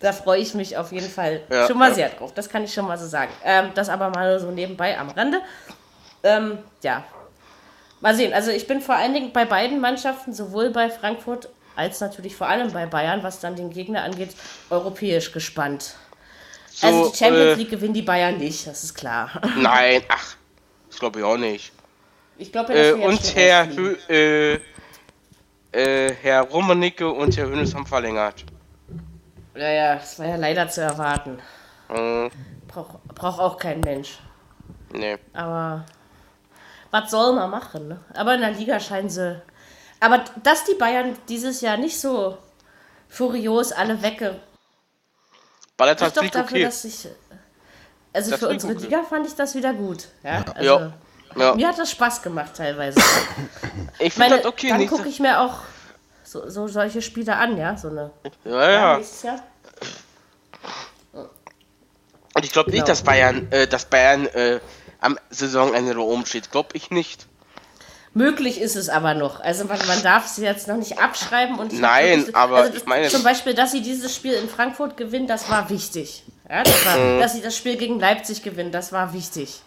da 0.00 0.12
freue 0.12 0.40
ich 0.40 0.52
mich 0.52 0.76
auf 0.76 0.92
jeden 0.92 1.08
Fall 1.08 1.40
Ja, 1.50 1.66
schon 1.66 1.78
mal 1.78 1.88
ja. 1.88 1.94
sehr 1.94 2.08
drauf. 2.10 2.34
Das 2.34 2.50
kann 2.50 2.64
ich 2.64 2.74
schon 2.74 2.86
mal 2.86 2.98
so 2.98 3.06
sagen. 3.06 3.32
Ähm, 3.44 3.70
das 3.74 3.88
aber 3.88 4.10
mal 4.10 4.38
so 4.40 4.50
nebenbei 4.50 4.98
am 4.98 5.08
Rande. 5.08 5.40
Ähm, 6.22 6.58
ja. 6.82 7.02
Mal 8.02 8.14
sehen. 8.14 8.34
Also 8.34 8.50
ich 8.50 8.66
bin 8.66 8.82
vor 8.82 8.96
allen 8.96 9.14
Dingen 9.14 9.32
bei 9.32 9.46
beiden 9.46 9.80
Mannschaften, 9.80 10.34
sowohl 10.34 10.68
bei 10.70 10.90
Frankfurt 10.90 11.48
als 11.76 12.00
natürlich 12.00 12.36
vor 12.36 12.48
allem 12.48 12.72
bei 12.72 12.86
Bayern, 12.86 13.22
was 13.22 13.40
dann 13.40 13.56
den 13.56 13.70
Gegner 13.70 14.02
angeht, 14.04 14.30
europäisch 14.70 15.32
gespannt. 15.32 15.94
So, 16.70 16.86
also 16.86 17.10
die 17.10 17.16
Champions 17.16 17.52
äh, 17.52 17.54
League 17.54 17.70
gewinnen 17.70 17.94
die 17.94 18.02
Bayern 18.02 18.38
nicht, 18.38 18.66
das 18.66 18.82
ist 18.84 18.94
klar. 18.94 19.30
Nein, 19.56 20.02
ach, 20.08 20.36
das 20.88 20.98
glaube 20.98 21.18
ich 21.20 21.24
auch 21.24 21.36
nicht. 21.36 21.72
Ich 22.38 22.50
glaube, 22.50 22.72
Äh, 22.72 22.96
wir 22.96 23.10
jetzt 23.10 23.24
und 23.24 23.36
Herr. 23.36 23.68
Hö, 23.68 23.94
äh, 24.08 24.54
äh, 25.72 26.14
Herr 26.22 26.42
Romanicke 26.42 27.08
und 27.10 27.36
Herr 27.36 27.46
Hönes 27.46 27.74
haben 27.74 27.86
verlängert. 27.86 28.44
Ja, 29.54 29.68
ja, 29.70 29.94
das 29.96 30.18
war 30.18 30.26
ja 30.26 30.36
leider 30.36 30.68
zu 30.68 30.80
erwarten. 30.80 31.38
Äh, 31.90 32.30
Braucht 32.68 33.04
brauch 33.08 33.38
auch 33.38 33.58
kein 33.58 33.80
Mensch. 33.80 34.18
nee. 34.92 35.18
Aber 35.34 35.84
was 36.90 37.10
soll 37.10 37.34
man 37.34 37.50
machen? 37.50 37.88
Ne? 37.88 38.00
Aber 38.14 38.34
in 38.34 38.40
der 38.40 38.52
Liga 38.52 38.80
scheinen 38.80 39.10
sie. 39.10 39.42
Aber 40.02 40.24
dass 40.42 40.64
die 40.64 40.74
Bayern 40.74 41.16
dieses 41.28 41.60
Jahr 41.60 41.76
nicht 41.76 42.00
so 42.00 42.36
furios 43.08 43.70
alle 43.70 44.02
wegge. 44.02 44.40
Ballert 45.76 46.00
Ich 46.00 46.06
hat 46.06 46.16
doch 46.16 46.22
dafür, 46.28 46.42
okay. 46.42 46.62
dass 46.64 46.84
ich. 46.84 47.06
Also 48.12 48.32
Das 48.32 48.40
für 48.40 48.48
unsere 48.48 48.72
okay. 48.72 48.82
Liga 48.82 49.04
fand 49.04 49.28
ich 49.28 49.36
das 49.36 49.54
wieder 49.54 49.72
gut. 49.72 50.08
Ja, 50.24 50.44
also, 50.54 50.64
Ja. 50.64 50.92
Ja, 51.36 51.54
Mir 51.54 51.68
hat 51.68 51.78
das 51.78 51.92
Spaß 51.92 52.20
gemacht 52.20 52.50
teilweise. 52.56 53.00
ich 54.00 54.12
finde 54.12 54.28
Meine, 54.30 54.42
das 54.42 54.46
okay. 54.52 54.68
dann 54.68 54.86
gucke 54.88 55.08
ich 55.08 55.20
mir 55.20 55.40
auch 55.40 55.60
so, 56.24 56.50
so 56.50 56.66
solche 56.66 57.00
Spiele 57.00 57.36
an, 57.36 57.56
ja. 57.56 57.76
So 57.76 57.88
eine. 57.88 58.10
ja, 58.44 58.70
ja. 58.70 59.00
Jahr. 59.22 59.42
Und 62.34 62.44
ich 62.44 62.50
glaube 62.52 62.70
Genau. 62.70 62.82
nicht, 62.82 62.88
dass 62.88 63.02
Bayern, 63.02 63.50
äh, 63.52 63.68
dass 63.68 63.84
Bayern 63.84 64.26
äh, 64.26 64.60
am 65.00 65.16
Saisonende 65.30 65.94
da 65.94 66.00
oben 66.00 66.26
steht. 66.26 66.50
Glaube 66.50 66.70
ich 66.72 66.90
nicht. 66.90 67.26
Möglich 68.14 68.60
ist 68.60 68.76
es 68.76 68.88
aber 68.90 69.14
noch. 69.14 69.40
Also 69.40 69.64
man, 69.64 69.78
man 69.86 70.02
darf 70.02 70.26
sie 70.26 70.42
jetzt 70.44 70.68
noch 70.68 70.76
nicht 70.76 70.98
abschreiben. 70.98 71.58
Und 71.58 71.72
ich 71.72 71.78
Nein, 71.80 72.18
wirklich- 72.20 72.36
aber 72.36 72.56
also 72.58 72.72
das, 72.72 72.82
ich 72.82 72.86
meine- 72.86 73.08
Zum 73.08 73.22
Beispiel, 73.22 73.54
dass 73.54 73.72
sie 73.72 73.80
dieses 73.80 74.14
Spiel 74.14 74.34
in 74.34 74.48
Frankfurt 74.50 74.96
gewinnen, 74.98 75.26
das 75.26 75.48
war 75.50 75.70
wichtig. 75.70 76.22
Ja, 76.48 76.62
das 76.62 76.84
Mhm. 76.84 76.86
war, 76.86 77.18
dass 77.20 77.32
sie 77.32 77.40
das 77.40 77.56
Spiel 77.56 77.76
gegen 77.76 77.98
Leipzig 77.98 78.42
gewinnen, 78.42 78.70
das 78.70 78.92
war 78.92 79.14
wichtig. 79.14 79.62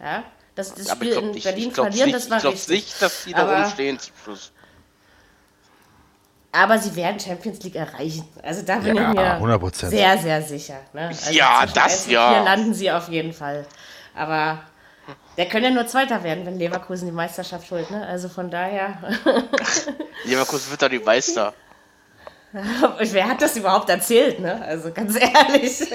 Ja, 0.00 0.22
dass 0.54 0.68
sie 0.68 0.74
das 0.82 0.90
Aber 0.90 1.02
ich 1.04 1.10
Spiel 1.14 1.22
in 1.24 1.30
nicht, 1.32 1.44
Berlin 1.44 1.68
ich 1.68 1.74
verlieren, 1.74 2.06
nicht, 2.10 2.16
das 2.16 2.30
war 2.30 2.36
ich 2.36 2.42
glaub 2.42 2.54
richtig. 2.54 2.76
nicht, 2.76 3.02
dass 3.02 3.24
die 3.24 3.32
da 3.32 3.38
Aber- 3.42 3.56
oben 3.62 3.70
stehen 3.70 3.98
zum 3.98 4.12
Schluss. 4.22 4.52
Aber 6.54 6.78
sie 6.78 6.94
werden 6.94 7.18
Champions 7.18 7.62
League 7.62 7.76
erreichen. 7.76 8.28
Also 8.42 8.62
da 8.62 8.76
bin 8.76 8.94
Ja, 8.94 9.08
ich 9.10 9.14
mir 9.16 9.40
100%. 9.40 9.90
sehr, 9.90 10.18
sehr 10.18 10.42
sicher. 10.42 10.80
Ne? 10.92 11.08
Also 11.08 11.30
Ja, 11.32 11.64
das 11.66 12.06
ja. 12.06 12.34
Vier 12.34 12.44
landen 12.44 12.74
sie 12.74 12.90
auf 12.92 13.08
jeden 13.08 13.32
Fall. 13.32 13.64
Aber 14.14 14.60
der 15.36 15.46
können 15.46 15.64
ja 15.64 15.70
nur 15.70 15.86
Zweiter 15.86 16.22
werden, 16.22 16.44
wenn 16.44 16.58
Leverkusen 16.58 17.06
die 17.06 17.12
Meisterschaft 17.12 17.70
holt. 17.70 17.90
Ne? 17.90 18.06
Also 18.06 18.28
von 18.28 18.50
daher. 18.50 18.98
Leverkusen 20.24 20.70
wird 20.70 20.82
da 20.82 20.88
die 20.88 20.98
Meister. 20.98 21.54
Wer 22.98 23.28
hat 23.28 23.40
das 23.40 23.56
überhaupt 23.56 23.88
erzählt, 23.88 24.38
ne? 24.40 24.62
Also 24.62 24.92
ganz 24.92 25.16
ehrlich. 25.16 25.80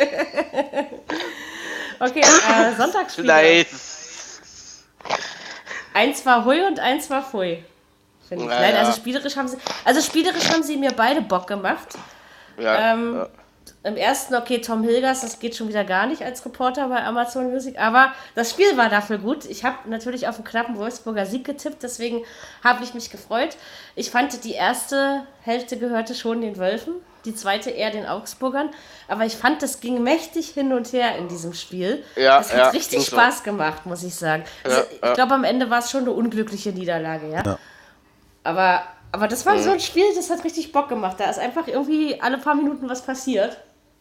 okay, 1.99 2.21
äh, 2.21 2.75
Sonntagsspiele. 2.75 3.27
Vielleicht. 3.27 3.69
eins 5.93 6.25
war 6.25 6.45
hui 6.45 6.59
und 6.65 6.79
eins 6.79 7.09
war 7.11 7.21
pfui. 7.21 7.63
Finde 8.27 8.45
ich. 8.45 8.49
Ja, 8.49 8.59
Nein, 8.59 8.75
also 8.75 8.91
spielerisch 8.91 9.35
haben 9.37 9.47
sie. 9.47 9.57
Also 9.85 10.01
spielerisch 10.01 10.49
haben 10.49 10.63
sie 10.63 10.77
mir 10.77 10.91
beide 10.91 11.21
Bock 11.21 11.45
gemacht. 11.45 11.89
Ja, 12.57 12.93
Ähm, 12.93 13.15
ja. 13.17 13.27
Im 13.87 13.95
ersten, 13.95 14.35
okay, 14.35 14.59
Tom 14.59 14.83
Hilgers, 14.83 15.21
das 15.21 15.39
geht 15.39 15.55
schon 15.55 15.69
wieder 15.69 15.85
gar 15.85 16.07
nicht 16.07 16.21
als 16.21 16.43
Reporter 16.43 16.89
bei 16.89 17.01
Amazon 17.05 17.49
Music, 17.51 17.79
aber 17.79 18.11
das 18.35 18.51
Spiel 18.51 18.75
war 18.75 18.89
dafür 18.89 19.17
gut. 19.17 19.45
Ich 19.45 19.63
habe 19.63 19.89
natürlich 19.89 20.27
auf 20.27 20.35
einen 20.35 20.43
knappen 20.43 20.77
Wolfsburger 20.77 21.25
Sieg 21.25 21.45
getippt, 21.45 21.83
deswegen 21.83 22.21
habe 22.65 22.83
ich 22.83 22.93
mich 22.93 23.09
gefreut. 23.11 23.55
Ich 23.95 24.11
fand, 24.11 24.43
die 24.43 24.51
erste 24.51 25.23
Hälfte 25.41 25.77
gehörte 25.77 26.15
schon 26.15 26.41
den 26.41 26.57
Wölfen, 26.57 26.95
die 27.23 27.33
zweite 27.33 27.69
eher 27.69 27.89
den 27.89 28.05
Augsburgern, 28.05 28.71
aber 29.07 29.25
ich 29.25 29.37
fand, 29.37 29.63
das 29.63 29.79
ging 29.79 30.03
mächtig 30.03 30.49
hin 30.49 30.73
und 30.73 30.91
her 30.91 31.17
in 31.17 31.29
diesem 31.29 31.53
Spiel. 31.53 32.03
Ja, 32.17 32.39
das 32.39 32.51
hat 32.51 32.59
ja, 32.59 32.69
richtig 32.71 32.99
ging 32.99 33.05
so. 33.05 33.15
Spaß 33.15 33.43
gemacht, 33.43 33.85
muss 33.85 34.03
ich 34.03 34.15
sagen. 34.15 34.43
Also, 34.65 34.79
Ja, 34.79 34.85
ich 34.91 35.01
ja. 35.01 35.13
glaube, 35.13 35.33
am 35.33 35.45
Ende 35.45 35.69
war 35.69 35.79
es 35.79 35.89
schon 35.91 36.01
eine 36.01 36.11
unglückliche 36.11 36.73
Niederlage, 36.73 37.29
ja. 37.29 37.57
Aber, 38.43 38.83
aber 39.13 39.29
das 39.29 39.45
war 39.45 39.57
so 39.59 39.71
ein 39.71 39.79
Spiel, 39.79 40.03
das 40.13 40.29
hat 40.29 40.43
richtig 40.43 40.73
Bock 40.73 40.89
gemacht. 40.89 41.21
Da 41.21 41.29
ist 41.29 41.39
einfach 41.39 41.67
irgendwie 41.67 42.19
alle 42.19 42.37
paar 42.37 42.55
Minuten 42.55 42.89
was 42.89 43.01
passiert. 43.01 43.57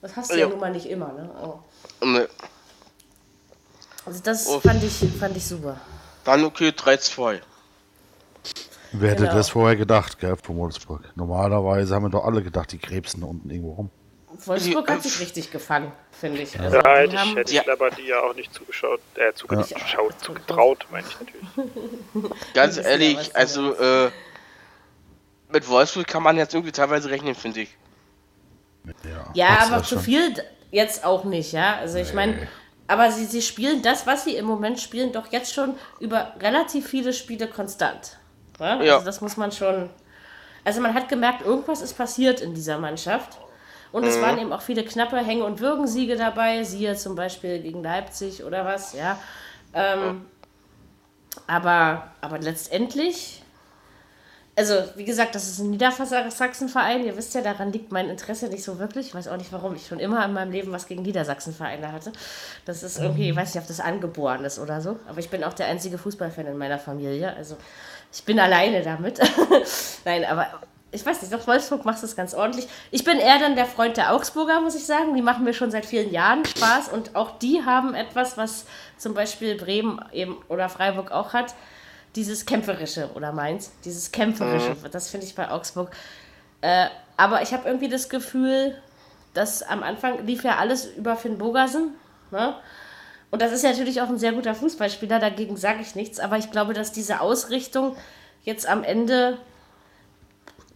Das 0.06 0.14
hast 0.14 0.30
du 0.30 0.34
ja, 0.36 0.42
Ja. 0.42 0.48
nun 0.48 0.60
mal 0.60 0.70
nicht 0.70 0.86
immer, 0.86 1.12
ne? 1.12 1.28
Oh. 1.42 2.06
Ne, 2.06 2.28
Also 4.04 4.20
das 4.22 4.48
fand 4.62 4.84
ich, 4.84 5.04
fand 5.18 5.36
ich 5.36 5.44
super. 5.44 5.80
Dann 6.22 6.44
okay, 6.44 6.68
3-2. 6.68 7.40
Wer 8.92 9.10
hätte 9.10 9.24
Genau. 9.24 9.34
das 9.34 9.48
vorher 9.48 9.74
gedacht, 9.74 10.20
gell, 10.20 10.36
von 10.40 10.56
Wolfsburg? 10.58 11.02
Normalerweise 11.16 11.92
haben 11.96 12.04
wir 12.04 12.10
doch 12.10 12.24
alle 12.24 12.40
gedacht, 12.44 12.70
die 12.70 12.78
krebsen 12.78 13.22
da 13.22 13.26
unten 13.26 13.50
irgendwo 13.50 13.72
rum. 13.72 13.90
Wolfsburg 14.44 14.86
Die- 14.86 14.92
hat 14.92 15.02
sich 15.02 15.18
richtig 15.18 15.50
gefangen, 15.50 15.90
finde 16.12 16.42
ich. 16.42 16.58
Also, 16.60 16.80
Da 16.80 16.96
hätte 16.98 17.16
die 17.16 17.30
ich, 17.30 17.34
hätte 17.36 17.54
Ja. 17.54 17.60
ich 17.62 17.66
Labadie 17.66 18.06
ja 18.06 18.20
auch 18.20 18.34
nicht 18.36 18.54
zugeschaut, 18.54 19.00
äh, 19.16 19.32
zugeschaut, 19.34 20.14
zugetraut, 20.22 20.86
meine 20.92 21.04
ich 21.08 21.16
natürlich. 21.18 22.30
Ganz 22.54 22.76
ja, 22.76 22.82
ehrlich, 22.82 23.34
also 23.34 23.74
äh, 23.74 24.12
mit 25.52 25.66
Wolfsburg 25.68 26.06
kann 26.06 26.22
man 26.22 26.36
jetzt 26.36 26.54
irgendwie 26.54 26.70
teilweise 26.72 27.10
rechnen, 27.10 27.34
finde 27.34 27.62
ich. 27.62 27.76
Ja, 29.04 29.32
ja, 29.34 29.58
aber 29.66 29.82
zu 29.82 29.94
schon. 29.94 30.04
viel 30.04 30.34
jetzt 30.70 31.04
auch 31.04 31.24
nicht, 31.24 31.52
ja. 31.52 31.76
Also 31.76 31.98
ich 31.98 32.12
meine, 32.14 32.48
aber 32.88 33.10
sie, 33.10 33.24
sie 33.24 33.42
spielen 33.42 33.82
das, 33.82 34.06
was 34.06 34.24
sie 34.24 34.36
im 34.36 34.44
Moment 34.46 34.80
spielen, 34.80 35.12
doch 35.12 35.32
jetzt 35.32 35.52
schon 35.52 35.74
über 36.00 36.32
relativ 36.40 36.88
viele 36.88 37.12
Spiele 37.12 37.48
konstant. 37.48 38.18
Ja? 38.60 38.82
Ja. 38.82 38.94
Also 38.94 39.06
das 39.06 39.20
muss 39.20 39.36
man 39.36 39.52
schon. 39.52 39.90
Also 40.64 40.80
man 40.80 40.94
hat 40.94 41.08
gemerkt, 41.08 41.42
irgendwas 41.42 41.82
ist 41.82 41.96
passiert 41.96 42.40
in 42.40 42.54
dieser 42.54 42.78
Mannschaft. 42.78 43.38
Und 43.92 44.04
es 44.04 44.20
waren 44.20 44.38
eben 44.38 44.52
auch 44.52 44.62
viele 44.62 44.84
knappe 44.84 45.16
Hänge- 45.16 45.44
und 45.44 45.60
Würgensiege 45.60 46.16
dabei, 46.16 46.64
siehe 46.64 46.96
zum 46.96 47.14
Beispiel 47.14 47.60
gegen 47.60 47.82
Leipzig 47.82 48.44
oder 48.44 48.64
was, 48.64 48.92
ja. 48.92 49.18
Ähm, 49.72 50.26
aber, 51.46 52.10
aber 52.20 52.38
letztendlich, 52.38 53.42
also 54.56 54.74
wie 54.96 55.04
gesagt, 55.04 55.34
das 55.34 55.48
ist 55.48 55.58
ein 55.58 55.70
Niedersachsen-Verein. 55.70 57.04
Ihr 57.04 57.16
wisst 57.16 57.34
ja, 57.34 57.42
daran 57.42 57.72
liegt 57.72 57.92
mein 57.92 58.08
Interesse 58.08 58.48
nicht 58.48 58.64
so 58.64 58.78
wirklich. 58.78 59.08
Ich 59.08 59.14
weiß 59.14 59.28
auch 59.28 59.36
nicht, 59.36 59.52
warum 59.52 59.76
ich 59.76 59.86
schon 59.86 60.00
immer 60.00 60.24
in 60.24 60.32
meinem 60.32 60.50
Leben 60.50 60.72
was 60.72 60.86
gegen 60.86 61.02
Niedersachsen-Vereine 61.02 61.92
hatte. 61.92 62.10
Das 62.64 62.82
ist 62.82 62.98
irgendwie, 62.98 63.28
ich 63.28 63.36
weiß 63.36 63.54
nicht, 63.54 63.62
ob 63.62 63.68
das 63.68 63.80
angeboren 63.80 64.44
ist 64.44 64.58
oder 64.58 64.80
so. 64.80 64.98
Aber 65.08 65.18
ich 65.18 65.28
bin 65.28 65.44
auch 65.44 65.52
der 65.52 65.66
einzige 65.66 65.98
Fußballfan 65.98 66.46
in 66.46 66.56
meiner 66.56 66.78
Familie. 66.78 67.36
Also 67.36 67.58
ich 68.10 68.24
bin 68.24 68.40
alleine 68.40 68.82
damit. 68.82 69.20
Nein, 70.06 70.24
aber 70.24 70.46
ich 70.90 71.04
weiß 71.04 71.20
nicht, 71.20 71.34
doch 71.34 71.46
Wolfsburg 71.46 71.84
macht 71.84 72.02
es 72.02 72.16
ganz 72.16 72.32
ordentlich. 72.32 72.66
Ich 72.90 73.04
bin 73.04 73.18
eher 73.18 73.38
dann 73.38 73.56
der 73.56 73.66
Freund 73.66 73.98
der 73.98 74.14
Augsburger, 74.14 74.62
muss 74.62 74.74
ich 74.74 74.86
sagen. 74.86 75.14
Die 75.14 75.20
machen 75.20 75.44
mir 75.44 75.52
schon 75.52 75.70
seit 75.70 75.84
vielen 75.84 76.10
Jahren 76.10 76.46
Spaß 76.46 76.88
und 76.88 77.14
auch 77.14 77.38
die 77.38 77.62
haben 77.66 77.94
etwas, 77.94 78.38
was 78.38 78.64
zum 78.96 79.12
Beispiel 79.12 79.56
Bremen 79.56 80.02
eben 80.12 80.38
oder 80.48 80.70
Freiburg 80.70 81.10
auch 81.10 81.34
hat. 81.34 81.54
Dieses 82.16 82.46
Kämpferische 82.46 83.10
oder 83.14 83.32
Mainz, 83.32 83.70
dieses 83.84 84.10
Kämpferische, 84.10 84.74
das 84.90 85.08
finde 85.10 85.26
ich 85.26 85.34
bei 85.34 85.50
Augsburg. 85.50 85.90
Äh, 86.62 86.86
aber 87.16 87.42
ich 87.42 87.52
habe 87.52 87.68
irgendwie 87.68 87.88
das 87.88 88.08
Gefühl, 88.08 88.76
dass 89.34 89.62
am 89.62 89.82
Anfang 89.82 90.26
lief 90.26 90.42
ja 90.42 90.56
alles 90.56 90.86
über 90.86 91.16
Finn 91.16 91.38
Bogersen. 91.38 91.94
Ne? 92.30 92.54
Und 93.30 93.42
das 93.42 93.52
ist 93.52 93.64
natürlich 93.64 94.00
auch 94.00 94.08
ein 94.08 94.18
sehr 94.18 94.32
guter 94.32 94.54
Fußballspieler, 94.54 95.18
dagegen 95.18 95.56
sage 95.56 95.82
ich 95.82 95.94
nichts. 95.94 96.18
Aber 96.18 96.38
ich 96.38 96.50
glaube, 96.50 96.72
dass 96.72 96.90
diese 96.90 97.20
Ausrichtung 97.20 97.96
jetzt 98.44 98.66
am 98.66 98.82
Ende 98.82 99.38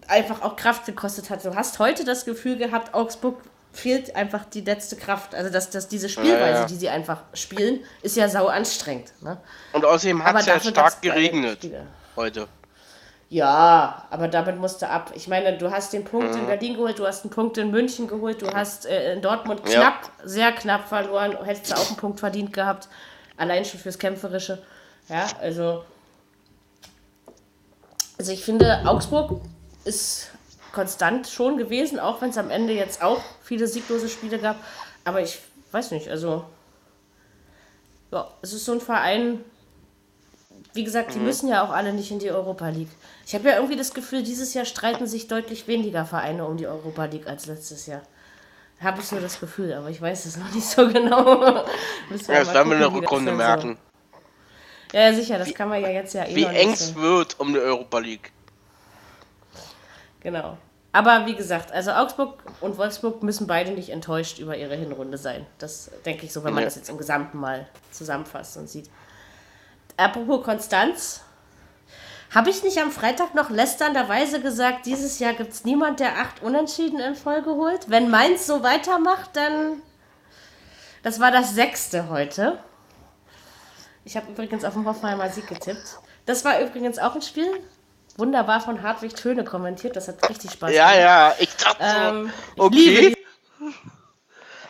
einfach 0.08 0.42
auch 0.42 0.56
Kraft 0.56 0.84
gekostet 0.86 1.30
hat. 1.30 1.44
Du 1.44 1.54
hast 1.54 1.78
heute 1.78 2.04
das 2.04 2.24
Gefühl 2.24 2.56
gehabt, 2.56 2.92
Augsburg 2.94 3.40
fehlt 3.72 4.16
einfach 4.16 4.44
die 4.46 4.60
letzte 4.62 4.96
Kraft. 4.96 5.34
Also 5.34 5.50
dass, 5.50 5.70
dass 5.70 5.88
diese 5.88 6.08
Spielweise, 6.08 6.38
Ja, 6.40 6.60
ja. 6.60 6.64
die 6.66 6.74
sie 6.76 6.88
einfach 6.88 7.22
spielen, 7.34 7.80
ist 8.02 8.16
ja 8.16 8.28
sau 8.28 8.46
anstrengend. 8.48 9.12
Ne? 9.22 9.38
Und 9.72 9.84
außerdem 9.84 10.22
hat 10.24 10.36
es 10.40 10.46
ja 10.46 10.60
stark 10.60 11.00
geregnet 11.02 11.58
heute. 12.16 12.48
Ja, 13.32 14.06
aber 14.10 14.26
damit 14.26 14.58
musst 14.58 14.82
du 14.82 14.88
ab. 14.88 15.12
Ich 15.14 15.28
meine, 15.28 15.56
du 15.56 15.70
hast 15.70 15.92
den 15.92 16.04
Punkt 16.04 16.34
in 16.34 16.46
Berlin 16.46 16.74
geholt, 16.74 16.98
du 16.98 17.06
hast 17.06 17.22
einen 17.24 17.30
Punkt 17.30 17.58
in 17.58 17.70
München 17.70 18.08
geholt, 18.08 18.42
du 18.42 18.52
hast 18.52 18.86
äh, 18.86 19.12
in 19.12 19.22
Dortmund 19.22 19.60
Ja. 19.68 19.78
knapp, 19.80 20.10
sehr 20.24 20.50
knapp 20.50 20.88
verloren, 20.88 21.36
hättest 21.44 21.70
du 21.70 21.76
auch 21.76 21.86
einen 21.86 21.96
Punkt 21.96 22.18
verdient 22.18 22.52
gehabt. 22.52 22.88
Allein 23.36 23.64
schon 23.64 23.78
fürs 23.78 23.98
Kämpferische. 24.00 24.60
Ja, 25.08 25.26
also. 25.40 25.84
Also 28.18 28.32
ich 28.32 28.44
finde, 28.44 28.82
Augsburg 28.84 29.40
ist 29.84 30.30
konstant 30.72 31.26
schon 31.28 31.56
gewesen, 31.58 31.98
auch 31.98 32.20
wenn 32.20 32.30
es 32.30 32.38
am 32.38 32.50
Ende 32.50 32.72
jetzt 32.72 33.02
auch 33.02 33.20
viele 33.42 33.66
sieglose 33.66 34.08
Spiele 34.08 34.38
gab. 34.38 34.56
Aber 35.04 35.20
ich 35.20 35.38
weiß 35.72 35.90
nicht, 35.92 36.08
also. 36.08 36.44
Ja, 38.12 38.28
es 38.42 38.52
ist 38.52 38.64
so 38.64 38.72
ein 38.72 38.80
Verein, 38.80 39.40
wie 40.72 40.82
gesagt, 40.84 41.14
die 41.14 41.18
müssen 41.20 41.48
ja 41.48 41.64
auch 41.64 41.70
alle 41.70 41.92
nicht 41.92 42.10
in 42.10 42.18
die 42.18 42.30
Europa 42.30 42.68
League. 42.68 42.88
Ich 43.26 43.34
habe 43.34 43.48
ja 43.48 43.54
irgendwie 43.56 43.76
das 43.76 43.94
Gefühl, 43.94 44.22
dieses 44.24 44.52
Jahr 44.54 44.64
streiten 44.64 45.06
sich 45.06 45.28
deutlich 45.28 45.68
weniger 45.68 46.04
Vereine 46.04 46.44
um 46.44 46.56
die 46.56 46.66
Europa 46.66 47.04
League 47.04 47.28
als 47.28 47.46
letztes 47.46 47.86
Jahr. 47.86 48.02
Habe 48.80 49.00
ich 49.00 49.06
so 49.06 49.20
das 49.20 49.38
Gefühl, 49.38 49.72
aber 49.74 49.90
ich 49.90 50.00
weiß 50.00 50.26
es 50.26 50.36
noch 50.38 50.50
nicht 50.52 50.66
so 50.66 50.88
genau. 50.92 51.44
Ja, 51.44 51.64
das 52.10 52.28
werden 52.28 52.68
wir 52.70 52.76
in 52.76 52.80
der 52.80 52.92
wie 52.92 52.96
Rückrunde 52.98 53.26
dann 53.30 53.34
so- 53.38 53.44
merken. 53.44 53.78
Ja, 54.92 55.02
ja, 55.02 55.14
sicher, 55.14 55.38
das 55.38 55.54
kann 55.54 55.68
man 55.68 55.80
ja 55.80 55.88
jetzt 55.88 56.14
ja 56.14 56.24
eh 56.24 56.34
Wie 56.34 56.44
eng 56.46 56.74
so. 56.74 56.84
es 56.84 56.94
wird 56.96 57.38
um 57.38 57.52
die 57.52 57.60
Europa 57.60 57.98
League. 58.00 58.32
Genau. 60.20 60.56
Aber 60.92 61.26
wie 61.26 61.36
gesagt, 61.36 61.70
also 61.72 61.92
Augsburg 61.92 62.42
und 62.60 62.76
Wolfsburg 62.76 63.22
müssen 63.22 63.46
beide 63.46 63.70
nicht 63.70 63.90
enttäuscht 63.90 64.38
über 64.40 64.56
ihre 64.56 64.74
Hinrunde 64.74 65.18
sein. 65.18 65.46
Das 65.58 65.90
denke 66.04 66.26
ich 66.26 66.32
so, 66.32 66.42
wenn 66.42 66.52
man 66.52 66.62
Nee. 66.62 66.66
das 66.66 66.74
jetzt 66.76 66.88
im 66.90 66.98
Gesamten 66.98 67.38
mal 67.38 67.68
zusammenfasst 67.92 68.56
und 68.56 68.68
sieht. 68.68 68.90
Apropos 69.96 70.42
Konstanz. 70.44 71.20
Habe 72.34 72.50
ich 72.50 72.62
nicht 72.62 72.78
am 72.78 72.92
Freitag 72.92 73.34
noch 73.34 73.50
lästernderweise 73.50 74.40
gesagt, 74.40 74.86
dieses 74.86 75.18
Jahr 75.18 75.32
gibt 75.32 75.52
es 75.52 75.64
niemand, 75.64 75.98
der 75.98 76.18
acht 76.18 76.42
Unentschieden 76.42 77.00
in 77.00 77.16
Folge 77.16 77.50
holt? 77.50 77.90
Wenn 77.90 78.08
Mainz 78.08 78.46
so 78.46 78.62
weitermacht, 78.62 79.30
dann. 79.34 79.82
Das 81.02 81.18
war 81.18 81.30
das 81.32 81.54
sechste 81.54 82.08
heute. 82.08 82.58
Ich 84.04 84.16
habe 84.16 84.30
übrigens 84.30 84.64
auf 84.64 84.74
den 84.74 84.84
Hoffenheimer 84.86 85.28
Sieg 85.28 85.46
getippt. 85.48 85.98
Das 86.26 86.44
war 86.44 86.60
übrigens 86.60 86.98
auch 86.98 87.14
ein 87.16 87.22
Spiel. 87.22 87.48
Wunderbar 88.20 88.60
von 88.60 88.82
Hartwig 88.82 89.16
Töne 89.16 89.42
kommentiert. 89.44 89.96
Das 89.96 90.06
hat 90.08 90.28
richtig 90.28 90.52
Spaß 90.52 90.70
Ja, 90.72 90.92
ja, 90.94 91.34
ich 91.38 91.56
dachte 91.56 91.78
Ähm, 91.82 92.30
ich 92.54 92.60
Okay. 92.62 93.14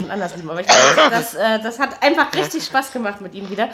anders 0.09 0.35
lieben, 0.37 0.49
aber 0.51 0.61
ich 0.61 0.69
weiß, 0.97 1.11
das, 1.11 1.35
äh, 1.35 1.59
das 1.61 1.79
hat 1.79 2.03
einfach 2.03 2.33
richtig 2.35 2.65
Spaß 2.65 2.93
gemacht 2.93 3.21
mit 3.21 3.35
ihm 3.35 3.51
wieder. 3.51 3.69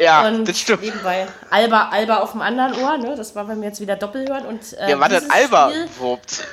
Ja, 0.00 0.26
und 0.28 0.48
das 0.48 0.60
stimmt. 0.60 0.82
nebenbei 0.82 1.26
Alba, 1.50 1.88
Alba 1.90 2.18
auf 2.20 2.30
dem 2.32 2.40
anderen 2.40 2.72
Ohr, 2.80 2.96
ne? 2.98 3.16
Das 3.16 3.34
war 3.34 3.44
bei 3.44 3.56
mir 3.56 3.66
jetzt 3.66 3.80
wieder 3.80 3.96
Doppelhören. 3.96 4.46
Und, 4.46 4.72
äh, 4.74 4.86
Wer 4.86 5.00
war 5.00 5.08
denn 5.08 5.28
Alba 5.30 5.70
Spiel- 5.70 5.84
überhaupt? 5.96 6.44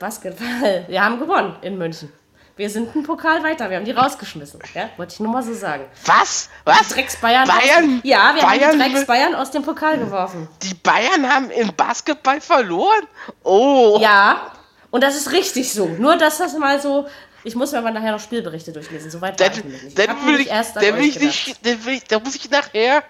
Basketball. 0.00 0.84
Wir 0.88 1.04
haben 1.04 1.18
gewonnen 1.20 1.56
in 1.62 1.78
München. 1.78 2.12
Wir 2.60 2.68
sind 2.68 2.94
einen 2.94 3.04
Pokal 3.04 3.42
weiter. 3.42 3.70
Wir 3.70 3.78
haben 3.78 3.86
die 3.86 3.90
rausgeschmissen. 3.90 4.60
Ja, 4.74 4.90
wollte 4.98 5.14
ich 5.14 5.20
nur 5.20 5.32
mal 5.32 5.42
so 5.42 5.54
sagen. 5.54 5.86
Was? 6.04 6.50
Was? 6.66 6.88
Drecks 6.88 7.16
Bayern. 7.16 7.48
Bayern? 7.48 7.96
Aus, 7.96 8.00
ja, 8.02 8.34
wir 8.34 8.42
Bayern? 8.42 8.72
haben 8.72 8.78
die 8.78 8.92
Drecks 8.92 9.06
Bayern 9.06 9.34
aus 9.34 9.50
dem 9.50 9.62
Pokal 9.62 9.98
geworfen. 9.98 10.46
Die 10.60 10.74
Bayern 10.74 11.26
haben 11.26 11.50
im 11.50 11.74
Basketball 11.74 12.38
verloren? 12.42 13.06
Oh. 13.44 13.96
Ja, 14.02 14.52
und 14.90 15.02
das 15.02 15.16
ist 15.16 15.32
richtig 15.32 15.72
so. 15.72 15.86
Nur, 15.86 16.16
dass 16.16 16.36
das 16.36 16.52
mal 16.58 16.78
so. 16.82 17.06
Ich 17.44 17.56
muss 17.56 17.72
mir 17.72 17.78
aber 17.78 17.92
nachher 17.92 18.12
noch 18.12 18.20
Spielberichte 18.20 18.72
durchlesen. 18.72 19.10
Soweit 19.10 19.40
Dann, 19.40 19.52
ich 19.52 19.64
nicht. 19.64 19.98
dann 19.98 20.26
will 20.26 20.40
ich, 20.40 20.48
erst 20.48 20.76
dann 20.76 20.98
will 20.98 21.06
ich 21.06 21.18
nicht, 21.18 21.64
dann 21.64 21.82
will 21.86 21.94
ich, 21.94 22.04
da 22.04 22.18
muss 22.18 22.34
ich 22.34 22.50
nachher 22.50 23.02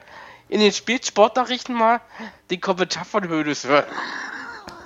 in 0.49 0.61
den 0.61 0.71
Spielsportnachrichten 0.71 1.75
mal 1.75 2.01
den 2.53 2.61
Kommentar 2.61 3.05
von 3.05 3.29
Hönes 3.29 3.65
hören. 3.65 3.87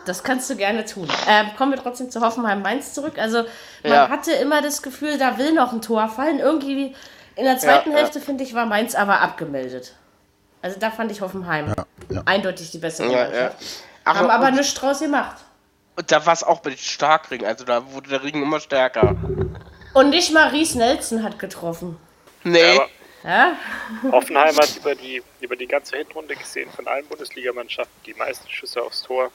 Das 0.04 0.22
kannst 0.22 0.50
du 0.50 0.56
gerne 0.56 0.84
tun. 0.84 1.08
Ähm, 1.28 1.48
kommen 1.56 1.72
wir 1.72 1.78
trotzdem 1.82 2.10
zu 2.10 2.20
Hoffenheim-Mainz 2.20 2.92
zurück. 2.92 3.18
Also, 3.18 3.44
man 3.82 3.92
Ja. 3.92 4.08
hatte 4.08 4.32
immer 4.32 4.60
das 4.62 4.82
Gefühl, 4.82 5.18
da 5.18 5.38
will 5.38 5.52
noch 5.52 5.72
ein 5.72 5.80
Tor 5.82 6.08
fallen. 6.08 6.38
Irgendwie 6.40 6.94
in 7.36 7.44
der 7.44 7.58
zweiten 7.58 7.90
Ja, 7.90 7.96
ja. 7.96 8.02
Hälfte, 8.02 8.20
finde 8.20 8.44
ich, 8.44 8.54
war 8.54 8.66
Mainz 8.66 8.94
aber 8.94 9.20
abgemeldet. 9.20 9.94
Also, 10.62 10.78
da 10.78 10.90
fand 10.90 11.10
ich 11.12 11.20
Hoffenheim 11.20 11.74
eindeutig 12.26 12.70
die 12.70 12.78
bessere 12.78 13.10
Ja, 13.10 13.18
ja. 13.18 13.24
Mannschaft. 13.24 13.56
Ach, 14.04 14.16
Haben 14.16 14.30
aber 14.30 14.46
und, 14.48 14.54
nichts 14.56 14.74
draus 14.74 15.00
gemacht. 15.00 15.36
und 15.96 16.10
da 16.12 16.24
war 16.26 16.32
es 16.34 16.42
auch 16.42 16.62
mit 16.64 16.74
dem 16.74 16.78
Starkring, 16.78 17.44
also 17.46 17.64
da 17.64 17.90
wurde 17.92 18.10
der 18.10 18.22
Ring 18.22 18.42
immer 18.42 18.60
stärker. 18.60 19.16
Und 19.94 20.10
nicht 20.10 20.32
mal 20.32 20.48
Ries 20.48 20.74
Nelson 20.74 21.22
hat 21.22 21.38
getroffen. 21.38 21.96
Nee, 22.42 22.62
Aber 22.76 22.88
Ja? 23.24 23.52
Hoffenheim 24.12 24.54
hat 24.58 24.76
über 24.76 24.94
die, 24.94 25.22
über 25.40 25.56
die 25.56 25.66
ganze 25.66 25.96
Hinrunde 25.96 26.36
gesehen 26.36 26.70
von 26.70 26.86
allen 26.86 27.06
Bundesligamannschaften 27.06 27.94
die 28.04 28.12
meisten 28.12 28.46
Schüsse 28.50 28.82
aufs 28.82 29.02
Tor 29.02 29.30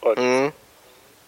und 0.00 0.18
Mhm. 0.18 0.52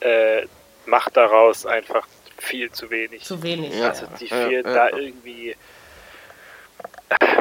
äh, 0.01 0.47
macht 0.87 1.17
daraus 1.17 1.67
einfach 1.67 2.07
viel 2.39 2.71
zu 2.73 2.91
wenig. 2.91 3.23
Zu 3.25 3.43
wenig. 3.43 3.75
Ja. 3.75 3.91
Also 3.91 4.07
die 4.19 4.27
Ja, 4.27 4.49
ja, 4.49 4.63
da 4.63 4.89
ja. 4.91 4.97
irgendwie. 4.97 5.57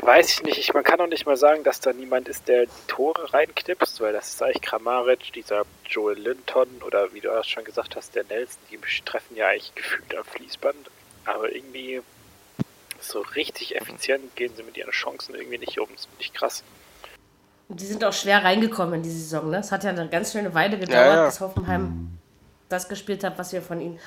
Weiß 0.02 0.32
ich 0.32 0.44
nicht, 0.44 0.58
ich, 0.58 0.74
man 0.74 0.84
kann 0.84 1.00
auch 1.00 1.08
nicht 1.08 1.26
mal 1.26 1.38
sagen, 1.38 1.64
dass 1.64 1.80
da 1.80 1.94
niemand 1.94 2.28
ist, 2.28 2.48
der 2.48 2.66
die 2.66 2.72
Tore 2.88 3.34
reinknipst, 3.34 4.02
weil 4.02 4.12
das 4.12 4.30
ist 4.34 4.44
eigentlich 4.44 4.62
Kramaric, 4.62 5.32
dieser 5.34 5.64
Joel 5.86 6.18
Linton 6.20 6.82
oder 6.86 7.14
wie 7.14 7.22
du 7.22 7.32
auch 7.32 7.44
schon 7.46 7.64
gesagt 7.64 7.96
hast, 7.96 8.14
der 8.16 8.26
Nelson, 8.26 8.60
die 8.70 8.80
treffen 9.06 9.36
ja 9.38 9.48
eigentlich 9.48 9.74
gefühlt 9.76 10.14
am 10.16 10.26
Fließband, 10.26 10.90
aber 11.26 11.52
irgendwie 11.52 12.02
so 13.00 13.22
richtig 13.36 13.76
effizient 13.76 14.36
gehen 14.36 14.54
sie 14.56 14.64
mit 14.64 14.76
ihren 14.78 14.92
Chancen 14.92 15.36
irgendwie 15.36 15.58
nicht 15.58 15.80
um. 15.80 15.88
Das 15.96 16.06
finde 16.06 16.22
ich 16.22 16.34
krass. 16.34 16.64
Die 17.76 17.86
sind 17.86 18.04
auch 18.04 18.14
schwer 18.14 18.44
reingekommen 18.44 18.96
in 18.96 19.04
die 19.04 19.10
Saison. 19.12 19.50
Ne? 19.50 19.58
Es 19.58 19.72
hat 19.72 19.84
ja 19.84 19.90
eine 19.92 20.08
ganz 20.10 20.32
schöne 20.32 20.54
Weile 20.54 20.78
gedauert, 20.78 21.06
Ja, 21.06 21.16
ja. 21.16 21.26
bis 21.26 21.40
Hoffenheim 21.40 22.18
das 22.70 22.88
gespielt 22.88 23.24
hat, 23.24 23.38
was 23.38 23.52
wir 23.54 23.62
von 23.62 23.80
ihnen. 23.82 24.00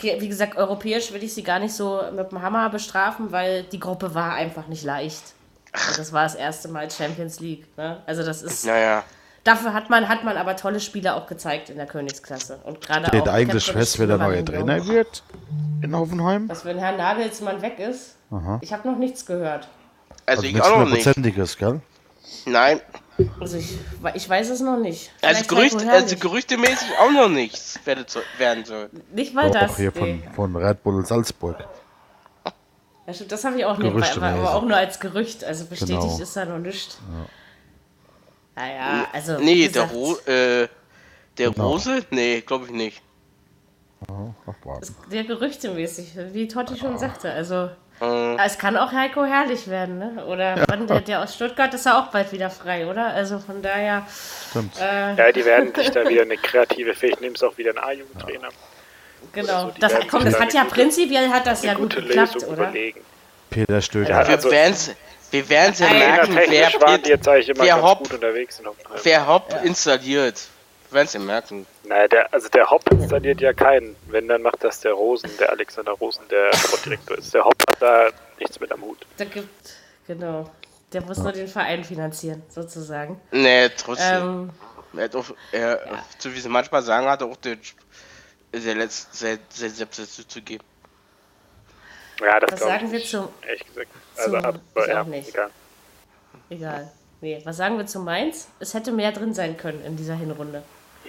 Wie 0.00 0.28
gesagt, 0.28 0.56
europäisch 0.56 1.12
will 1.12 1.22
ich 1.22 1.32
sie 1.34 1.42
gar 1.42 1.58
nicht 1.58 1.72
so 1.74 2.00
mit 2.14 2.30
dem 2.30 2.42
Hammer 2.42 2.68
bestrafen, 2.68 3.32
weil 3.32 3.62
die 3.64 3.80
Gruppe 3.80 4.14
war 4.14 4.34
einfach 4.34 4.66
nicht 4.66 4.84
leicht. 4.84 5.22
Und 5.88 5.98
das 5.98 6.12
war 6.12 6.22
das 6.24 6.34
erste 6.34 6.68
Mal 6.68 6.90
Champions 6.90 7.40
League. 7.40 7.66
Ne? 7.78 8.02
Also 8.06 8.22
das 8.22 8.42
ist. 8.42 8.66
Naja. 8.66 9.04
Dafür 9.44 9.72
hat 9.74 9.90
man, 9.90 10.08
hat 10.08 10.24
man 10.24 10.36
aber 10.36 10.56
tolle 10.56 10.80
Spiele 10.80 11.14
auch 11.14 11.26
gezeigt 11.26 11.70
in 11.70 11.76
der 11.76 11.86
Königsklasse. 11.86 12.58
Und 12.64 12.80
gerade 12.80 13.06
Steht 13.06 13.28
auch 13.28 13.32
eigentlich 13.32 13.64
fest, 13.70 13.98
wer 13.98 14.06
der 14.08 14.18
neue 14.18 14.44
Trainer 14.44 14.84
wird 14.86 15.22
in 15.82 15.94
Hoffenheim? 15.96 16.48
Was, 16.48 16.64
wenn 16.64 16.78
Herr 16.78 16.96
Nagelsmann 16.96 17.62
weg 17.62 17.78
ist? 17.78 18.16
Ich 18.60 18.72
habe 18.72 18.88
noch 18.88 18.98
nichts 18.98 19.24
gehört. 19.24 19.68
Also, 20.26 20.40
Also 20.40 20.42
ich 20.42 20.54
nichts 20.54 20.66
auch 20.68 20.72
noch 20.78 20.84
nicht. 20.86 20.92
hundertprozentiges, 21.06 21.56
gell? 21.58 21.80
Nein. 22.46 22.80
Also 23.40 23.56
ich, 23.56 23.78
ich 24.14 24.28
weiß 24.28 24.50
es 24.50 24.60
noch 24.60 24.76
nicht. 24.78 25.10
Also, 25.22 25.34
Vielleicht 25.36 25.48
Gerücht, 25.48 25.74
Heiko 25.76 25.88
also 25.88 26.00
Herrlich. 26.06 26.20
gerüchtemäßig 26.20 26.88
auch 27.00 27.10
noch 27.10 27.28
nichts 27.28 27.78
werden 28.38 28.64
soll. 28.64 28.90
Nicht 29.12 29.34
mal 29.34 29.50
Doch, 29.50 29.60
das. 29.60 29.76
hier 29.76 29.92
nee. 29.94 30.20
von, 30.34 30.52
von 30.52 30.56
Red 30.62 30.82
Bull 30.82 31.04
Salzburg. 31.06 31.56
Ja, 33.06 33.14
stimmt, 33.14 33.32
das 33.32 33.44
habe 33.44 33.58
ich 33.58 33.64
auch 33.64 33.78
nebenbei, 33.78 34.10
aber, 34.16 34.54
auch 34.54 34.62
nur 34.62 34.76
als 34.76 35.00
Gerücht. 35.00 35.44
Also 35.44 35.64
bestätigt 35.66 36.00
Genau. 36.00 36.18
ist 36.20 36.36
da 36.36 36.44
noch 36.44 36.58
nichts. 36.58 36.98
Naja, 38.54 39.06
also. 39.12 39.38
wie 39.38 39.44
Nee, 39.44 39.68
der, 39.68 39.86
gesagt, 39.86 39.94
Ro 39.94 40.16
äh, 40.26 40.68
der 41.38 41.50
Genau. 41.50 41.70
Rose? 41.70 42.04
Nee, 42.10 42.40
glaube 42.40 42.66
ich 42.66 42.72
nicht. 42.72 43.02
Warten. 44.08 44.94
Der 45.10 45.24
gerüchtemäßig, 45.24 46.12
wie 46.32 46.48
Totti 46.48 46.76
schon 46.76 46.98
sagte. 46.98 47.30
Also. 47.30 47.70
Äh, 48.00 48.36
Es 48.44 48.58
kann 48.58 48.76
auch 48.76 48.92
Heiko 48.92 49.24
herrlich 49.24 49.68
werden, 49.68 49.98
ne? 49.98 50.24
Oder 50.26 50.56
wann 50.68 50.86
der, 50.86 51.00
der 51.00 51.22
aus 51.22 51.34
Stuttgart 51.34 51.72
ist 51.74 51.86
ja 51.86 51.98
auch 52.00 52.08
bald 52.08 52.30
wieder 52.32 52.50
frei, 52.50 52.86
oder? 52.86 53.06
Also 53.06 53.38
von 53.38 53.62
daher. 53.62 54.06
Stimmt. 54.50 54.74
Äh, 54.80 55.14
Ja, 55.14 55.32
die 55.32 55.44
werden 55.44 55.74
sich 55.74 55.90
da 55.90 56.04
wieder 56.08 56.22
eine 56.22 56.36
kreative, 56.36 56.94
vielleicht 56.94 57.20
nehmen 57.20 57.34
es 57.36 57.42
auch 57.42 57.56
wieder 57.56 57.70
einen 57.70 57.78
A-Jugendtrainer. 57.78 58.48
genau. 59.32 59.62
so, 59.62 59.70
die 59.70 59.80
das, 59.80 59.92
werden 59.92 60.08
komm, 60.10 60.24
das 60.24 60.34
da 60.34 60.40
hat 60.40 60.52
ja 60.54 60.62
gute- 60.64 60.74
prinzipiell 60.74 61.28
hat 61.30 61.46
das 61.46 61.62
ja 61.62 61.72
gut 61.74 61.94
gute 61.94 62.02
geklappt, 62.06 62.34
Lösung 62.34 62.48
oder? 62.50 62.62
überlegen. 62.64 63.00
Peter 63.50 63.80
Stöger. 63.80 64.08
Ja, 64.10 64.28
wir 64.28 64.34
also- 64.36 64.50
wir 65.32 65.48
werden's 65.48 65.78
ja 65.80 65.88
merken, 65.92 66.36
wer, 66.48 66.72
waren 66.80 67.02
die 67.02 67.10
jetzt 67.10 67.26
eigentlich 67.28 67.48
immer 67.48 67.64
wer 67.64 67.82
Hopp- 67.82 68.12
unterwegs 68.12 68.60
in 68.60 68.66
Hoffenheim. 68.66 69.00
wer 69.02 69.26
Hopp 69.26 69.54
installiert. 69.64 70.40
Wir 70.90 70.94
werden's 70.96 71.12
ja 71.14 71.20
merken. 71.20 71.66
Naja, 71.88 72.08
der, 72.08 72.34
also 72.34 72.48
der 72.48 72.68
Hopp 72.68 72.90
installiert 72.90 73.40
ja 73.40 73.52
keinen. 73.52 73.94
Wenn, 74.08 74.26
dann 74.28 74.42
macht 74.42 74.62
das 74.64 74.80
der 74.80 74.92
Rosen, 74.92 75.30
der 75.38 75.50
Alexander 75.50 75.92
Rosen, 75.92 76.26
der 76.28 76.52
Sportdirektor 76.54 77.18
ist. 77.18 77.32
Der 77.32 77.44
Hopp 77.44 77.54
hat 77.70 77.80
da 77.82 78.08
nichts 78.38 78.58
mit 78.58 78.72
am 78.72 78.82
Hut. 78.82 79.06
Da 79.16 79.24
gibt, 79.24 79.76
genau. 80.06 80.50
Der 80.92 81.02
muss 81.02 81.18
nur 81.18 81.32
den 81.32 81.48
Verein 81.48 81.84
finanzieren, 81.84 82.42
sozusagen. 82.48 83.20
Nee, 83.30 83.68
trotzdem. 83.70 84.50
Ähm, 84.94 84.98
er 84.98 85.04
hat 85.04 85.16
auch, 85.16 85.24
er, 85.52 85.80
so 86.18 86.32
wie 86.32 86.40
sie 86.40 86.48
manchmal 86.48 86.82
sagen, 86.82 87.06
hat 87.06 87.20
er 87.20 87.28
auch 87.28 87.36
den, 87.36 87.60
sehr, 88.52 88.74
letzt, 88.74 89.14
sehr, 89.14 89.38
sehr 89.48 89.70
selbst 89.70 90.14
zuzugeben. 90.14 90.66
Ja, 92.20 92.40
das 92.40 92.52
was 92.52 92.60
sagen 92.60 92.86
ich 92.86 92.92
wir 92.92 92.98
nicht, 92.98 93.10
zum. 93.10 93.28
ehrlich 93.46 93.66
gesagt. 93.66 93.90
Also, 94.16 94.30
zum- 94.30 94.44
aber 94.44 94.58
ich 94.76 94.86
ja, 94.86 95.02
auch 95.02 95.06
nicht. 95.06 95.28
egal. 95.28 95.50
Egal. 96.48 96.92
Nee, 97.20 97.40
was 97.44 97.56
sagen 97.56 97.76
wir 97.78 97.86
zu 97.86 98.00
Mainz? 98.00 98.48
Es 98.60 98.74
hätte 98.74 98.92
mehr 98.92 99.12
drin 99.12 99.34
sein 99.34 99.56
können 99.56 99.84
in 99.84 99.96
dieser 99.96 100.14
Hinrunde. 100.14 100.62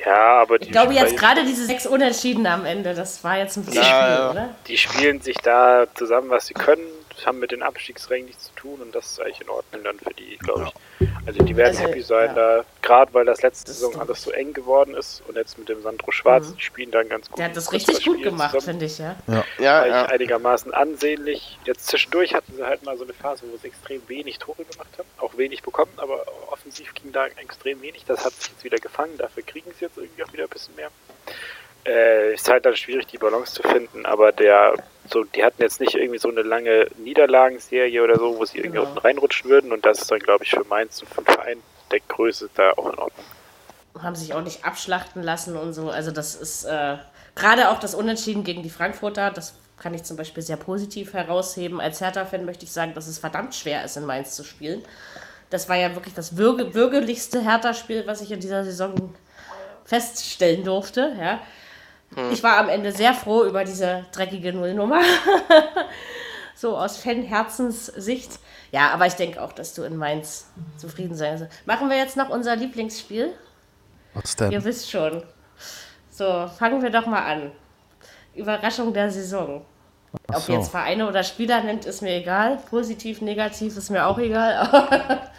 Ja, 0.06 0.42
aber 0.42 0.60
die, 0.60 0.66
Ich 0.66 0.72
glaube 0.72 0.94
jetzt 0.94 1.18
gerade 1.18 1.44
diese 1.44 1.66
sechs 1.66 1.86
Unentschieden 1.86 2.46
am 2.48 2.66
Ende, 2.66 2.94
das 2.94 3.24
war 3.24 3.38
jetzt 3.38 3.58
ein 3.58 3.66
bisschen 3.66 3.84
Ja, 3.84 4.16
Spiel, 4.28 4.30
oder? 4.32 4.50
die 4.68 4.78
spielen 4.78 5.22
sich 5.22 5.38
da 5.38 5.86
zusammen, 5.96 6.30
was 6.30 6.48
sie 6.48 6.54
können, 6.54 6.82
haben 7.26 7.40
mit 7.40 7.52
den 7.52 7.64
Abstiegsrängen 7.64 8.28
nichts 8.28 8.46
zu 8.46 8.56
tun 8.56 8.82
und 8.82 8.94
das 8.94 9.12
ist 9.12 9.22
eigentlich 9.22 9.42
in 9.42 9.50
Ordnung 9.50 9.84
dann 9.84 10.00
für 10.00 10.14
die, 10.14 10.38
glaube 10.38 10.70
ich. 11.00 11.08
Also 11.26 11.44
die 11.44 11.56
werden 11.56 11.76
Also, 11.76 11.88
happy 11.90 12.02
sein 12.02 12.28
ja. 12.36 12.58
da, 12.60 12.66
gerade 12.82 13.14
weil 13.14 13.26
das 13.26 13.42
letzte 13.42 13.66
Das 13.66 13.76
Saison 13.78 13.92
stimmt. 13.92 14.08
alles 14.10 14.22
so 14.24 14.32
eng 14.32 14.54
geworden 14.54 14.94
ist 14.96 15.22
und 15.28 15.36
jetzt 15.36 15.58
mit 15.58 15.68
dem 15.70 15.82
Sandro 15.82 16.12
Schwarz, 16.12 16.54
die 16.54 16.62
spielen 16.62 16.92
dann 16.92 17.10
ganz 17.10 17.30
gut. 17.30 17.40
Der 17.40 17.46
hat 17.46 17.58
das 17.58 17.72
richtig 17.72 17.96
gut 18.06 18.14
Spiel 18.16 18.24
gemacht, 18.24 18.62
finde 18.62 18.86
ich, 18.86 18.98
ja. 19.00 19.16
Ja, 19.28 19.82
eigentlich 19.82 19.94
ja. 19.94 20.06
einigermaßen 20.06 20.74
ansehnlich. 20.74 21.58
Jetzt 21.66 21.88
zwischendurch 21.88 22.34
hatten 22.34 22.54
sie 22.56 22.64
halt 22.64 22.84
mal 22.84 22.98
so 22.98 23.04
eine 23.04 23.14
Phase, 23.14 23.44
wo 23.52 23.58
sie 23.58 23.68
extrem 23.68 24.02
wenig 24.08 24.40
Tore 24.40 24.64
gemacht 24.64 24.90
haben. 24.98 25.08
Auch 25.20 25.38
wenig 25.38 25.64
bekommen, 25.64 25.92
aber 25.98 26.24
offensiv 26.52 26.94
ging 26.94 27.12
da 27.12 27.28
extrem 27.28 27.82
wenig. 27.82 28.06
Das 28.06 28.24
hat 28.24 28.34
sich 28.34 28.52
jetzt 28.52 28.64
wieder 28.64 28.78
gefangen. 28.78 29.18
Dafür 29.18 29.44
kriegen 29.44 29.72
sie 29.78 29.86
jetzt 29.86 29.98
irgendwie 29.98 30.24
auch 30.24 30.32
wieder 30.34 30.44
ein 30.44 30.50
bisschen 30.50 30.76
mehr. 30.76 30.90
Äh, 31.88 32.34
ist 32.34 32.50
halt 32.50 32.66
dann 32.66 32.76
schwierig, 32.76 33.08
die 33.08 33.18
Balance 33.18 33.54
zu 33.54 33.64
finden, 33.64 34.06
aber 34.06 34.34
der, 34.34 34.74
so, 35.10 35.24
die 35.24 35.44
hatten 35.44 35.62
jetzt 35.62 35.80
nicht 35.80 35.96
irgendwie 35.96 36.20
so 36.20 36.30
eine 36.30 36.42
lange 36.42 36.88
Niederlagenserie 36.98 38.04
oder 38.04 38.18
so, 38.18 38.38
wo 38.38 38.44
sie 38.44 38.58
irgendwie 38.58 38.80
Genau. 38.80 38.90
unten 38.90 39.00
reinrutschen 39.00 39.50
würden 39.50 39.72
und 39.72 39.86
das 39.86 40.02
ist 40.02 40.12
dann, 40.12 40.20
glaube 40.20 40.44
ich, 40.44 40.52
für 40.52 40.66
Mainz 40.66 41.02
und 41.02 41.08
für 41.08 41.22
den 41.22 41.34
Verein 41.34 41.58
der 41.92 42.02
Größe 42.02 42.50
da 42.56 42.72
auch 42.72 42.92
in 42.92 43.00
Ordnung. 43.00 43.26
Haben 44.02 44.16
sich 44.16 44.34
auch 44.34 44.42
nicht 44.42 44.66
abschlachten 44.66 45.24
lassen 45.24 45.56
und 45.56 45.74
so. 45.74 45.90
Also 45.90 46.12
das 46.12 46.36
ist 46.36 46.66
äh, 46.66 46.98
gerade 47.36 47.70
auch 47.70 47.80
das 47.80 47.96
Unentschieden 47.96 48.44
gegen 48.44 48.64
die 48.64 48.70
Frankfurter, 48.70 49.32
das 49.32 49.56
kann 49.80 49.94
ich 49.94 50.04
zum 50.04 50.18
Beispiel 50.18 50.44
sehr 50.44 50.58
positiv 50.58 51.14
herausheben. 51.14 51.80
Als 51.80 52.02
Hertha-Fan 52.02 52.46
möchte 52.46 52.66
ich 52.66 52.72
sagen, 52.72 52.94
dass 52.96 53.08
es 53.08 53.18
verdammt 53.20 53.56
schwer 53.56 53.86
ist, 53.86 53.96
in 53.96 54.06
Mainz 54.06 54.36
zu 54.36 54.44
spielen. 54.44 54.84
Das 55.50 55.70
war 55.70 55.78
ja 55.78 55.96
wirklich 55.96 56.14
das 56.14 56.36
würge 56.36 56.66
bürgerlichste 56.66 57.42
Hertha-Spiel, 57.42 58.06
was 58.06 58.22
ich 58.22 58.32
in 58.32 58.40
dieser 58.42 58.66
Saison 58.66 59.16
feststellen 59.86 60.64
durfte. 60.66 61.16
Ja. 61.20 61.40
Ich 62.32 62.42
war 62.42 62.58
am 62.58 62.70
Ende 62.70 62.92
sehr 62.92 63.14
froh 63.14 63.44
über 63.44 63.64
diese 63.64 64.06
dreckige 64.12 64.54
Nullnummer. 64.54 65.02
so 66.56 66.76
aus 66.78 66.98
Fan-Herzenssicht. 66.98 68.40
Ja, 68.72 68.90
aber 68.92 69.06
ich 69.06 69.14
denke 69.14 69.42
auch, 69.42 69.52
dass 69.52 69.74
du 69.74 69.84
in 69.84 69.96
Mainz 69.98 70.48
zufrieden 70.78 71.16
sein 71.16 71.38
sollst. 71.38 71.68
Machen 71.68 71.90
wir 71.90 71.98
jetzt 71.98 72.18
noch 72.18 72.30
unser 72.30 72.56
Lieblingsspiel? 72.56 73.34
Was 74.14 74.36
denn? 74.36 74.52
Ihr 74.52 74.64
wisst 74.64 74.90
schon. 74.90 75.24
So, 76.10 76.50
fangen 76.58 76.82
wir 76.82 76.90
doch 76.90 77.06
mal 77.06 77.24
an. 77.24 77.52
Überraschung 78.34 78.94
der 78.94 79.12
Saison. 79.12 79.66
Ob 80.30 80.38
so. 80.38 80.54
jetzt 80.54 80.70
Vereine 80.70 81.08
oder 81.08 81.24
Spieler 81.24 81.62
nennt, 81.62 81.86
ist 81.86 82.02
mir 82.02 82.16
egal. 82.16 82.58
Positiv, 82.70 83.22
negativ 83.22 83.78
ist 83.78 83.90
mir 83.90 84.06
auch 84.06 84.18
egal. 84.18 84.68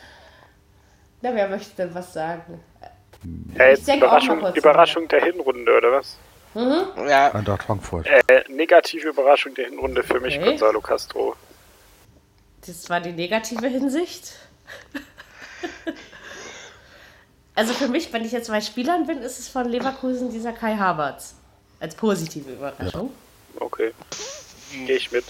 Na, 1.23 1.35
wer 1.35 1.49
möchte 1.49 1.75
denn 1.77 1.95
was 1.95 2.13
sagen? 2.13 2.61
Ja, 3.57 3.67
jetzt 3.67 3.89
denk 3.89 4.05
auch 4.05 4.13
mal 4.13 4.19
Überraschung, 4.19 4.41
kurz 4.41 4.57
Überraschung 4.57 5.09
der 5.09 5.25
Hinrunde, 5.25 5.77
oder 5.77 5.93
was? 5.93 6.17
Ja. 6.55 7.33
Eintracht 7.33 7.63
Frankfurt. 7.65 8.07
Äh, 8.07 8.45
negative 8.49 9.09
Überraschung 9.09 9.55
der 9.55 9.67
Hinrunde 9.67 10.03
für 10.03 10.21
mich, 10.21 10.37
Okay. 10.39 10.45
Gonzalo 10.51 10.81
Castro. 10.81 11.37
Das 12.67 12.89
war 12.91 13.01
die 13.01 13.13
negative 13.13 13.67
Hinsicht. 13.67 14.33
Also 17.55 17.73
für 17.73 17.89
mich, 17.89 18.13
wenn 18.13 18.25
ich 18.25 18.31
jetzt 18.31 18.49
bei 18.49 18.61
Spielern 18.61 19.05
bin, 19.09 19.19
ist 19.19 19.41
es 19.41 19.49
von 19.49 19.69
Leverkusen 19.69 20.31
dieser 20.31 20.53
Kai 20.53 20.77
Havertz. 20.77 21.35
Als 21.81 21.97
positive 21.97 22.53
Überraschung. 22.53 23.13
Okay. 23.59 23.93
Gehe 24.87 24.95
ich 24.97 25.11
mit. 25.11 25.25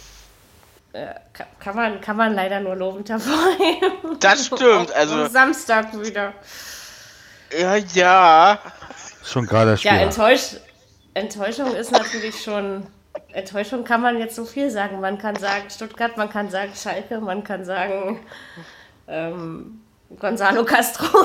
Äh, 0.92 1.14
kann, 1.32 1.46
kann, 1.58 1.74
man, 1.76 2.00
kann 2.02 2.16
man 2.18 2.34
leider 2.34 2.60
nur 2.60 2.76
lobend 2.76 3.08
hervorheben. 3.08 4.18
Das 4.20 4.44
stimmt, 4.44 4.92
also- 4.92 5.14
Am 5.14 5.30
Samstag 5.30 5.98
wieder. 5.98 6.34
Ja, 7.58 7.76
ja. 7.76 8.58
Schon 9.24 9.46
gerade 9.46 9.70
Ja, 9.70 9.76
Spieler. 9.78 10.10
Enttäusch 11.18 11.58
Enttäuschung 11.58 11.74
ist 11.74 11.92
natürlich 11.92 12.42
schon. 12.42 12.86
Enttäuschung 13.32 13.84
kann 13.84 14.00
man 14.00 14.18
jetzt 14.18 14.36
so 14.36 14.44
viel 14.44 14.70
sagen. 14.70 15.00
Man 15.00 15.18
kann 15.18 15.36
sagen 15.36 15.68
Stuttgart, 15.70 16.16
man 16.16 16.30
kann 16.30 16.50
sagen 16.50 16.72
Schalke, 16.74 17.20
man 17.20 17.42
kann 17.42 17.64
sagen 17.64 18.24
ähm, 19.08 19.80
Gonzalo 20.18 20.64
Castro. 20.64 21.06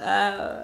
äh, 0.00 0.58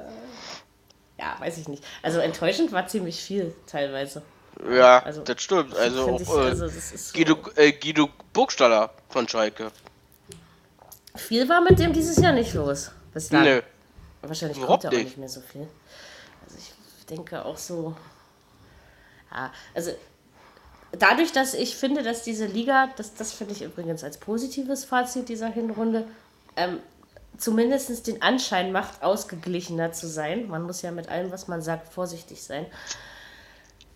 ja, 1.19 1.37
weiß 1.39 1.59
ich 1.59 1.69
nicht. 1.69 1.83
Also 2.03 2.21
enttäuschend 2.21 2.71
war 2.73 2.87
ziemlich 2.87 3.21
viel 3.23 3.55
teilweise. 3.67 4.23
Ja, 4.71 5.01
Also, 5.01 5.23
das 5.23 5.43
stimmt. 5.43 5.77
Also, 5.77 6.19
ich, 6.21 6.29
auch, 6.29 6.39
äh, 6.39 6.43
also 6.43 6.67
das 6.67 7.13
Guido, 7.13 7.37
äh, 7.57 7.73
Guido 7.73 8.09
Burgstaller 8.33 8.91
von 9.09 9.27
Schalke. 9.27 9.73
viel 11.17 11.49
war 11.49 11.61
mit 11.61 11.79
dem 11.81 11.93
dieses 11.93 12.17
Jahr 12.19 12.33
nicht 12.33 12.55
los. 12.55 12.93
Bislang. 13.13 13.43
Nö. 13.45 13.63
Wahrscheinlich 14.23 14.59
Überhaupt 14.59 14.83
kommt 14.85 14.95
ja 14.95 15.01
auch 15.01 15.05
nicht 15.05 15.19
mehr 15.19 15.29
so 15.29 15.41
viel. 15.41 15.69
Denke 17.11 17.45
auch 17.45 17.59
so. 17.59 17.95
Ja, 19.31 19.53
also 19.75 19.91
dadurch, 20.99 21.33
dass 21.33 21.55
ich 21.55 21.77
finde, 21.77 22.03
dass 22.03 22.23
diese 22.23 22.47
Liga, 22.47 22.89
das, 22.97 23.15
das 23.15 23.33
finde 23.33 23.55
ich 23.55 23.63
übrigens 23.63 24.05
als 24.05 24.19
positives 24.19 24.85
Fazit 24.85 25.29
dieser 25.29 25.49
Hinrunde, 25.49 26.07
ähm, 26.57 26.79
zumindest 27.37 28.07
den 28.07 28.23
Anschein 28.23 28.73
macht, 28.73 29.03
ausgeglichener 29.03 29.93
zu 29.93 30.07
sein. 30.07 30.49
Man 30.49 30.63
muss 30.63 30.83
ja 30.83 30.93
mit 30.93 31.09
allem, 31.09 31.33
was 31.33 31.49
man 31.49 31.63
sagt, 31.63 31.93
vorsichtig 31.93 32.43
sein. 32.43 32.67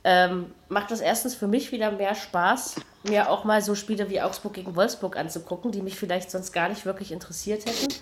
Ähm, 0.04 0.52
macht 0.68 0.90
das 0.90 1.00
erstens 1.00 1.34
für 1.34 1.48
mich 1.48 1.72
wieder 1.72 1.90
mehr 1.90 2.14
Spaß, 2.14 2.76
mir 3.04 3.30
auch 3.30 3.44
mal 3.44 3.62
so 3.62 3.74
Spiele 3.74 4.08
wie 4.10 4.20
Augsburg 4.20 4.54
gegen 4.54 4.74
Wolfsburg 4.76 5.16
anzugucken, 5.16 5.70
die 5.72 5.82
mich 5.82 5.96
vielleicht 5.96 6.30
sonst 6.30 6.52
gar 6.52 6.68
nicht 6.68 6.86
wirklich 6.86 7.12
interessiert 7.12 7.66
hätten. 7.66 7.92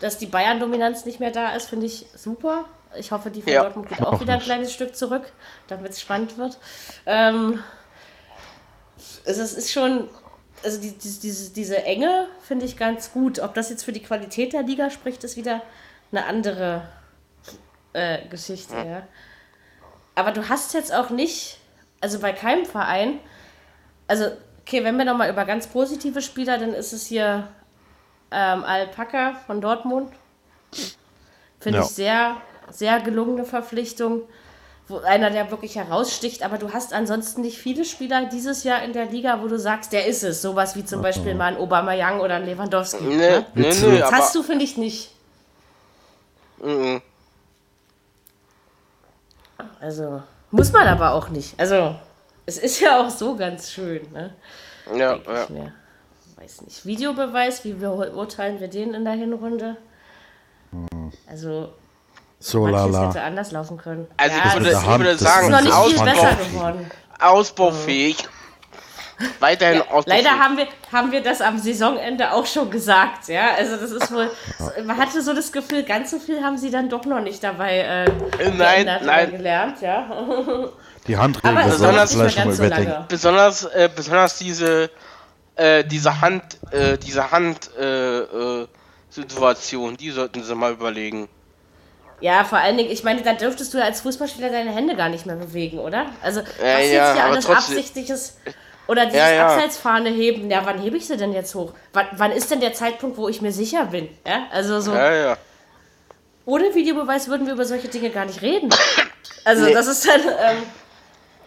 Dass 0.00 0.18
die 0.18 0.26
Bayern-Dominanz 0.26 1.04
nicht 1.04 1.20
mehr 1.20 1.30
da 1.30 1.54
ist, 1.54 1.68
finde 1.68 1.86
ich 1.86 2.06
super. 2.14 2.64
Ich 2.98 3.12
hoffe, 3.12 3.30
die 3.30 3.42
von 3.42 3.52
Ja. 3.52 3.62
Dortmund 3.62 3.88
geht 3.88 4.02
auch 4.02 4.20
wieder 4.20 4.34
ein 4.34 4.40
kleines 4.40 4.72
Stück 4.72 4.94
zurück, 4.96 5.32
damit 5.68 5.92
es 5.92 6.00
spannend 6.00 6.36
wird. 6.38 6.58
Ähm, 7.06 7.62
also 9.26 9.42
es 9.42 9.54
ist 9.54 9.72
schon, 9.72 10.08
also 10.62 10.80
die, 10.80 10.92
die, 10.92 11.18
diese, 11.20 11.52
diese 11.52 11.82
Enge 11.84 12.28
finde 12.42 12.66
ich 12.66 12.76
ganz 12.76 13.12
gut. 13.12 13.38
Ob 13.40 13.54
das 13.54 13.70
jetzt 13.70 13.84
für 13.84 13.92
die 13.92 14.02
Qualität 14.02 14.52
der 14.52 14.62
Liga 14.62 14.90
spricht, 14.90 15.24
ist 15.24 15.36
wieder 15.36 15.62
eine 16.12 16.26
andere 16.26 16.88
äh, 17.92 18.26
Geschichte, 18.28 18.74
ja. 18.74 19.02
Aber 20.14 20.30
du 20.30 20.48
hast 20.48 20.74
jetzt 20.74 20.94
auch 20.94 21.10
nicht, 21.10 21.58
also 22.00 22.20
bei 22.20 22.32
keinem 22.32 22.66
Verein, 22.66 23.18
also, 24.06 24.26
okay, 24.60 24.84
wenn 24.84 24.96
wir 24.96 25.04
nochmal 25.04 25.30
über 25.30 25.44
ganz 25.44 25.66
positive 25.66 26.20
Spieler, 26.22 26.58
dann 26.58 26.74
ist 26.74 26.92
es 26.92 27.06
hier 27.06 27.48
ähm, 28.30 28.62
Alpaka 28.64 29.34
von 29.46 29.60
Dortmund. 29.60 30.12
Finde 31.58 31.78
Ja. 31.78 31.84
ich 31.84 31.90
sehr, 31.90 32.36
sehr 32.70 33.00
gelungene 33.00 33.44
Verpflichtung. 33.44 34.22
Wo 34.86 34.98
einer, 34.98 35.30
der 35.30 35.50
wirklich 35.50 35.76
heraussticht, 35.76 36.42
aber 36.42 36.58
du 36.58 36.74
hast 36.74 36.92
ansonsten 36.92 37.40
nicht 37.40 37.56
viele 37.58 37.86
Spieler 37.86 38.26
dieses 38.26 38.64
Jahr 38.64 38.82
in 38.82 38.92
der 38.92 39.06
Liga, 39.06 39.40
wo 39.42 39.48
du 39.48 39.58
sagst, 39.58 39.94
der 39.94 40.06
ist 40.06 40.22
es. 40.22 40.42
Sowas 40.42 40.76
wie 40.76 40.84
zum 40.84 41.00
Beispiel 41.00 41.34
mal 41.34 41.54
ein 41.54 41.56
Aubameyang 41.56 42.20
oder 42.20 42.34
ein 42.34 42.44
Lewandowski. 42.44 43.02
Nee, 43.02 43.16
Ne? 43.16 43.46
nee, 43.54 43.72
nee, 43.72 43.98
Das 43.98 44.12
hast 44.12 44.34
du, 44.34 44.42
finde 44.42 44.62
ich, 44.66 44.76
nicht. 44.76 45.10
Mhm. 46.62 47.00
Also, 49.80 50.22
muss 50.50 50.72
man 50.72 50.86
aber 50.86 51.12
auch 51.14 51.28
nicht. 51.30 51.58
Also, 51.58 51.94
es 52.44 52.58
ist 52.58 52.80
ja 52.80 53.00
auch 53.00 53.10
so 53.10 53.36
ganz 53.36 53.70
schön, 53.72 54.02
ne? 54.12 54.34
Ja, 54.94 55.14
Denke 55.14 55.32
ja. 55.32 55.42
ich 55.44 55.48
mir. 55.48 55.72
Weiß 56.36 56.62
nicht. 56.62 56.84
Videobeweis, 56.84 57.64
wie 57.64 57.72
beurteilen 57.72 58.60
wir 58.60 58.68
den 58.68 58.92
in 58.92 59.04
der 59.04 59.14
Hinrunde? 59.14 59.76
Also, 61.26 61.72
So 62.44 62.60
manches 62.66 62.92
lala. 62.92 63.08
hätte 63.08 63.22
anders 63.22 63.52
laufen 63.52 63.78
können. 63.78 64.06
Also 64.18 64.36
ja, 64.36 64.44
ich 64.46 64.54
würde, 64.54 64.70
ich 64.70 64.86
würde 64.86 65.04
das 65.04 65.14
ist 65.14 65.26
sagen, 65.26 65.50
noch 65.50 65.60
nicht 65.62 65.96
viel 65.96 66.04
besser 66.04 66.36
geworden. 66.36 66.90
ausbaufähig. 67.18 68.28
Weiterhin 69.40 69.80
ausbaufähig. 69.80 70.24
Leider 70.24 70.38
haben 70.38 70.56
wir, 70.58 70.66
haben 70.92 71.10
wir 71.10 71.22
das 71.22 71.40
am 71.40 71.58
Saisonende 71.58 72.32
auch 72.32 72.44
schon 72.44 72.70
gesagt, 72.70 73.28
ja. 73.28 73.54
Also 73.56 73.76
das 73.76 73.92
ist 73.92 74.12
wohl, 74.12 74.30
man 74.84 74.98
hatte 74.98 75.22
so 75.22 75.32
das 75.32 75.52
Gefühl, 75.52 75.84
ganz 75.84 76.10
so 76.10 76.18
viel 76.18 76.42
haben 76.42 76.58
sie 76.58 76.70
dann 76.70 76.90
doch 76.90 77.06
noch 77.06 77.20
nicht 77.20 77.42
dabei 77.42 77.78
äh, 77.78 78.04
Nein, 78.04 78.58
geändert 78.58 79.02
oder 79.02 79.12
nein. 79.12 79.30
gelernt, 79.30 79.80
ja. 79.80 80.06
Die 81.06 81.16
Handregel 81.16 81.56
Aber 81.58 81.72
schon 81.72 81.80
mal 81.80 81.94
ganz 81.94 82.56
so 82.58 82.64
besonders, 83.08 83.64
äh, 83.64 83.88
besonders 83.94 84.38
diese, 84.38 84.90
äh, 85.56 85.82
diese 85.82 86.20
Hand, 86.20 86.58
äh, 86.72 86.98
diese 86.98 87.30
Hand, 87.30 87.70
äh, 87.78 88.18
äh, 88.18 88.66
Situation, 89.08 89.96
die 89.96 90.10
sollten 90.10 90.42
sie 90.42 90.54
mal 90.54 90.72
überlegen. 90.72 91.28
Ja, 92.20 92.44
vor 92.44 92.58
allen 92.58 92.76
Dingen, 92.76 92.90
ich 92.90 93.04
meine, 93.04 93.22
da 93.22 93.32
dürftest 93.34 93.74
du 93.74 93.78
ja 93.78 93.84
als 93.84 94.00
Fußballspieler 94.02 94.48
deine 94.50 94.70
Hände 94.70 94.96
gar 94.96 95.08
nicht 95.08 95.26
mehr 95.26 95.36
bewegen, 95.36 95.78
oder? 95.78 96.06
Also, 96.22 96.40
was 96.42 96.48
Ja, 96.62 96.78
jetzt 96.78 96.92
ja, 96.92 97.12
hier 97.14 97.24
alles 97.24 97.44
trotzdem- 97.44 97.76
absichtliches 97.76 98.36
oder 98.86 99.06
dieses 99.06 99.18
Ja, 99.20 99.30
ja. 99.32 99.46
Abseitsfahne 99.48 100.10
heben, 100.10 100.50
ja, 100.50 100.60
wann 100.64 100.78
hebe 100.80 100.96
ich 100.96 101.06
sie 101.06 101.16
denn 101.16 101.32
jetzt 101.32 101.54
hoch? 101.54 101.72
Wann, 101.92 102.06
wann 102.12 102.32
ist 102.32 102.50
denn 102.50 102.60
der 102.60 102.72
Zeitpunkt, 102.72 103.16
wo 103.16 103.28
ich 103.28 103.40
mir 103.42 103.52
sicher 103.52 103.86
bin? 103.86 104.08
Ja, 104.26 104.46
also 104.52 104.80
so, 104.80 104.94
Ja, 104.94 105.12
ja. 105.14 105.36
ohne 106.46 106.74
Videobeweis 106.74 107.28
würden 107.28 107.46
wir 107.46 107.54
über 107.54 107.64
solche 107.64 107.88
Dinge 107.88 108.10
gar 108.10 108.24
nicht 108.24 108.42
reden. 108.42 108.70
Also, 109.46 109.64
Nee. 109.66 109.74
das 109.74 109.86
ist 109.88 110.08
dann, 110.08 110.22
ähm, 110.22 110.62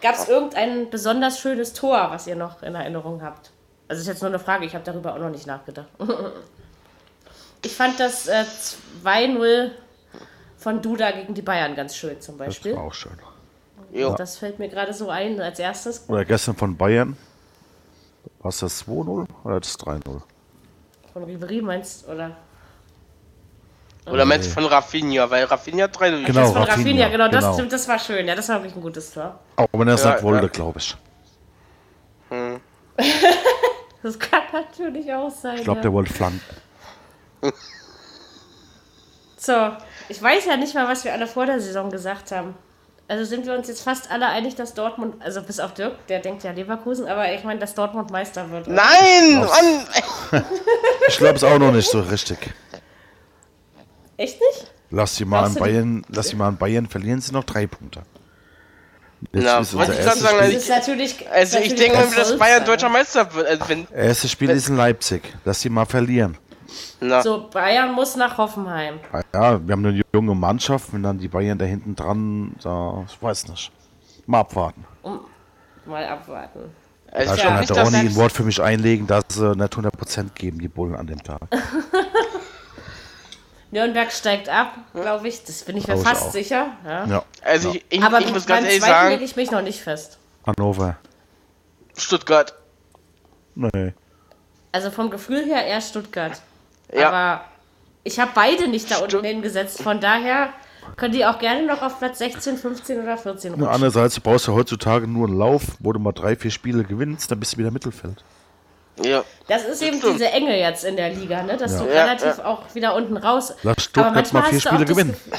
gab 0.00 0.14
es 0.14 0.28
irgendein 0.28 0.88
besonders 0.88 1.40
schönes 1.40 1.72
Tor, 1.72 2.08
was 2.12 2.28
ihr 2.28 2.36
noch 2.36 2.62
in 2.62 2.76
Erinnerung 2.76 3.22
habt? 3.24 3.50
Also, 3.88 4.02
ist 4.02 4.06
jetzt 4.06 4.22
nur 4.22 4.28
eine 4.30 4.38
Frage, 4.38 4.64
ich 4.66 4.74
habe 4.74 4.84
darüber 4.84 5.14
auch 5.14 5.18
noch 5.18 5.30
nicht 5.30 5.48
nachgedacht. 5.48 5.88
ich 7.64 7.74
fand 7.74 7.98
das 7.98 8.28
äh, 8.28 8.44
2-0 9.04 9.70
von 10.58 10.82
Duda 10.82 11.10
gegen 11.12 11.34
die 11.34 11.42
Bayern 11.42 11.74
ganz 11.74 11.96
schön 11.96 12.20
zum 12.20 12.36
Das 12.38 12.46
Beispiel. 12.48 12.76
war 12.76 12.84
auch 12.84 12.94
schön. 12.94 13.12
Jo. 13.92 14.14
Das 14.16 14.36
fällt 14.36 14.58
mir 14.58 14.68
gerade 14.68 14.92
so 14.92 15.08
ein 15.08 15.40
als 15.40 15.58
erstes. 15.58 16.04
Oder 16.08 16.24
gestern 16.24 16.56
von 16.56 16.76
Bayern. 16.76 17.16
War 18.40 18.50
es 18.50 18.58
das 18.58 18.86
2-0 18.86 19.26
oder 19.44 19.60
das 19.60 19.78
3-0? 19.78 20.20
Von 21.12 21.24
Ribery 21.24 21.62
meinst 21.62 22.06
oder? 22.06 22.36
Oder 24.06 24.24
meinst 24.24 24.48
du 24.48 24.52
von 24.54 24.64
Rafinha, 24.64 25.28
weil 25.30 25.44
Rafinha 25.44 25.86
3 25.88 26.10
Genau. 26.10 26.40
Das 26.40 26.52
von 26.52 26.62
Rafinha, 26.62 26.70
Rafinha, 26.76 27.08
genau, 27.08 27.28
das 27.28 27.44
genau. 27.44 27.54
stimmt, 27.54 27.72
das 27.72 27.88
war 27.88 27.98
schön. 27.98 28.26
Ja, 28.26 28.34
das 28.34 28.48
war 28.48 28.56
wirklich 28.56 28.76
ein 28.76 28.82
gutes 28.82 29.12
Tor. 29.12 29.38
Auch 29.56 29.66
wenn 29.72 29.88
er 29.88 29.94
es 29.94 30.04
Ja, 30.04 30.12
nicht 30.12 30.22
wollte, 30.22 30.46
ja. 30.46 30.48
glaube 30.52 30.78
ich. 30.78 30.96
Das 34.02 34.16
kann 34.18 34.42
natürlich 34.52 35.12
auch 35.12 35.30
sein. 35.30 35.56
Ich 35.56 35.64
glaube, 35.64 35.78
ja. 35.78 35.82
der 35.82 35.92
wollte 35.92 36.12
flanken. 36.12 36.40
So, 39.36 39.52
ich 40.08 40.22
weiß 40.22 40.44
ja 40.46 40.56
nicht 40.56 40.74
mal, 40.74 40.88
was 40.88 41.04
wir 41.04 41.12
alle 41.12 41.26
vor 41.26 41.46
der 41.46 41.60
Saison 41.60 41.90
gesagt 41.90 42.32
haben. 42.32 42.54
Also 43.10 43.24
sind 43.24 43.46
wir 43.46 43.54
uns 43.54 43.68
jetzt 43.68 43.82
fast 43.82 44.10
alle 44.10 44.26
einig, 44.26 44.54
dass 44.54 44.74
Dortmund, 44.74 45.14
also 45.20 45.40
bis 45.42 45.60
auf 45.60 45.72
Dirk, 45.72 46.06
der 46.08 46.20
denkt 46.20 46.42
ja 46.44 46.50
Leverkusen, 46.52 47.06
aber 47.08 47.32
ich 47.32 47.42
meine, 47.42 47.58
dass 47.58 47.74
Dortmund 47.74 48.10
Meister 48.10 48.50
wird. 48.50 48.66
Nein! 48.66 49.40
Mann! 49.40 49.86
Ich 51.08 51.16
glaube 51.16 51.36
es 51.36 51.44
auch 51.44 51.58
noch 51.58 51.72
nicht 51.72 51.88
so 51.88 52.00
richtig. 52.00 52.38
Echt 54.18 54.38
nicht? 54.38 54.70
Lass 54.90 55.16
sie 55.16 55.24
mal 55.24 55.38
an 55.38 55.54
Glaubst 55.54 55.60
du, 55.60 55.64
die- 55.64 55.70
Bayern, 55.70 56.02
lass 56.08 56.28
sie 56.28 56.36
mal 56.36 56.48
an 56.48 56.58
Bayern 56.58 56.86
verlieren, 56.86 57.20
sie 57.22 57.32
noch 57.32 57.44
drei 57.44 57.66
Punkte. 57.66 58.02
Jetzt 59.32 59.44
Na, 59.44 59.58
ist 59.58 59.74
unser 59.74 59.96
erstes 59.98 60.20
sagen, 60.20 60.36
Das 60.38 60.46
Spiel, 60.46 60.58
ist 60.58 60.68
natürlich. 60.68 61.30
Also 61.30 61.58
ich 61.58 61.74
denke, 61.74 61.98
das 61.98 62.14
dass 62.14 62.38
Bayern 62.38 62.64
deutscher 62.64 62.88
Meister 62.90 63.34
wird. 63.34 63.46
Also 63.46 63.68
wenn, 63.68 63.86
erstes 63.92 64.30
Spiel 64.30 64.50
ist 64.50 64.68
in 64.68 64.76
Leipzig. 64.76 65.22
Lass 65.44 65.60
sie 65.62 65.70
mal 65.70 65.86
verlieren. 65.86 66.36
Na, 67.00 67.22
So, 67.22 67.48
Bayern 67.50 67.92
muss 67.92 68.16
nach 68.16 68.36
Hoffenheim. 68.38 69.00
Ah 69.12 69.22
Ja, 69.34 69.66
wir 69.66 69.72
haben 69.72 69.84
eine 69.86 70.02
junge 70.14 70.34
Mannschaft, 70.34 70.92
wenn 70.92 71.02
dann 71.02 71.18
die 71.18 71.28
Bayern 71.28 71.58
da 71.58 71.64
hinten 71.64 71.94
dran, 71.96 72.54
da, 72.62 73.04
ich 73.08 73.20
weiß 73.22 73.48
nicht. 73.48 73.70
Mal 74.26 74.40
abwarten. 74.40 74.84
Mal 75.86 76.04
abwarten. 76.06 76.70
also 77.10 77.28
Da 77.30 77.34
ich 77.36 77.42
kann 77.42 77.58
nicht, 77.60 77.70
dass 77.70 77.76
Donny 77.90 77.96
ein 78.08 78.16
Wort 78.16 78.32
für 78.32 78.42
mich 78.44 78.60
einlegen, 78.60 79.06
dass 79.06 79.24
sie 79.30 79.56
nicht 79.56 79.72
100% 79.74 80.30
geben, 80.34 80.58
die 80.58 80.68
Bullen 80.68 80.94
an 80.94 81.06
dem 81.06 81.22
Tag. 81.22 81.40
Nürnberg 83.70 84.10
steigt 84.12 84.48
ab, 84.48 84.74
glaube 84.94 85.28
ich. 85.28 85.44
Das 85.44 85.62
bin 85.62 85.76
ich 85.76 85.86
mir 85.86 85.94
ich 85.96 86.02
fast 86.02 86.28
auch. 86.28 86.32
sicher. 86.32 86.68
Ja. 86.84 87.06
Ja, 87.06 87.24
Also 87.44 87.74
ich, 87.74 87.84
ich, 87.90 88.02
Aber 88.02 88.20
ich 88.20 88.32
muss 88.32 88.46
ganz 88.46 88.66
ehrlich 88.66 88.80
zweiten 88.80 89.08
lege 89.10 89.18
sagen, 89.18 89.24
ich 89.24 89.36
mich 89.36 89.50
noch 89.50 89.62
nicht 89.62 89.80
fest. 89.80 90.18
Hannover. 90.46 90.96
Stuttgart. 91.96 92.54
Nee. 93.54 93.92
Also 94.72 94.90
vom 94.90 95.10
Gefühl 95.10 95.44
her 95.44 95.66
eher 95.66 95.80
Stuttgart. 95.80 96.40
Ja. 96.92 97.08
Aber 97.08 97.44
ich 98.04 98.18
habe 98.20 98.30
beide 98.34 98.68
nicht 98.68 98.90
da 98.90 98.98
unten 98.98 99.24
hingesetzt. 99.24 99.82
Von 99.82 100.00
daher 100.00 100.50
können 100.96 101.12
die 101.12 101.26
auch 101.26 101.38
gerne 101.38 101.66
noch 101.66 101.82
auf 101.82 101.98
Platz 101.98 102.18
16, 102.18 102.56
15 102.56 103.02
oder 103.02 103.18
14 103.18 103.50
Nur 103.52 103.58
rutschen. 103.60 103.74
andererseits, 103.74 104.14
du 104.14 104.20
brauchst 104.22 104.46
ja 104.48 104.54
heutzutage 104.54 105.06
nur 105.06 105.28
einen 105.28 105.36
Lauf, 105.38 105.62
wo 105.80 105.92
du 105.92 105.98
mal 105.98 106.12
drei, 106.12 106.34
vier 106.36 106.50
Spiele 106.50 106.84
gewinnst, 106.84 107.30
dann 107.30 107.38
bist 107.40 107.52
du 107.54 107.58
wieder 107.58 107.70
Mittelfeld. 107.70 108.24
Ja. 109.02 109.22
Das 109.46 109.64
ist 109.64 109.82
eben 109.82 109.98
stimmt. 109.98 110.14
diese 110.14 110.30
Enge 110.32 110.58
jetzt 110.58 110.84
in 110.84 110.96
der 110.96 111.10
Liga, 111.10 111.42
ne? 111.42 111.56
dass 111.56 111.76
du 111.78 111.84
Ja, 111.84 112.04
relativ 112.04 112.38
ja. 112.38 112.44
auch 112.46 112.62
wieder 112.74 112.94
unten 112.96 113.16
raus. 113.16 113.54
Lass 113.62 113.84
Stuttgart 113.84 114.32
mal 114.32 114.42
vier 114.44 114.58
du 114.60 114.68
Spiele 114.68 114.84
gewinnen. 114.86 115.12
Gefühl- 115.12 115.38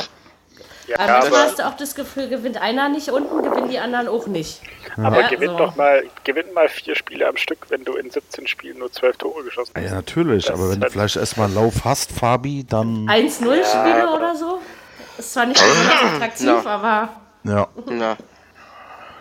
Ja, 0.90 0.98
Aber 1.00 1.08
manchmal 1.20 1.28
aber, 1.42 1.50
hast 1.50 1.60
du 1.60 1.68
auch 1.68 1.78
das 1.78 1.94
Gefühl, 1.94 2.30
gewinnt 2.30 2.60
einer 2.60 2.90
nicht 2.90 3.10
unten, 3.10 3.44
gewinnen 3.44 3.70
die 3.70 3.78
anderen 3.80 4.08
auch 4.08 4.26
nicht. 4.28 4.60
aber 4.98 5.22
Ja, 5.22 5.28
gewinn 5.30 5.52
so. 5.52 5.58
doch 5.58 5.76
mal, 5.76 6.04
gewinn 6.24 6.52
mal 6.54 6.68
vier 6.68 6.96
Spiele 6.96 7.28
am 7.28 7.38
Stück, 7.38 7.68
wenn 7.70 7.84
du 7.86 7.94
in 7.94 8.10
17 8.10 8.48
Spielen 8.48 8.80
nur 8.80 8.92
12 8.92 9.18
Tore 9.18 9.44
geschossen 9.44 9.74
hast. 9.76 9.84
Ja, 9.84 9.92
natürlich, 9.94 10.46
Das 10.46 10.56
aber 10.60 10.72
wenn 10.72 10.82
du 10.82 10.90
vielleicht 10.90 11.16
erstmal 11.16 11.46
einen 11.46 11.56
Lauf 11.56 11.86
hast, 11.86 12.12
Fabi, 12.12 12.66
dann. 12.68 13.08
1-0 13.08 13.40
Spiele 13.64 14.10
oder 14.16 14.36
so. 14.36 14.60
Ist 15.18 15.34
zwar 15.34 15.46
nicht 15.46 15.62
besonders 15.62 16.14
attraktiv, 16.16 16.46
Ja. 16.48 16.66
aber. 16.66 17.10
Ja, 17.44 17.68
Na. 17.88 18.18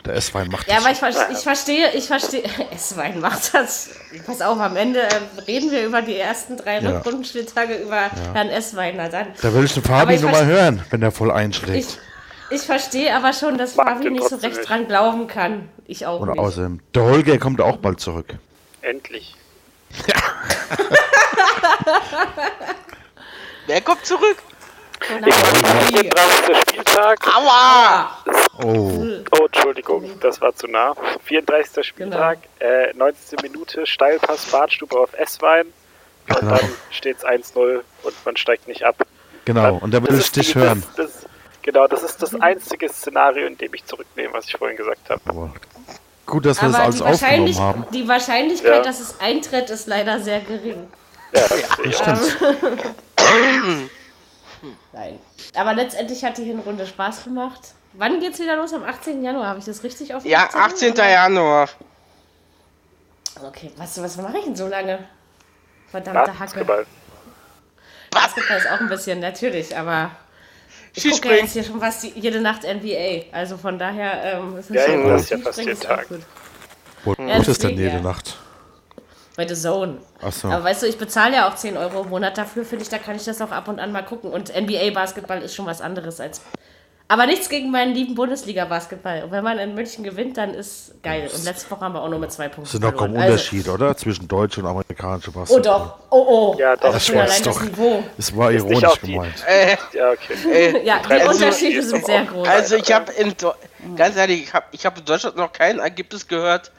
Der 0.08 0.16
S-Wein 0.16 0.48
macht 0.48 0.66
Ja, 0.68 0.80
das. 0.80 1.02
aber 1.02 1.08
ich, 1.10 1.16
ich 1.38 1.42
verstehe, 1.44 1.92
ich 1.92 2.06
verstehe. 2.08 2.42
S-Wein 2.74 3.20
macht 3.20 3.54
das. 3.54 3.90
Pass 4.26 4.40
auf, 4.42 4.58
am 4.58 4.76
Ende 4.76 5.02
äh, 5.02 5.08
reden 5.46 5.70
wir 5.70 5.84
über 5.86 6.02
die 6.02 6.16
ersten 6.16 6.56
drei 6.56 6.80
Ja. 6.80 6.96
Rückrundenspieltage 6.96 7.76
über 7.76 8.10
Herrn 8.34 8.48
S-Weiner 8.48 9.08
dann. 9.08 9.28
Da 9.40 9.54
will 9.54 9.64
ich 9.64 9.74
den 9.74 9.82
Fabi 9.84 10.14
ich 10.14 10.20
nur 10.22 10.30
mal 10.30 10.42
verste- 10.42 10.46
hören, 10.46 10.82
wenn 10.90 11.00
der 11.00 11.12
voll 11.12 11.30
einschlägt. 11.30 11.98
Ich, 12.50 12.56
ich 12.60 12.62
verstehe 12.66 13.14
aber 13.14 13.32
schon, 13.32 13.56
dass 13.58 13.74
Fabi 13.74 14.10
nicht 14.10 14.28
so 14.28 14.36
recht 14.36 14.56
nicht. 14.56 14.68
dran 14.68 14.88
glauben 14.88 15.26
kann. 15.28 15.68
Ich 15.86 16.06
auch 16.06 16.20
Und 16.20 16.30
nicht. 16.30 16.38
außerdem, 16.38 16.80
der 16.94 17.02
Holger 17.04 17.38
kommt 17.38 17.60
auch 17.60 17.76
bald 17.76 18.00
zurück. 18.00 18.34
Endlich. 18.82 19.34
Wer 23.66 23.80
kommt 23.82 24.04
zurück? 24.06 24.36
Ich 25.00 25.26
war 25.26 25.80
34. 25.82 26.56
Spieltag. 26.68 27.18
Aua! 27.36 28.10
Oh, 28.62 28.92
Oh, 29.40 29.44
Entschuldigung, 29.46 30.18
das 30.20 30.40
war 30.40 30.54
zu 30.54 30.66
nah. 30.66 30.94
34. 31.24 31.86
Spieltag, 31.86 32.38
äh, 32.58 32.92
19. 32.94 33.38
Minute, 33.42 33.86
Steilpass, 33.86 34.46
Badstube 34.46 34.98
auf 34.98 35.10
S-Wein. 35.14 35.66
Und 36.28 36.40
Genau. 36.40 36.56
dann 36.56 36.68
steht 36.90 37.18
es 37.18 37.24
1-0 37.24 37.82
und 38.02 38.14
man 38.26 38.36
steigt 38.36 38.66
nicht 38.68 38.82
ab. 38.84 38.96
genau. 39.44 39.76
Und 39.80 39.92
da 39.94 40.02
will 40.02 40.08
Das 40.08 40.18
ich 40.18 40.24
ist 40.26 40.36
dich 40.36 40.52
die- 40.52 40.58
hören. 40.58 40.82
Das, 40.96 41.12
das, 41.12 41.26
genau, 41.62 41.86
das 41.86 42.02
ist 42.02 42.20
das 42.22 42.34
einzige 42.40 42.88
Szenario, 42.88 43.46
in 43.46 43.56
dem 43.56 43.72
ich 43.74 43.84
zurücknehme, 43.86 44.34
was 44.34 44.46
ich 44.46 44.56
vorhin 44.56 44.76
gesagt 44.76 45.08
habe. 45.08 45.20
Aber 45.26 45.52
gut, 46.26 46.44
dass 46.44 46.60
wir 46.60 46.68
das 46.68 46.74
Aber 46.74 46.84
alles 46.84 46.96
die, 46.98 47.02
aufgenommen 47.04 47.58
haben. 47.58 47.86
die 47.94 48.08
Wahrscheinlichkeit, 48.08 48.76
Ja. 48.76 48.82
dass 48.82 49.00
es 49.00 49.18
eintritt, 49.20 49.70
ist 49.70 49.86
leider 49.86 50.20
sehr 50.20 50.40
gering. 50.40 50.88
Ja, 51.32 51.40
das 51.48 51.52
auch. 51.52 51.92
Stimmt. 51.92 52.38
Nein. 54.92 55.18
Aber 55.54 55.74
letztendlich 55.74 56.24
hat 56.24 56.38
die 56.38 56.44
Hinrunde 56.44 56.86
Spaß 56.86 57.24
gemacht. 57.24 57.74
Wann 57.94 58.20
geht's 58.20 58.38
wieder 58.38 58.56
los? 58.56 58.72
Am 58.72 58.84
18. 58.84 59.22
Januar, 59.24 59.46
habe 59.48 59.58
ich 59.58 59.64
das 59.64 59.82
richtig 59.82 60.14
auf 60.14 60.24
Ja, 60.24 60.46
Zettel, 60.48 60.60
18. 60.60 60.92
oder? 60.92 61.08
Januar. 61.08 61.68
Okay, 63.42 63.70
was, 63.76 64.00
was 64.02 64.16
mache 64.16 64.38
ich 64.38 64.44
denn 64.44 64.56
so 64.56 64.66
lange? 64.68 64.98
Verdammte 65.90 66.20
Hacke. 66.38 66.38
Basketball. 66.38 66.86
Basketball 68.10 68.56
ist 68.58 68.70
auch 68.70 68.80
ein 68.80 68.88
bisschen, 68.88 69.20
natürlich, 69.20 69.76
aber 69.76 70.10
ich 70.94 71.08
gucke 71.10 71.28
ja 71.28 71.34
jetzt 71.36 71.52
hier 71.52 71.64
schon 71.64 71.80
fast 71.80 72.02
jede 72.04 72.40
Nacht 72.40 72.62
NBA. 72.64 73.32
Also 73.32 73.56
von 73.56 73.78
daher 73.78 74.38
ähm, 74.38 74.56
ist 74.58 74.70
es 74.70 74.76
Ja, 74.76 74.84
schon 74.86 75.06
ja, 75.06 75.08
das 75.10 75.22
ist 75.22 75.30
ja 75.30 75.38
fast 75.38 75.58
jeden 75.58 75.80
Tag. 75.80 76.08
gut. 76.08 76.20
Wo 77.04 77.14
Ja, 77.14 77.36
ist 77.36 77.62
denn 77.62 77.70
jede 77.76 77.96
ja. 77.96 78.00
Nacht? 78.00 78.36
Bei 79.38 79.46
The 79.46 79.54
Zone. 79.54 79.98
Ach 80.20 80.32
so. 80.32 80.48
Aber 80.48 80.64
weißt 80.64 80.82
du, 80.82 80.86
ich 80.88 80.98
bezahle 80.98 81.36
ja 81.36 81.48
auch 81.48 81.54
10 81.54 81.76
Euro 81.76 82.02
im 82.02 82.08
Monat 82.08 82.36
dafür, 82.36 82.64
finde 82.64 82.82
ich, 82.82 82.88
da 82.88 82.98
kann 82.98 83.14
ich 83.14 83.24
das 83.24 83.40
auch 83.40 83.52
ab 83.52 83.68
und 83.68 83.78
an 83.78 83.92
mal 83.92 84.02
gucken. 84.02 84.32
Und 84.32 84.52
NBA-Basketball 84.52 85.40
ist 85.42 85.54
schon 85.54 85.64
was 85.64 85.80
anderes 85.80 86.20
als. 86.20 86.40
Aber 87.06 87.24
nichts 87.26 87.48
gegen 87.48 87.70
meinen 87.70 87.94
lieben 87.94 88.16
Bundesliga-Basketball. 88.16 89.22
Und 89.22 89.30
wenn 89.30 89.44
man 89.44 89.60
in 89.60 89.76
München 89.76 90.02
gewinnt, 90.02 90.38
dann 90.38 90.54
ist 90.54 91.00
geil. 91.04 91.30
Und 91.32 91.44
letzte 91.44 91.70
Woche 91.70 91.82
haben 91.82 91.94
wir 91.94 92.02
auch 92.02 92.08
nur 92.08 92.18
mit 92.18 92.32
zwei 92.32 92.48
Punkten 92.48 92.64
Das 92.64 92.74
ist 92.74 92.82
doch 92.82 92.96
kaum. 92.96 93.16
Also, 93.16 93.26
Unterschied, 93.32 93.68
oder? 93.68 93.96
Zwischen 93.96 94.26
deutsch 94.26 94.58
und 94.58 94.66
amerikanischem 94.66 95.32
oh 95.36 95.38
Basketball. 95.38 95.62
doch. 95.62 95.98
Oh 96.10 96.26
oh. 96.28 96.56
Ja, 96.58 96.74
doch. 96.74 96.92
Das 96.92 96.96
ist 96.96 97.02
Ich 97.02 97.06
schon 97.06 97.16
weiß 97.18 97.30
allein 97.30 97.42
das 97.44 97.54
doch. 97.54 97.62
Niveau. 97.62 98.02
Es 98.18 98.36
war 98.36 98.50
ironisch 98.50 99.00
gemeint. 99.00 99.44
Äh, 99.46 99.76
Ja, 99.96 100.10
okay. 100.10 100.80
Ja, 100.84 100.98
die 101.08 101.12
Also, 101.12 101.30
Unterschiede 101.30 101.82
sind 101.84 102.04
sehr 102.04 102.24
groß. 102.24 102.48
also 102.48 102.74
ich 102.74 102.92
habe 102.92 103.12
in 103.12 103.32
ganz 103.94 104.16
ehrlich, 104.16 104.42
ich 104.42 104.52
habe 104.52 104.66
ich 104.72 104.84
hab 104.84 104.98
in 104.98 105.04
Deutschland 105.04 105.36
noch 105.36 105.52
kein 105.52 105.78
Ergebnis 105.78 106.26
gehört. 106.26 106.72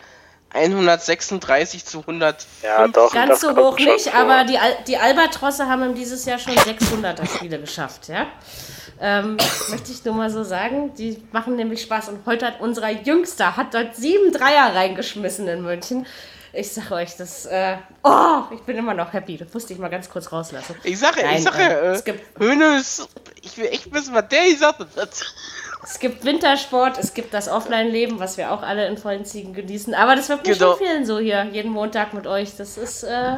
136 0.53 1.85
zu 1.85 1.99
100. 1.99 2.45
Ja, 2.63 2.87
doch. 2.87 3.13
Ganz 3.13 3.29
das 3.29 3.41
so 3.41 3.55
hoch 3.55 3.77
nicht, 3.77 4.09
vor. 4.09 4.19
aber 4.19 4.43
die, 4.45 4.57
Al 4.57 4.75
die 4.87 4.97
Albatrosse 4.97 5.67
haben 5.67 5.83
im 5.83 5.95
dieses 5.95 6.25
Jahr 6.25 6.39
schon 6.39 6.53
600er 6.55 7.25
Spiele 7.35 7.59
geschafft, 7.59 8.07
ja. 8.07 8.25
Ähm, 9.01 9.37
möchte 9.69 9.91
ich 9.91 10.03
nur 10.03 10.13
mal 10.15 10.29
so 10.29 10.43
sagen. 10.43 10.93
Die 10.95 11.23
machen 11.31 11.55
nämlich 11.55 11.81
Spaß. 11.81 12.09
Und 12.09 12.25
heute 12.25 12.47
hat 12.47 12.59
unser 12.59 12.89
Jüngster 12.89 13.55
hat 13.55 13.73
dort 13.73 13.95
sieben 13.95 14.33
Dreier 14.33 14.75
reingeschmissen 14.75 15.47
in 15.47 15.61
München. 15.63 16.05
Ich 16.51 16.73
sage 16.73 16.95
euch, 16.95 17.15
das, 17.15 17.45
äh, 17.45 17.77
oh, 18.03 18.41
ich 18.53 18.61
bin 18.61 18.75
immer 18.75 18.95
noch 18.95 19.13
happy. 19.13 19.37
Das 19.37 19.53
musste 19.53 19.71
ich 19.71 19.79
mal 19.79 19.87
ganz 19.89 20.09
kurz 20.09 20.31
rauslassen. 20.31 20.75
Ich 20.83 20.97
sage, 20.97 21.21
Nein, 21.21 21.37
ich 21.37 21.43
sage, 21.43 21.61
äh, 21.61 21.85
äh, 21.87 21.91
es 21.91 22.03
gibt- 22.03 22.39
Hönes, 22.39 23.07
ich 23.43 23.55
will 23.57 23.67
echt 23.67 23.93
wissen, 23.93 24.13
was 24.15 24.27
der 24.29 24.49
gesagt 24.49 24.79
hat. 24.79 25.33
Es 25.81 25.99
gibt 25.99 26.25
Wintersport, 26.25 26.97
es 26.97 27.13
gibt 27.13 27.33
das 27.33 27.47
Offline-Leben, 27.47 28.19
was 28.19 28.37
wir 28.37 28.51
auch 28.51 28.61
alle 28.61 28.87
in 28.87 28.97
vollen 28.97 29.23
Ziegen 29.25 29.53
genießen. 29.53 29.93
Aber 29.93 30.15
das 30.15 30.27
wird 30.29 30.45
mir 30.45 30.53
Genau. 30.53 30.71
schon 30.71 30.77
fehlen, 30.79 31.05
so 31.05 31.19
hier, 31.19 31.45
jeden 31.45 31.71
Montag 31.71 32.13
mit 32.13 32.27
euch. 32.27 32.55
Das 32.57 32.77
ist, 32.77 33.03
äh, 33.03 33.37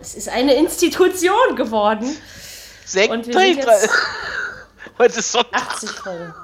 es 0.00 0.14
ist 0.14 0.28
eine 0.28 0.54
Institution 0.54 1.54
geworden. 1.54 2.16
Sekt 2.84 3.10
Und 3.12 3.26
wir 3.26 3.34
sind 3.34 3.56
jetzt- 3.58 3.88
Heute 4.98 5.18
ist 5.18 5.30
Sonntag. 5.32 5.62
80 5.62 5.90
Folgen. 5.90 6.34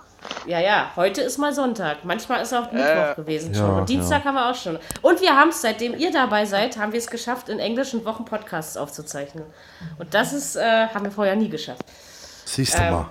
Ja, 0.46 0.60
ja, 0.60 0.90
heute 0.94 1.20
ist 1.22 1.38
mal 1.38 1.52
Sonntag. 1.52 2.04
Manchmal 2.04 2.42
ist 2.42 2.52
auch 2.52 2.70
Mittwoch 2.70 3.12
Äh, 3.12 3.14
gewesen 3.16 3.52
ja, 3.54 3.58
schon. 3.60 3.78
Und 3.78 3.88
Dienstag 3.88 4.24
haben 4.24 4.34
wir 4.34 4.50
auch 4.50 4.54
schon. 4.54 4.78
Und 5.00 5.20
wir 5.20 5.34
haben 5.34 5.48
es, 5.48 5.62
seitdem 5.62 5.96
ihr 5.98 6.12
dabei 6.12 6.44
seid, 6.44 6.76
haben 6.76 6.92
wir 6.92 6.98
es 6.98 7.08
geschafft, 7.08 7.48
in 7.48 7.58
englischen 7.58 8.04
Wochen 8.04 8.24
Podcasts 8.24 8.76
aufzuzeichnen. 8.76 9.44
Und 9.98 10.14
das 10.14 10.32
ist, 10.32 10.54
äh, 10.56 10.86
haben 10.88 11.04
wir 11.04 11.10
vorher 11.10 11.34
nie 11.34 11.48
geschafft. 11.48 11.82
Siehst 12.44 12.74
du 12.74 12.82
Ähm, 12.82 12.92
mal. 12.92 13.06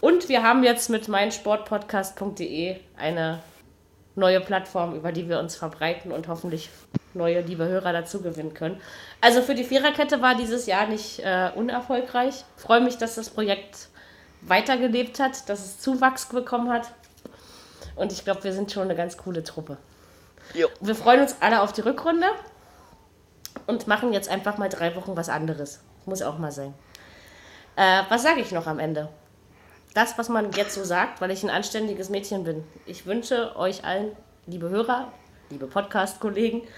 Und 0.00 0.28
wir 0.28 0.42
haben 0.42 0.62
jetzt 0.64 0.90
mit 0.90 1.08
meinsportpodcast.de 1.08 2.76
eine 2.96 3.40
neue 4.14 4.40
Plattform, 4.40 4.94
über 4.94 5.12
die 5.12 5.28
wir 5.28 5.38
uns 5.38 5.56
verbreiten 5.56 6.10
und 6.10 6.28
hoffentlich 6.28 6.70
neue 7.14 7.40
liebe 7.40 7.66
Hörer 7.66 7.92
dazu 7.92 8.20
gewinnen 8.22 8.54
können. 8.54 8.80
Also 9.20 9.42
für 9.42 9.54
die 9.54 9.64
Viererkette 9.64 10.22
war 10.22 10.34
dieses 10.34 10.66
Jahr 10.66 10.86
nicht 10.86 11.20
äh, 11.20 11.50
unerfolgreich. 11.54 12.44
Freue 12.56 12.80
mich, 12.80 12.98
dass 12.98 13.14
das 13.14 13.30
Projekt 13.30 13.88
weitergelebt 14.42 15.18
hat, 15.18 15.48
dass 15.48 15.64
es 15.64 15.80
Zuwachs 15.80 16.26
bekommen 16.26 16.70
hat. 16.70 16.92
Und 17.94 18.12
ich 18.12 18.24
glaube, 18.24 18.44
wir 18.44 18.52
sind 18.52 18.70
schon 18.70 18.84
eine 18.84 18.94
ganz 18.94 19.16
coole 19.16 19.42
Truppe. 19.42 19.78
Jo. 20.54 20.68
Wir 20.80 20.94
freuen 20.94 21.22
uns 21.22 21.36
alle 21.40 21.62
auf 21.62 21.72
die 21.72 21.80
Rückrunde 21.80 22.26
und 23.66 23.86
machen 23.86 24.12
jetzt 24.12 24.28
einfach 24.28 24.58
mal 24.58 24.68
drei 24.68 24.94
Wochen 24.94 25.16
was 25.16 25.28
anderes. 25.28 25.80
Muss 26.04 26.22
auch 26.22 26.38
mal 26.38 26.52
sein. 26.52 26.74
Äh, 27.74 28.02
was 28.08 28.22
sage 28.22 28.40
ich 28.40 28.52
noch 28.52 28.66
am 28.66 28.78
Ende? 28.78 29.08
Das, 29.96 30.18
was 30.18 30.28
man 30.28 30.52
jetzt 30.52 30.74
so 30.74 30.84
sagt, 30.84 31.22
weil 31.22 31.30
ich 31.30 31.42
ein 31.42 31.48
anständiges 31.48 32.10
Mädchen 32.10 32.44
bin. 32.44 32.62
Ich 32.84 33.06
wünsche 33.06 33.56
euch 33.56 33.82
allen, 33.82 34.14
liebe 34.46 34.68
Hörer, 34.68 35.10
liebe 35.48 35.66
Podcast-Kollegen, 35.66 36.68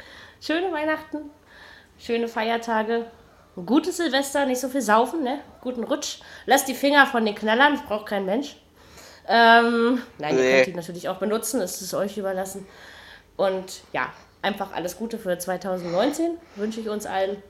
schöne 0.40 0.70
Weihnachten, 0.70 1.28
schöne 1.98 2.28
Feiertage, 2.28 3.06
ein 3.56 3.66
gutes 3.66 3.96
Silvester, 3.96 4.46
nicht 4.46 4.60
so 4.60 4.68
viel 4.68 4.82
saufen, 4.82 5.24
ne? 5.24 5.40
Guten 5.62 5.82
Rutsch. 5.82 6.20
Lasst 6.46 6.68
die 6.68 6.74
Finger 6.74 7.06
von 7.06 7.24
den 7.26 7.34
Knallern, 7.34 7.72
das 7.74 7.82
braucht 7.86 8.06
kein 8.06 8.24
Mensch. 8.24 8.54
Ähm, 9.26 10.00
nein, 10.18 10.36
ihr 10.38 10.40
Nee. 10.44 10.52
könnt 10.54 10.66
die 10.68 10.74
natürlich 10.74 11.08
auch 11.08 11.16
benutzen, 11.16 11.60
es 11.60 11.82
ist 11.82 11.94
euch 11.94 12.18
überlassen. 12.18 12.68
Und 13.36 13.80
ja, 13.92 14.12
einfach 14.42 14.72
alles 14.74 14.96
Gute 14.96 15.18
für 15.18 15.36
2019 15.36 16.38
wünsche 16.54 16.78
ich 16.78 16.88
uns 16.88 17.04
allen. 17.04 17.42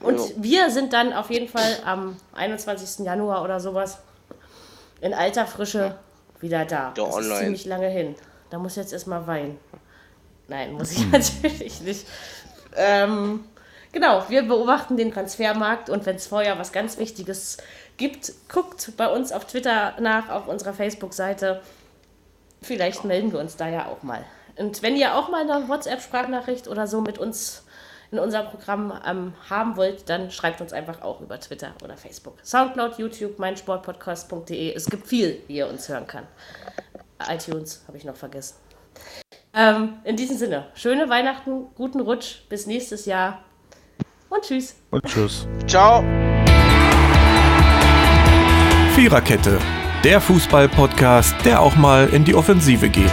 Und 0.00 0.18
Jo. 0.18 0.32
wir 0.38 0.70
sind 0.72 0.92
dann 0.92 1.12
auf 1.12 1.30
jeden 1.30 1.48
Fall 1.48 1.76
am 1.84 2.16
21. 2.34 3.06
Januar 3.06 3.44
oder 3.44 3.60
sowas 3.60 3.98
in 5.00 5.14
alter 5.14 5.46
Frische 5.46 5.96
wieder 6.40 6.64
da. 6.64 6.94
Ja, 6.96 7.04
das 7.04 7.08
ist 7.08 7.14
online. 7.14 7.40
ziemlich 7.40 7.64
lange 7.64 7.88
hin. 7.88 8.14
Da 8.50 8.58
muss 8.58 8.76
jetzt 8.76 8.92
erstmal 8.92 9.26
weinen. 9.26 9.58
Nein, 10.48 10.72
muss 10.72 10.92
ich 10.92 11.06
natürlich 11.12 11.80
nicht. 11.80 12.06
Ähm, 12.76 13.44
genau, 13.92 14.24
wir 14.28 14.42
beobachten 14.42 14.96
den 14.96 15.12
Transfermarkt 15.12 15.90
und 15.90 16.06
wenn 16.06 16.16
es 16.16 16.26
vorher 16.26 16.58
was 16.58 16.72
ganz 16.72 16.98
Wichtiges 16.98 17.58
gibt, 17.96 18.32
guckt 18.48 18.92
bei 18.96 19.08
uns 19.08 19.32
auf 19.32 19.46
Twitter 19.46 19.94
nach, 20.00 20.28
auf 20.30 20.48
unserer 20.48 20.72
Facebook-Seite. 20.72 21.60
Vielleicht 22.62 23.04
melden 23.04 23.32
wir 23.32 23.40
uns 23.40 23.56
da 23.56 23.68
ja 23.68 23.86
auch 23.86 24.02
mal. 24.02 24.24
Und 24.56 24.82
wenn 24.82 24.96
ihr 24.96 25.14
auch 25.14 25.28
mal 25.28 25.48
eine 25.48 25.68
WhatsApp-Sprachnachricht 25.68 26.66
oder 26.66 26.86
so 26.86 27.00
mit 27.00 27.18
uns 27.18 27.62
in 28.10 28.18
unserem 28.18 28.46
Programm 28.46 28.92
ähm, 29.06 29.34
haben 29.48 29.76
wollt, 29.76 30.08
dann 30.08 30.30
schreibt 30.30 30.60
uns 30.60 30.72
einfach 30.72 31.02
auch 31.02 31.20
über 31.20 31.38
Twitter 31.38 31.72
oder 31.82 31.96
Facebook. 31.96 32.38
Soundcloud, 32.42 32.98
YouTube, 32.98 33.38
meinsportpodcast.de. 33.38 34.74
Es 34.74 34.86
gibt 34.86 35.06
viel, 35.06 35.42
wie 35.46 35.56
ihr 35.56 35.68
uns 35.68 35.88
hören 35.88 36.06
kann. 36.06 36.26
iTunes 37.28 37.84
habe 37.86 37.98
ich 37.98 38.04
noch 38.04 38.16
vergessen. 38.16 38.56
Ähm, 39.54 39.94
in 40.04 40.16
diesem 40.16 40.36
Sinne, 40.36 40.66
schöne 40.74 41.08
Weihnachten, 41.08 41.66
guten 41.74 42.00
Rutsch, 42.00 42.48
bis 42.48 42.66
nächstes 42.66 43.06
Jahr 43.06 43.42
und 44.28 44.42
tschüss. 44.42 44.76
Und 44.90 45.04
tschüss. 45.04 45.46
Ciao. 45.66 46.04
Viererkette, 48.94 49.58
der 50.04 50.20
Fußball-Podcast, 50.20 51.34
der 51.44 51.60
auch 51.60 51.76
mal 51.76 52.08
in 52.08 52.24
die 52.24 52.34
Offensive 52.34 52.88
geht. 52.88 53.12